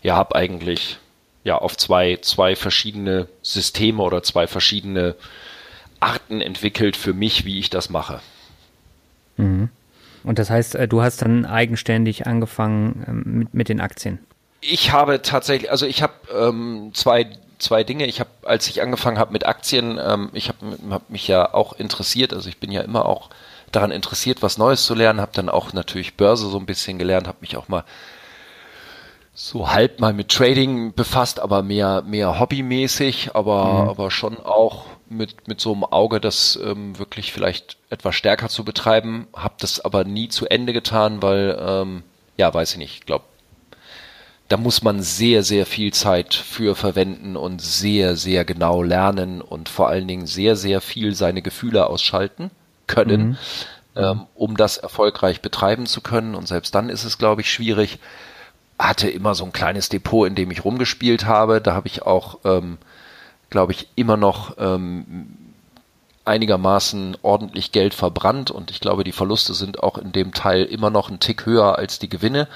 ja, 0.00 0.14
habe 0.14 0.36
eigentlich 0.36 0.98
ja 1.42 1.58
auf 1.58 1.76
zwei, 1.76 2.18
zwei 2.22 2.54
verschiedene 2.54 3.26
Systeme 3.42 4.00
oder 4.00 4.22
zwei 4.22 4.46
verschiedene 4.46 5.16
Arten 5.98 6.40
entwickelt 6.40 6.96
für 6.96 7.14
mich, 7.14 7.44
wie 7.44 7.58
ich 7.58 7.68
das 7.68 7.90
mache. 7.90 8.20
Mhm. 9.36 9.70
Und 10.26 10.38
das 10.38 10.50
heißt, 10.50 10.74
äh, 10.74 10.88
du 10.88 11.02
hast 11.02 11.22
dann 11.22 11.46
eigenständig 11.46 12.26
angefangen 12.26 13.04
ähm, 13.08 13.38
mit, 13.38 13.54
mit 13.54 13.68
den 13.68 13.80
Aktien? 13.80 14.18
Ich 14.60 14.92
habe 14.92 15.22
tatsächlich, 15.22 15.70
also 15.70 15.86
ich 15.86 16.02
habe 16.02 16.14
ähm, 16.36 16.90
zwei 16.92 17.30
zwei 17.58 17.84
Dinge. 17.84 18.06
Ich 18.06 18.20
habe, 18.20 18.30
als 18.42 18.68
ich 18.68 18.82
angefangen 18.82 19.18
habe 19.18 19.32
mit 19.32 19.46
Aktien, 19.46 19.98
ähm, 20.02 20.30
ich 20.34 20.48
habe 20.48 20.58
hab 20.90 21.08
mich 21.08 21.26
ja 21.28 21.54
auch 21.54 21.72
interessiert, 21.74 22.34
also 22.34 22.48
ich 22.48 22.58
bin 22.58 22.70
ja 22.70 22.82
immer 22.82 23.06
auch 23.06 23.30
daran 23.72 23.90
interessiert, 23.90 24.42
was 24.42 24.58
Neues 24.58 24.84
zu 24.84 24.94
lernen, 24.94 25.20
habe 25.20 25.32
dann 25.34 25.48
auch 25.48 25.72
natürlich 25.72 26.16
Börse 26.16 26.48
so 26.48 26.58
ein 26.58 26.66
bisschen 26.66 26.98
gelernt, 26.98 27.26
habe 27.26 27.38
mich 27.40 27.56
auch 27.56 27.68
mal 27.68 27.84
so 29.34 29.72
halb 29.72 30.00
mal 30.00 30.12
mit 30.12 30.30
Trading 30.30 30.94
befasst, 30.94 31.40
aber 31.40 31.62
mehr 31.62 32.02
mehr 32.02 32.38
hobbymäßig, 32.40 33.30
aber 33.34 33.64
mhm. 33.64 33.88
aber 33.88 34.10
schon 34.10 34.38
auch 34.38 34.86
mit 35.08 35.48
mit 35.48 35.60
so 35.60 35.72
einem 35.72 35.84
Auge, 35.84 36.20
das 36.20 36.58
ähm, 36.62 36.98
wirklich 36.98 37.32
vielleicht 37.32 37.76
etwas 37.90 38.14
stärker 38.14 38.48
zu 38.48 38.64
betreiben. 38.64 39.26
Habe 39.34 39.54
das 39.60 39.80
aber 39.80 40.04
nie 40.04 40.28
zu 40.28 40.46
Ende 40.46 40.72
getan, 40.72 41.22
weil 41.22 41.56
ähm, 41.60 42.02
ja, 42.36 42.52
weiß 42.52 42.72
ich 42.72 42.78
nicht, 42.78 42.94
ich 42.94 43.06
glaube 43.06 43.24
da 44.48 44.56
muss 44.56 44.82
man 44.82 45.02
sehr, 45.02 45.42
sehr 45.42 45.66
viel 45.66 45.92
Zeit 45.92 46.34
für 46.34 46.76
verwenden 46.76 47.36
und 47.36 47.60
sehr, 47.60 48.16
sehr 48.16 48.44
genau 48.44 48.82
lernen 48.82 49.40
und 49.40 49.68
vor 49.68 49.88
allen 49.88 50.06
Dingen 50.06 50.26
sehr, 50.26 50.54
sehr 50.54 50.80
viel 50.80 51.14
seine 51.14 51.42
Gefühle 51.42 51.86
ausschalten 51.86 52.50
können, 52.86 53.30
mhm. 53.30 53.36
ähm, 53.96 54.26
um 54.34 54.56
das 54.56 54.76
erfolgreich 54.76 55.40
betreiben 55.40 55.86
zu 55.86 56.00
können. 56.00 56.36
Und 56.36 56.46
selbst 56.46 56.74
dann 56.74 56.90
ist 56.90 57.04
es, 57.04 57.18
glaube 57.18 57.40
ich, 57.40 57.50
schwierig. 57.50 57.98
Hatte 58.78 59.10
immer 59.10 59.34
so 59.34 59.44
ein 59.44 59.52
kleines 59.52 59.88
Depot, 59.88 60.28
in 60.28 60.36
dem 60.36 60.50
ich 60.50 60.64
rumgespielt 60.64 61.24
habe. 61.24 61.60
Da 61.60 61.74
habe 61.74 61.88
ich 61.88 62.02
auch, 62.02 62.38
ähm, 62.44 62.78
glaube 63.50 63.72
ich, 63.72 63.88
immer 63.94 64.16
noch 64.16 64.56
ähm, 64.58 65.36
einigermaßen 66.24 67.18
ordentlich 67.22 67.72
Geld 67.72 67.94
verbrannt 67.94 68.50
und 68.50 68.70
ich 68.70 68.80
glaube, 68.80 69.04
die 69.04 69.12
Verluste 69.12 69.54
sind 69.54 69.82
auch 69.82 69.98
in 69.98 70.12
dem 70.12 70.32
Teil 70.32 70.64
immer 70.64 70.90
noch 70.90 71.08
ein 71.08 71.20
Tick 71.20 71.46
höher 71.46 71.78
als 71.78 71.98
die 71.98 72.08
Gewinne 72.08 72.48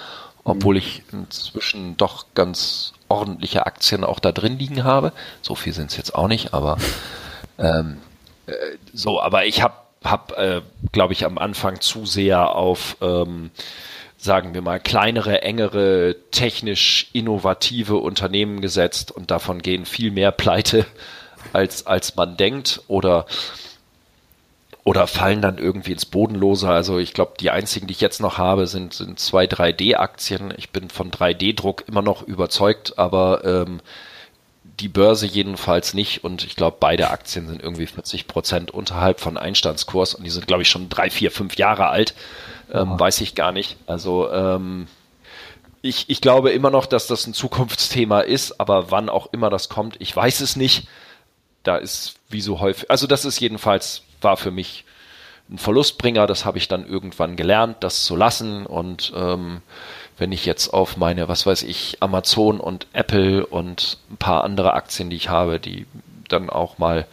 obwohl 0.44 0.76
ich 0.76 1.02
inzwischen 1.12 1.96
doch 1.96 2.26
ganz 2.34 2.92
ordentliche 3.08 3.66
Aktien 3.66 4.04
auch 4.04 4.18
da 4.18 4.32
drin 4.32 4.58
liegen 4.58 4.84
habe. 4.84 5.12
So 5.42 5.54
viel 5.54 5.72
sind 5.72 5.90
es 5.90 5.96
jetzt 5.96 6.14
auch 6.14 6.28
nicht, 6.28 6.54
aber 6.54 6.78
ähm, 7.58 7.98
äh, 8.46 8.52
so, 8.92 9.20
aber 9.20 9.46
ich 9.46 9.62
habe, 9.62 9.74
hab, 10.04 10.32
äh, 10.38 10.62
glaube 10.92 11.12
ich, 11.12 11.24
am 11.24 11.38
Anfang 11.38 11.80
zu 11.80 12.06
sehr 12.06 12.54
auf, 12.54 12.96
ähm, 13.00 13.50
sagen 14.20 14.52
wir 14.52 14.60
mal, 14.60 14.78
kleinere, 14.78 15.42
engere, 15.42 16.14
technisch 16.30 17.08
innovative 17.14 17.96
Unternehmen 17.96 18.60
gesetzt 18.60 19.10
und 19.10 19.30
davon 19.30 19.62
gehen 19.62 19.86
viel 19.86 20.10
mehr 20.10 20.30
pleite, 20.30 20.84
als, 21.52 21.86
als 21.86 22.16
man 22.16 22.36
denkt 22.36 22.82
oder 22.86 23.26
oder 24.82 25.06
fallen 25.06 25.42
dann 25.42 25.58
irgendwie 25.58 25.92
ins 25.92 26.06
Bodenlose. 26.06 26.68
Also 26.68 26.98
ich 26.98 27.12
glaube, 27.12 27.34
die 27.38 27.50
einzigen, 27.50 27.86
die 27.86 27.92
ich 27.92 28.00
jetzt 28.00 28.20
noch 28.20 28.38
habe, 28.38 28.66
sind, 28.66 28.94
sind 28.94 29.20
zwei 29.20 29.44
3D-Aktien. 29.44 30.54
Ich 30.56 30.70
bin 30.70 30.88
von 30.88 31.10
3D-Druck 31.10 31.84
immer 31.86 32.02
noch 32.02 32.22
überzeugt, 32.22 32.98
aber 32.98 33.44
ähm, 33.44 33.80
die 34.62 34.88
Börse 34.88 35.26
jedenfalls 35.26 35.94
nicht. 35.94 36.24
Und 36.24 36.44
ich 36.44 36.56
glaube, 36.56 36.76
beide 36.80 37.10
Aktien 37.10 37.48
sind 37.48 37.62
irgendwie 37.62 37.86
40 37.86 38.26
Prozent 38.26 38.70
unterhalb 38.70 39.20
von 39.20 39.36
Einstandskurs 39.36 40.14
und 40.14 40.24
die 40.24 40.30
sind, 40.30 40.46
glaube 40.46 40.62
ich, 40.62 40.70
schon 40.70 40.88
drei, 40.88 41.10
vier, 41.10 41.30
fünf 41.30 41.56
Jahre 41.56 41.88
alt. 41.88 42.14
Ähm, 42.72 42.98
Weiß 42.98 43.20
ich 43.20 43.34
gar 43.34 43.52
nicht. 43.52 43.76
Also 43.86 44.30
ähm, 44.30 44.86
ich, 45.82 46.08
ich 46.08 46.20
glaube 46.20 46.50
immer 46.50 46.70
noch, 46.70 46.86
dass 46.86 47.06
das 47.06 47.26
ein 47.26 47.34
Zukunftsthema 47.34 48.20
ist, 48.20 48.60
aber 48.60 48.90
wann 48.90 49.08
auch 49.08 49.32
immer 49.32 49.50
das 49.50 49.68
kommt, 49.68 49.96
ich 49.98 50.14
weiß 50.14 50.40
es 50.40 50.56
nicht. 50.56 50.86
Da 51.62 51.76
ist 51.76 52.14
wie 52.28 52.40
so 52.40 52.60
häufig, 52.60 52.90
also 52.90 53.06
das 53.06 53.24
ist 53.24 53.40
jedenfalls, 53.40 54.02
war 54.20 54.36
für 54.36 54.50
mich 54.50 54.84
ein 55.50 55.58
Verlustbringer, 55.58 56.26
das 56.26 56.44
habe 56.44 56.58
ich 56.58 56.68
dann 56.68 56.86
irgendwann 56.86 57.36
gelernt, 57.36 57.78
das 57.80 58.04
zu 58.04 58.16
lassen 58.16 58.66
und 58.66 59.12
ähm, 59.14 59.62
wenn 60.20 60.32
ich 60.32 60.44
jetzt 60.44 60.68
auf 60.68 60.96
meine, 60.96 61.28
was 61.28 61.46
weiß 61.46 61.62
ich, 61.62 61.96
Amazon 62.00 62.60
und 62.60 62.86
Apple 62.92 63.46
und 63.46 63.98
ein 64.10 64.16
paar 64.18 64.44
andere 64.44 64.74
Aktien, 64.74 65.10
die 65.10 65.16
ich 65.16 65.30
habe, 65.30 65.58
die 65.58 65.86
dann 66.28 66.50
auch 66.50 66.78
mal 66.78 67.06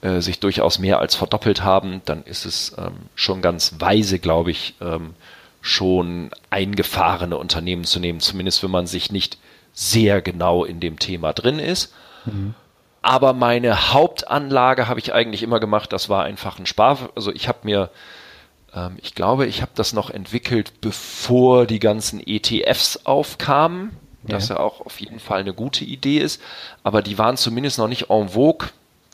äh, 0.00 0.20
sich 0.20 0.40
durchaus 0.40 0.78
mehr 0.78 1.00
als 1.00 1.14
verdoppelt 1.14 1.64
haben, 1.64 2.02
dann 2.04 2.22
ist 2.22 2.44
es 2.44 2.74
ähm, 2.78 2.94
schon 3.14 3.42
ganz 3.42 3.74
weise, 3.78 4.18
glaube 4.18 4.52
ich, 4.52 4.74
ähm, 4.80 5.14
schon 5.60 6.30
eingefahrene 6.50 7.36
Unternehmen 7.36 7.84
zu 7.84 7.98
nehmen, 7.98 8.20
zumindest 8.20 8.62
wenn 8.62 8.70
man 8.70 8.86
sich 8.86 9.10
nicht 9.10 9.38
sehr 9.72 10.22
genau 10.22 10.64
in 10.64 10.78
dem 10.80 10.98
Thema 10.98 11.32
drin 11.32 11.58
ist. 11.58 11.92
Mhm. 12.24 12.54
Aber 13.02 13.32
meine 13.32 13.92
Hauptanlage 13.92 14.88
habe 14.88 15.00
ich 15.00 15.12
eigentlich 15.12 15.42
immer 15.42 15.60
gemacht, 15.60 15.92
das 15.92 16.08
war 16.08 16.24
einfach 16.24 16.58
ein 16.58 16.66
Spar. 16.66 17.10
Also 17.14 17.32
ich 17.32 17.48
habe 17.48 17.58
mir, 17.62 17.90
ähm, 18.76 18.98
ich 19.02 19.14
glaube, 19.14 19.46
ich 19.46 19.62
habe 19.62 19.72
das 19.74 19.92
noch 19.92 20.10
entwickelt, 20.10 20.80
bevor 20.80 21.66
die 21.66 21.80
ganzen 21.80 22.20
ETFs 22.24 23.00
aufkamen, 23.04 23.96
ja. 24.22 24.34
dass 24.34 24.48
ja 24.48 24.58
auch 24.58 24.82
auf 24.82 25.00
jeden 25.00 25.18
Fall 25.18 25.40
eine 25.40 25.54
gute 25.54 25.84
Idee 25.84 26.18
ist. 26.18 26.40
Aber 26.84 27.02
die 27.02 27.18
waren 27.18 27.36
zumindest 27.36 27.78
noch 27.78 27.88
nicht 27.88 28.10
en 28.10 28.28
vogue. 28.28 28.68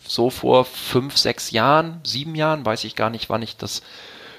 So 0.05 0.31
vor 0.31 0.65
fünf, 0.65 1.17
sechs 1.17 1.53
Jahren, 1.53 2.01
sieben 2.03 2.35
Jahren, 2.35 2.67
weiß 2.67 2.83
ich 2.85 2.97
gar 2.97 3.09
nicht, 3.09 3.31
wann 3.31 3.41
ich 3.41 3.57
das 3.57 3.83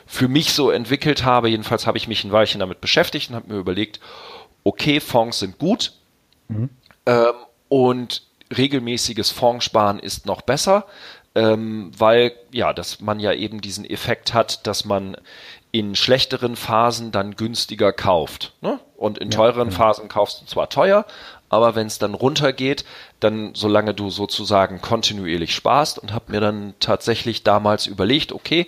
für 0.05 0.28
mich 0.28 0.51
so 0.51 0.69
entwickelt 0.69 1.24
habe. 1.24 1.49
Jedenfalls 1.49 1.88
habe 1.88 1.97
ich 1.97 2.09
mich 2.09 2.24
ein 2.26 2.34
Weilchen 2.34 2.59
damit 2.59 2.82
beschäftigt 2.82 3.30
und 3.30 3.38
habe 3.38 3.53
mir 3.53 3.59
überlegt, 3.59 4.01
okay, 4.65 4.99
Fonds 4.99 5.39
sind 5.39 5.57
gut 5.57 5.93
mhm. 6.49 6.69
ähm, 7.05 7.34
und 7.69 8.24
regelmäßiges 8.55 9.32
Fondssparen 9.32 9.99
ist 9.99 10.26
noch 10.26 10.41
besser, 10.41 10.86
ähm, 11.36 11.92
weil 11.98 12.34
ja, 12.52 12.74
dass 12.74 13.02
man 13.02 13.20
ja 13.20 13.34
eben 13.34 13.62
diesen 13.62 13.86
Effekt 13.86 14.34
hat, 14.34 14.66
dass 14.68 14.86
man 14.86 15.18
in 15.72 15.96
schlechteren 15.96 16.56
Phasen 16.56 17.12
dann 17.12 17.36
günstiger 17.36 17.92
kauft. 17.92 18.54
Ne? 18.62 18.80
Und 18.96 19.18
in 19.18 19.32
teureren 19.32 19.70
ja, 19.70 19.76
Phasen 19.76 20.08
kaufst 20.08 20.42
du 20.42 20.46
zwar 20.46 20.70
teuer, 20.70 21.06
aber 21.50 21.76
wenn 21.76 21.88
es 21.88 21.98
dann 21.98 22.14
runtergeht, 22.14 22.86
dann 23.20 23.56
solange 23.56 23.94
du 23.94 24.10
sozusagen 24.12 24.82
kontinuierlich 24.82 25.56
sparst 25.56 25.98
und 25.98 26.14
habe 26.14 26.32
mir 26.32 26.42
dann 26.42 26.76
tatsächlich 26.80 27.44
damals 27.44 27.88
überlegt, 27.88 28.32
okay, 28.32 28.68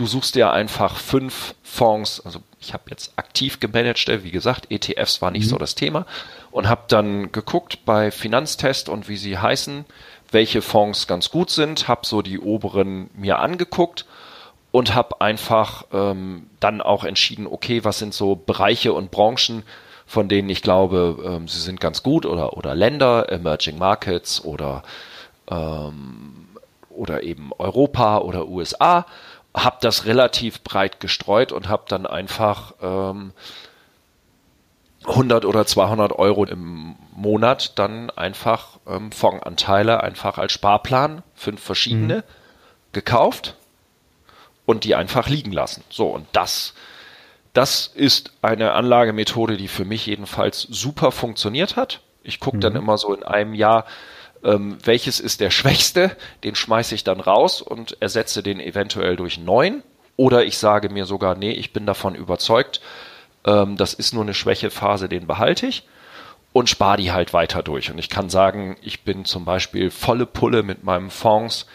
Du 0.00 0.06
suchst 0.06 0.34
dir 0.34 0.50
einfach 0.50 0.96
fünf 0.96 1.54
Fonds, 1.62 2.24
also 2.24 2.40
ich 2.58 2.72
habe 2.72 2.84
jetzt 2.88 3.12
aktiv 3.16 3.60
gemanagt, 3.60 4.08
äh, 4.08 4.24
wie 4.24 4.30
gesagt, 4.30 4.70
ETFs 4.70 5.20
war 5.20 5.30
nicht 5.30 5.44
mhm. 5.44 5.50
so 5.50 5.58
das 5.58 5.74
Thema 5.74 6.06
und 6.50 6.68
habe 6.68 6.84
dann 6.88 7.32
geguckt 7.32 7.84
bei 7.84 8.10
Finanztest 8.10 8.88
und 8.88 9.08
wie 9.10 9.18
sie 9.18 9.36
heißen, 9.36 9.84
welche 10.30 10.62
Fonds 10.62 11.06
ganz 11.06 11.30
gut 11.30 11.50
sind, 11.50 11.88
habe 11.88 12.06
so 12.06 12.22
die 12.22 12.38
oberen 12.38 13.10
mir 13.14 13.38
angeguckt 13.38 14.06
und 14.70 14.94
habe 14.94 15.20
einfach 15.20 15.84
ähm, 15.92 16.48
dann 16.60 16.80
auch 16.80 17.04
entschieden, 17.04 17.46
okay, 17.46 17.84
was 17.84 17.98
sind 17.98 18.14
so 18.14 18.36
Bereiche 18.36 18.92
und 18.92 19.10
Branchen, 19.10 19.64
von 20.06 20.28
denen 20.28 20.48
ich 20.48 20.62
glaube, 20.62 21.16
ähm, 21.24 21.48
sie 21.48 21.60
sind 21.60 21.80
ganz 21.80 22.02
gut 22.02 22.26
oder, 22.26 22.56
oder 22.56 22.74
Länder, 22.74 23.30
Emerging 23.30 23.78
Markets 23.78 24.44
oder, 24.44 24.82
ähm, 25.50 26.48
oder 26.90 27.22
eben 27.22 27.50
Europa 27.58 28.18
oder 28.18 28.48
USA 28.48 29.06
habe 29.54 29.78
das 29.80 30.04
relativ 30.04 30.62
breit 30.62 31.00
gestreut 31.00 31.52
und 31.52 31.68
habe 31.68 31.84
dann 31.88 32.06
einfach 32.06 32.74
ähm, 32.80 33.32
100 35.06 35.44
oder 35.44 35.66
200 35.66 36.12
Euro 36.12 36.44
im 36.44 36.96
Monat 37.20 37.78
dann 37.78 38.10
einfach 38.10 38.78
ähm, 38.86 39.12
Fondsanteile 39.12 40.02
einfach 40.02 40.38
als 40.38 40.52
Sparplan, 40.52 41.22
fünf 41.34 41.62
verschiedene, 41.62 42.16
mhm. 42.16 42.22
gekauft 42.92 43.56
und 44.66 44.84
die 44.84 44.94
einfach 44.94 45.28
liegen 45.28 45.52
lassen. 45.52 45.84
So, 45.90 46.08
und 46.08 46.26
das, 46.32 46.74
das 47.52 47.86
ist 47.86 48.32
eine 48.42 48.72
Anlagemethode, 48.72 49.56
die 49.56 49.68
für 49.68 49.84
mich 49.84 50.06
jedenfalls 50.06 50.62
super 50.62 51.12
funktioniert 51.12 51.76
hat. 51.76 52.00
Ich 52.22 52.40
gucke 52.40 52.56
mhm. 52.56 52.62
dann 52.62 52.76
immer 52.76 52.98
so 52.98 53.14
in 53.14 53.22
einem 53.22 53.54
Jahr, 53.54 53.84
ähm, 54.42 54.78
welches 54.82 55.20
ist 55.20 55.40
der 55.40 55.50
schwächste, 55.50 56.16
den 56.42 56.54
schmeiße 56.54 56.94
ich 56.94 57.04
dann 57.04 57.20
raus 57.20 57.60
und 57.60 58.00
ersetze 58.00 58.42
den 58.42 58.60
eventuell 58.60 59.16
durch 59.16 59.38
neuen. 59.38 59.82
Oder 60.16 60.44
ich 60.44 60.58
sage 60.58 60.90
mir 60.90 61.06
sogar, 61.06 61.34
nee, 61.34 61.52
ich 61.52 61.72
bin 61.72 61.86
davon 61.86 62.14
überzeugt, 62.14 62.80
ähm, 63.44 63.76
das 63.76 63.94
ist 63.94 64.12
nur 64.12 64.22
eine 64.22 64.34
Schwächephase, 64.34 65.08
den 65.08 65.26
behalte 65.26 65.66
ich 65.66 65.84
und 66.52 66.68
spare 66.68 66.96
die 66.96 67.12
halt 67.12 67.32
weiter 67.32 67.62
durch. 67.62 67.90
Und 67.90 67.98
ich 67.98 68.08
kann 68.08 68.28
sagen, 68.28 68.76
ich 68.82 69.02
bin 69.02 69.24
zum 69.24 69.44
Beispiel 69.44 69.90
volle 69.90 70.26
Pulle 70.26 70.62
mit 70.62 70.84
meinem 70.84 71.10
Fonds 71.10 71.66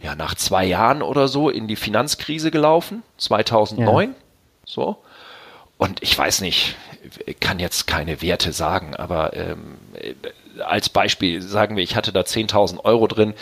ja 0.00 0.14
nach 0.14 0.34
zwei 0.34 0.64
Jahren 0.64 1.02
oder 1.02 1.28
so 1.28 1.48
in 1.48 1.68
die 1.68 1.76
Finanzkrise 1.76 2.50
gelaufen, 2.50 3.02
2009. 3.18 4.10
Ja. 4.10 4.14
So. 4.64 4.96
Und 5.76 6.02
ich 6.02 6.16
weiß 6.16 6.40
nicht, 6.40 6.76
kann 7.40 7.58
jetzt 7.58 7.86
keine 7.86 8.22
Werte 8.22 8.52
sagen, 8.52 8.94
aber 8.96 9.36
ähm, 9.36 9.76
als 10.64 10.88
Beispiel 10.88 11.42
sagen 11.42 11.76
wir, 11.76 11.82
ich 11.82 11.96
hatte 11.96 12.12
da 12.12 12.20
10.000 12.20 12.84
Euro 12.84 13.06
drin. 13.06 13.34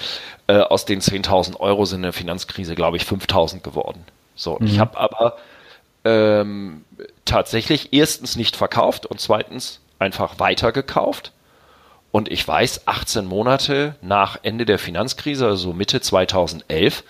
Äh, 0.47 0.59
aus 0.59 0.85
den 0.85 1.01
10.000 1.01 1.61
Euro 1.61 1.85
sind 1.85 1.99
in 1.99 2.05
der 2.05 2.13
Finanzkrise, 2.13 2.75
glaube 2.75 2.97
ich, 2.97 3.05
5.000 3.05 3.61
geworden. 3.61 4.05
So, 4.35 4.57
mhm. 4.59 4.67
ich 4.67 4.79
habe 4.79 4.99
aber 4.99 5.37
ähm, 6.05 6.85
tatsächlich 7.25 7.93
erstens 7.93 8.37
nicht 8.37 8.57
verkauft 8.57 9.07
und 9.07 9.21
zweitens 9.21 9.81
einfach 10.01 10.39
weitergekauft. 10.39 11.33
Und 12.11 12.29
ich 12.31 12.47
weiß, 12.47 12.89
18 12.89 13.25
Monate 13.25 13.95
nach 14.03 14.39
Ende 14.43 14.67
der 14.67 14.81
Finanzkrise, 14.81 15.47
also 15.47 15.73
Mitte 15.73 16.01
2011, 16.01 17.05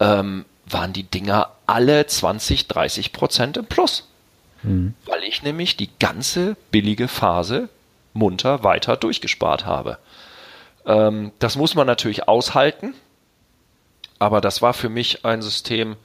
ähm, 0.00 0.44
waren 0.66 0.92
die 0.92 1.04
Dinger 1.04 1.50
alle 1.66 2.06
20, 2.06 2.66
30 2.66 3.12
Prozent 3.12 3.56
im 3.56 3.66
Plus. 3.66 4.08
Mhm. 4.64 4.94
Weil 5.04 5.22
ich 5.22 5.42
nämlich 5.42 5.76
die 5.76 5.90
ganze 6.00 6.56
billige 6.72 7.06
Phase 7.06 7.68
munter 8.12 8.64
weiter 8.64 8.96
durchgespart 8.96 9.66
habe. 9.66 9.98
Ähm, 10.86 11.32
das 11.38 11.56
muss 11.56 11.74
man 11.74 11.86
natürlich 11.86 12.26
aushalten, 12.26 12.94
aber 14.18 14.40
das 14.40 14.62
war 14.62 14.74
für 14.74 14.88
mich 14.88 15.24
ein 15.24 15.42
System, 15.42 15.96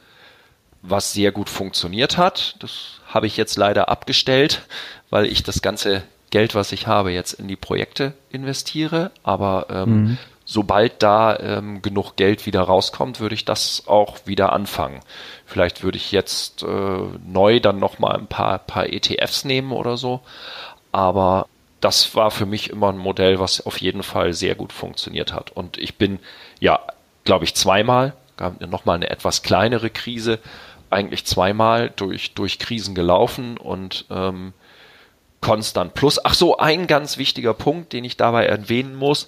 was 0.82 1.14
sehr 1.14 1.32
gut 1.32 1.50
funktioniert 1.50 2.18
hat. 2.18 2.56
Das 2.60 2.99
habe 3.10 3.28
ich 3.28 3.38
jetzt 3.38 3.58
leider 3.58 3.90
abgestellt, 3.90 4.62
weil 5.10 5.26
ich 5.26 5.44
das 5.44 5.62
ganze 5.62 6.04
Geld, 6.30 6.56
was 6.56 6.72
ich 6.72 6.88
habe, 6.88 7.12
jetzt 7.12 7.34
in 7.34 7.48
die 7.48 7.56
Projekte 7.56 8.14
investiere. 8.30 9.12
Aber 9.24 9.68
ähm, 9.70 9.90
mhm. 9.90 10.18
sobald 10.46 11.02
da 11.02 11.38
ähm, 11.38 11.82
genug 11.82 12.16
Geld 12.16 12.46
wieder 12.46 12.62
rauskommt, 12.62 13.20
würde 13.20 13.36
ich 13.36 13.46
das 13.46 13.84
auch 13.88 14.18
wieder 14.26 14.54
anfangen. 14.54 15.00
Vielleicht 15.46 15.84
würde 15.84 15.98
ich 15.98 16.12
jetzt 16.12 16.64
äh, 16.64 17.00
neu 17.28 17.60
dann 17.60 17.80
nochmal 17.80 18.16
ein 18.16 18.28
paar, 18.28 18.60
paar 18.60 18.88
ETFs 18.88 19.44
nehmen 19.44 19.72
oder 19.72 19.98
so. 19.98 20.22
Aber 20.92 21.48
das 21.82 22.16
war 22.16 22.30
für 22.30 22.46
mich 22.46 22.70
immer 22.70 22.90
ein 22.90 22.98
Modell, 22.98 23.40
was 23.40 23.66
auf 23.66 23.78
jeden 23.78 24.04
Fall 24.04 24.34
sehr 24.34 24.54
gut 24.54 24.74
funktioniert 24.74 25.34
hat. 25.34 25.52
Und 25.52 25.78
ich 25.78 25.96
bin, 25.96 26.20
ja, 26.60 26.80
glaube 27.24 27.46
ich, 27.46 27.56
zweimal, 27.56 28.14
gab 28.38 28.62
nochmal 28.62 28.96
eine 28.96 29.10
etwas 29.10 29.44
kleinere 29.44 29.90
Krise, 29.90 30.40
eigentlich 30.90 31.26
zweimal 31.26 31.92
durch, 31.96 32.34
durch 32.34 32.60
Krisen 32.60 32.96
gelaufen 32.96 33.58
und 33.58 34.06
ähm, 34.10 34.54
konstant 35.42 35.94
plus. 35.94 36.24
Ach 36.24 36.34
so, 36.34 36.58
ein 36.58 36.88
ganz 36.88 37.18
wichtiger 37.18 37.54
Punkt, 37.54 37.94
den 37.94 38.04
ich 38.04 38.18
dabei 38.18 38.46
erwähnen 38.46 38.96
muss. 38.96 39.28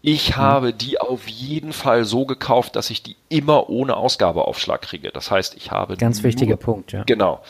Ich 0.00 0.30
mhm. 0.30 0.36
habe 0.36 0.72
die 0.72 1.00
auf 1.00 1.28
jeden 1.28 1.72
Fall 1.72 2.04
so 2.04 2.26
gekauft, 2.26 2.76
dass 2.76 2.90
ich 2.90 3.02
die 3.02 3.16
immer 3.28 3.68
ohne 3.68 3.96
Ausgabeaufschlag 3.96 4.82
kriege. 4.82 5.10
Das 5.10 5.30
heißt, 5.30 5.56
ich 5.56 5.70
habe. 5.70 5.96
Ganz 5.96 6.22
wichtiger 6.22 6.56
Punkt, 6.56 6.92
ja. 6.92 7.04
Genau. 7.04 7.40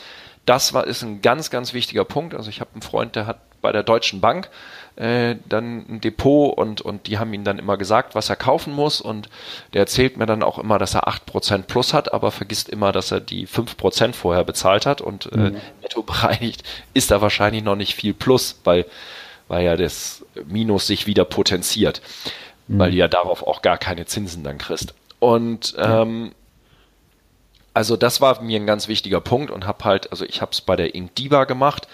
Das 0.45 0.73
war, 0.73 0.87
ist 0.87 1.03
ein 1.03 1.21
ganz, 1.21 1.51
ganz 1.51 1.73
wichtiger 1.73 2.05
Punkt. 2.05 2.33
Also 2.33 2.49
ich 2.49 2.59
habe 2.59 2.71
einen 2.73 2.81
Freund, 2.81 3.15
der 3.15 3.27
hat 3.27 3.39
bei 3.61 3.71
der 3.71 3.83
Deutschen 3.83 4.21
Bank 4.21 4.49
äh, 4.99 5.37
dann 5.47 5.85
ein 5.87 6.01
Depot 6.01 6.57
und, 6.57 6.81
und 6.81 7.07
die 7.07 7.17
haben 7.19 7.33
ihm 7.33 7.45
dann 7.45 7.57
immer 7.57 7.77
gesagt, 7.77 8.15
was 8.15 8.29
er 8.29 8.35
kaufen 8.35 8.73
muss 8.73 8.99
und 8.99 9.29
der 9.73 9.79
erzählt 9.79 10.17
mir 10.17 10.25
dann 10.25 10.43
auch 10.43 10.59
immer, 10.59 10.77
dass 10.77 10.93
er 10.93 11.07
8% 11.07 11.63
plus 11.63 11.93
hat, 11.93 12.13
aber 12.13 12.31
vergisst 12.31 12.67
immer, 12.67 12.91
dass 12.91 13.11
er 13.11 13.21
die 13.21 13.47
5% 13.47 14.13
vorher 14.13 14.43
bezahlt 14.43 14.85
hat 14.85 14.99
und 14.99 15.31
äh, 15.31 15.37
mhm. 15.37 15.61
netto 15.81 16.03
bereinigt 16.03 16.63
ist 16.93 17.11
da 17.11 17.21
wahrscheinlich 17.21 17.63
noch 17.63 17.77
nicht 17.77 17.95
viel 17.95 18.13
plus, 18.13 18.59
weil, 18.65 18.85
weil 19.47 19.63
ja 19.63 19.77
das 19.77 20.25
Minus 20.45 20.87
sich 20.87 21.07
wieder 21.07 21.23
potenziert, 21.23 22.01
mhm. 22.67 22.79
weil 22.79 22.91
du 22.91 22.97
ja 22.97 23.07
darauf 23.07 23.47
auch 23.47 23.61
gar 23.61 23.77
keine 23.77 24.05
Zinsen 24.05 24.43
dann 24.43 24.57
kriegst. 24.57 24.93
Und 25.19 25.75
ähm, 25.77 26.33
also 27.73 27.95
das 27.95 28.19
war 28.19 28.41
mir 28.41 28.59
ein 28.59 28.67
ganz 28.67 28.89
wichtiger 28.89 29.21
Punkt 29.21 29.49
und 29.49 29.65
habe 29.65 29.85
halt, 29.85 30.11
also 30.11 30.25
ich 30.25 30.41
habe 30.41 30.51
es 30.51 30.59
bei 30.59 30.75
der 30.75 30.93
Inkdiba 30.93 31.45
gemacht 31.45 31.87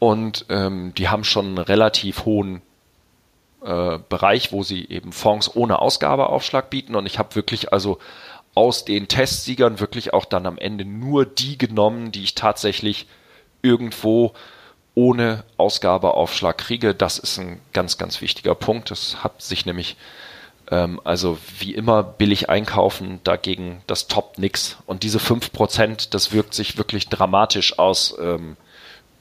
und 0.00 0.46
ähm, 0.48 0.92
die 0.96 1.08
haben 1.08 1.22
schon 1.24 1.46
einen 1.46 1.58
relativ 1.58 2.24
hohen 2.24 2.62
äh, 3.62 3.98
Bereich, 4.08 4.50
wo 4.50 4.62
sie 4.62 4.88
eben 4.88 5.12
Fonds 5.12 5.54
ohne 5.54 5.78
Ausgabeaufschlag 5.78 6.70
bieten. 6.70 6.96
Und 6.96 7.04
ich 7.04 7.18
habe 7.18 7.36
wirklich 7.36 7.72
also 7.72 7.98
aus 8.54 8.86
den 8.86 9.08
Testsiegern 9.08 9.78
wirklich 9.78 10.14
auch 10.14 10.24
dann 10.24 10.46
am 10.46 10.56
Ende 10.56 10.86
nur 10.86 11.26
die 11.26 11.58
genommen, 11.58 12.12
die 12.12 12.24
ich 12.24 12.34
tatsächlich 12.34 13.06
irgendwo 13.60 14.32
ohne 14.94 15.44
Ausgabeaufschlag 15.58 16.56
kriege. 16.56 16.94
Das 16.94 17.18
ist 17.18 17.38
ein 17.38 17.60
ganz, 17.74 17.98
ganz 17.98 18.22
wichtiger 18.22 18.54
Punkt. 18.54 18.90
Das 18.90 19.22
hat 19.22 19.42
sich 19.42 19.66
nämlich 19.66 19.98
ähm, 20.70 20.98
also 21.04 21.36
wie 21.58 21.74
immer 21.74 22.02
billig 22.02 22.48
einkaufen, 22.48 23.20
dagegen 23.22 23.82
das 23.86 24.08
toppt 24.08 24.38
nix. 24.38 24.78
Und 24.86 25.02
diese 25.02 25.18
5%, 25.18 26.08
das 26.10 26.32
wirkt 26.32 26.54
sich 26.54 26.78
wirklich 26.78 27.10
dramatisch 27.10 27.78
aus 27.78 28.16
ähm, 28.18 28.56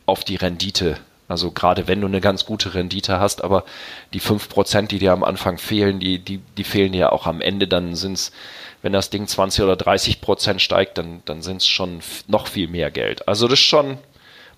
auf 0.10 0.24
die 0.24 0.36
Rendite. 0.36 0.98
Also 1.30 1.52
gerade 1.52 1.88
wenn 1.88 2.02
du 2.02 2.08
eine 2.08 2.22
ganz 2.22 2.46
gute 2.46 2.74
Rendite 2.74 3.20
hast, 3.20 3.44
aber 3.44 3.64
die 4.14 4.20
5%, 4.20 4.88
die 4.88 4.98
dir 4.98 5.14
am 5.14 5.24
Anfang 5.24 5.60
fehlen, 5.60 6.00
die, 6.00 6.18
die, 6.18 6.40
die 6.58 6.64
fehlen 6.64 6.92
dir 6.92 7.14
auch 7.14 7.28
am 7.28 7.40
Ende, 7.40 7.68
dann 7.68 7.96
sind 7.96 8.14
es, 8.14 8.32
wenn 8.82 8.94
das 8.94 9.12
Ding 9.12 9.28
20 9.28 9.64
oder 9.64 9.76
30 9.76 10.22
Prozent 10.22 10.62
steigt, 10.62 10.98
dann, 10.98 11.22
dann 11.26 11.44
sind 11.44 11.58
es 11.58 11.68
schon 11.68 12.00
noch 12.28 12.48
viel 12.48 12.68
mehr 12.68 12.90
Geld. 12.90 13.28
Also 13.28 13.48
das 13.48 13.60
schon, 13.60 14.00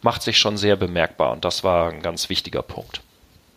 macht 0.01 0.23
sich 0.23 0.37
schon 0.37 0.55
sehr 0.55 0.77
bemerkbar 0.77 1.33
und 1.33 1.43
das 1.43 1.65
war 1.65 1.89
ein 1.89 2.01
ganz 2.01 2.29
wichtiger 2.29 2.61
Punkt. 2.61 3.01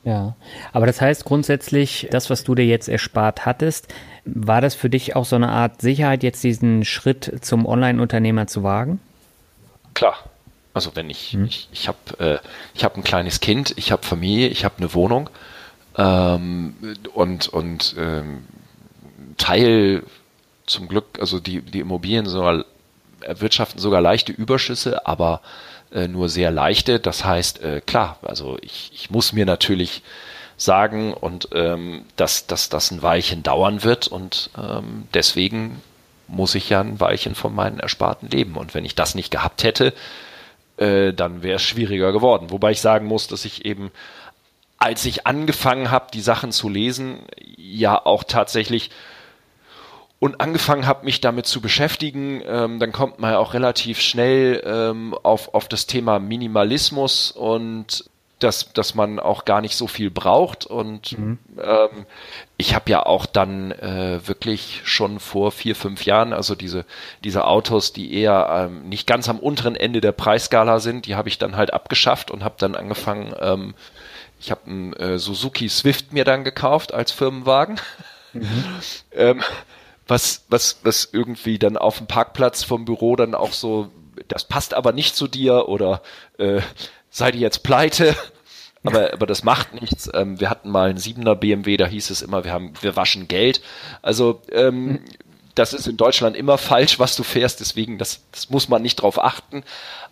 Ja, 0.03 0.35
aber 0.73 0.87
das 0.87 1.01
heißt 1.01 1.25
grundsätzlich, 1.25 2.09
das, 2.11 2.29
was 2.29 2.45
du 2.45 2.55
dir 2.55 2.67
jetzt 2.67 2.89
erspart 2.89 3.47
hattest, 3.47 3.95
war 4.25 4.61
das 4.61 4.75
für 4.75 4.91
dich 4.91 5.17
auch 5.17 5.25
so 5.25 5.37
eine 5.37 5.49
Art 5.49 5.81
Sicherheit, 5.81 6.23
jetzt 6.23 6.45
diesen 6.45 6.85
Schritt 6.85 7.39
zum 7.43 7.65
Online-Unternehmer 7.65 8.47
zu 8.47 8.63
wagen? 8.65 9.01
Klar. 9.95 10.17
Also 10.75 10.97
wenn 10.97 11.09
ich, 11.09 11.33
hm. 11.33 11.45
ich, 11.45 11.69
ich 11.73 11.89
habe 11.89 11.99
äh, 12.19 12.39
ich 12.75 12.85
hab 12.85 12.97
ein 12.97 13.05
kleines 13.05 13.41
Kind, 13.41 13.73
ich 13.77 13.93
habe 13.93 14.03
Familie, 14.03 14.49
ich 14.49 14.65
habe 14.65 14.75
eine 14.79 14.93
Wohnung 14.93 15.31
ähm, 15.97 16.75
und, 17.15 17.49
und 17.49 17.95
ähm, 17.97 18.45
Teil 19.39 20.03
zum 20.67 20.89
Glück, 20.89 21.19
also 21.21 21.39
die, 21.41 21.63
die 21.63 21.81
Immobilien 21.81 22.27
sogar, 22.27 22.65
erwirtschaften 23.21 23.81
sogar 23.81 24.01
leichte 24.01 24.33
Überschüsse, 24.33 25.07
aber 25.07 25.41
äh, 25.93 26.09
nur 26.09 26.29
sehr 26.29 26.51
leichte. 26.51 26.99
Das 26.99 27.25
heißt, 27.25 27.63
äh, 27.63 27.81
klar, 27.81 28.19
also 28.23 28.59
ich, 28.61 28.91
ich 28.95 29.11
muss 29.11 29.33
mir 29.33 29.47
natürlich 29.47 30.03
sagen 30.57 31.15
und 31.15 31.49
ähm, 31.53 32.05
dass, 32.17 32.47
dass 32.47 32.69
das 32.69 32.91
ein 32.91 33.03
Weilchen 33.03 33.43
dauern 33.43 33.83
wird 33.85 34.09
und 34.09 34.51
ähm, 34.57 35.09
deswegen 35.13 35.83
muss 36.27 36.55
ich 36.55 36.71
ja 36.71 36.81
ein 36.81 37.01
Weilchen 37.01 37.35
von 37.35 37.55
meinen 37.55 37.81
Ersparten 37.81 38.31
leben. 38.31 38.57
Und 38.57 38.75
wenn 38.75 38.85
ich 38.85 38.95
das 38.95 39.15
nicht 39.15 39.31
gehabt 39.31 39.63
hätte, 39.63 39.93
äh, 40.77 41.13
dann 41.13 41.43
wäre 41.43 41.57
es 41.57 41.63
schwieriger 41.63 42.13
geworden. 42.13 42.51
Wobei 42.51 42.73
ich 42.73 42.81
sagen 42.81 43.07
muss, 43.07 43.29
dass 43.29 43.45
ich 43.45 43.65
eben, 43.65 43.91
als 44.79 45.05
ich 45.05 45.27
angefangen 45.27 45.91
habe, 45.91 46.07
die 46.13 46.21
Sachen 46.21 46.53
zu 46.53 46.69
lesen, 46.69 47.21
ja 47.57 48.05
auch 48.05 48.25
tatsächlich 48.25 48.91
und 50.19 50.41
angefangen 50.41 50.87
habe, 50.87 51.05
mich 51.05 51.21
damit 51.21 51.47
zu 51.47 51.61
beschäftigen, 51.61 52.43
ähm, 52.47 52.79
dann 52.79 52.93
kommt 52.93 53.19
man 53.19 53.33
ja 53.33 53.39
auch 53.39 53.53
relativ 53.53 54.01
schnell 54.01 54.63
ähm, 54.65 55.15
auf, 55.23 55.53
auf 55.53 55.69
das 55.69 55.87
Thema 55.87 56.19
Minimalismus 56.19 57.31
und 57.31 58.05
dass, 58.39 58.73
dass 58.73 58.95
man 58.95 59.19
auch 59.19 59.45
gar 59.45 59.61
nicht 59.61 59.77
so 59.77 59.87
viel 59.87 60.11
braucht. 60.11 60.67
Und 60.67 61.19
mhm. 61.19 61.39
ähm, 61.63 62.07
ich 62.57 62.75
habe 62.75 62.91
ja 62.91 63.05
auch 63.05 63.27
dann 63.27 63.73
äh, 63.73 64.21
wirklich 64.27 64.83
schon 64.85 65.21
vor 65.21 65.53
vier, 65.53 65.77
fünf 65.77 66.05
Jahren, 66.05 66.33
also 66.33 66.55
diese, 66.55 66.85
diese 67.23 67.47
Autos, 67.47 67.93
die 67.93 68.15
eher 68.15 68.69
ähm, 68.69 68.89
nicht 68.89 69.07
ganz 69.07 69.29
am 69.29 69.39
unteren 69.39 69.77
Ende 69.77 70.01
der 70.01 70.13
Preisskala 70.13 70.81
sind, 70.81 71.07
die 71.07 71.15
habe 71.15 71.29
ich 71.29 71.39
dann 71.39 71.57
halt 71.57 71.73
abgeschafft 71.73 72.31
und 72.31 72.45
habe 72.45 72.57
dann 72.59 72.75
angefangen, 72.75 73.35
ähm, 73.41 73.75
ich 74.41 74.51
habe 74.51 74.67
einen 74.67 74.93
äh, 74.95 75.19
Suzuki 75.19 75.69
Swift 75.69 76.13
mir 76.13 76.25
dann 76.25 76.45
gekauft 76.45 76.93
als 76.93 77.13
Firmenwagen. 77.13 77.81
Mhm. 78.33 78.65
ähm, 79.13 79.43
was, 80.07 80.45
was, 80.49 80.81
was 80.83 81.09
irgendwie 81.13 81.59
dann 81.59 81.77
auf 81.77 81.99
dem 81.99 82.07
Parkplatz 82.07 82.63
vom 82.63 82.85
Büro 82.85 83.17
dann 83.17 83.35
auch 83.35 83.53
so, 83.53 83.91
das 84.29 84.45
passt 84.45 84.75
aber 84.75 84.93
nicht 84.93 85.17
zu 85.17 85.29
dir 85.29 85.69
oder 85.69 86.03
äh, 86.39 86.61
sei 87.15 87.31
die 87.31 87.39
jetzt 87.39 87.63
pleite. 87.63 88.15
Aber, 88.87 89.15
aber 89.15 89.25
das 89.25 89.45
macht 89.45 89.81
nichts. 89.81 90.11
Ähm, 90.13 90.41
wir 90.41 90.51
hatten 90.51 90.69
mal 90.69 90.91
einen 90.91 90.99
7er 90.99 91.37
BMW, 91.37 91.79
da 91.79 91.87
hieß 91.87 92.11
es 92.11 92.21
immer, 92.21 92.45
wir 92.45 92.53
haben, 92.53 92.75
wir 92.83 92.97
waschen 92.97 93.29
Geld. 93.29 93.63
Also 94.03 94.43
ähm, 94.53 95.01
das 95.55 95.73
ist 95.73 95.87
in 95.87 95.97
Deutschland 95.97 96.37
immer 96.37 96.59
falsch, 96.59 96.99
was 96.99 97.17
du 97.17 97.23
fährst, 97.23 97.61
deswegen 97.61 97.97
das, 97.97 98.21
das 98.31 98.51
muss 98.51 98.69
man 98.69 98.83
nicht 98.83 98.97
drauf 98.97 99.19
achten. 99.19 99.65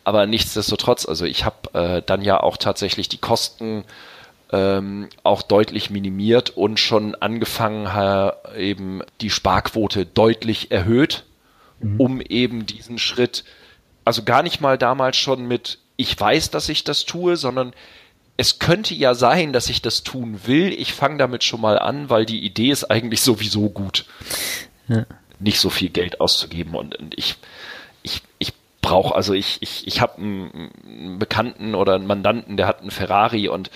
Aber 0.05 0.25
nichtsdestotrotz, 0.25 1.05
also 1.05 1.27
ich 1.27 1.45
habe 1.45 1.75
äh, 1.75 2.01
dann 2.01 2.23
ja 2.23 2.43
auch 2.43 2.57
tatsächlich 2.57 3.11
die 3.11 3.19
Kosten 3.19 3.85
ähm, 4.51 5.11
auch 5.23 5.43
deutlich 5.43 5.91
minimiert 5.91 6.57
und 6.57 6.81
schon 6.81 7.15
angefangen 7.17 8.33
eben 8.57 9.03
die 9.21 9.29
Sparquote 9.29 10.07
deutlich 10.07 10.71
erhöht, 10.71 11.25
mhm. 11.79 12.01
um 12.01 12.21
eben 12.23 12.65
diesen 12.65 12.99
Schritt, 12.99 13.45
also 14.07 14.23
gar 14.23 14.43
nicht 14.43 14.63
mal 14.63 14.79
damals 14.79 15.19
schon 15.19 15.47
mit 15.47 15.79
ich 16.03 16.19
weiß, 16.19 16.51
dass 16.51 16.69
ich 16.69 16.85
das 16.85 17.05
tue, 17.05 17.37
sondern 17.37 17.73
es 18.37 18.59
könnte 18.59 18.95
ja 18.95 19.15
sein, 19.15 19.53
dass 19.53 19.69
ich 19.69 19.83
das 19.83 20.03
tun 20.03 20.41
will. 20.47 20.73
Ich 20.73 20.93
fange 20.93 21.19
damit 21.19 21.45
schon 21.45 21.61
mal 21.61 21.79
an, 21.79 22.11
weil 22.11 22.27
die 22.27 22.45
Idee 22.45 22.71
ist 22.71 22.85
eigentlich 22.85 23.21
sowieso 23.21 23.71
gut. 23.71 24.05
Ja. 24.89 25.07
Nicht 25.39 25.61
so 25.61 25.71
viel 25.71 25.91
Geld 25.91 26.21
auszugeben 26.21 26.75
und, 26.75 26.97
und 26.97 27.17
ich, 27.17 27.37
ich, 28.03 28.23
ich 28.39 28.53
brauche, 28.81 29.15
also 29.15 29.33
ich, 29.33 29.59
ich, 29.61 29.87
ich 29.87 30.01
habe 30.01 30.19
einen, 30.19 30.71
einen 30.85 31.19
Bekannten 31.19 31.75
oder 31.75 31.95
einen 31.95 32.07
Mandanten, 32.07 32.57
der 32.57 32.67
hat 32.67 32.81
einen 32.81 32.91
Ferrari 32.91 33.49
und 33.49 33.71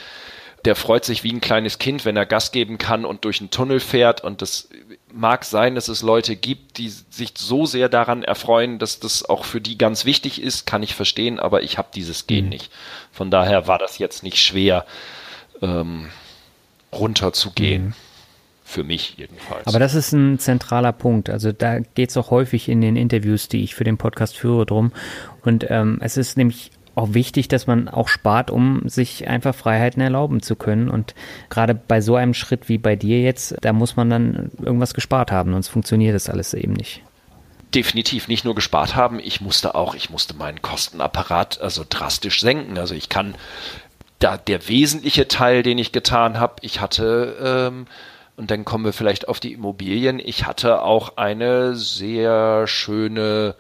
der 0.67 0.75
freut 0.75 1.05
sich 1.05 1.23
wie 1.23 1.33
ein 1.33 1.41
kleines 1.41 1.79
Kind, 1.79 2.05
wenn 2.05 2.17
er 2.17 2.27
Gas 2.27 2.51
geben 2.51 2.77
kann 2.77 3.05
und 3.05 3.25
durch 3.25 3.41
einen 3.41 3.51
Tunnel 3.51 3.79
fährt. 3.79 4.25
Und 4.25 4.43
das 4.43 4.69
mag 5.13 5.45
sein, 5.45 5.77
dass 5.77 5.87
es 5.87 6.03
Leute 6.03 6.35
gibt, 6.35 6.79
die 6.79 6.89
sich 6.89 7.33
so 7.37 7.67
sehr 7.67 7.89
daran 7.89 8.25
erfreuen, 8.25 8.81
dass 8.81 8.99
das 8.99 9.25
auch 9.25 9.45
für 9.45 9.61
die 9.61 9.79
ganz 9.79 10.05
wichtig 10.05 10.43
ist, 10.43 10.67
kann 10.67 10.83
ich 10.83 10.97
verstehen, 10.97 11.39
aber 11.39 11.63
ich 11.63 11.79
habe 11.79 11.89
dieses 11.95 12.27
Gen 12.27 12.45
mhm. 12.45 12.51
nicht. 12.51 12.73
Von 13.13 13.31
daher 13.31 13.69
war 13.69 13.79
das 13.79 13.99
jetzt 13.99 14.25
nicht 14.25 14.39
schwer, 14.39 14.85
ähm, 15.63 16.09
runterzugehen. 16.93 17.87
Mhm. 17.87 17.95
Für 18.69 18.83
mich 18.83 19.15
jedenfalls. 19.17 19.65
Aber 19.69 19.79
das 19.79 19.95
ist 19.95 20.11
ein 20.11 20.41
zentraler 20.41 20.91
Punkt. 20.91 21.31
Also 21.31 21.53
da 21.53 21.79
geht 21.79 22.11
es 22.11 22.17
auch 22.17 22.33
häufig 22.33 22.69
in 22.69 22.81
den 22.81 22.97
Interviews, 22.97 23.47
die 23.47 23.63
ich 23.63 23.77
für 23.77 23.85
den 23.85 23.97
Podcast 23.97 24.37
führe, 24.37 24.67
drum. 24.67 24.91
Und 25.45 25.71
ähm, 25.71 26.01
es 26.03 26.17
ist 26.17 26.37
nämlich 26.37 26.73
auch 26.97 27.13
wichtig, 27.13 27.47
dass 27.49 27.67
man 27.67 27.89
auch 27.89 28.09
spart, 28.09 28.51
um 28.51 28.89
sich 28.89 29.29
einfach 29.29 29.55
Freiheiten 29.55 30.03
erlauben 30.03 30.43
zu 30.43 30.57
können. 30.57 30.89
Und 30.89 31.15
gerade 31.51 31.75
bei 31.75 32.01
so 32.01 32.17
einem 32.17 32.35
Schritt 32.35 32.69
wie 32.69 32.79
bei 32.79 32.97
dir 32.97 33.21
jetzt, 33.21 33.55
da 33.61 33.73
muss 33.73 33.97
man 33.97 34.11
dann 34.11 34.51
irgendwas 34.61 34.95
gespart 34.95 35.31
haben, 35.31 35.53
sonst 35.53 35.69
funktioniert 35.69 36.15
das 36.15 36.31
alles 36.31 36.55
eben 36.55 36.73
nicht. 36.73 37.03
Definitiv 37.75 38.29
nicht 38.29 38.45
nur 38.45 38.55
gespart 38.55 38.97
haben, 38.97 39.21
ich 39.21 39.41
musste 39.43 39.75
auch, 39.75 39.95
ich 39.95 40.09
musste 40.09 40.35
meinen 40.35 40.63
Kostenapparat 40.63 41.61
also 41.61 41.85
drastisch 41.89 42.41
senken. 42.41 42.79
Also 42.79 42.95
ich 42.95 43.11
kann 43.11 43.35
da 44.19 44.39
der 44.39 44.67
wesentliche 44.69 45.29
Teil, 45.29 45.63
den 45.63 45.77
ich 45.77 45.93
getan 45.93 46.41
habe, 46.41 46.55
ich 46.63 46.81
hatte 46.81 47.37
ähm, 47.43 47.87
und 48.37 48.51
dann 48.51 48.65
kommen 48.65 48.85
wir 48.85 48.93
vielleicht 48.93 49.29
auf 49.29 49.41
die 49.41 49.53
Immobilien. 49.53 50.19
Ich 50.19 50.47
hatte 50.47 50.83
auch 50.83 51.17
eine 51.17 51.75
sehr 51.75 52.67
schöne 52.67 53.55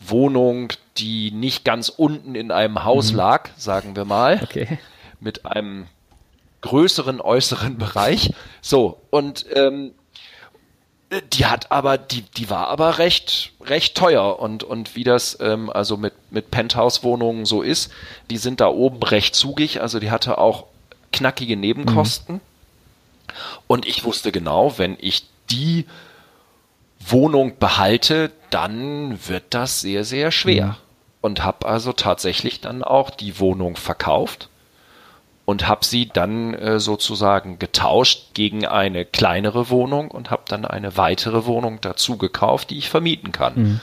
Wohnung, 0.00 0.72
die 0.96 1.30
nicht 1.30 1.64
ganz 1.64 1.88
unten 1.88 2.34
in 2.34 2.50
einem 2.50 2.84
Haus 2.84 3.12
mhm. 3.12 3.18
lag, 3.18 3.50
sagen 3.56 3.96
wir 3.96 4.04
mal. 4.04 4.40
Okay. 4.42 4.78
Mit 5.20 5.46
einem 5.46 5.86
größeren 6.60 7.20
äußeren 7.20 7.78
Bereich. 7.78 8.32
So, 8.60 9.00
und 9.10 9.46
ähm, 9.54 9.92
die 11.32 11.46
hat 11.46 11.72
aber, 11.72 11.96
die, 11.96 12.22
die 12.22 12.50
war 12.50 12.68
aber 12.68 12.98
recht, 12.98 13.52
recht 13.62 13.96
teuer 13.96 14.38
und, 14.38 14.62
und 14.62 14.94
wie 14.94 15.04
das 15.04 15.38
ähm, 15.40 15.70
also 15.70 15.96
mit, 15.96 16.12
mit 16.30 16.50
Penthouse-Wohnungen 16.50 17.46
so 17.46 17.62
ist, 17.62 17.90
die 18.30 18.36
sind 18.36 18.60
da 18.60 18.68
oben 18.68 19.02
recht 19.02 19.34
zugig, 19.34 19.80
also 19.80 20.00
die 20.00 20.10
hatte 20.10 20.38
auch 20.38 20.66
knackige 21.12 21.56
Nebenkosten. 21.56 22.36
Mhm. 22.36 22.40
Und 23.66 23.86
ich 23.86 24.04
wusste 24.04 24.32
genau, 24.32 24.76
wenn 24.76 24.96
ich 25.00 25.26
die 25.50 25.86
Wohnung 27.10 27.58
behalte, 27.58 28.30
dann 28.50 29.18
wird 29.28 29.44
das 29.50 29.80
sehr, 29.80 30.04
sehr 30.04 30.30
schwer. 30.30 30.66
Mhm. 30.66 30.74
Und 31.20 31.44
habe 31.44 31.66
also 31.66 31.92
tatsächlich 31.92 32.60
dann 32.60 32.84
auch 32.84 33.10
die 33.10 33.40
Wohnung 33.40 33.76
verkauft 33.76 34.48
und 35.48 35.66
habe 35.66 35.84
sie 35.84 36.08
dann 36.08 36.52
äh, 36.54 36.78
sozusagen 36.78 37.58
getauscht 37.58 38.34
gegen 38.34 38.66
eine 38.66 39.04
kleinere 39.04 39.70
Wohnung 39.70 40.10
und 40.10 40.30
habe 40.30 40.42
dann 40.46 40.64
eine 40.64 40.96
weitere 40.96 41.46
Wohnung 41.46 41.80
dazu 41.80 42.18
gekauft, 42.18 42.70
die 42.70 42.78
ich 42.78 42.90
vermieten 42.90 43.32
kann. 43.32 43.54
Mhm. 43.56 43.80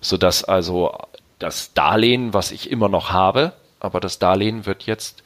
Sodass 0.00 0.42
also 0.42 0.96
das 1.38 1.74
Darlehen, 1.74 2.32
was 2.32 2.50
ich 2.50 2.70
immer 2.70 2.88
noch 2.88 3.10
habe, 3.10 3.52
aber 3.78 4.00
das 4.00 4.18
Darlehen 4.18 4.64
wird 4.64 4.84
jetzt 4.84 5.22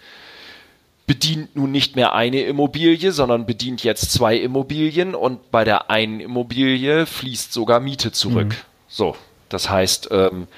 bedient 1.07 1.55
nun 1.55 1.71
nicht 1.71 1.97
mehr 1.97 2.15
eine 2.15 2.43
Immobilie, 2.43 3.13
sondern 3.13 3.47
bedient 3.47 3.85
jetzt 3.85 4.13
zwei 4.13 4.37
Immobilien 4.37 5.15
und 5.15 5.51
bei 5.51 5.65
der 5.65 5.91
einen 5.91 6.21
Immobilie 6.21 7.07
fließt 7.07 7.53
sogar 7.53 7.81
Miete 7.81 8.13
zurück. 8.13 8.49
Mhm. 8.49 8.55
So, 8.89 9.17
das 9.49 9.71
heißt, 9.71 10.09
ähm, 10.11 10.49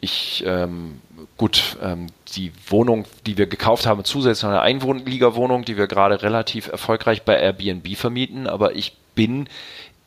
ich, 0.00 0.44
ähm, 0.46 1.00
gut, 1.36 1.76
ähm, 1.82 2.06
die 2.36 2.52
Wohnung, 2.68 3.06
die 3.26 3.36
wir 3.36 3.46
gekauft 3.46 3.86
haben, 3.86 4.04
zusätzlich 4.04 4.48
eine 4.48 4.60
Einwohnliga-Wohnung, 4.60 5.64
die 5.64 5.76
wir 5.76 5.86
gerade 5.86 6.22
relativ 6.22 6.68
erfolgreich 6.68 7.22
bei 7.22 7.40
Airbnb 7.40 7.96
vermieten, 7.96 8.46
aber 8.46 8.76
ich 8.76 8.96
bin 9.14 9.48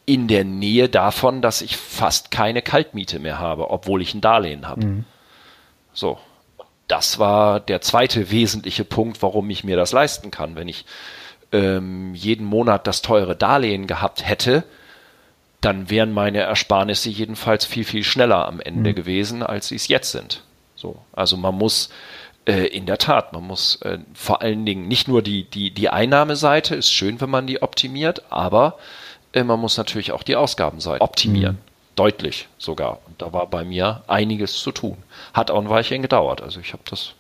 in 0.05 0.29
der 0.29 0.45
Nähe 0.45 0.87
davon, 0.87 1.41
dass 1.41 1.61
ich 1.61 1.75
fast 1.75 2.31
keine 2.31 2.61
Kaltmiete 2.61 3.19
mehr 3.19 3.39
habe, 3.39 3.69
obwohl 3.71 4.01
ich 4.01 4.13
ein 4.13 4.21
Darlehen 4.21 4.67
habe. 4.67 4.85
Mhm. 4.85 5.05
So. 5.93 6.17
Das 6.87 7.19
war 7.19 7.59
der 7.59 7.81
zweite 7.81 8.31
wesentliche 8.31 8.85
Punkt, 8.85 9.21
warum 9.21 9.49
ich 9.49 9.63
mir 9.63 9.75
das 9.75 9.91
leisten 9.91 10.31
kann. 10.31 10.55
Wenn 10.55 10.67
ich 10.67 10.85
ähm, 11.51 12.13
jeden 12.15 12.45
Monat 12.45 12.87
das 12.87 13.01
teure 13.01 13.35
Darlehen 13.35 13.87
gehabt 13.87 14.27
hätte, 14.27 14.63
dann 15.61 15.89
wären 15.89 16.13
meine 16.13 16.39
Ersparnisse 16.39 17.09
jedenfalls 17.09 17.65
viel, 17.65 17.83
viel 17.83 18.03
schneller 18.03 18.47
am 18.47 18.59
Ende 18.59 18.91
mhm. 18.91 18.95
gewesen, 18.95 19.43
als 19.43 19.69
sie 19.69 19.75
es 19.75 19.87
jetzt 19.87 20.11
sind. 20.11 20.43
So, 20.75 20.97
also 21.13 21.35
man 21.35 21.55
muss 21.55 21.89
äh, 22.45 22.67
in 22.67 22.85
der 22.85 22.99
Tat, 22.99 23.33
man 23.33 23.43
muss 23.43 23.81
äh, 23.81 23.97
vor 24.13 24.41
allen 24.41 24.65
Dingen 24.65 24.87
nicht 24.87 25.07
nur 25.07 25.21
die, 25.21 25.43
die, 25.43 25.71
die 25.71 25.89
Einnahmeseite, 25.89 26.75
ist 26.75 26.93
schön, 26.93 27.19
wenn 27.19 27.29
man 27.29 27.47
die 27.47 27.61
optimiert, 27.61 28.31
aber 28.31 28.77
äh, 29.33 29.43
man 29.43 29.59
muss 29.59 29.77
natürlich 29.77 30.11
auch 30.11 30.23
die 30.23 30.35
Ausgabenseite 30.35 31.01
optimieren. 31.01 31.55
Mhm. 31.55 31.66
Deutlich 31.97 32.47
sogar. 32.57 32.99
Und 33.07 33.21
da 33.21 33.33
war 33.33 33.47
bei 33.47 33.65
mir 33.65 34.03
einiges 34.07 34.53
zu 34.53 34.71
tun. 34.71 34.97
Hat 35.33 35.51
auch 35.51 35.59
ein 35.59 35.69
Weilchen 35.69 36.01
gedauert. 36.01 36.41
Also 36.41 36.61
ich 36.61 36.71
habe 36.71 36.83
das 36.89 37.15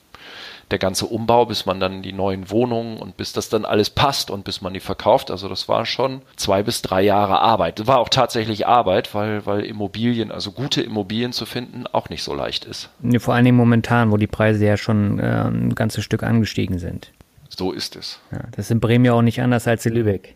der 0.71 0.79
ganze 0.79 1.05
Umbau, 1.05 1.45
bis 1.45 1.65
man 1.65 1.79
dann 1.79 2.01
die 2.01 2.13
neuen 2.13 2.49
Wohnungen 2.49 2.97
und 2.97 3.17
bis 3.17 3.33
das 3.33 3.49
dann 3.49 3.65
alles 3.65 3.89
passt 3.89 4.29
und 4.29 4.43
bis 4.43 4.61
man 4.61 4.73
die 4.73 4.79
verkauft. 4.79 5.31
Also 5.31 5.47
das 5.47 5.67
war 5.67 5.85
schon 5.85 6.21
zwei 6.35 6.61
bis 6.61 6.81
drei 6.81 7.01
Jahre 7.01 7.39
Arbeit. 7.39 7.79
Das 7.79 7.87
war 7.87 7.99
auch 7.99 8.09
tatsächlich 8.09 8.67
Arbeit, 8.67 9.15
weil, 9.15 9.45
weil 9.45 9.61
Immobilien, 9.61 10.31
also 10.31 10.51
gute 10.51 10.81
Immobilien 10.81 11.31
zu 11.31 11.45
finden, 11.45 11.85
auch 11.87 12.09
nicht 12.09 12.23
so 12.23 12.33
leicht 12.33 12.65
ist. 12.65 12.89
Vor 13.19 13.33
allen 13.33 13.45
Dingen 13.45 13.57
momentan, 13.57 14.11
wo 14.11 14.17
die 14.17 14.27
Preise 14.27 14.65
ja 14.65 14.77
schon 14.77 15.19
äh, 15.19 15.45
ein 15.45 15.73
ganzes 15.73 16.03
Stück 16.03 16.23
angestiegen 16.23 16.79
sind. 16.79 17.11
So 17.49 17.71
ist 17.71 17.95
es. 17.95 18.19
Ja, 18.31 18.41
das 18.51 18.65
ist 18.65 18.71
in 18.71 18.79
Bremen 18.79 19.05
ja 19.05 19.13
auch 19.13 19.21
nicht 19.21 19.41
anders 19.41 19.67
als 19.67 19.85
in 19.85 19.93
Lübeck 19.93 20.35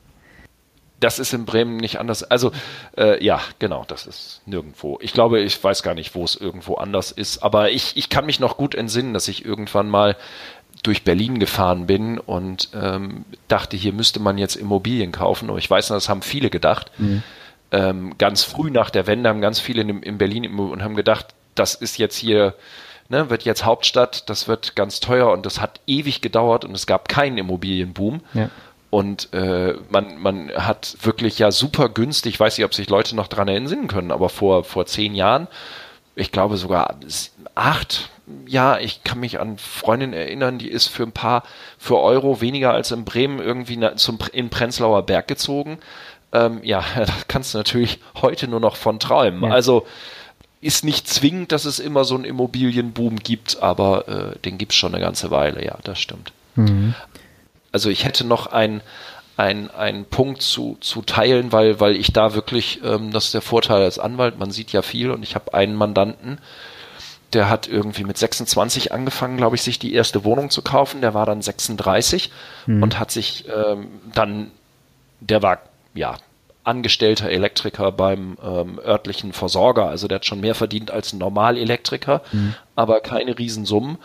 das 1.02 1.20
ist 1.20 1.34
in 1.34 1.46
Bremen 1.46 1.78
nicht 1.78 2.00
anders. 2.00 2.24
Also 2.24 2.52
äh, 2.98 3.22
ja, 3.24 3.42
genau, 3.60 3.84
das 3.88 4.06
ist 4.06 4.42
nirgendwo. 4.46 4.98
Ich 5.02 5.14
glaube, 5.14 5.42
ich 5.42 5.62
weiß 5.62 5.84
gar 5.84 5.96
nicht, 5.96 6.16
wo 6.16 6.24
es 6.24 6.36
irgendwo 6.36 6.76
anders 6.76 7.12
ist, 7.12 7.40
aber 7.40 7.72
ich, 7.72 7.98
ich 7.98 8.10
kann 8.10 8.26
mich 8.26 8.40
noch 8.40 8.56
gut 8.56 8.76
entsinnen, 8.76 9.14
dass 9.14 9.28
ich 9.28 9.44
irgendwann 9.44 9.90
mal 9.90 10.16
durch 10.84 11.04
Berlin 11.04 11.40
gefahren 11.40 11.86
bin 11.88 12.18
und 12.18 12.70
ähm, 12.74 13.26
dachte, 13.48 13.78
hier 13.78 13.94
müsste 13.94 14.20
man 14.20 14.38
jetzt 14.38 14.56
Immobilien 14.56 15.12
kaufen. 15.12 15.50
Und 15.50 15.58
ich 15.58 15.70
weiß 15.70 15.90
noch, 15.90 15.98
das 15.98 16.08
haben 16.08 16.22
viele 16.22 16.50
gedacht. 16.50 16.92
Mhm. 16.98 17.24
Ähm, 17.72 18.18
ganz 18.18 18.44
früh 18.44 18.70
nach 18.70 18.90
der 18.90 19.08
Wende 19.08 19.30
haben 19.30 19.42
ganz 19.42 19.60
viele 19.60 19.82
in, 19.82 20.04
in 20.04 20.18
Berlin 20.18 20.60
und 20.60 20.84
haben 20.84 20.96
gedacht, 20.96 21.34
das 21.56 21.76
ist 21.76 21.98
jetzt 21.98 22.16
hier, 22.16 22.56
ne, 23.10 23.30
wird 23.30 23.44
jetzt 23.44 23.66
Hauptstadt, 23.66 24.30
das 24.30 24.48
wird 24.48 24.76
ganz 24.76 25.00
teuer 25.00 25.32
und 25.32 25.46
das 25.46 25.62
hat 25.62 25.80
ewig 25.88 26.22
gedauert 26.22 26.66
und 26.66 26.74
es 26.74 26.88
gab 26.88 27.10
keinen 27.10 27.38
Immobilienboom. 27.38 28.22
Ja. 28.34 28.50
Und 28.92 29.34
äh, 29.34 29.76
man, 29.90 30.18
man 30.22 30.52
hat 30.52 30.98
wirklich 31.02 31.40
ja 31.40 31.50
super 31.52 31.88
günstig, 31.88 32.34
ich 32.34 32.40
weiß 32.40 32.58
nicht, 32.58 32.66
ob 32.66 32.74
sich 32.74 32.90
Leute 32.90 33.16
noch 33.16 33.30
dran 33.30 33.48
erinnern 33.48 33.88
können, 33.88 34.12
aber 34.12 34.28
vor, 34.28 34.66
vor 34.66 34.86
zehn 34.86 35.16
Jahren, 35.16 35.48
ich 36.14 36.34
glaube 36.34 36.58
sogar 36.58 36.98
acht, 37.56 38.10
ja, 38.46 38.78
ich 38.80 39.06
kann 39.06 39.22
mich 39.22 39.40
an 39.40 39.58
Freundin 39.58 40.12
erinnern, 40.12 40.58
die 40.58 40.68
ist 40.68 40.90
für 40.90 41.04
ein 41.04 41.14
paar, 41.14 41.44
für 41.78 42.00
Euro 42.00 42.42
weniger 42.42 42.74
als 42.74 42.92
in 42.92 43.06
Bremen 43.06 43.40
irgendwie 43.40 43.80
zum, 43.96 44.20
in 44.34 44.50
Prenzlauer 44.50 45.04
Berg 45.06 45.30
gezogen. 45.30 45.78
Ähm, 46.34 46.60
ja, 46.62 46.84
da 46.98 47.14
kannst 47.30 47.54
du 47.54 47.60
natürlich 47.60 48.00
heute 48.22 48.50
nur 48.50 48.60
noch 48.60 48.76
von 48.76 49.00
träumen. 49.00 49.44
Ja. 49.44 49.52
Also 49.52 49.88
ist 50.60 50.84
nicht 50.84 51.08
zwingend, 51.08 51.54
dass 51.54 51.64
es 51.64 51.80
immer 51.80 52.04
so 52.04 52.16
einen 52.16 52.26
Immobilienboom 52.26 53.20
gibt, 53.20 53.64
aber 53.64 54.08
äh, 54.36 54.40
den 54.40 54.58
gibt 54.58 54.74
es 54.74 54.78
schon 54.78 54.94
eine 54.94 55.02
ganze 55.02 55.32
Weile, 55.32 55.66
ja, 55.66 55.78
das 55.86 55.98
stimmt. 55.98 56.34
Mhm 56.56 56.94
also 57.72 57.90
ich 57.90 58.06
hätte 58.06 58.26
noch 58.26 58.48
ein 58.48 58.82
ein, 59.38 59.72
ein 59.72 60.06
Punkt 60.06 60.42
zu, 60.42 60.78
zu 60.82 61.02
teilen, 61.02 61.52
weil, 61.52 61.80
weil 61.80 61.96
ich 61.96 62.14
da 62.14 62.36
wirklich, 62.36 62.82
ähm, 62.84 63.12
das 63.12 63.26
ist 63.26 63.34
der 63.34 63.42
Vorteil 63.42 63.82
als 63.82 63.98
Anwalt, 63.98 64.38
man 64.38 64.52
sieht 64.52 64.72
ja 64.72 64.82
viel 64.84 65.10
und 65.10 65.24
ich 65.24 65.34
habe 65.34 65.54
einen 65.54 65.74
Mandanten, 65.74 66.38
der 67.34 67.50
hat 67.50 67.68
irgendwie 67.68 68.04
mit 68.04 68.18
26 68.18 68.92
angefangen, 68.92 69.38
glaube 69.38 69.56
ich, 69.56 69.62
sich 69.62 69.80
die 69.80 69.94
erste 69.94 70.24
Wohnung 70.26 70.50
zu 70.50 70.62
kaufen. 70.62 71.02
Der 71.02 71.14
war 71.14 71.26
dann 71.26 71.42
36 71.42 72.30
mhm. 72.66 72.84
und 72.84 73.00
hat 73.00 73.12
sich 73.12 73.46
ähm, 73.48 73.88
dann, 74.14 74.52
der 75.22 75.42
war 75.42 75.60
ja 75.94 76.18
angestellter 76.64 77.30
Elektriker 77.30 77.92
beim 77.92 78.38
ähm, 78.44 78.80
örtlichen 78.80 79.34
Versorger, 79.34 79.88
also 79.88 80.08
der 80.08 80.18
hat 80.18 80.26
schon 80.26 80.42
mehr 80.42 80.54
verdient 80.54 80.92
als 80.92 81.12
ein 81.12 81.18
Normalelektriker, 81.18 82.22
mhm. 82.32 82.54
aber 82.76 83.00
keine 83.00 83.38
Riesensummen. 83.38 83.98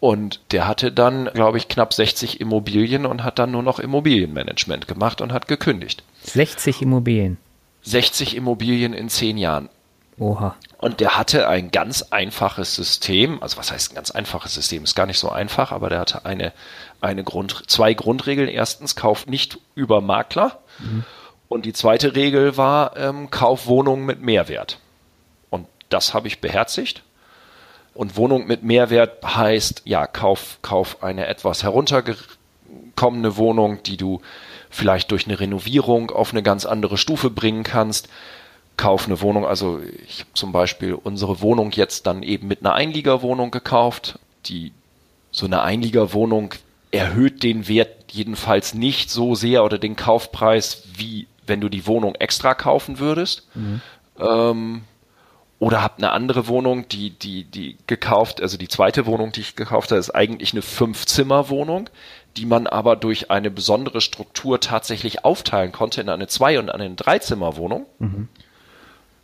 Und 0.00 0.40
der 0.50 0.66
hatte 0.66 0.90
dann, 0.90 1.26
glaube 1.34 1.58
ich, 1.58 1.68
knapp 1.68 1.92
60 1.92 2.40
Immobilien 2.40 3.04
und 3.04 3.22
hat 3.22 3.38
dann 3.38 3.50
nur 3.50 3.62
noch 3.62 3.78
Immobilienmanagement 3.78 4.88
gemacht 4.88 5.20
und 5.20 5.32
hat 5.32 5.46
gekündigt. 5.46 6.02
60 6.22 6.80
Immobilien? 6.80 7.36
60 7.82 8.34
Immobilien 8.34 8.94
in 8.94 9.10
zehn 9.10 9.36
Jahren. 9.36 9.68
Oha. 10.18 10.56
Und 10.78 11.00
der 11.00 11.18
hatte 11.18 11.48
ein 11.48 11.70
ganz 11.70 12.02
einfaches 12.10 12.74
System, 12.74 13.42
also 13.42 13.58
was 13.58 13.70
heißt 13.70 13.92
ein 13.92 13.94
ganz 13.94 14.10
einfaches 14.10 14.54
System, 14.54 14.84
ist 14.84 14.94
gar 14.94 15.06
nicht 15.06 15.18
so 15.18 15.30
einfach, 15.30 15.72
aber 15.72 15.90
der 15.90 16.00
hatte 16.00 16.24
eine, 16.24 16.52
eine 17.02 17.22
Grund, 17.22 17.64
zwei 17.66 17.92
Grundregeln. 17.92 18.48
Erstens, 18.48 18.96
kauf 18.96 19.26
nicht 19.26 19.58
über 19.74 20.00
Makler. 20.00 20.60
Mhm. 20.78 21.04
Und 21.48 21.66
die 21.66 21.74
zweite 21.74 22.14
Regel 22.14 22.56
war, 22.56 22.96
ähm, 22.96 23.30
kauf 23.30 23.66
Wohnungen 23.66 24.06
mit 24.06 24.22
Mehrwert. 24.22 24.78
Und 25.50 25.66
das 25.90 26.14
habe 26.14 26.28
ich 26.28 26.40
beherzigt 26.40 27.02
und 27.94 28.16
Wohnung 28.16 28.46
mit 28.46 28.62
Mehrwert 28.62 29.24
heißt, 29.24 29.82
ja, 29.84 30.06
kauf, 30.06 30.58
kauf 30.62 31.02
eine 31.02 31.26
etwas 31.26 31.62
heruntergekommene 31.62 33.36
Wohnung, 33.36 33.82
die 33.82 33.96
du 33.96 34.20
vielleicht 34.70 35.10
durch 35.10 35.26
eine 35.26 35.40
Renovierung 35.40 36.10
auf 36.10 36.32
eine 36.32 36.42
ganz 36.42 36.64
andere 36.64 36.96
Stufe 36.96 37.30
bringen 37.30 37.64
kannst. 37.64 38.08
Kauf 38.76 39.06
eine 39.06 39.20
Wohnung, 39.20 39.44
also 39.44 39.80
ich 40.06 40.20
habe 40.20 40.30
zum 40.34 40.52
Beispiel 40.52 40.94
unsere 40.94 41.40
Wohnung 41.40 41.72
jetzt 41.72 42.06
dann 42.06 42.22
eben 42.22 42.48
mit 42.48 42.60
einer 42.60 42.74
Einliegerwohnung 42.74 43.50
gekauft. 43.50 44.18
Die 44.46 44.72
so 45.30 45.46
eine 45.46 45.62
Einliegerwohnung 45.62 46.54
erhöht 46.90 47.42
den 47.42 47.68
Wert 47.68 48.12
jedenfalls 48.12 48.74
nicht 48.74 49.10
so 49.10 49.34
sehr 49.34 49.64
oder 49.64 49.78
den 49.78 49.96
Kaufpreis, 49.96 50.84
wie 50.94 51.26
wenn 51.46 51.60
du 51.60 51.68
die 51.68 51.86
Wohnung 51.86 52.14
extra 52.14 52.54
kaufen 52.54 52.98
würdest. 52.98 53.46
Mhm. 53.54 53.80
Ähm, 54.18 54.82
oder 55.60 55.82
habe 55.82 55.98
eine 55.98 56.10
andere 56.10 56.48
Wohnung, 56.48 56.88
die, 56.88 57.10
die, 57.10 57.44
die 57.44 57.76
gekauft, 57.86 58.40
also 58.40 58.56
die 58.56 58.66
zweite 58.66 59.04
Wohnung, 59.04 59.30
die 59.30 59.42
ich 59.42 59.56
gekauft 59.56 59.90
habe, 59.90 60.00
ist 60.00 60.10
eigentlich 60.10 60.52
eine 60.52 60.62
Fünf-Zimmer-Wohnung, 60.62 61.90
die 62.38 62.46
man 62.46 62.66
aber 62.66 62.96
durch 62.96 63.30
eine 63.30 63.50
besondere 63.50 64.00
Struktur 64.00 64.58
tatsächlich 64.60 65.24
aufteilen 65.24 65.70
konnte 65.70 66.00
in 66.00 66.08
eine 66.08 66.28
Zwei- 66.28 66.58
und 66.58 66.70
eine 66.70 66.90
Dreizimmer-Wohnung. 66.90 67.84
Mhm. 67.98 68.28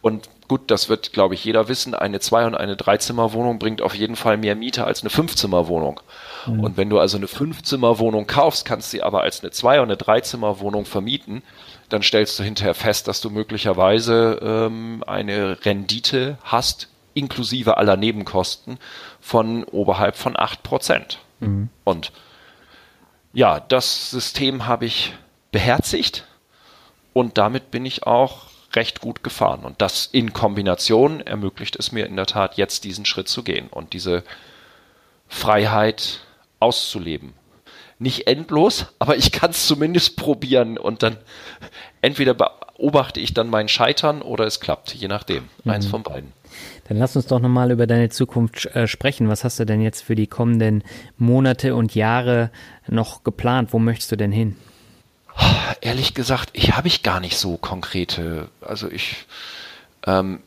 Und 0.03 0.29
gut, 0.47 0.71
das 0.71 0.91
wird, 0.91 1.15
glaube 1.15 1.35
ich, 1.35 1.43
jeder 1.43 1.69
wissen, 1.69 1.95
eine 1.95 2.21
Zwei- 2.21 2.47
und 2.47 2.55
eine 2.55 2.77
Dreizimmer-Wohnung 2.77 3.59
bringt 3.59 3.81
auf 3.81 3.95
jeden 3.95 4.15
Fall 4.15 4.37
mehr 4.37 4.57
Miete 4.57 4.85
als 4.85 5.01
eine 5.01 5.11
Fünfzimmer-Wohnung. 5.11 6.01
Mhm. 6.47 6.61
Und 6.61 6.77
wenn 6.77 6.91
du 6.91 6.99
also 6.99 7.17
eine 7.17 7.29
Fünfzimmer-Wohnung 7.29 8.27
kaufst, 8.27 8.67
kannst 8.67 8.93
du 8.93 8.99
sie 8.99 9.03
aber 9.03 9.23
als 9.23 9.41
eine 9.41 9.53
Zwei- 9.53 9.81
und 9.81 9.87
eine 9.87 9.97
Dreizimmer-Wohnung 9.97 10.85
vermieten 10.85 11.43
dann 11.89 12.03
stellst 12.03 12.39
du 12.39 12.43
hinterher 12.43 12.75
fest, 12.75 13.09
dass 13.09 13.21
du 13.21 13.31
möglicherweise 13.31 14.39
ähm, 14.43 15.05
eine 15.07 15.65
Rendite 15.65 16.39
hast, 16.43 16.89
inklusive 17.15 17.77
aller 17.77 17.97
Nebenkosten, 17.97 18.79
von 19.21 19.65
oberhalb 19.65 20.17
von 20.17 20.39
acht 20.39 20.63
Prozent. 20.63 21.19
Mhm. 21.41 21.69
Und 21.85 22.13
ja, 23.33 23.61
das 23.61 24.11
System 24.11 24.67
habe 24.67 24.87
ich 24.87 25.15
beherzigt 25.53 26.27
und 27.13 27.39
damit 27.39 27.71
bin 27.71 27.87
ich 27.87 28.07
auch 28.07 28.47
recht 28.73 29.01
gut 29.01 29.23
gefahren. 29.23 29.65
Und 29.65 29.81
das 29.81 30.07
in 30.07 30.33
Kombination 30.33 31.21
ermöglicht 31.21 31.77
es 31.77 31.93
mir 31.93 32.07
in 32.07 32.17
der 32.17 32.27
Tat, 32.27 32.57
jetzt 32.57 32.85
diesen 32.85 33.07
Schritt 33.07 33.29
zu 33.29 33.43
gehen 33.43 33.69
und 33.69 33.93
diese 33.93 34.23
Freiheit 35.29 36.21
auszuleben 36.61 37.35
nicht 37.99 38.27
endlos, 38.27 38.87
aber 38.99 39.17
ich 39.17 39.33
kann 39.33 39.51
es 39.51 39.67
zumindest 39.67 40.17
probieren 40.17 40.79
und 40.79 41.03
dann 41.03 41.17
entweder 42.03 42.35
beobachte 42.35 43.21
ich 43.21 43.33
dann 43.35 43.49
mein 43.49 43.69
Scheitern 43.69 44.23
oder 44.23 44.47
es 44.47 44.61
klappt, 44.61 44.95
je 44.95 45.09
nachdem. 45.09 45.45
Mhm. 45.65 45.71
Eins 45.71 45.87
von 45.87 46.03
beiden. 46.03 46.33
Dann 46.89 46.99
lass 46.99 47.17
uns 47.17 47.27
doch 47.27 47.41
nochmal 47.41 47.71
über 47.71 47.87
deine 47.87 48.11
Zukunft 48.11 48.67
äh, 48.67 48.87
sprechen. 48.87 49.29
Was 49.29 49.45
hast 49.45 49.59
du 49.59 49.67
denn 49.67 49.81
jetzt 49.81 50.03
für 50.03 50.15
die 50.15 50.27
kommenden 50.27 50.85
Monate 51.19 51.75
und 51.75 51.95
Jahre 51.95 52.51
noch 52.87 53.25
geplant? 53.25 53.73
Wo 53.73 53.79
möchtest 53.79 54.13
du 54.13 54.17
denn 54.17 54.33
hin? 54.33 54.57
Ehrlich 55.81 56.15
gesagt, 56.15 56.51
ich 56.53 56.77
habe 56.77 56.89
ich 56.89 57.03
gar 57.03 57.21
nicht 57.21 57.37
so 57.37 57.57
konkrete. 57.57 58.49
Also 58.61 58.91
ich, 58.91 59.27
ähm, 60.07 60.41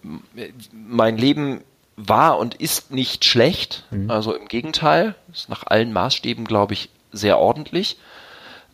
mein 0.72 1.18
Leben 1.18 1.62
war 1.96 2.40
und 2.40 2.56
ist 2.56 2.92
nicht 2.92 3.26
schlecht. 3.26 3.84
Mhm. 3.92 4.10
Also 4.10 4.34
im 4.34 4.48
Gegenteil, 4.48 5.16
ist 5.32 5.50
nach 5.50 5.66
allen 5.68 5.92
Maßstäben, 5.92 6.46
glaube 6.46 6.74
ich, 6.74 6.90
sehr 7.12 7.40
ordentlich. 7.40 7.98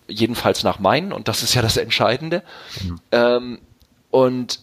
Jedenfalls 0.07 0.63
nach 0.63 0.79
meinen, 0.79 1.11
und 1.11 1.27
das 1.27 1.43
ist 1.43 1.55
ja 1.55 1.61
das 1.61 1.77
Entscheidende. 1.77 2.43
Mhm. 2.83 2.99
Ähm, 3.11 3.59
und 4.11 4.59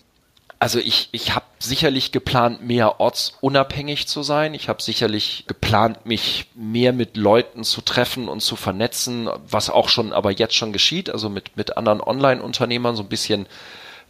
also 0.62 0.78
ich, 0.78 1.08
ich 1.10 1.34
habe 1.34 1.44
sicherlich 1.58 2.12
geplant, 2.12 2.64
mehr 2.64 3.00
ortsunabhängig 3.00 4.06
zu 4.06 4.22
sein. 4.22 4.54
Ich 4.54 4.68
habe 4.68 4.80
sicherlich 4.80 5.44
geplant, 5.48 6.06
mich 6.06 6.46
mehr 6.54 6.92
mit 6.92 7.16
Leuten 7.16 7.64
zu 7.64 7.80
treffen 7.80 8.28
und 8.28 8.42
zu 8.42 8.54
vernetzen, 8.54 9.28
was 9.48 9.70
auch 9.70 9.88
schon, 9.88 10.12
aber 10.12 10.30
jetzt 10.30 10.54
schon 10.54 10.72
geschieht, 10.72 11.10
also 11.10 11.28
mit, 11.28 11.56
mit 11.56 11.76
anderen 11.76 12.00
Online-Unternehmern 12.00 12.94
so 12.94 13.02
ein 13.02 13.08
bisschen, 13.08 13.46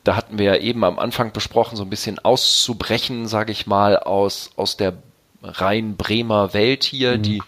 da 0.04 0.14
hatten 0.14 0.36
wir 0.36 0.44
ja 0.44 0.56
eben 0.56 0.84
am 0.84 0.98
Anfang 0.98 1.32
besprochen, 1.32 1.76
so 1.76 1.84
ein 1.84 1.90
bisschen 1.90 2.18
auszubrechen, 2.18 3.28
sage 3.28 3.50
ich 3.50 3.66
mal, 3.66 3.96
aus, 3.96 4.50
aus 4.56 4.76
der 4.76 4.92
rein 5.42 5.96
Bremer 5.96 6.52
Welt 6.52 6.84
hier, 6.84 7.16
mhm. 7.16 7.22
die, 7.22 7.42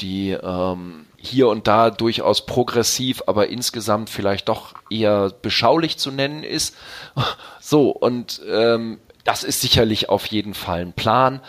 die 0.00 0.30
ähm, 0.30 1.06
hier 1.26 1.48
und 1.48 1.66
da 1.66 1.90
durchaus 1.90 2.46
progressiv, 2.46 3.22
aber 3.26 3.48
insgesamt 3.48 4.10
vielleicht 4.10 4.48
doch 4.48 4.74
eher 4.90 5.30
beschaulich 5.42 5.98
zu 5.98 6.10
nennen 6.10 6.42
ist. 6.42 6.74
So, 7.60 7.90
und 7.90 8.40
ähm, 8.48 9.00
das 9.24 9.42
ist 9.42 9.60
sicherlich 9.60 10.08
auf 10.08 10.26
jeden 10.26 10.54
Fall 10.54 10.82
ein 10.82 10.92
Plan. 10.92 11.40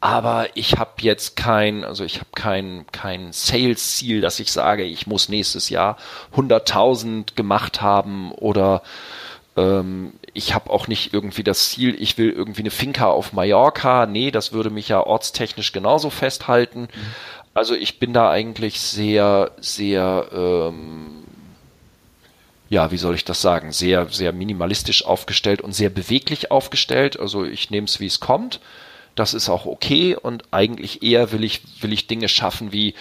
Aber 0.00 0.48
ich 0.54 0.76
habe 0.76 0.90
jetzt 1.02 1.36
kein, 1.36 1.84
also 1.84 2.02
ich 2.02 2.16
habe 2.16 2.30
kein, 2.34 2.84
kein 2.90 3.32
Sales-Ziel, 3.32 4.20
dass 4.20 4.40
ich 4.40 4.50
sage, 4.50 4.82
ich 4.82 5.06
muss 5.06 5.28
nächstes 5.28 5.68
Jahr 5.68 5.96
100.000 6.34 7.36
gemacht 7.36 7.80
haben 7.80 8.32
oder 8.32 8.82
ähm, 9.56 10.14
ich 10.34 10.54
habe 10.54 10.70
auch 10.70 10.88
nicht 10.88 11.14
irgendwie 11.14 11.44
das 11.44 11.70
Ziel, 11.70 11.94
ich 12.00 12.18
will 12.18 12.30
irgendwie 12.30 12.62
eine 12.62 12.70
Finca 12.70 13.06
auf 13.06 13.32
Mallorca. 13.32 14.06
Nee, 14.06 14.30
das 14.30 14.52
würde 14.52 14.70
mich 14.70 14.88
ja 14.88 15.00
ortstechnisch 15.00 15.70
genauso 15.72 16.10
festhalten. 16.10 16.82
Mhm. 16.82 16.88
Also 17.54 17.74
ich 17.74 17.98
bin 17.98 18.12
da 18.12 18.30
eigentlich 18.30 18.80
sehr, 18.80 19.50
sehr, 19.60 20.28
ähm, 20.32 21.24
ja, 22.70 22.90
wie 22.90 22.96
soll 22.96 23.14
ich 23.14 23.24
das 23.24 23.42
sagen, 23.42 23.72
sehr, 23.72 24.08
sehr 24.08 24.32
minimalistisch 24.32 25.04
aufgestellt 25.04 25.60
und 25.60 25.72
sehr 25.72 25.90
beweglich 25.90 26.50
aufgestellt. 26.50 27.20
Also 27.20 27.44
ich 27.44 27.70
nehme 27.70 27.86
es, 27.86 28.00
wie 28.00 28.06
es 28.06 28.20
kommt. 28.20 28.60
Das 29.14 29.34
ist 29.34 29.50
auch 29.50 29.66
okay. 29.66 30.16
Und 30.16 30.44
eigentlich 30.50 31.02
eher 31.02 31.32
will 31.32 31.44
ich, 31.44 31.60
will 31.82 31.92
ich 31.92 32.06
Dinge 32.06 32.28
schaffen 32.28 32.72
wie, 32.72 32.94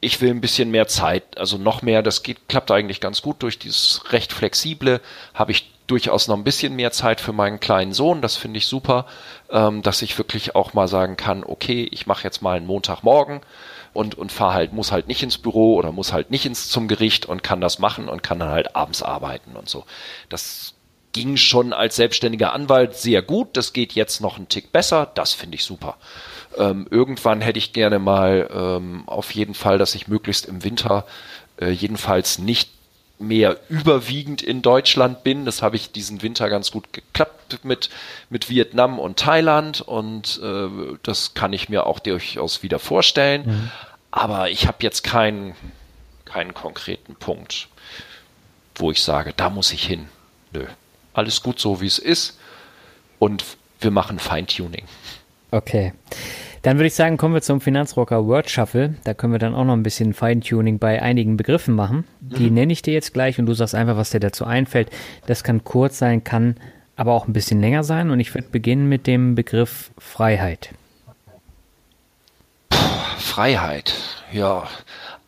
ich 0.00 0.20
will 0.20 0.30
ein 0.30 0.40
bisschen 0.40 0.70
mehr 0.70 0.86
Zeit, 0.86 1.38
also 1.38 1.58
noch 1.58 1.82
mehr, 1.82 2.02
das 2.02 2.22
geht, 2.22 2.48
klappt 2.48 2.70
eigentlich 2.70 3.00
ganz 3.00 3.20
gut 3.20 3.42
durch 3.42 3.58
dieses 3.58 4.12
recht 4.12 4.32
flexible, 4.32 5.00
habe 5.34 5.50
ich 5.50 5.72
durchaus 5.88 6.28
noch 6.28 6.36
ein 6.36 6.44
bisschen 6.44 6.76
mehr 6.76 6.92
Zeit 6.92 7.20
für 7.20 7.32
meinen 7.32 7.58
kleinen 7.58 7.92
Sohn, 7.92 8.22
das 8.22 8.36
finde 8.36 8.58
ich 8.58 8.66
super, 8.66 9.06
ähm, 9.50 9.82
dass 9.82 10.02
ich 10.02 10.16
wirklich 10.16 10.54
auch 10.54 10.72
mal 10.72 10.86
sagen 10.86 11.16
kann, 11.16 11.42
okay, 11.42 11.88
ich 11.90 12.06
mache 12.06 12.22
jetzt 12.22 12.42
mal 12.42 12.56
einen 12.56 12.66
Montagmorgen 12.66 13.40
und, 13.98 14.16
und 14.16 14.30
fahre 14.30 14.54
halt, 14.54 14.72
muss 14.72 14.92
halt 14.92 15.08
nicht 15.08 15.24
ins 15.24 15.38
Büro 15.38 15.74
oder 15.74 15.90
muss 15.90 16.12
halt 16.12 16.30
nicht 16.30 16.46
ins 16.46 16.68
zum 16.68 16.86
Gericht 16.86 17.26
und 17.26 17.42
kann 17.42 17.60
das 17.60 17.80
machen 17.80 18.08
und 18.08 18.22
kann 18.22 18.38
dann 18.38 18.50
halt 18.50 18.76
abends 18.76 19.02
arbeiten 19.02 19.56
und 19.56 19.68
so. 19.68 19.84
Das 20.28 20.74
ging 21.12 21.36
schon 21.36 21.72
als 21.72 21.96
selbstständiger 21.96 22.52
Anwalt 22.52 22.94
sehr 22.94 23.22
gut. 23.22 23.56
Das 23.56 23.72
geht 23.72 23.94
jetzt 23.94 24.20
noch 24.20 24.36
einen 24.36 24.48
Tick 24.48 24.70
besser. 24.70 25.10
Das 25.16 25.32
finde 25.32 25.56
ich 25.56 25.64
super. 25.64 25.96
Ähm, 26.56 26.86
irgendwann 26.92 27.40
hätte 27.40 27.58
ich 27.58 27.72
gerne 27.72 27.98
mal 27.98 28.48
ähm, 28.54 29.02
auf 29.06 29.32
jeden 29.32 29.54
Fall, 29.54 29.78
dass 29.78 29.96
ich 29.96 30.06
möglichst 30.06 30.46
im 30.46 30.62
Winter 30.62 31.04
äh, 31.60 31.70
jedenfalls 31.70 32.38
nicht 32.38 32.70
mehr 33.18 33.56
überwiegend 33.68 34.42
in 34.42 34.62
Deutschland 34.62 35.24
bin. 35.24 35.44
Das 35.44 35.60
habe 35.60 35.74
ich 35.74 35.90
diesen 35.90 36.22
Winter 36.22 36.48
ganz 36.48 36.70
gut 36.70 36.92
geklappt 36.92 37.64
mit, 37.64 37.90
mit 38.30 38.48
Vietnam 38.48 38.98
und 38.98 39.18
Thailand 39.18 39.80
und 39.80 40.40
äh, 40.42 40.68
das 41.02 41.34
kann 41.34 41.52
ich 41.52 41.68
mir 41.68 41.86
auch 41.86 41.98
durchaus 41.98 42.62
wieder 42.62 42.78
vorstellen. 42.78 43.42
Mhm. 43.46 43.70
Aber 44.10 44.50
ich 44.50 44.66
habe 44.66 44.78
jetzt 44.80 45.04
keinen, 45.04 45.54
keinen 46.24 46.54
konkreten 46.54 47.14
Punkt, 47.16 47.68
wo 48.74 48.90
ich 48.90 49.02
sage, 49.02 49.32
da 49.36 49.50
muss 49.50 49.72
ich 49.72 49.86
hin. 49.86 50.08
Nö 50.52 50.66
alles 51.18 51.42
gut 51.42 51.58
so, 51.58 51.80
wie 51.80 51.86
es 51.86 51.98
ist 51.98 52.38
und 53.18 53.44
wir 53.80 53.90
machen 53.90 54.18
Feintuning. 54.18 54.84
Okay. 55.50 55.92
Dann 56.62 56.76
würde 56.76 56.86
ich 56.86 56.94
sagen, 56.94 57.16
kommen 57.16 57.34
wir 57.34 57.42
zum 57.42 57.60
Finanzrocker 57.60 58.26
Word 58.26 58.50
Shuffle. 58.50 58.94
Da 59.04 59.14
können 59.14 59.32
wir 59.32 59.38
dann 59.38 59.54
auch 59.54 59.64
noch 59.64 59.72
ein 59.72 59.82
bisschen 59.82 60.14
Feintuning 60.14 60.78
bei 60.78 61.00
einigen 61.02 61.36
Begriffen 61.36 61.74
machen. 61.74 62.04
Die 62.20 62.48
mhm. 62.48 62.54
nenne 62.54 62.72
ich 62.72 62.82
dir 62.82 62.94
jetzt 62.94 63.14
gleich 63.14 63.38
und 63.38 63.46
du 63.46 63.54
sagst 63.54 63.74
einfach, 63.74 63.96
was 63.96 64.10
dir 64.10 64.20
dazu 64.20 64.44
einfällt. 64.44 64.90
Das 65.26 65.44
kann 65.44 65.64
kurz 65.64 65.98
sein, 65.98 66.24
kann 66.24 66.56
aber 66.96 67.12
auch 67.12 67.26
ein 67.26 67.32
bisschen 67.32 67.60
länger 67.60 67.84
sein. 67.84 68.10
Und 68.10 68.20
ich 68.20 68.34
würde 68.34 68.48
beginnen 68.50 68.88
mit 68.88 69.06
dem 69.06 69.34
Begriff 69.34 69.90
Freiheit. 69.98 70.70
Freiheit, 73.38 73.94
ja. 74.32 74.66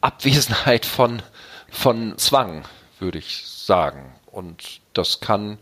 Abwesenheit 0.00 0.84
von, 0.84 1.22
von 1.70 2.18
Zwang, 2.18 2.64
würde 2.98 3.18
ich 3.18 3.46
sagen. 3.46 4.12
Und 4.26 4.80
das 4.94 5.20
kann 5.20 5.58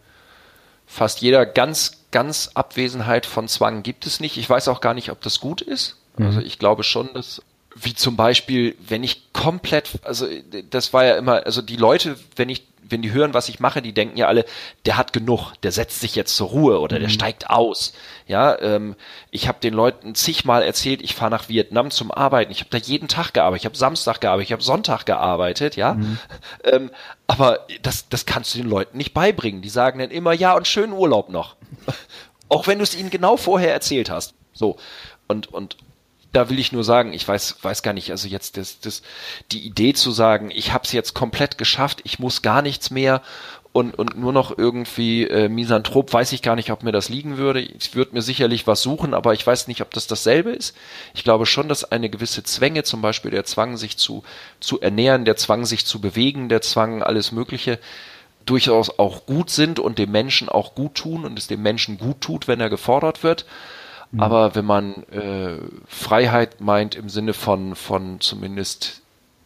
fast 0.86 1.20
jeder 1.20 1.44
ganz, 1.44 2.06
ganz 2.10 2.52
Abwesenheit 2.54 3.26
von 3.26 3.48
Zwang 3.48 3.82
gibt 3.82 4.06
es 4.06 4.20
nicht. 4.20 4.38
Ich 4.38 4.48
weiß 4.48 4.68
auch 4.68 4.80
gar 4.80 4.94
nicht, 4.94 5.10
ob 5.10 5.20
das 5.20 5.40
gut 5.40 5.60
ist. 5.60 5.98
Mhm. 6.16 6.24
Also 6.24 6.40
ich 6.40 6.58
glaube 6.58 6.84
schon, 6.84 7.12
dass 7.12 7.42
wie 7.74 7.92
zum 7.92 8.16
Beispiel, 8.16 8.76
wenn 8.80 9.04
ich 9.04 9.30
komplett, 9.34 9.98
also 10.02 10.26
das 10.70 10.94
war 10.94 11.04
ja 11.04 11.18
immer, 11.18 11.44
also 11.44 11.60
die 11.60 11.76
Leute, 11.76 12.18
wenn 12.36 12.48
ich 12.48 12.66
wenn 12.90 13.02
die 13.02 13.12
hören, 13.12 13.34
was 13.34 13.48
ich 13.48 13.60
mache, 13.60 13.82
die 13.82 13.92
denken 13.92 14.16
ja 14.16 14.26
alle, 14.26 14.44
der 14.86 14.96
hat 14.96 15.12
genug, 15.12 15.52
der 15.62 15.72
setzt 15.72 16.00
sich 16.00 16.14
jetzt 16.14 16.36
zur 16.36 16.48
Ruhe 16.48 16.80
oder 16.80 16.96
mhm. 16.96 17.02
der 17.02 17.08
steigt 17.08 17.50
aus. 17.50 17.92
Ja, 18.26 18.58
ähm, 18.60 18.94
ich 19.30 19.48
habe 19.48 19.58
den 19.60 19.74
Leuten 19.74 20.14
zigmal 20.14 20.62
erzählt, 20.62 21.02
ich 21.02 21.14
fahre 21.14 21.30
nach 21.30 21.48
Vietnam 21.48 21.90
zum 21.90 22.10
Arbeiten. 22.10 22.52
Ich 22.52 22.60
habe 22.60 22.70
da 22.70 22.78
jeden 22.78 23.08
Tag 23.08 23.32
gearbeitet, 23.32 23.62
ich 23.62 23.66
habe 23.66 23.76
Samstag 23.76 24.20
gearbeitet, 24.20 24.48
ich 24.48 24.52
habe 24.52 24.62
Sonntag 24.62 25.04
gearbeitet, 25.06 25.76
ja. 25.76 25.94
Mhm. 25.94 26.18
Ähm, 26.64 26.90
aber 27.26 27.66
das, 27.82 28.08
das 28.08 28.26
kannst 28.26 28.54
du 28.54 28.58
den 28.58 28.68
Leuten 28.68 28.96
nicht 28.98 29.14
beibringen. 29.14 29.62
Die 29.62 29.68
sagen 29.68 30.00
dann 30.00 30.10
immer, 30.10 30.32
ja, 30.32 30.54
und 30.54 30.66
schönen 30.66 30.92
Urlaub 30.92 31.28
noch. 31.28 31.56
Auch 32.48 32.66
wenn 32.66 32.78
du 32.78 32.82
es 32.82 32.98
ihnen 32.98 33.10
genau 33.10 33.36
vorher 33.36 33.72
erzählt 33.72 34.10
hast. 34.10 34.34
So. 34.52 34.76
Und, 35.28 35.46
und, 35.52 35.76
da 36.32 36.50
will 36.50 36.58
ich 36.58 36.72
nur 36.72 36.84
sagen, 36.84 37.12
ich 37.12 37.26
weiß, 37.26 37.56
weiß 37.62 37.82
gar 37.82 37.94
nicht, 37.94 38.10
also 38.10 38.28
jetzt 38.28 38.56
das, 38.56 38.80
das, 38.80 39.02
die 39.50 39.66
Idee 39.66 39.94
zu 39.94 40.10
sagen, 40.10 40.50
ich 40.50 40.72
habe 40.72 40.84
es 40.84 40.92
jetzt 40.92 41.14
komplett 41.14 41.56
geschafft, 41.56 42.00
ich 42.04 42.18
muss 42.18 42.42
gar 42.42 42.60
nichts 42.60 42.90
mehr 42.90 43.22
und, 43.72 43.98
und 43.98 44.18
nur 44.18 44.32
noch 44.32 44.56
irgendwie 44.56 45.24
äh, 45.24 45.48
Misanthrop, 45.48 46.12
weiß 46.12 46.32
ich 46.32 46.42
gar 46.42 46.56
nicht, 46.56 46.70
ob 46.70 46.82
mir 46.82 46.92
das 46.92 47.08
liegen 47.08 47.36
würde. 47.36 47.60
Ich 47.60 47.94
würde 47.94 48.14
mir 48.14 48.22
sicherlich 48.22 48.66
was 48.66 48.82
suchen, 48.82 49.14
aber 49.14 49.34
ich 49.34 49.46
weiß 49.46 49.68
nicht, 49.68 49.82
ob 49.82 49.92
das 49.92 50.06
dasselbe 50.06 50.50
ist. 50.50 50.74
Ich 51.14 51.22
glaube 51.22 51.46
schon, 51.46 51.68
dass 51.68 51.84
eine 51.84 52.10
gewisse 52.10 52.42
Zwänge, 52.42 52.82
zum 52.82 53.02
Beispiel 53.02 53.30
der 53.30 53.44
Zwang, 53.44 53.76
sich 53.76 53.96
zu, 53.96 54.22
zu 54.60 54.80
ernähren, 54.80 55.24
der 55.24 55.36
Zwang, 55.36 55.64
sich 55.64 55.86
zu 55.86 56.00
bewegen, 56.00 56.48
der 56.48 56.62
Zwang, 56.62 57.02
alles 57.02 57.30
Mögliche, 57.30 57.78
durchaus 58.46 58.98
auch 58.98 59.26
gut 59.26 59.50
sind 59.50 59.78
und 59.78 59.98
dem 59.98 60.10
Menschen 60.10 60.48
auch 60.48 60.74
gut 60.74 60.94
tun 60.94 61.24
und 61.24 61.38
es 61.38 61.46
dem 61.46 61.62
Menschen 61.62 61.98
gut 61.98 62.20
tut, 62.20 62.48
wenn 62.48 62.60
er 62.60 62.70
gefordert 62.70 63.22
wird. 63.22 63.44
Mhm. 64.10 64.20
Aber 64.20 64.54
wenn 64.54 64.64
man 64.64 65.02
äh, 65.04 65.58
Freiheit 65.86 66.60
meint 66.60 66.94
im 66.94 67.08
Sinne 67.08 67.34
von, 67.34 67.74
von 67.74 68.20
zumindest 68.20 69.02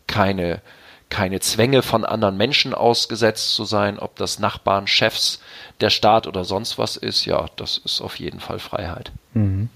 keine, 0.06 0.60
keine 1.08 1.40
Zwänge 1.40 1.82
von 1.82 2.04
anderen 2.04 2.36
Menschen 2.36 2.74
ausgesetzt 2.74 3.54
zu 3.54 3.64
sein, 3.64 3.98
ob 3.98 4.16
das 4.16 4.38
Nachbarn, 4.38 4.86
Chefs, 4.86 5.40
der 5.80 5.90
Staat 5.90 6.26
oder 6.26 6.44
sonst 6.44 6.78
was 6.78 6.96
ist, 6.96 7.24
ja, 7.24 7.46
das 7.56 7.78
ist 7.78 8.00
auf 8.00 8.16
jeden 8.16 8.40
Fall 8.40 8.58
Freiheit. 8.58 9.12
Mhm. 9.34 9.68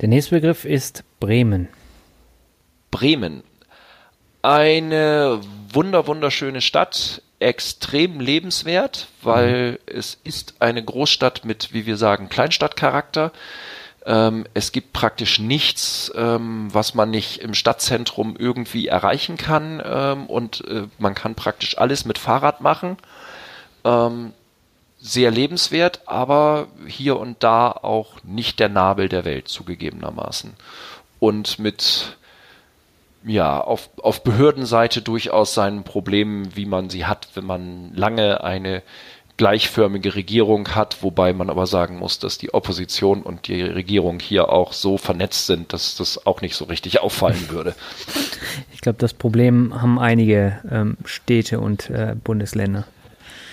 Der 0.00 0.08
nächste 0.08 0.34
Begriff 0.36 0.64
ist 0.64 1.04
Bremen. 1.20 1.68
Bremen. 2.90 3.42
Eine 4.42 5.40
wunder, 5.72 6.06
wunderschöne 6.06 6.60
Stadt, 6.60 7.22
extrem 7.40 8.20
lebenswert, 8.20 9.08
weil 9.22 9.72
mhm. 9.72 9.78
es 9.86 10.18
ist 10.24 10.54
eine 10.60 10.84
Großstadt 10.84 11.44
mit, 11.44 11.72
wie 11.72 11.86
wir 11.86 11.96
sagen, 11.96 12.28
Kleinstadtcharakter. 12.28 13.32
Ähm, 14.08 14.46
es 14.54 14.72
gibt 14.72 14.94
praktisch 14.94 15.38
nichts, 15.38 16.10
ähm, 16.16 16.68
was 16.72 16.94
man 16.94 17.10
nicht 17.10 17.42
im 17.42 17.52
Stadtzentrum 17.52 18.36
irgendwie 18.38 18.88
erreichen 18.88 19.36
kann 19.36 19.82
ähm, 19.84 20.26
und 20.26 20.66
äh, 20.66 20.84
man 20.98 21.14
kann 21.14 21.34
praktisch 21.34 21.76
alles 21.76 22.06
mit 22.06 22.16
Fahrrad 22.16 22.62
machen. 22.62 22.96
Ähm, 23.84 24.32
sehr 24.98 25.30
lebenswert, 25.30 26.00
aber 26.06 26.68
hier 26.86 27.18
und 27.20 27.44
da 27.44 27.70
auch 27.70 28.24
nicht 28.24 28.58
der 28.60 28.70
Nabel 28.70 29.10
der 29.10 29.26
Welt 29.26 29.46
zugegebenermaßen. 29.46 30.54
Und 31.20 31.58
mit 31.58 32.16
ja, 33.24 33.60
auf, 33.60 33.90
auf 34.02 34.24
Behördenseite 34.24 35.02
durchaus 35.02 35.52
seinen 35.52 35.84
Problemen, 35.84 36.56
wie 36.56 36.66
man 36.66 36.88
sie 36.88 37.04
hat, 37.04 37.28
wenn 37.34 37.44
man 37.44 37.92
lange 37.94 38.42
eine 38.42 38.82
gleichförmige 39.38 40.14
Regierung 40.16 40.74
hat, 40.74 41.02
wobei 41.02 41.32
man 41.32 41.48
aber 41.48 41.66
sagen 41.66 41.96
muss, 41.98 42.18
dass 42.18 42.36
die 42.36 42.52
Opposition 42.52 43.22
und 43.22 43.48
die 43.48 43.62
Regierung 43.62 44.18
hier 44.20 44.50
auch 44.50 44.72
so 44.72 44.98
vernetzt 44.98 45.46
sind, 45.46 45.72
dass 45.72 45.96
das 45.96 46.26
auch 46.26 46.42
nicht 46.42 46.56
so 46.56 46.66
richtig 46.66 47.00
auffallen 47.00 47.46
würde. 47.48 47.74
Ich 48.74 48.82
glaube, 48.82 48.98
das 48.98 49.14
Problem 49.14 49.80
haben 49.80 49.98
einige 49.98 50.58
ähm, 50.70 50.98
Städte 51.04 51.60
und 51.60 51.88
äh, 51.88 52.16
Bundesländer. 52.22 52.86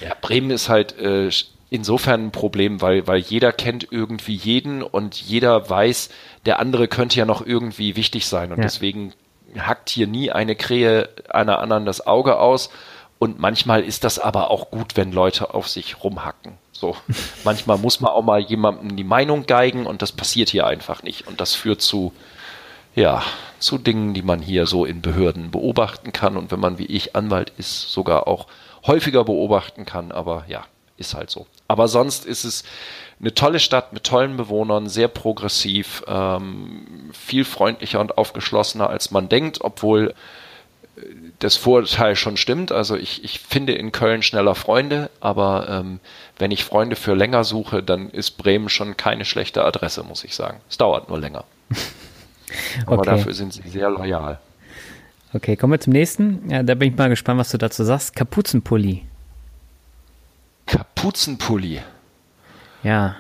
Ja, 0.02 0.14
Bremen 0.20 0.50
ist 0.50 0.70
halt 0.70 0.98
äh, 0.98 1.30
insofern 1.70 2.26
ein 2.26 2.32
Problem, 2.32 2.82
weil, 2.82 3.08
weil 3.08 3.20
jeder 3.20 3.52
kennt 3.52 3.88
irgendwie 3.92 4.36
jeden 4.36 4.82
und 4.82 5.16
jeder 5.16 5.70
weiß, 5.70 6.10
der 6.46 6.60
andere 6.60 6.88
könnte 6.88 7.20
ja 7.20 7.26
noch 7.26 7.46
irgendwie 7.46 7.96
wichtig 7.96 8.26
sein 8.26 8.52
und 8.52 8.58
ja. 8.58 8.64
deswegen 8.64 9.14
hackt 9.58 9.90
hier 9.90 10.08
nie 10.08 10.32
eine 10.32 10.56
Krähe 10.56 11.10
einer 11.30 11.60
anderen 11.60 11.86
das 11.86 12.06
Auge 12.06 12.40
aus 12.40 12.72
und 13.18 13.40
manchmal 13.40 13.84
ist 13.84 14.04
das 14.04 14.20
aber 14.20 14.52
auch 14.52 14.72
gut, 14.72 14.98
wenn 14.98 15.12
Leute 15.12 15.54
auf 15.54 15.68
sich 15.70 16.04
rumhacken. 16.04 16.54
So, 16.72 16.96
manchmal 17.44 17.78
muss 17.78 18.02
man 18.02 18.12
auch 18.12 18.24
mal 18.24 18.40
jemandem 18.40 18.96
die 18.96 19.04
Meinung 19.04 19.46
geigen 19.46 19.86
und 19.86 20.02
das 20.02 20.12
passiert 20.12 20.50
hier 20.50 20.68
einfach 20.68 21.04
nicht. 21.04 21.28
Und 21.28 21.40
das 21.40 21.56
führt 21.56 21.82
zu, 21.82 22.14
ja, 22.94 23.24
zu 23.60 23.78
Dingen, 23.78 24.14
die 24.14 24.22
man 24.22 24.42
hier 24.42 24.66
so 24.66 24.86
in 24.86 25.02
Behörden 25.02 25.52
beobachten 25.52 26.12
kann 26.12 26.36
und 26.36 26.52
wenn 26.52 26.60
man 26.60 26.78
wie 26.78 26.86
ich 26.86 27.16
Anwalt 27.16 27.54
ist, 27.58 27.92
sogar 27.92 28.28
auch 28.28 28.48
häufiger 28.86 29.24
beobachten 29.24 29.86
kann. 29.86 30.12
Aber 30.12 30.44
ja, 30.48 30.66
ist 30.98 31.14
halt 31.14 31.30
so. 31.30 31.48
Aber 31.68 31.88
sonst 31.88 32.26
ist 32.26 32.44
es 32.44 32.64
eine 33.20 33.34
tolle 33.34 33.60
Stadt 33.62 33.94
mit 33.94 34.04
tollen 34.04 34.36
Bewohnern, 34.36 34.90
sehr 34.90 35.08
progressiv, 35.08 36.04
ähm, 36.08 37.12
viel 37.14 37.46
freundlicher 37.46 38.02
und 38.02 38.18
aufgeschlossener 38.18 38.90
als 38.90 39.12
man 39.12 39.30
denkt, 39.30 39.60
obwohl 39.62 40.14
das 41.40 41.58
Vorurteil 41.58 42.16
schon 42.16 42.38
stimmt. 42.38 42.72
Also 42.72 42.96
ich, 42.96 43.24
ich 43.24 43.40
finde 43.40 43.74
in 43.74 43.92
Köln 43.92 44.22
schneller 44.22 44.56
Freunde, 44.56 45.10
aber 45.20 45.68
ähm, 45.70 46.00
wenn 46.38 46.52
ich 46.52 46.64
Freunde 46.64 46.96
für 46.96 47.16
länger 47.16 47.44
suche, 47.44 47.84
dann 47.84 48.10
ist 48.10 48.32
Bremen 48.32 48.70
schon 48.70 48.98
keine 48.98 49.26
schlechte 49.26 49.64
Adresse, 49.64 50.04
muss 50.04 50.24
ich 50.24 50.36
sagen. 50.36 50.60
Es 50.70 50.78
dauert 50.78 51.10
nur 51.10 51.20
länger. 51.20 51.44
aber 52.86 53.00
okay. 53.00 53.10
dafür 53.12 53.34
sind 53.34 53.54
sie 53.54 53.68
sehr 53.68 53.90
loyal. 53.90 54.40
Okay, 55.34 55.58
kommen 55.58 55.74
wir 55.74 55.80
zum 55.82 55.94
nächsten. 55.94 56.50
Ja, 56.50 56.64
da 56.64 56.76
bin 56.76 56.92
ich 56.92 56.98
mal 56.98 57.10
gespannt, 57.10 57.40
was 57.40 57.50
du 57.50 57.58
dazu 57.58 57.84
sagst. 57.84 58.16
Kapuzenpulli. 58.16 59.04
Kapuzenpulli. 60.66 61.82
Ja. 62.84 63.18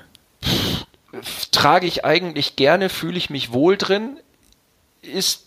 Trage 1.51 1.87
ich 1.87 2.05
eigentlich 2.05 2.55
gerne, 2.55 2.89
fühle 2.89 3.17
ich 3.17 3.29
mich 3.29 3.51
wohl 3.51 3.77
drin, 3.77 4.17
ist, 5.01 5.44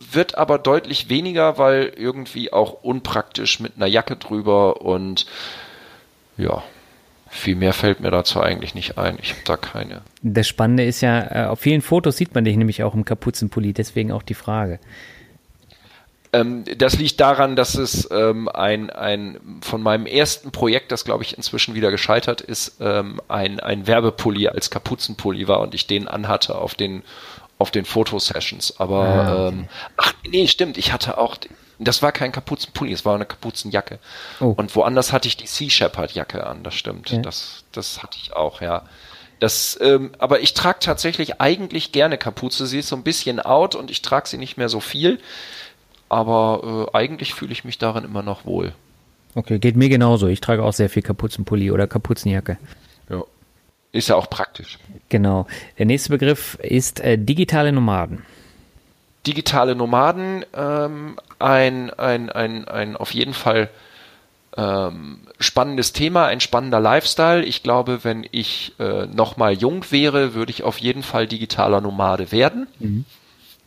wird 0.00 0.36
aber 0.36 0.58
deutlich 0.58 1.08
weniger, 1.08 1.58
weil 1.58 1.92
irgendwie 1.96 2.52
auch 2.52 2.82
unpraktisch 2.82 3.60
mit 3.60 3.76
einer 3.76 3.86
Jacke 3.86 4.16
drüber 4.16 4.80
und 4.82 5.26
ja, 6.36 6.62
viel 7.28 7.56
mehr 7.56 7.72
fällt 7.72 8.00
mir 8.00 8.10
dazu 8.10 8.40
eigentlich 8.40 8.74
nicht 8.74 8.96
ein. 8.96 9.18
Ich 9.20 9.30
habe 9.30 9.42
da 9.44 9.56
keine. 9.56 10.02
Das 10.22 10.48
Spannende 10.48 10.84
ist 10.84 11.00
ja, 11.00 11.44
äh, 11.44 11.46
auf 11.46 11.60
vielen 11.60 11.82
Fotos 11.82 12.16
sieht 12.16 12.34
man 12.34 12.44
dich 12.44 12.56
nämlich 12.56 12.82
auch 12.82 12.94
im 12.94 13.04
Kapuzenpulli, 13.04 13.72
deswegen 13.72 14.12
auch 14.12 14.22
die 14.22 14.34
Frage. 14.34 14.78
Ähm, 16.32 16.64
das 16.76 16.98
liegt 16.98 17.20
daran, 17.20 17.56
dass 17.56 17.74
es 17.74 18.08
ähm, 18.10 18.48
ein, 18.48 18.90
ein 18.90 19.38
von 19.62 19.82
meinem 19.82 20.06
ersten 20.06 20.50
Projekt, 20.50 20.92
das 20.92 21.04
glaube 21.04 21.24
ich 21.24 21.36
inzwischen 21.36 21.74
wieder 21.74 21.90
gescheitert 21.90 22.40
ist, 22.40 22.76
ähm, 22.80 23.20
ein, 23.28 23.60
ein 23.60 23.86
Werbepulli 23.86 24.48
als 24.48 24.70
Kapuzenpulli 24.70 25.48
war 25.48 25.60
und 25.60 25.74
ich 25.74 25.86
den 25.86 26.06
anhatte 26.06 26.56
auf 26.56 26.74
den 26.74 27.02
auf 27.58 27.70
den 27.70 27.84
Fotosessions. 27.84 28.78
Aber 28.78 29.04
ah, 29.04 29.48
ähm, 29.48 29.68
ach 29.96 30.12
nee, 30.26 30.46
stimmt, 30.48 30.78
ich 30.78 30.92
hatte 30.92 31.18
auch 31.18 31.36
das 31.80 32.02
war 32.02 32.10
kein 32.10 32.32
Kapuzenpulli, 32.32 32.92
es 32.92 33.04
war 33.04 33.14
eine 33.14 33.24
Kapuzenjacke. 33.24 34.00
Oh. 34.40 34.46
Und 34.56 34.74
woanders 34.74 35.12
hatte 35.12 35.28
ich 35.28 35.36
die 35.36 35.46
Sea 35.46 35.70
Shepherd 35.70 36.12
Jacke 36.12 36.44
an, 36.44 36.64
das 36.64 36.74
stimmt. 36.74 37.10
Ja. 37.10 37.18
Das, 37.18 37.64
das 37.70 38.02
hatte 38.02 38.18
ich 38.20 38.32
auch, 38.32 38.60
ja. 38.60 38.82
Das, 39.38 39.78
ähm, 39.80 40.10
aber 40.18 40.40
ich 40.40 40.54
trage 40.54 40.80
tatsächlich 40.80 41.40
eigentlich 41.40 41.92
gerne 41.92 42.18
Kapuze. 42.18 42.66
Sie 42.66 42.80
ist 42.80 42.88
so 42.88 42.96
ein 42.96 43.04
bisschen 43.04 43.38
out 43.38 43.76
und 43.76 43.92
ich 43.92 44.02
trage 44.02 44.28
sie 44.28 44.38
nicht 44.38 44.56
mehr 44.56 44.68
so 44.68 44.80
viel 44.80 45.20
aber 46.08 46.88
äh, 46.92 46.96
eigentlich 46.96 47.34
fühle 47.34 47.52
ich 47.52 47.64
mich 47.64 47.78
darin 47.78 48.04
immer 48.04 48.22
noch 48.22 48.44
wohl. 48.44 48.72
Okay, 49.34 49.58
geht 49.58 49.76
mir 49.76 49.88
genauso. 49.88 50.26
Ich 50.26 50.40
trage 50.40 50.64
auch 50.64 50.72
sehr 50.72 50.88
viel 50.88 51.02
Kapuzenpulli 51.02 51.70
oder 51.70 51.86
Kapuzenjacke. 51.86 52.58
Ist 53.92 54.08
ja 54.08 54.16
auch 54.16 54.28
praktisch. 54.28 54.78
Genau. 55.08 55.46
Der 55.78 55.86
nächste 55.86 56.10
Begriff 56.10 56.56
ist 56.60 57.00
äh, 57.00 57.18
digitale 57.18 57.72
Nomaden. 57.72 58.24
Digitale 59.26 59.74
Nomaden, 59.74 60.44
ähm, 60.54 61.18
ein, 61.38 61.90
ein, 61.90 62.30
ein, 62.30 62.66
ein 62.66 62.96
auf 62.96 63.12
jeden 63.12 63.34
Fall 63.34 63.68
ähm, 64.56 65.20
spannendes 65.40 65.92
Thema, 65.92 66.26
ein 66.26 66.40
spannender 66.40 66.80
Lifestyle. 66.80 67.44
Ich 67.44 67.62
glaube, 67.62 68.04
wenn 68.04 68.26
ich 68.30 68.74
äh, 68.78 69.06
noch 69.06 69.36
mal 69.36 69.52
jung 69.52 69.84
wäre, 69.90 70.34
würde 70.34 70.50
ich 70.50 70.62
auf 70.62 70.78
jeden 70.78 71.02
Fall 71.02 71.26
digitaler 71.26 71.80
Nomade 71.80 72.32
werden. 72.32 72.68
Mhm 72.78 73.04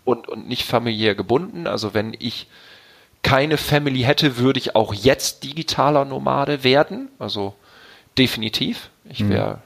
und, 0.03 0.27
und 0.27 0.47
nicht 0.47 0.65
familiär 0.65 1.15
gebunden. 1.15 1.67
Also 1.67 1.93
wenn 1.93 2.15
ich 2.17 2.47
keine 3.23 3.57
Family 3.57 4.01
hätte, 4.01 4.37
würde 4.37 4.59
ich 4.59 4.75
auch 4.75 4.93
jetzt 4.93 5.43
digitaler 5.43 6.05
Nomade 6.05 6.63
werden. 6.63 7.09
Also 7.19 7.53
definitiv. 8.17 8.89
Ich 9.09 9.27
wäre 9.27 9.55
mhm. 9.55 9.61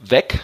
Weg 0.00 0.40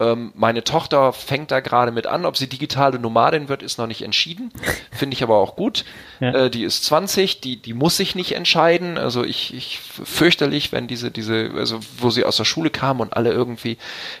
ähm, 0.00 0.32
meine 0.34 0.64
Tochter 0.64 1.12
fängt 1.12 1.52
da 1.52 1.60
gerade 1.60 1.92
mit 1.92 2.08
an. 2.08 2.26
Ob 2.26 2.36
sie 2.36 2.48
digitale 2.48 2.98
Nomadin 2.98 3.48
wird, 3.48 3.62
ist 3.62 3.78
noch 3.78 3.86
nicht 3.86 4.02
entschieden. 4.02 4.52
Finde 4.90 5.14
ich 5.14 5.22
aber 5.22 5.36
auch 5.36 5.54
gut. 5.54 5.84
Ja. 6.18 6.34
Äh, 6.34 6.50
die 6.50 6.64
ist 6.64 6.84
20, 6.84 7.40
die, 7.40 7.62
die 7.62 7.74
muss 7.74 7.96
sich 7.96 8.16
nicht 8.16 8.32
entscheiden. 8.32 8.98
Also 8.98 9.22
ich, 9.22 9.54
ich 9.54 9.78
fürchterlich, 9.78 10.72
wenn 10.72 10.88
diese, 10.88 11.12
diese, 11.12 11.52
also 11.56 11.78
wo 11.98 12.10
sie 12.10 12.24
aus 12.24 12.36
der 12.36 12.44
Schule 12.44 12.70
kam 12.70 12.98
und 12.98 13.16
alle 13.16 13.30
irgendwie, 13.30 13.78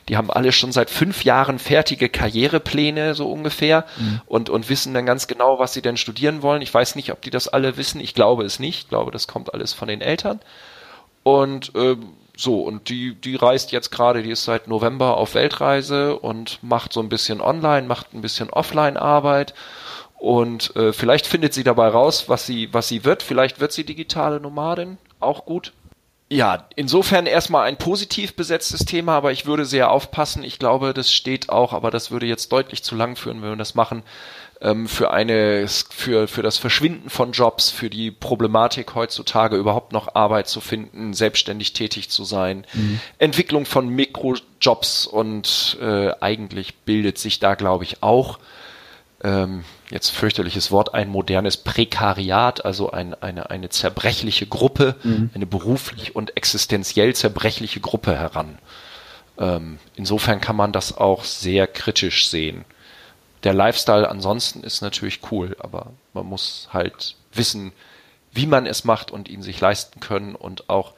die 0.08 0.16
haben 0.16 0.30
alle 0.30 0.52
schon 0.52 0.70
seit 0.70 0.90
fünf 0.90 1.24
Jahren 1.24 1.58
fertige 1.58 2.08
Karrierepläne, 2.08 3.16
so 3.16 3.28
ungefähr, 3.28 3.84
mhm. 3.98 4.20
und, 4.26 4.50
und 4.50 4.68
wissen 4.68 4.94
dann 4.94 5.06
ganz 5.06 5.26
genau, 5.26 5.58
was 5.58 5.72
sie 5.72 5.82
denn 5.82 5.96
studieren 5.96 6.42
wollen. 6.42 6.62
Ich 6.62 6.72
weiß 6.72 6.94
nicht, 6.94 7.10
ob 7.10 7.20
die 7.20 7.30
das 7.30 7.48
alle 7.48 7.76
wissen. 7.76 8.00
Ich 8.00 8.14
glaube 8.14 8.44
es 8.44 8.60
nicht. 8.60 8.84
Ich 8.84 8.88
glaube, 8.88 9.10
das 9.10 9.26
kommt 9.26 9.52
alles 9.52 9.72
von 9.72 9.88
den 9.88 10.02
Eltern. 10.02 10.38
Und 11.24 11.74
äh, 11.74 11.96
so, 12.36 12.62
und 12.62 12.88
die, 12.88 13.14
die 13.14 13.36
reist 13.36 13.72
jetzt 13.72 13.90
gerade, 13.90 14.22
die 14.22 14.30
ist 14.30 14.44
seit 14.44 14.66
November 14.66 15.16
auf 15.16 15.34
Weltreise 15.34 16.18
und 16.18 16.58
macht 16.62 16.92
so 16.92 17.00
ein 17.00 17.08
bisschen 17.08 17.40
online, 17.40 17.86
macht 17.86 18.12
ein 18.12 18.22
bisschen 18.22 18.50
Offline-Arbeit 18.50 19.54
und 20.16 20.74
äh, 20.74 20.92
vielleicht 20.92 21.26
findet 21.26 21.54
sie 21.54 21.64
dabei 21.64 21.88
raus, 21.88 22.28
was 22.28 22.46
sie, 22.46 22.72
was 22.72 22.88
sie 22.88 23.04
wird. 23.04 23.22
Vielleicht 23.22 23.60
wird 23.60 23.72
sie 23.72 23.84
digitale 23.84 24.40
Nomadin, 24.40 24.98
auch 25.20 25.44
gut. 25.44 25.72
Ja, 26.30 26.66
insofern 26.74 27.26
erstmal 27.26 27.66
ein 27.68 27.76
positiv 27.76 28.34
besetztes 28.34 28.86
Thema, 28.86 29.16
aber 29.16 29.30
ich 29.30 29.46
würde 29.46 29.66
sehr 29.66 29.90
aufpassen. 29.90 30.42
Ich 30.42 30.58
glaube, 30.58 30.94
das 30.94 31.12
steht 31.12 31.50
auch, 31.50 31.72
aber 31.72 31.90
das 31.90 32.10
würde 32.10 32.26
jetzt 32.26 32.50
deutlich 32.50 32.82
zu 32.82 32.96
lang 32.96 33.14
führen, 33.14 33.42
wenn 33.42 33.50
wir 33.50 33.56
das 33.56 33.74
machen 33.74 34.02
ähm, 34.60 34.88
für 34.88 35.12
eine, 35.12 35.66
für, 35.68 36.28
für 36.28 36.42
das 36.42 36.58
Verschwinden 36.58 37.10
von 37.10 37.32
Jobs, 37.32 37.70
für 37.70 37.90
die 37.90 38.10
Problematik 38.10 38.94
heutzutage 38.94 39.56
überhaupt 39.56 39.92
noch 39.92 40.14
Arbeit 40.14 40.48
zu 40.48 40.60
finden, 40.60 41.12
selbstständig 41.14 41.72
tätig 41.72 42.10
zu 42.10 42.24
sein, 42.24 42.66
mhm. 42.72 43.00
Entwicklung 43.18 43.66
von 43.66 43.88
Mikrojobs 43.88 45.06
und 45.06 45.78
äh, 45.80 46.12
eigentlich 46.20 46.74
bildet 46.78 47.18
sich 47.18 47.40
da, 47.40 47.54
glaube 47.54 47.84
ich, 47.84 48.02
auch 48.02 48.38
ähm, 49.22 49.64
jetzt 49.90 50.10
fürchterliches 50.10 50.70
Wort, 50.70 50.94
ein 50.94 51.08
modernes 51.08 51.56
Prekariat, 51.56 52.64
also 52.64 52.90
ein, 52.90 53.14
eine, 53.14 53.50
eine 53.50 53.68
zerbrechliche 53.68 54.46
Gruppe, 54.46 54.96
mhm. 55.02 55.30
eine 55.34 55.46
beruflich 55.46 56.14
und 56.14 56.36
existenziell 56.36 57.14
zerbrechliche 57.14 57.80
Gruppe 57.80 58.16
heran. 58.16 58.58
Ähm, 59.38 59.78
insofern 59.96 60.40
kann 60.40 60.56
man 60.56 60.72
das 60.72 60.96
auch 60.96 61.24
sehr 61.24 61.66
kritisch 61.66 62.28
sehen 62.28 62.64
der 63.44 63.54
Lifestyle 63.54 64.08
ansonsten 64.08 64.62
ist 64.64 64.80
natürlich 64.80 65.20
cool, 65.30 65.56
aber 65.60 65.92
man 66.12 66.26
muss 66.26 66.68
halt 66.72 67.16
wissen, 67.32 67.72
wie 68.32 68.46
man 68.46 68.66
es 68.66 68.84
macht 68.84 69.10
und 69.10 69.28
ihn 69.28 69.42
sich 69.42 69.60
leisten 69.60 70.00
können 70.00 70.34
und 70.34 70.68
auch 70.68 70.94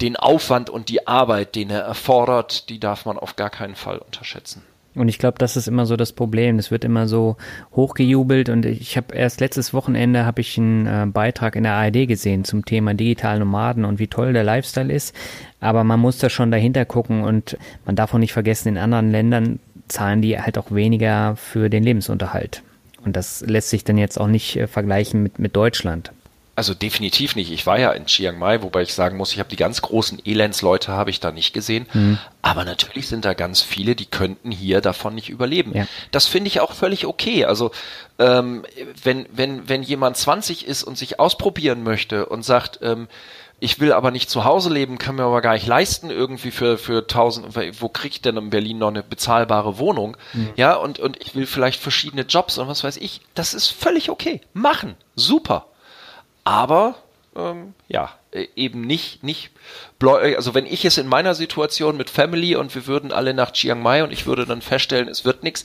den 0.00 0.16
Aufwand 0.16 0.70
und 0.70 0.88
die 0.88 1.06
Arbeit, 1.06 1.54
den 1.54 1.70
er 1.70 1.80
erfordert, 1.80 2.68
die 2.68 2.78
darf 2.78 3.06
man 3.06 3.18
auf 3.18 3.36
gar 3.36 3.50
keinen 3.50 3.76
Fall 3.76 3.98
unterschätzen. 3.98 4.64
Und 4.94 5.08
ich 5.08 5.18
glaube, 5.18 5.38
das 5.38 5.56
ist 5.56 5.66
immer 5.66 5.86
so 5.86 5.96
das 5.96 6.12
Problem. 6.12 6.58
Es 6.58 6.70
wird 6.70 6.84
immer 6.84 7.08
so 7.08 7.36
hochgejubelt 7.72 8.48
und 8.48 8.64
ich 8.64 8.96
habe 8.96 9.14
erst 9.14 9.40
letztes 9.40 9.74
Wochenende 9.74 10.24
habe 10.24 10.40
ich 10.40 10.56
einen 10.56 10.86
äh, 10.86 11.06
Beitrag 11.06 11.56
in 11.56 11.64
der 11.64 11.72
ARD 11.72 12.06
gesehen 12.06 12.44
zum 12.44 12.64
Thema 12.64 12.94
digitalen 12.94 13.40
Nomaden 13.40 13.84
und 13.84 13.98
wie 13.98 14.06
toll 14.06 14.32
der 14.32 14.44
Lifestyle 14.44 14.92
ist. 14.92 15.14
Aber 15.60 15.82
man 15.82 15.98
muss 15.98 16.18
da 16.18 16.30
schon 16.30 16.50
dahinter 16.50 16.84
gucken 16.84 17.24
und 17.24 17.56
man 17.84 17.96
darf 17.96 18.14
auch 18.14 18.18
nicht 18.18 18.32
vergessen, 18.32 18.68
in 18.68 18.78
anderen 18.78 19.10
Ländern 19.10 19.58
zahlen 19.88 20.22
die 20.22 20.40
halt 20.40 20.58
auch 20.58 20.70
weniger 20.70 21.34
für 21.36 21.68
den 21.68 21.82
Lebensunterhalt. 21.82 22.62
Und 23.04 23.16
das 23.16 23.44
lässt 23.46 23.70
sich 23.70 23.84
dann 23.84 23.98
jetzt 23.98 24.18
auch 24.18 24.28
nicht 24.28 24.56
äh, 24.56 24.66
vergleichen 24.66 25.22
mit, 25.22 25.38
mit 25.38 25.56
Deutschland. 25.56 26.12
Also 26.56 26.72
definitiv 26.72 27.34
nicht. 27.34 27.50
Ich 27.50 27.66
war 27.66 27.78
ja 27.78 27.90
in 27.90 28.06
Chiang 28.06 28.38
Mai, 28.38 28.62
wobei 28.62 28.82
ich 28.82 28.94
sagen 28.94 29.16
muss, 29.16 29.32
ich 29.32 29.40
habe 29.40 29.48
die 29.48 29.56
ganz 29.56 29.82
großen 29.82 30.20
Elendsleute 30.24 30.92
habe 30.92 31.10
ich 31.10 31.18
da 31.18 31.32
nicht 31.32 31.52
gesehen. 31.52 31.86
Mhm. 31.92 32.18
Aber 32.42 32.64
natürlich 32.64 33.08
sind 33.08 33.24
da 33.24 33.34
ganz 33.34 33.60
viele, 33.60 33.96
die 33.96 34.06
könnten 34.06 34.52
hier 34.52 34.80
davon 34.80 35.16
nicht 35.16 35.30
überleben. 35.30 35.72
Ja. 35.74 35.86
Das 36.12 36.26
finde 36.26 36.48
ich 36.48 36.60
auch 36.60 36.72
völlig 36.72 37.06
okay. 37.06 37.44
Also 37.44 37.72
ähm, 38.18 38.64
wenn 39.02 39.26
wenn 39.32 39.68
wenn 39.68 39.82
jemand 39.82 40.16
20 40.16 40.66
ist 40.66 40.84
und 40.84 40.96
sich 40.96 41.18
ausprobieren 41.18 41.82
möchte 41.82 42.26
und 42.26 42.44
sagt, 42.44 42.78
ähm, 42.82 43.08
ich 43.60 43.80
will 43.80 43.92
aber 43.92 44.10
nicht 44.10 44.28
zu 44.30 44.44
Hause 44.44 44.70
leben, 44.70 44.98
kann 44.98 45.14
mir 45.14 45.22
aber 45.22 45.40
gar 45.40 45.54
nicht 45.54 45.66
leisten, 45.66 46.10
irgendwie 46.10 46.50
für, 46.50 46.76
für 46.76 46.98
1000, 46.98 47.80
wo 47.80 47.88
kriege 47.88 48.14
ich 48.14 48.20
denn 48.20 48.36
in 48.36 48.50
Berlin 48.50 48.78
noch 48.78 48.88
eine 48.88 49.02
bezahlbare 49.02 49.78
Wohnung? 49.78 50.16
Mhm. 50.34 50.50
Ja, 50.56 50.74
und, 50.74 50.98
und 50.98 51.20
ich 51.22 51.34
will 51.34 51.46
vielleicht 51.46 51.80
verschiedene 51.80 52.22
Jobs 52.22 52.58
und 52.58 52.68
was 52.68 52.84
weiß 52.84 52.98
ich. 52.98 53.22
Das 53.34 53.54
ist 53.54 53.68
völlig 53.68 54.10
okay. 54.10 54.40
Machen. 54.52 54.96
Super. 55.16 55.66
Aber, 56.44 56.94
ähm, 57.34 57.74
ja, 57.88 58.12
e, 58.32 58.48
eben 58.54 58.82
nicht, 58.82 59.22
nicht, 59.22 59.50
also 60.00 60.54
wenn 60.54 60.66
ich 60.66 60.84
es 60.84 60.98
in 60.98 61.08
meiner 61.08 61.34
Situation 61.34 61.96
mit 61.96 62.10
Family 62.10 62.56
und 62.56 62.74
wir 62.74 62.86
würden 62.86 63.12
alle 63.12 63.34
nach 63.34 63.52
Chiang 63.52 63.82
Mai 63.82 64.04
und 64.04 64.12
ich 64.12 64.26
würde 64.26 64.46
dann 64.46 64.62
feststellen, 64.62 65.08
es 65.08 65.24
wird 65.24 65.42
nichts, 65.42 65.64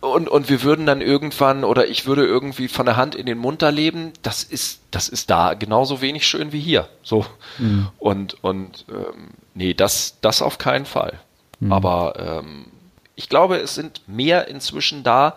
und, 0.00 0.28
und 0.28 0.48
wir 0.48 0.62
würden 0.62 0.86
dann 0.86 1.00
irgendwann 1.00 1.64
oder 1.64 1.88
ich 1.88 2.06
würde 2.06 2.24
irgendwie 2.24 2.68
von 2.68 2.86
der 2.86 2.96
Hand 2.96 3.14
in 3.14 3.26
den 3.26 3.38
Mund 3.38 3.62
da 3.62 3.70
leben, 3.70 4.12
das 4.22 4.44
ist, 4.44 4.80
das 4.90 5.08
ist 5.08 5.30
da 5.30 5.54
genauso 5.54 6.00
wenig 6.00 6.26
schön 6.26 6.52
wie 6.52 6.60
hier. 6.60 6.88
So. 7.02 7.24
Mhm. 7.58 7.88
Und, 7.98 8.44
und 8.44 8.84
ähm, 8.88 9.30
nee, 9.54 9.74
das, 9.74 10.18
das 10.20 10.42
auf 10.42 10.58
keinen 10.58 10.86
Fall. 10.86 11.18
Mhm. 11.60 11.72
Aber 11.72 12.14
ähm, 12.18 12.66
ich 13.14 13.28
glaube, 13.28 13.56
es 13.56 13.74
sind 13.74 14.02
mehr 14.06 14.48
inzwischen 14.48 15.02
da. 15.02 15.36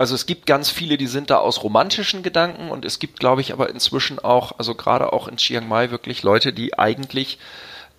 Also 0.00 0.14
es 0.14 0.24
gibt 0.24 0.46
ganz 0.46 0.70
viele, 0.70 0.96
die 0.96 1.06
sind 1.06 1.28
da 1.28 1.36
aus 1.36 1.62
romantischen 1.62 2.22
Gedanken 2.22 2.70
und 2.70 2.86
es 2.86 3.00
gibt, 3.00 3.20
glaube 3.20 3.42
ich, 3.42 3.52
aber 3.52 3.68
inzwischen 3.68 4.18
auch, 4.18 4.58
also 4.58 4.74
gerade 4.74 5.12
auch 5.12 5.28
in 5.28 5.36
Chiang 5.36 5.68
Mai 5.68 5.90
wirklich 5.90 6.22
Leute, 6.22 6.54
die 6.54 6.78
eigentlich 6.78 7.38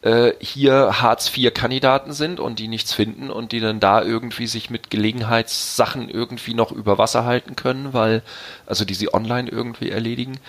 äh, 0.02 0.32
hier 0.40 1.00
Hartz-IV-Kandidaten 1.00 2.12
sind 2.12 2.40
und 2.40 2.58
die 2.58 2.68
nichts 2.68 2.92
finden 2.92 3.30
und 3.30 3.52
die 3.52 3.60
dann 3.60 3.80
da 3.80 4.02
irgendwie 4.02 4.48
sich 4.48 4.72
mit 4.72 4.90
Gelegenheitssachen 4.90 6.10
irgendwie 6.10 6.56
noch 6.56 6.72
über 6.72 6.98
Wasser 6.98 7.24
halten 7.24 7.56
können, 7.56 7.94
weil, 7.94 8.24
also 8.66 8.84
die 8.84 8.96
sie 8.96 9.14
online 9.14 9.48
irgendwie 9.48 9.92
erledigen, 9.92 10.40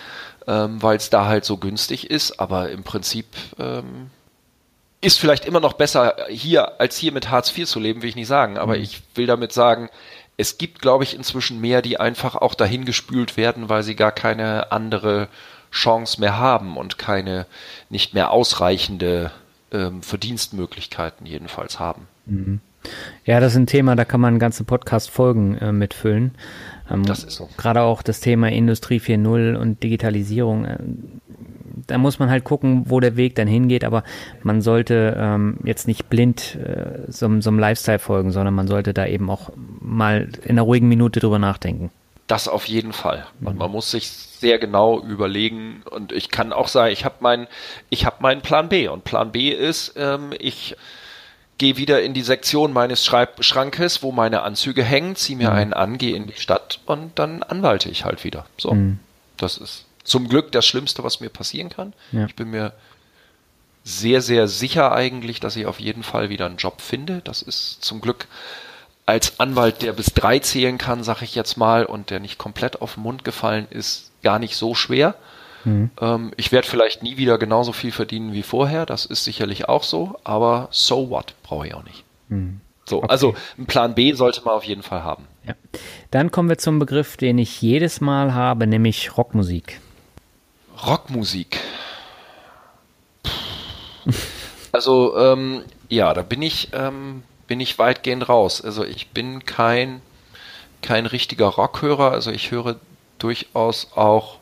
ähm, 0.47 0.81
weil 0.81 0.97
es 0.97 1.11
da 1.11 1.27
halt 1.27 1.45
so 1.45 1.57
günstig 1.57 2.09
ist, 2.09 2.39
aber 2.39 2.71
im 2.71 2.81
Prinzip 2.81 3.27
ähm, 3.59 4.09
ist 5.01 5.19
vielleicht 5.19 5.45
immer 5.45 5.59
noch 5.59 5.73
besser 5.73 6.15
hier 6.29 6.81
als 6.81 6.97
hier 6.97 7.11
mit 7.11 7.29
Hartz 7.29 7.55
IV 7.55 7.67
zu 7.67 7.79
leben, 7.79 8.01
will 8.01 8.09
ich 8.09 8.15
nicht 8.15 8.27
sagen, 8.27 8.57
aber 8.57 8.75
mhm. 8.75 8.81
ich 8.81 9.03
will 9.13 9.27
damit 9.27 9.51
sagen, 9.51 9.89
es 10.37 10.57
gibt, 10.57 10.81
glaube 10.81 11.03
ich, 11.03 11.15
inzwischen 11.15 11.61
mehr, 11.61 11.81
die 11.81 11.99
einfach 11.99 12.35
auch 12.35 12.55
dahin 12.55 12.85
gespült 12.85 13.37
werden, 13.37 13.69
weil 13.69 13.83
sie 13.83 13.95
gar 13.95 14.11
keine 14.11 14.71
andere 14.71 15.27
Chance 15.71 16.19
mehr 16.19 16.37
haben 16.37 16.77
und 16.77 16.97
keine 16.97 17.45
nicht 17.89 18.13
mehr 18.13 18.31
ausreichende 18.31 19.31
ähm, 19.71 20.01
Verdienstmöglichkeiten 20.01 21.25
jedenfalls 21.25 21.79
haben. 21.79 22.07
Mhm. 22.25 22.61
Ja, 23.25 23.39
das 23.39 23.53
ist 23.53 23.59
ein 23.59 23.67
Thema, 23.67 23.95
da 23.95 24.05
kann 24.05 24.21
man 24.21 24.39
ganze 24.39 24.63
Podcast-Folgen 24.63 25.57
äh, 25.57 25.71
mitfüllen. 25.71 26.35
Ähm, 26.91 27.05
das 27.05 27.23
ist 27.23 27.35
so. 27.35 27.49
Gerade 27.57 27.81
auch 27.81 28.01
das 28.01 28.19
Thema 28.19 28.49
Industrie 28.49 28.99
4.0 28.99 29.55
und 29.55 29.81
Digitalisierung. 29.83 30.65
Äh, 30.65 30.77
da 31.87 31.97
muss 31.97 32.19
man 32.19 32.29
halt 32.29 32.43
gucken, 32.43 32.83
wo 32.87 32.99
der 32.99 33.15
Weg 33.17 33.35
dann 33.35 33.47
hingeht, 33.47 33.83
aber 33.83 34.03
man 34.43 34.61
sollte 34.61 35.15
ähm, 35.17 35.57
jetzt 35.63 35.87
nicht 35.87 36.09
blind 36.09 36.55
äh, 36.55 37.11
so, 37.11 37.29
so 37.41 37.49
einem 37.49 37.59
Lifestyle 37.59 37.99
folgen, 37.99 38.31
sondern 38.31 38.53
man 38.53 38.67
sollte 38.67 38.93
da 38.93 39.05
eben 39.05 39.29
auch 39.29 39.51
mal 39.55 40.29
in 40.43 40.51
einer 40.51 40.63
ruhigen 40.63 40.87
Minute 40.87 41.19
drüber 41.19 41.39
nachdenken. 41.39 41.91
Das 42.27 42.47
auf 42.47 42.65
jeden 42.65 42.93
Fall. 42.93 43.27
Und 43.41 43.57
man 43.57 43.69
muss 43.69 43.91
sich 43.91 44.07
sehr 44.09 44.57
genau 44.57 45.01
überlegen. 45.01 45.83
Und 45.89 46.13
ich 46.13 46.31
kann 46.31 46.53
auch 46.53 46.69
sagen, 46.69 46.93
ich 46.93 47.03
habe 47.03 47.15
meinen, 47.19 47.47
ich 47.89 48.05
habe 48.05 48.17
meinen 48.21 48.41
Plan 48.41 48.69
B. 48.69 48.87
Und 48.87 49.03
Plan 49.03 49.33
B 49.33 49.49
ist, 49.49 49.95
ähm, 49.97 50.31
ich 50.39 50.75
gehe 51.57 51.77
wieder 51.77 52.01
in 52.01 52.13
die 52.13 52.21
Sektion 52.21 52.73
meines 52.73 53.05
Schreib 53.05 53.43
Schrankes, 53.43 54.03
wo 54.03 54.11
meine 54.11 54.41
Anzüge 54.41 54.83
hängen, 54.83 55.15
ziehe 55.15 55.37
mir 55.37 55.51
mhm. 55.51 55.55
einen 55.55 55.73
an, 55.73 55.97
gehe 55.97 56.15
in 56.15 56.27
die 56.27 56.39
Stadt 56.39 56.79
und 56.85 57.19
dann 57.19 57.43
anwalte 57.43 57.89
ich 57.89 58.05
halt 58.05 58.23
wieder. 58.23 58.45
So, 58.57 58.73
mhm. 58.73 58.99
das 59.37 59.57
ist 59.57 59.85
zum 60.03 60.27
Glück 60.27 60.51
das 60.51 60.65
Schlimmste, 60.65 61.03
was 61.03 61.19
mir 61.19 61.29
passieren 61.29 61.69
kann. 61.69 61.93
Ja. 62.11 62.25
Ich 62.25 62.35
bin 62.35 62.49
mir 62.49 62.73
sehr, 63.83 64.21
sehr 64.21 64.47
sicher 64.47 64.93
eigentlich, 64.93 65.39
dass 65.39 65.55
ich 65.55 65.65
auf 65.65 65.79
jeden 65.79 66.03
Fall 66.03 66.29
wieder 66.29 66.45
einen 66.45 66.57
Job 66.57 66.81
finde. 66.81 67.21
Das 67.23 67.41
ist 67.41 67.83
zum 67.83 68.01
Glück 68.01 68.27
als 69.05 69.39
Anwalt, 69.39 69.81
der 69.81 69.91
bis 69.93 70.13
drei 70.13 70.39
zählen 70.39 70.77
kann, 70.77 71.03
sag 71.03 71.21
ich 71.21 71.35
jetzt 71.35 71.57
mal, 71.57 71.85
und 71.85 72.09
der 72.09 72.19
nicht 72.19 72.37
komplett 72.37 72.81
auf 72.81 72.93
den 72.93 73.03
Mund 73.03 73.25
gefallen 73.25 73.67
ist, 73.69 74.11
gar 74.23 74.39
nicht 74.39 74.55
so 74.55 74.75
schwer. 74.75 75.15
Mhm. 75.65 75.91
Ähm, 75.99 76.31
ich 76.37 76.51
werde 76.51 76.67
vielleicht 76.67 77.03
nie 77.03 77.17
wieder 77.17 77.37
genauso 77.37 77.73
viel 77.73 77.91
verdienen 77.91 78.33
wie 78.33 78.43
vorher, 78.43 78.85
das 78.85 79.05
ist 79.05 79.23
sicherlich 79.25 79.67
auch 79.67 79.83
so, 79.83 80.19
aber 80.23 80.69
so 80.71 81.09
what, 81.09 81.35
brauche 81.43 81.67
ich 81.67 81.73
auch 81.73 81.83
nicht. 81.83 82.03
Mhm. 82.29 82.61
So, 82.85 82.97
okay. 82.97 83.07
also 83.09 83.35
ein 83.57 83.65
Plan 83.65 83.95
B 83.95 84.13
sollte 84.13 84.41
man 84.43 84.55
auf 84.55 84.63
jeden 84.63 84.83
Fall 84.83 85.03
haben. 85.03 85.27
Ja. 85.45 85.55
Dann 86.11 86.31
kommen 86.31 86.49
wir 86.49 86.57
zum 86.57 86.79
Begriff, 86.79 87.17
den 87.17 87.37
ich 87.37 87.61
jedes 87.61 88.01
Mal 88.01 88.33
habe, 88.33 88.67
nämlich 88.67 89.17
Rockmusik. 89.17 89.79
Rockmusik. 90.85 91.59
Also, 94.71 95.17
ähm, 95.17 95.63
ja, 95.89 96.13
da 96.13 96.23
bin 96.23 96.41
ich, 96.41 96.69
ähm, 96.73 97.23
bin 97.47 97.59
ich 97.59 97.77
weitgehend 97.77 98.27
raus. 98.27 98.61
Also 98.61 98.83
ich 98.83 99.09
bin 99.09 99.45
kein, 99.45 100.01
kein 100.81 101.05
richtiger 101.05 101.45
Rockhörer. 101.45 102.11
Also 102.11 102.31
ich 102.31 102.51
höre 102.51 102.77
durchaus 103.19 103.91
auch 103.95 104.39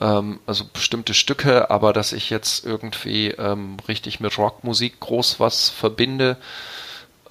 ähm, 0.00 0.40
also 0.46 0.64
bestimmte 0.72 1.14
Stücke, 1.14 1.70
aber 1.70 1.92
dass 1.92 2.12
ich 2.12 2.30
jetzt 2.30 2.66
irgendwie 2.66 3.28
ähm, 3.28 3.76
richtig 3.86 4.20
mit 4.20 4.36
Rockmusik 4.36 4.98
groß 5.00 5.38
was 5.38 5.68
verbinde. 5.68 6.36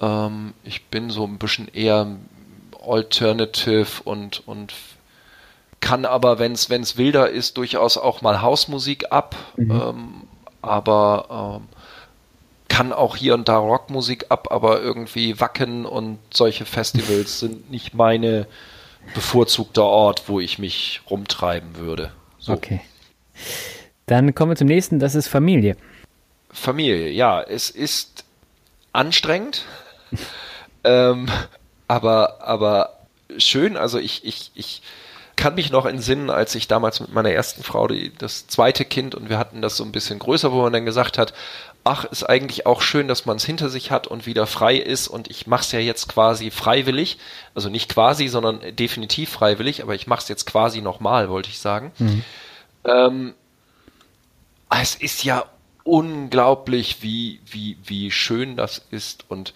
Ähm, 0.00 0.54
ich 0.64 0.86
bin 0.86 1.10
so 1.10 1.24
ein 1.24 1.38
bisschen 1.38 1.68
eher 1.68 2.06
Alternative 2.82 4.02
und, 4.04 4.46
und 4.48 4.72
kann 5.80 6.04
aber, 6.04 6.38
wenn 6.38 6.52
es 6.52 6.96
wilder 6.96 7.30
ist, 7.30 7.56
durchaus 7.56 7.96
auch 7.96 8.22
mal 8.22 8.42
Hausmusik 8.42 9.10
ab, 9.10 9.34
mhm. 9.56 9.70
ähm, 9.70 10.14
aber 10.62 11.58
ähm, 11.60 11.68
kann 12.68 12.92
auch 12.92 13.16
hier 13.16 13.34
und 13.34 13.48
da 13.48 13.56
Rockmusik 13.56 14.26
ab, 14.28 14.48
aber 14.50 14.80
irgendwie 14.80 15.40
Wacken 15.40 15.86
und 15.86 16.18
solche 16.32 16.64
Festivals 16.64 17.40
sind 17.40 17.70
nicht 17.70 17.94
meine 17.94 18.46
bevorzugter 19.14 19.84
Ort, 19.84 20.28
wo 20.28 20.40
ich 20.40 20.58
mich 20.58 21.00
rumtreiben 21.08 21.76
würde. 21.76 22.12
So. 22.38 22.52
Okay. 22.52 22.80
Dann 24.06 24.34
kommen 24.34 24.52
wir 24.52 24.56
zum 24.56 24.68
nächsten, 24.68 24.98
das 24.98 25.14
ist 25.14 25.28
Familie. 25.28 25.76
Familie, 26.52 27.10
ja, 27.10 27.40
es 27.40 27.70
ist 27.70 28.24
anstrengend, 28.92 29.64
ähm, 30.84 31.28
aber, 31.88 32.42
aber 32.42 32.98
schön. 33.38 33.76
Also 33.76 33.98
ich, 33.98 34.24
ich, 34.24 34.50
ich 34.54 34.82
kann 35.40 35.54
mich 35.54 35.72
noch 35.72 35.86
entsinnen, 35.86 36.28
als 36.28 36.54
ich 36.54 36.68
damals 36.68 37.00
mit 37.00 37.14
meiner 37.14 37.30
ersten 37.30 37.62
Frau 37.62 37.88
die, 37.88 38.12
das 38.12 38.46
zweite 38.46 38.84
Kind 38.84 39.14
und 39.14 39.30
wir 39.30 39.38
hatten 39.38 39.62
das 39.62 39.74
so 39.74 39.84
ein 39.84 39.90
bisschen 39.90 40.18
größer, 40.18 40.52
wo 40.52 40.60
man 40.60 40.72
dann 40.74 40.84
gesagt 40.84 41.16
hat, 41.16 41.32
ach, 41.82 42.04
ist 42.04 42.24
eigentlich 42.24 42.66
auch 42.66 42.82
schön, 42.82 43.08
dass 43.08 43.24
man 43.24 43.38
es 43.38 43.44
hinter 43.46 43.70
sich 43.70 43.90
hat 43.90 44.06
und 44.06 44.26
wieder 44.26 44.46
frei 44.46 44.76
ist 44.76 45.08
und 45.08 45.30
ich 45.30 45.46
mache 45.46 45.62
es 45.62 45.72
ja 45.72 45.78
jetzt 45.78 46.08
quasi 46.10 46.50
freiwillig, 46.50 47.16
also 47.54 47.70
nicht 47.70 47.88
quasi, 47.90 48.28
sondern 48.28 48.60
definitiv 48.76 49.30
freiwillig, 49.30 49.82
aber 49.82 49.94
ich 49.94 50.06
mache 50.06 50.20
es 50.20 50.28
jetzt 50.28 50.44
quasi 50.44 50.82
nochmal, 50.82 51.30
wollte 51.30 51.48
ich 51.48 51.58
sagen. 51.58 51.90
Mhm. 51.98 52.24
Ähm, 52.84 53.34
es 54.68 54.94
ist 54.94 55.24
ja 55.24 55.46
unglaublich, 55.84 56.98
wie, 57.00 57.40
wie, 57.46 57.78
wie 57.82 58.10
schön 58.10 58.56
das 58.56 58.82
ist 58.90 59.24
und 59.28 59.54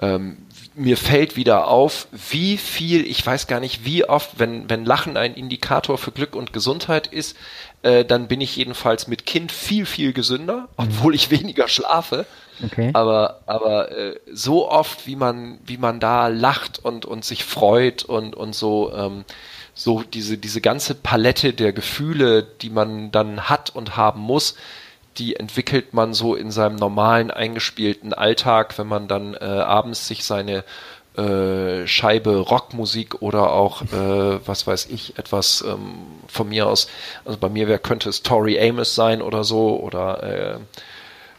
ähm, 0.00 0.36
mir 0.78 0.96
fällt 0.96 1.36
wieder 1.36 1.68
auf, 1.68 2.06
wie 2.12 2.56
viel, 2.56 3.06
ich 3.06 3.24
weiß 3.24 3.46
gar 3.48 3.60
nicht, 3.60 3.84
wie 3.84 4.04
oft, 4.04 4.38
wenn, 4.38 4.70
wenn 4.70 4.84
Lachen 4.84 5.16
ein 5.16 5.34
Indikator 5.34 5.98
für 5.98 6.12
Glück 6.12 6.36
und 6.36 6.52
Gesundheit 6.52 7.08
ist, 7.08 7.36
äh, 7.82 8.04
dann 8.04 8.28
bin 8.28 8.40
ich 8.40 8.56
jedenfalls 8.56 9.08
mit 9.08 9.26
Kind 9.26 9.52
viel, 9.52 9.86
viel 9.86 10.12
gesünder, 10.12 10.68
obwohl 10.76 11.14
ich 11.14 11.30
weniger 11.30 11.68
schlafe. 11.68 12.26
Okay. 12.64 12.90
Aber, 12.94 13.40
aber 13.46 13.90
äh, 13.92 14.20
so 14.32 14.70
oft, 14.70 15.06
wie 15.06 15.16
man, 15.16 15.58
wie 15.64 15.76
man 15.76 16.00
da 16.00 16.28
lacht 16.28 16.78
und, 16.78 17.04
und 17.04 17.24
sich 17.24 17.44
freut 17.44 18.04
und, 18.04 18.34
und 18.34 18.54
so, 18.54 18.92
ähm, 18.94 19.24
so 19.74 20.02
diese, 20.02 20.38
diese 20.38 20.60
ganze 20.60 20.94
Palette 20.94 21.52
der 21.52 21.72
Gefühle, 21.72 22.42
die 22.42 22.70
man 22.70 23.12
dann 23.12 23.48
hat 23.48 23.70
und 23.70 23.96
haben 23.96 24.20
muss, 24.20 24.56
die 25.18 25.36
entwickelt 25.36 25.94
man 25.94 26.14
so 26.14 26.34
in 26.34 26.50
seinem 26.50 26.76
normalen 26.76 27.30
eingespielten 27.30 28.12
Alltag, 28.12 28.78
wenn 28.78 28.86
man 28.86 29.08
dann 29.08 29.34
äh, 29.34 29.44
abends 29.44 30.06
sich 30.06 30.24
seine 30.24 30.64
äh, 31.16 31.86
Scheibe 31.86 32.36
Rockmusik 32.36 33.22
oder 33.22 33.52
auch, 33.52 33.82
äh, 33.82 34.46
was 34.46 34.66
weiß 34.66 34.86
ich, 34.86 35.18
etwas 35.18 35.64
ähm, 35.66 36.06
von 36.28 36.48
mir 36.48 36.68
aus, 36.68 36.88
also 37.24 37.38
bei 37.38 37.48
mir 37.48 37.66
wär, 37.66 37.78
könnte 37.78 38.08
es 38.08 38.22
Tori 38.22 38.58
Amos 38.60 38.94
sein 38.94 39.20
oder 39.20 39.42
so 39.42 39.80
oder 39.80 40.60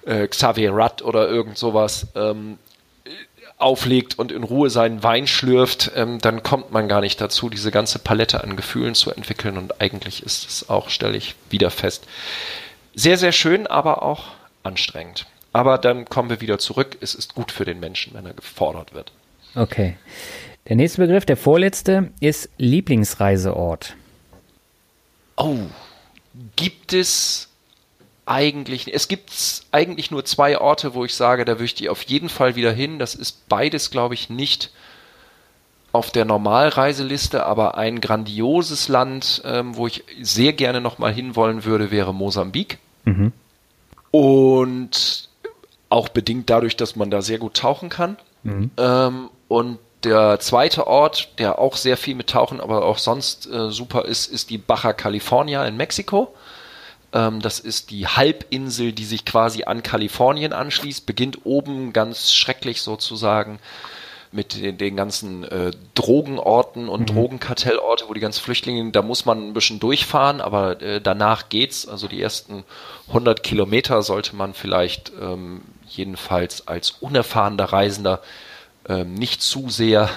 äh, 0.06 0.24
äh, 0.24 0.28
Xavier 0.28 0.72
Rudd 0.72 1.02
oder 1.02 1.30
irgend 1.30 1.58
sowas, 1.58 2.08
ähm, 2.16 2.58
auflegt 3.58 4.18
und 4.18 4.32
in 4.32 4.44
Ruhe 4.44 4.70
seinen 4.70 5.04
Wein 5.04 5.28
schlürft, 5.28 5.92
ähm, 5.96 6.20
dann 6.20 6.44
kommt 6.44 6.72
man 6.72 6.88
gar 6.88 7.02
nicht 7.02 7.20
dazu, 7.20 7.50
diese 7.50 7.72
ganze 7.72 8.00
Palette 8.00 8.44
an 8.44 8.56
Gefühlen 8.56 8.96
zu 8.96 9.12
entwickeln 9.12 9.58
und 9.58 9.82
eigentlich 9.82 10.24
ist 10.24 10.50
es 10.50 10.70
auch, 10.70 10.90
stelle 10.90 11.18
ich 11.18 11.36
wieder 11.50 11.70
fest, 11.70 12.06
sehr, 13.00 13.18
sehr 13.18 13.32
schön, 13.32 13.66
aber 13.66 14.04
auch 14.04 14.26
anstrengend. 14.64 15.26
Aber 15.54 15.78
dann 15.78 16.06
kommen 16.06 16.30
wir 16.30 16.42
wieder 16.42 16.60
zurück. 16.60 16.98
Es 17.02 17.16
ist 17.16 17.34
gut 17.34 17.52
für 17.52 17.66
den 17.66 17.80
Menschen, 17.80 18.14
wenn 18.14 18.26
er 18.26 18.34
gefordert 18.34 18.94
wird. 18.94 19.12
Okay. 19.56 19.96
Der 20.68 20.76
nächste 20.76 21.02
Begriff, 21.02 21.26
der 21.26 21.38
vorletzte, 21.38 22.12
ist 22.20 22.50
Lieblingsreiseort. 22.58 23.96
Oh, 25.38 25.58
gibt 26.56 26.94
es 26.94 27.48
eigentlich, 28.26 28.94
es 28.94 29.08
gibt 29.08 29.32
eigentlich 29.72 30.12
nur 30.12 30.26
zwei 30.26 30.60
Orte, 30.60 30.94
wo 30.94 31.06
ich 31.06 31.16
sage, 31.16 31.46
da 31.46 31.56
möchte 31.56 31.84
ich 31.84 31.90
auf 31.90 32.04
jeden 32.04 32.30
Fall 32.30 32.56
wieder 32.56 32.74
hin. 32.74 33.00
Das 33.00 33.16
ist 33.16 33.48
beides, 33.48 33.90
glaube 33.90 34.14
ich, 34.14 34.30
nicht 34.30 34.72
auf 35.92 36.12
der 36.12 36.26
Normalreiseliste, 36.26 37.46
aber 37.46 37.78
ein 37.78 38.02
grandioses 38.02 38.90
Land, 38.90 39.42
ähm, 39.46 39.76
wo 39.76 39.88
ich 39.88 40.04
sehr 40.22 40.54
gerne 40.54 40.82
nochmal 40.82 41.14
hinwollen 41.14 41.64
würde, 41.64 41.90
wäre 41.90 42.14
Mosambik. 42.14 42.78
Mhm. 43.06 43.32
Und 44.12 45.30
auch 45.90 46.10
bedingt 46.10 46.50
dadurch, 46.50 46.78
dass 46.78 46.96
man 46.96 47.12
da 47.12 47.22
sehr 47.22 47.38
gut 47.40 47.56
tauchen 47.56 47.90
kann. 47.90 48.18
Mhm. 48.44 48.72
Ähm, 48.78 49.30
und 49.48 49.80
der 50.04 50.40
zweite 50.40 50.88
Ort, 50.88 51.40
der 51.40 51.60
auch 51.60 51.76
sehr 51.76 51.98
viel 51.98 52.16
mit 52.16 52.30
Tauchen, 52.30 52.62
aber 52.62 52.86
auch 52.86 52.98
sonst 52.98 53.48
äh, 53.48 53.70
super 53.70 54.06
ist, 54.06 54.28
ist 54.28 54.50
die 54.50 54.58
Baja 54.58 54.94
California 54.94 55.66
in 55.66 55.76
Mexiko. 55.76 56.34
Ähm, 57.12 57.42
das 57.42 57.60
ist 57.60 57.92
die 57.92 58.08
Halbinsel, 58.08 58.94
die 58.94 59.06
sich 59.06 59.26
quasi 59.26 59.64
an 59.64 59.84
Kalifornien 59.84 60.54
anschließt, 60.54 61.06
beginnt 61.06 61.46
oben 61.46 61.92
ganz 61.92 62.34
schrecklich 62.34 62.82
sozusagen 62.82 63.60
mit 64.32 64.62
den, 64.62 64.78
den 64.78 64.96
ganzen 64.96 65.44
äh, 65.44 65.72
Drogenorten 65.96 66.88
und 66.88 67.02
mhm. 67.02 67.16
Drogenkartellorte, 67.16 68.06
wo 68.08 68.14
die 68.14 68.20
ganzen 68.20 68.42
Flüchtlinge, 68.42 68.92
da 68.92 69.02
muss 69.02 69.26
man 69.26 69.48
ein 69.48 69.54
bisschen 69.54 69.80
durchfahren, 69.80 70.42
aber 70.42 70.82
äh, 70.82 71.02
danach 71.02 71.50
geht's. 71.50 71.88
Also 71.88 72.08
die 72.08 72.22
ersten 72.22 72.64
100 73.08 73.42
Kilometer 73.42 74.02
sollte 74.04 74.36
man 74.36 74.54
vielleicht 74.54 75.12
ähm, 75.20 75.62
jedenfalls 75.88 76.68
als 76.68 76.92
unerfahrener 76.92 77.66
Reisender 77.66 78.22
ähm, 78.88 79.16
nicht 79.16 79.42
zu 79.42 79.70
sehr 79.70 80.10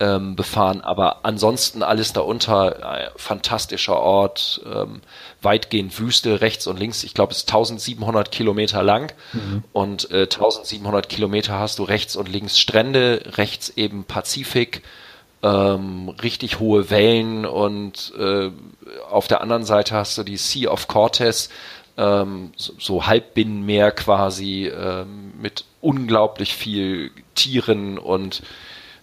ähm, 0.00 0.36
befahren. 0.36 0.80
Aber 0.80 1.24
ansonsten 1.24 1.82
alles 1.82 2.12
darunter, 2.12 2.98
äh, 2.98 3.10
fantastischer 3.16 3.98
Ort, 3.98 4.60
ähm, 4.70 5.00
weitgehend 5.42 5.98
Wüste, 5.98 6.40
rechts 6.40 6.66
und 6.66 6.78
links. 6.78 7.04
Ich 7.04 7.14
glaube, 7.14 7.32
es 7.32 7.38
ist 7.38 7.48
1700 7.48 8.30
Kilometer 8.30 8.82
lang 8.82 9.12
mhm. 9.32 9.64
und 9.72 10.10
äh, 10.10 10.22
1700 10.22 11.08
Kilometer 11.08 11.58
hast 11.58 11.78
du 11.78 11.84
rechts 11.84 12.16
und 12.16 12.28
links 12.28 12.58
Strände, 12.58 13.22
rechts 13.36 13.70
eben 13.70 14.04
Pazifik. 14.04 14.82
Ähm, 15.42 16.08
richtig 16.22 16.60
hohe 16.60 16.88
Wellen 16.88 17.44
und 17.44 18.12
äh, 18.18 18.50
auf 19.10 19.28
der 19.28 19.42
anderen 19.42 19.64
Seite 19.64 19.94
hast 19.94 20.16
du 20.16 20.22
die 20.22 20.38
Sea 20.38 20.70
of 20.70 20.88
Cortez, 20.88 21.50
ähm, 21.98 22.52
so, 22.56 22.72
so 22.78 23.06
Halbbinnenmeer 23.06 23.92
quasi 23.92 24.66
ähm, 24.66 25.32
mit 25.40 25.64
unglaublich 25.82 26.54
viel 26.54 27.10
Tieren 27.34 27.98
und 27.98 28.42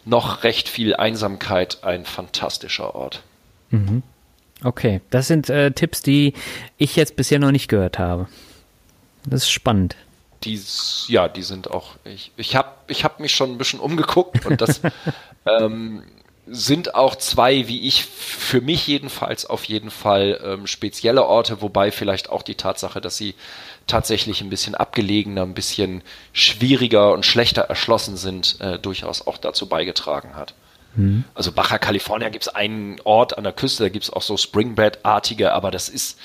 noch 0.06 0.44
recht 0.44 0.70
viel 0.70 0.96
Einsamkeit. 0.96 1.84
Ein 1.84 2.06
fantastischer 2.06 2.96
Ort. 2.96 3.24
Mhm. 3.70 4.04
Okay, 4.64 5.02
das 5.10 5.28
sind 5.28 5.50
äh, 5.50 5.72
Tipps, 5.72 6.02
die 6.02 6.34
ich 6.78 6.96
jetzt 6.96 7.16
bisher 7.16 7.40
noch 7.40 7.52
nicht 7.52 7.68
gehört 7.68 8.00
habe. 8.00 8.28
Das 9.26 9.44
ist 9.44 9.52
spannend. 9.52 9.96
Die, 10.44 10.60
ja, 11.08 11.28
die 11.28 11.44
sind 11.44 11.72
auch. 11.72 11.96
Ich, 12.04 12.32
ich 12.36 12.56
habe 12.56 12.70
ich 12.88 13.04
hab 13.04 13.20
mich 13.20 13.34
schon 13.34 13.52
ein 13.52 13.58
bisschen 13.58 13.80
umgeguckt 13.80 14.46
und 14.46 14.62
das 14.62 14.82
ähm, 15.46 16.04
sind 16.46 16.96
auch 16.96 17.16
zwei, 17.16 17.68
wie 17.68 17.88
ich 17.88 18.04
für 18.06 18.60
mich 18.60 18.88
jedenfalls 18.88 19.46
auf 19.46 19.64
jeden 19.64 19.92
Fall 19.92 20.42
ähm, 20.44 20.68
spezielle 20.68 21.26
Orte, 21.26 21.62
wobei 21.62 21.92
vielleicht 21.92 22.30
auch 22.30 22.42
die 22.42 22.56
Tatsache, 22.56 23.00
dass 23.00 23.16
sie 23.16 23.36
tatsächlich 23.88 24.42
ein 24.42 24.50
bisschen 24.50 24.76
abgelegener, 24.76 25.44
ein 25.44 25.54
bisschen 25.54 26.04
schwieriger 26.34 27.14
und 27.14 27.26
schlechter 27.26 27.64
erschlossen 27.64 28.18
sind, 28.18 28.60
äh, 28.60 28.78
durchaus 28.78 29.26
auch 29.26 29.38
dazu 29.38 29.68
beigetragen 29.68 30.36
hat. 30.36 30.54
Mhm. 30.96 31.24
Also 31.34 31.52
Baja 31.52 31.78
California 31.78 32.30
gibt 32.30 32.46
es 32.46 32.54
einen 32.54 33.00
Ort 33.04 33.38
an 33.38 33.46
der 33.46 33.54
Küste, 33.54 33.84
da 33.84 33.90
gibt 33.90 34.04
es 34.04 34.12
auch 34.12 34.22
so 34.22 34.36
Springbed-artige, 34.36 35.54
aber 35.54 35.72
das 35.72 35.88
ist, 35.88 36.20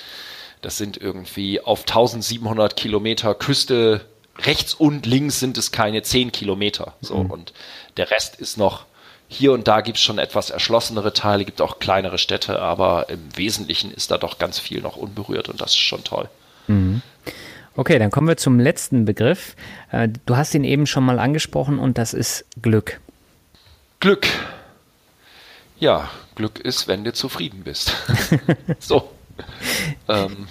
das 0.63 0.79
sind 0.79 0.97
irgendwie 0.97 1.61
auf 1.61 1.81
1700 1.83 2.77
Kilometer 2.77 3.35
Küste, 3.35 4.05
rechts 4.41 4.75
und 4.75 5.07
links 5.07 5.41
sind 5.41 5.59
es 5.59 5.73
keine 5.73 6.03
10 6.03 6.33
Kilometer. 6.33 6.95
So, 7.01 7.23
mhm. 7.23 7.31
und 7.31 7.53
der 7.97 8.11
Rest 8.11 8.37
ist 8.37 8.57
noch 8.57 8.85
hier 9.29 9.53
und 9.53 9.69
da 9.69 9.83
gibt 9.83 9.99
es 9.99 10.03
schon 10.03 10.19
etwas 10.19 10.51
erschlossenere 10.51 11.13
Teile, 11.13 11.45
gibt 11.45 11.61
auch 11.61 11.79
kleinere 11.79 12.19
Städte, 12.19 12.61
aber 12.61 13.11
im 13.11 13.37
Wesentlichen 13.37 13.93
ist 13.93 14.11
da 14.11 14.17
doch 14.19 14.39
ganz 14.39 14.59
viel 14.59 14.81
noch 14.81 14.97
unberührt 14.97 15.49
und 15.49 15.61
das 15.61 15.71
ist 15.71 15.79
schon 15.79 16.03
toll. 16.03 16.29
Mhm. 16.67 17.03
Okay, 17.77 17.99
dann 17.99 18.11
kommen 18.11 18.27
wir 18.27 18.39
zum 18.39 18.59
letzten 18.59 19.05
Begriff. 19.05 19.55
Äh, 19.93 20.09
du 20.27 20.37
hast 20.37 20.55
ihn 20.55 20.65
eben 20.65 20.87
schon 20.87 21.05
mal 21.05 21.19
angesprochen 21.19 21.79
und 21.79 21.99
das 21.99 22.15
ist 22.15 22.45
Glück. 22.61 23.01
Glück. 24.01 24.27
Ja, 25.79 26.11
Glück 26.35 26.59
ist, 26.59 26.89
wenn 26.89 27.05
du 27.05 27.13
zufrieden 27.13 27.63
bist. 27.65 27.93
so. 28.79 29.11
Ähm, 30.09 30.49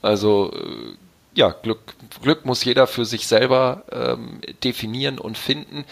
also 0.00 0.52
äh, 0.54 0.96
ja, 1.40 1.56
Glück, 1.62 1.94
Glück 2.22 2.44
muss 2.44 2.62
jeder 2.64 2.86
für 2.86 3.06
sich 3.06 3.26
selber 3.26 3.84
ähm, 3.90 4.42
definieren 4.62 5.18
und 5.18 5.38
finden. 5.38 5.86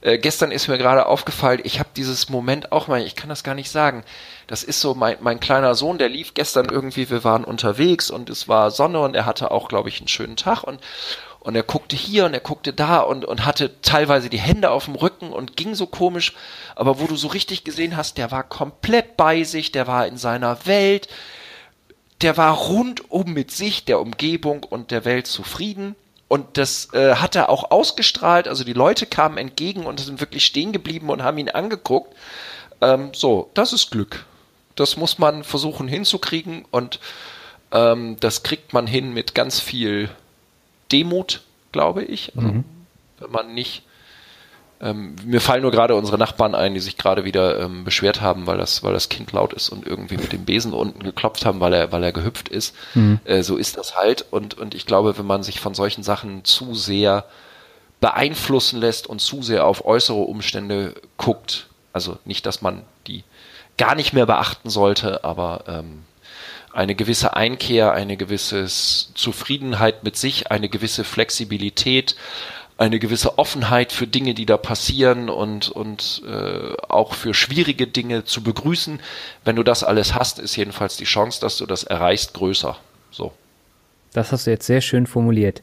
Äh, 0.00 0.16
gestern 0.16 0.50
ist 0.50 0.66
mir 0.66 0.78
gerade 0.78 1.04
aufgefallen, 1.04 1.60
ich 1.62 1.78
habe 1.78 1.90
dieses 1.94 2.30
Moment 2.30 2.72
auch 2.72 2.88
mal, 2.88 3.02
ich 3.02 3.14
kann 3.14 3.28
das 3.28 3.44
gar 3.44 3.54
nicht 3.54 3.70
sagen. 3.70 4.02
Das 4.46 4.64
ist 4.64 4.80
so 4.80 4.94
mein, 4.94 5.18
mein 5.20 5.40
kleiner 5.40 5.74
Sohn, 5.74 5.98
der 5.98 6.08
lief 6.08 6.32
gestern 6.32 6.70
irgendwie, 6.70 7.10
wir 7.10 7.22
waren 7.22 7.44
unterwegs 7.44 8.08
und 8.08 8.30
es 8.30 8.48
war 8.48 8.70
Sonne 8.70 8.98
und 9.00 9.14
er 9.14 9.26
hatte 9.26 9.50
auch, 9.50 9.68
glaube 9.68 9.90
ich, 9.90 10.00
einen 10.00 10.08
schönen 10.08 10.36
Tag 10.36 10.62
und 10.64 10.80
und 11.40 11.54
er 11.54 11.62
guckte 11.62 11.94
hier 11.94 12.24
und 12.24 12.32
er 12.32 12.40
guckte 12.40 12.72
da 12.72 13.00
und, 13.00 13.26
und 13.26 13.44
hatte 13.44 13.82
teilweise 13.82 14.30
die 14.30 14.40
Hände 14.40 14.70
auf 14.70 14.86
dem 14.86 14.94
Rücken 14.94 15.30
und 15.30 15.58
ging 15.58 15.74
so 15.74 15.86
komisch, 15.86 16.32
aber 16.74 17.00
wo 17.00 17.06
du 17.06 17.16
so 17.16 17.28
richtig 17.28 17.64
gesehen 17.64 17.98
hast, 17.98 18.16
der 18.16 18.30
war 18.30 18.44
komplett 18.44 19.18
bei 19.18 19.44
sich, 19.44 19.70
der 19.70 19.86
war 19.86 20.06
in 20.06 20.16
seiner 20.16 20.64
Welt, 20.64 21.06
der 22.24 22.38
war 22.38 22.56
rundum 22.56 23.34
mit 23.34 23.50
sich, 23.50 23.84
der 23.84 24.00
Umgebung 24.00 24.64
und 24.64 24.90
der 24.90 25.04
Welt 25.04 25.26
zufrieden. 25.26 25.94
Und 26.26 26.56
das 26.56 26.88
äh, 26.94 27.16
hat 27.16 27.36
er 27.36 27.50
auch 27.50 27.70
ausgestrahlt. 27.70 28.48
Also 28.48 28.64
die 28.64 28.72
Leute 28.72 29.04
kamen 29.04 29.36
entgegen 29.36 29.84
und 29.84 30.00
sind 30.00 30.20
wirklich 30.20 30.46
stehen 30.46 30.72
geblieben 30.72 31.10
und 31.10 31.22
haben 31.22 31.36
ihn 31.36 31.50
angeguckt. 31.50 32.16
Ähm, 32.80 33.10
so, 33.12 33.50
das 33.52 33.74
ist 33.74 33.90
Glück. 33.90 34.24
Das 34.74 34.96
muss 34.96 35.18
man 35.18 35.44
versuchen 35.44 35.86
hinzukriegen 35.86 36.64
und 36.70 36.98
ähm, 37.72 38.16
das 38.20 38.42
kriegt 38.42 38.72
man 38.72 38.86
hin 38.86 39.12
mit 39.12 39.34
ganz 39.34 39.60
viel 39.60 40.08
Demut, 40.92 41.42
glaube 41.72 42.04
ich. 42.04 42.34
Also, 42.36 42.48
mhm. 42.48 42.64
Wenn 43.18 43.30
man 43.32 43.52
nicht 43.52 43.82
ähm, 44.80 45.16
mir 45.24 45.40
fallen 45.40 45.62
nur 45.62 45.70
gerade 45.70 45.94
unsere 45.94 46.18
Nachbarn 46.18 46.54
ein, 46.54 46.74
die 46.74 46.80
sich 46.80 46.96
gerade 46.96 47.24
wieder 47.24 47.60
ähm, 47.60 47.84
beschwert 47.84 48.20
haben, 48.20 48.46
weil 48.46 48.58
das, 48.58 48.82
weil 48.82 48.92
das 48.92 49.08
Kind 49.08 49.32
laut 49.32 49.52
ist 49.52 49.68
und 49.68 49.86
irgendwie 49.86 50.16
mit 50.16 50.32
dem 50.32 50.44
Besen 50.44 50.72
unten 50.72 51.02
geklopft 51.02 51.46
haben, 51.46 51.60
weil 51.60 51.72
er, 51.72 51.92
weil 51.92 52.02
er 52.02 52.12
gehüpft 52.12 52.48
ist. 52.48 52.74
Mhm. 52.94 53.20
Äh, 53.24 53.42
so 53.42 53.56
ist 53.56 53.76
das 53.76 53.96
halt. 53.96 54.26
Und, 54.30 54.54
und 54.58 54.74
ich 54.74 54.86
glaube, 54.86 55.16
wenn 55.16 55.26
man 55.26 55.42
sich 55.42 55.60
von 55.60 55.74
solchen 55.74 56.02
Sachen 56.02 56.44
zu 56.44 56.74
sehr 56.74 57.24
beeinflussen 58.00 58.80
lässt 58.80 59.06
und 59.06 59.20
zu 59.20 59.42
sehr 59.42 59.66
auf 59.66 59.86
äußere 59.86 60.18
Umstände 60.18 60.94
guckt, 61.16 61.68
also 61.92 62.18
nicht, 62.24 62.44
dass 62.44 62.60
man 62.60 62.82
die 63.06 63.24
gar 63.78 63.94
nicht 63.94 64.12
mehr 64.12 64.26
beachten 64.26 64.68
sollte, 64.68 65.24
aber 65.24 65.64
ähm, 65.68 66.04
eine 66.74 66.94
gewisse 66.94 67.36
Einkehr, 67.36 67.92
eine 67.92 68.16
gewisse 68.16 68.66
Zufriedenheit 68.66 70.02
mit 70.02 70.16
sich, 70.16 70.50
eine 70.50 70.68
gewisse 70.68 71.04
Flexibilität, 71.04 72.16
eine 72.76 72.98
gewisse 72.98 73.38
Offenheit 73.38 73.92
für 73.92 74.06
Dinge, 74.06 74.34
die 74.34 74.46
da 74.46 74.56
passieren 74.56 75.28
und, 75.28 75.68
und 75.68 76.22
äh, 76.26 76.74
auch 76.88 77.14
für 77.14 77.32
schwierige 77.32 77.86
Dinge 77.86 78.24
zu 78.24 78.42
begrüßen. 78.42 79.00
Wenn 79.44 79.56
du 79.56 79.62
das 79.62 79.84
alles 79.84 80.14
hast, 80.14 80.38
ist 80.38 80.56
jedenfalls 80.56 80.96
die 80.96 81.04
Chance, 81.04 81.40
dass 81.40 81.56
du 81.58 81.66
das 81.66 81.84
erreichst, 81.84 82.34
größer. 82.34 82.76
So. 83.10 83.32
Das 84.12 84.32
hast 84.32 84.46
du 84.46 84.50
jetzt 84.50 84.66
sehr 84.66 84.80
schön 84.80 85.06
formuliert. 85.06 85.62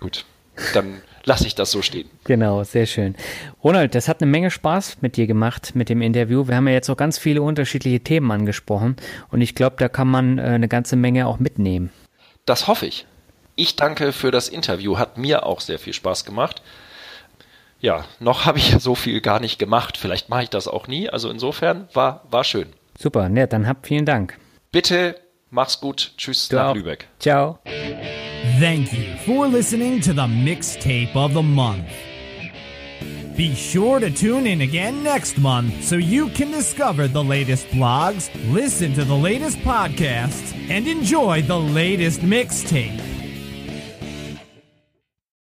Gut, 0.00 0.24
dann 0.72 1.02
lasse 1.24 1.46
ich 1.46 1.54
das 1.54 1.70
so 1.70 1.82
stehen. 1.82 2.08
Genau, 2.24 2.64
sehr 2.64 2.86
schön. 2.86 3.14
Ronald, 3.62 3.94
das 3.94 4.08
hat 4.08 4.22
eine 4.22 4.30
Menge 4.30 4.50
Spaß 4.50 4.98
mit 5.02 5.16
dir 5.16 5.26
gemacht, 5.26 5.72
mit 5.74 5.88
dem 5.90 6.00
Interview. 6.00 6.48
Wir 6.48 6.56
haben 6.56 6.68
ja 6.68 6.74
jetzt 6.74 6.88
auch 6.88 6.96
ganz 6.96 7.18
viele 7.18 7.42
unterschiedliche 7.42 8.00
Themen 8.00 8.30
angesprochen 8.30 8.96
und 9.30 9.42
ich 9.42 9.54
glaube, 9.54 9.76
da 9.78 9.88
kann 9.88 10.08
man 10.08 10.38
äh, 10.38 10.42
eine 10.42 10.68
ganze 10.68 10.96
Menge 10.96 11.26
auch 11.26 11.38
mitnehmen. 11.38 11.90
Das 12.46 12.66
hoffe 12.66 12.86
ich. 12.86 13.06
Ich 13.56 13.76
danke 13.76 14.12
für 14.12 14.30
das 14.30 14.48
Interview, 14.48 14.98
hat 14.98 15.18
mir 15.18 15.44
auch 15.46 15.60
sehr 15.60 15.78
viel 15.78 15.92
Spaß 15.92 16.24
gemacht. 16.24 16.62
Ja, 17.80 18.04
noch 18.18 18.44
habe 18.44 18.58
ich 18.58 18.76
so 18.78 18.94
viel 18.94 19.20
gar 19.20 19.40
nicht 19.40 19.58
gemacht. 19.58 19.96
Vielleicht 19.96 20.28
mache 20.28 20.42
ich 20.44 20.50
das 20.50 20.68
auch 20.68 20.86
nie. 20.86 21.08
Also 21.08 21.30
insofern 21.30 21.88
war, 21.94 22.24
war 22.30 22.44
schön. 22.44 22.68
Super, 22.98 23.28
nett, 23.28 23.52
dann 23.52 23.66
habt 23.66 23.86
vielen 23.86 24.04
Dank. 24.04 24.38
Bitte, 24.70 25.18
mach's 25.50 25.80
gut. 25.80 26.12
Tschüss 26.16 26.48
du 26.48 26.56
nach 26.56 26.70
auch. 26.70 26.74
Lübeck. 26.74 27.08
Ciao. 27.18 27.58
Thank 28.60 28.92
you 28.92 29.16
for 29.24 29.48
listening 29.48 30.00
to 30.02 30.12
the 30.12 30.26
mixtape 30.26 31.14
of 31.14 31.32
the 31.32 31.42
month. 31.42 31.88
Be 33.36 33.54
sure 33.54 34.00
to 34.00 34.10
tune 34.10 34.46
in 34.46 34.60
again 34.60 35.02
next 35.02 35.38
month 35.38 35.82
so 35.82 35.96
you 35.96 36.28
can 36.28 36.50
discover 36.50 37.08
the 37.08 37.22
latest 37.22 37.66
blogs, 37.68 38.28
listen 38.52 38.92
to 38.94 39.04
the 39.04 39.14
latest 39.14 39.58
podcasts, 39.60 40.52
and 40.68 40.86
enjoy 40.86 41.40
the 41.40 41.58
latest 41.58 42.20
mixtape. 42.20 43.19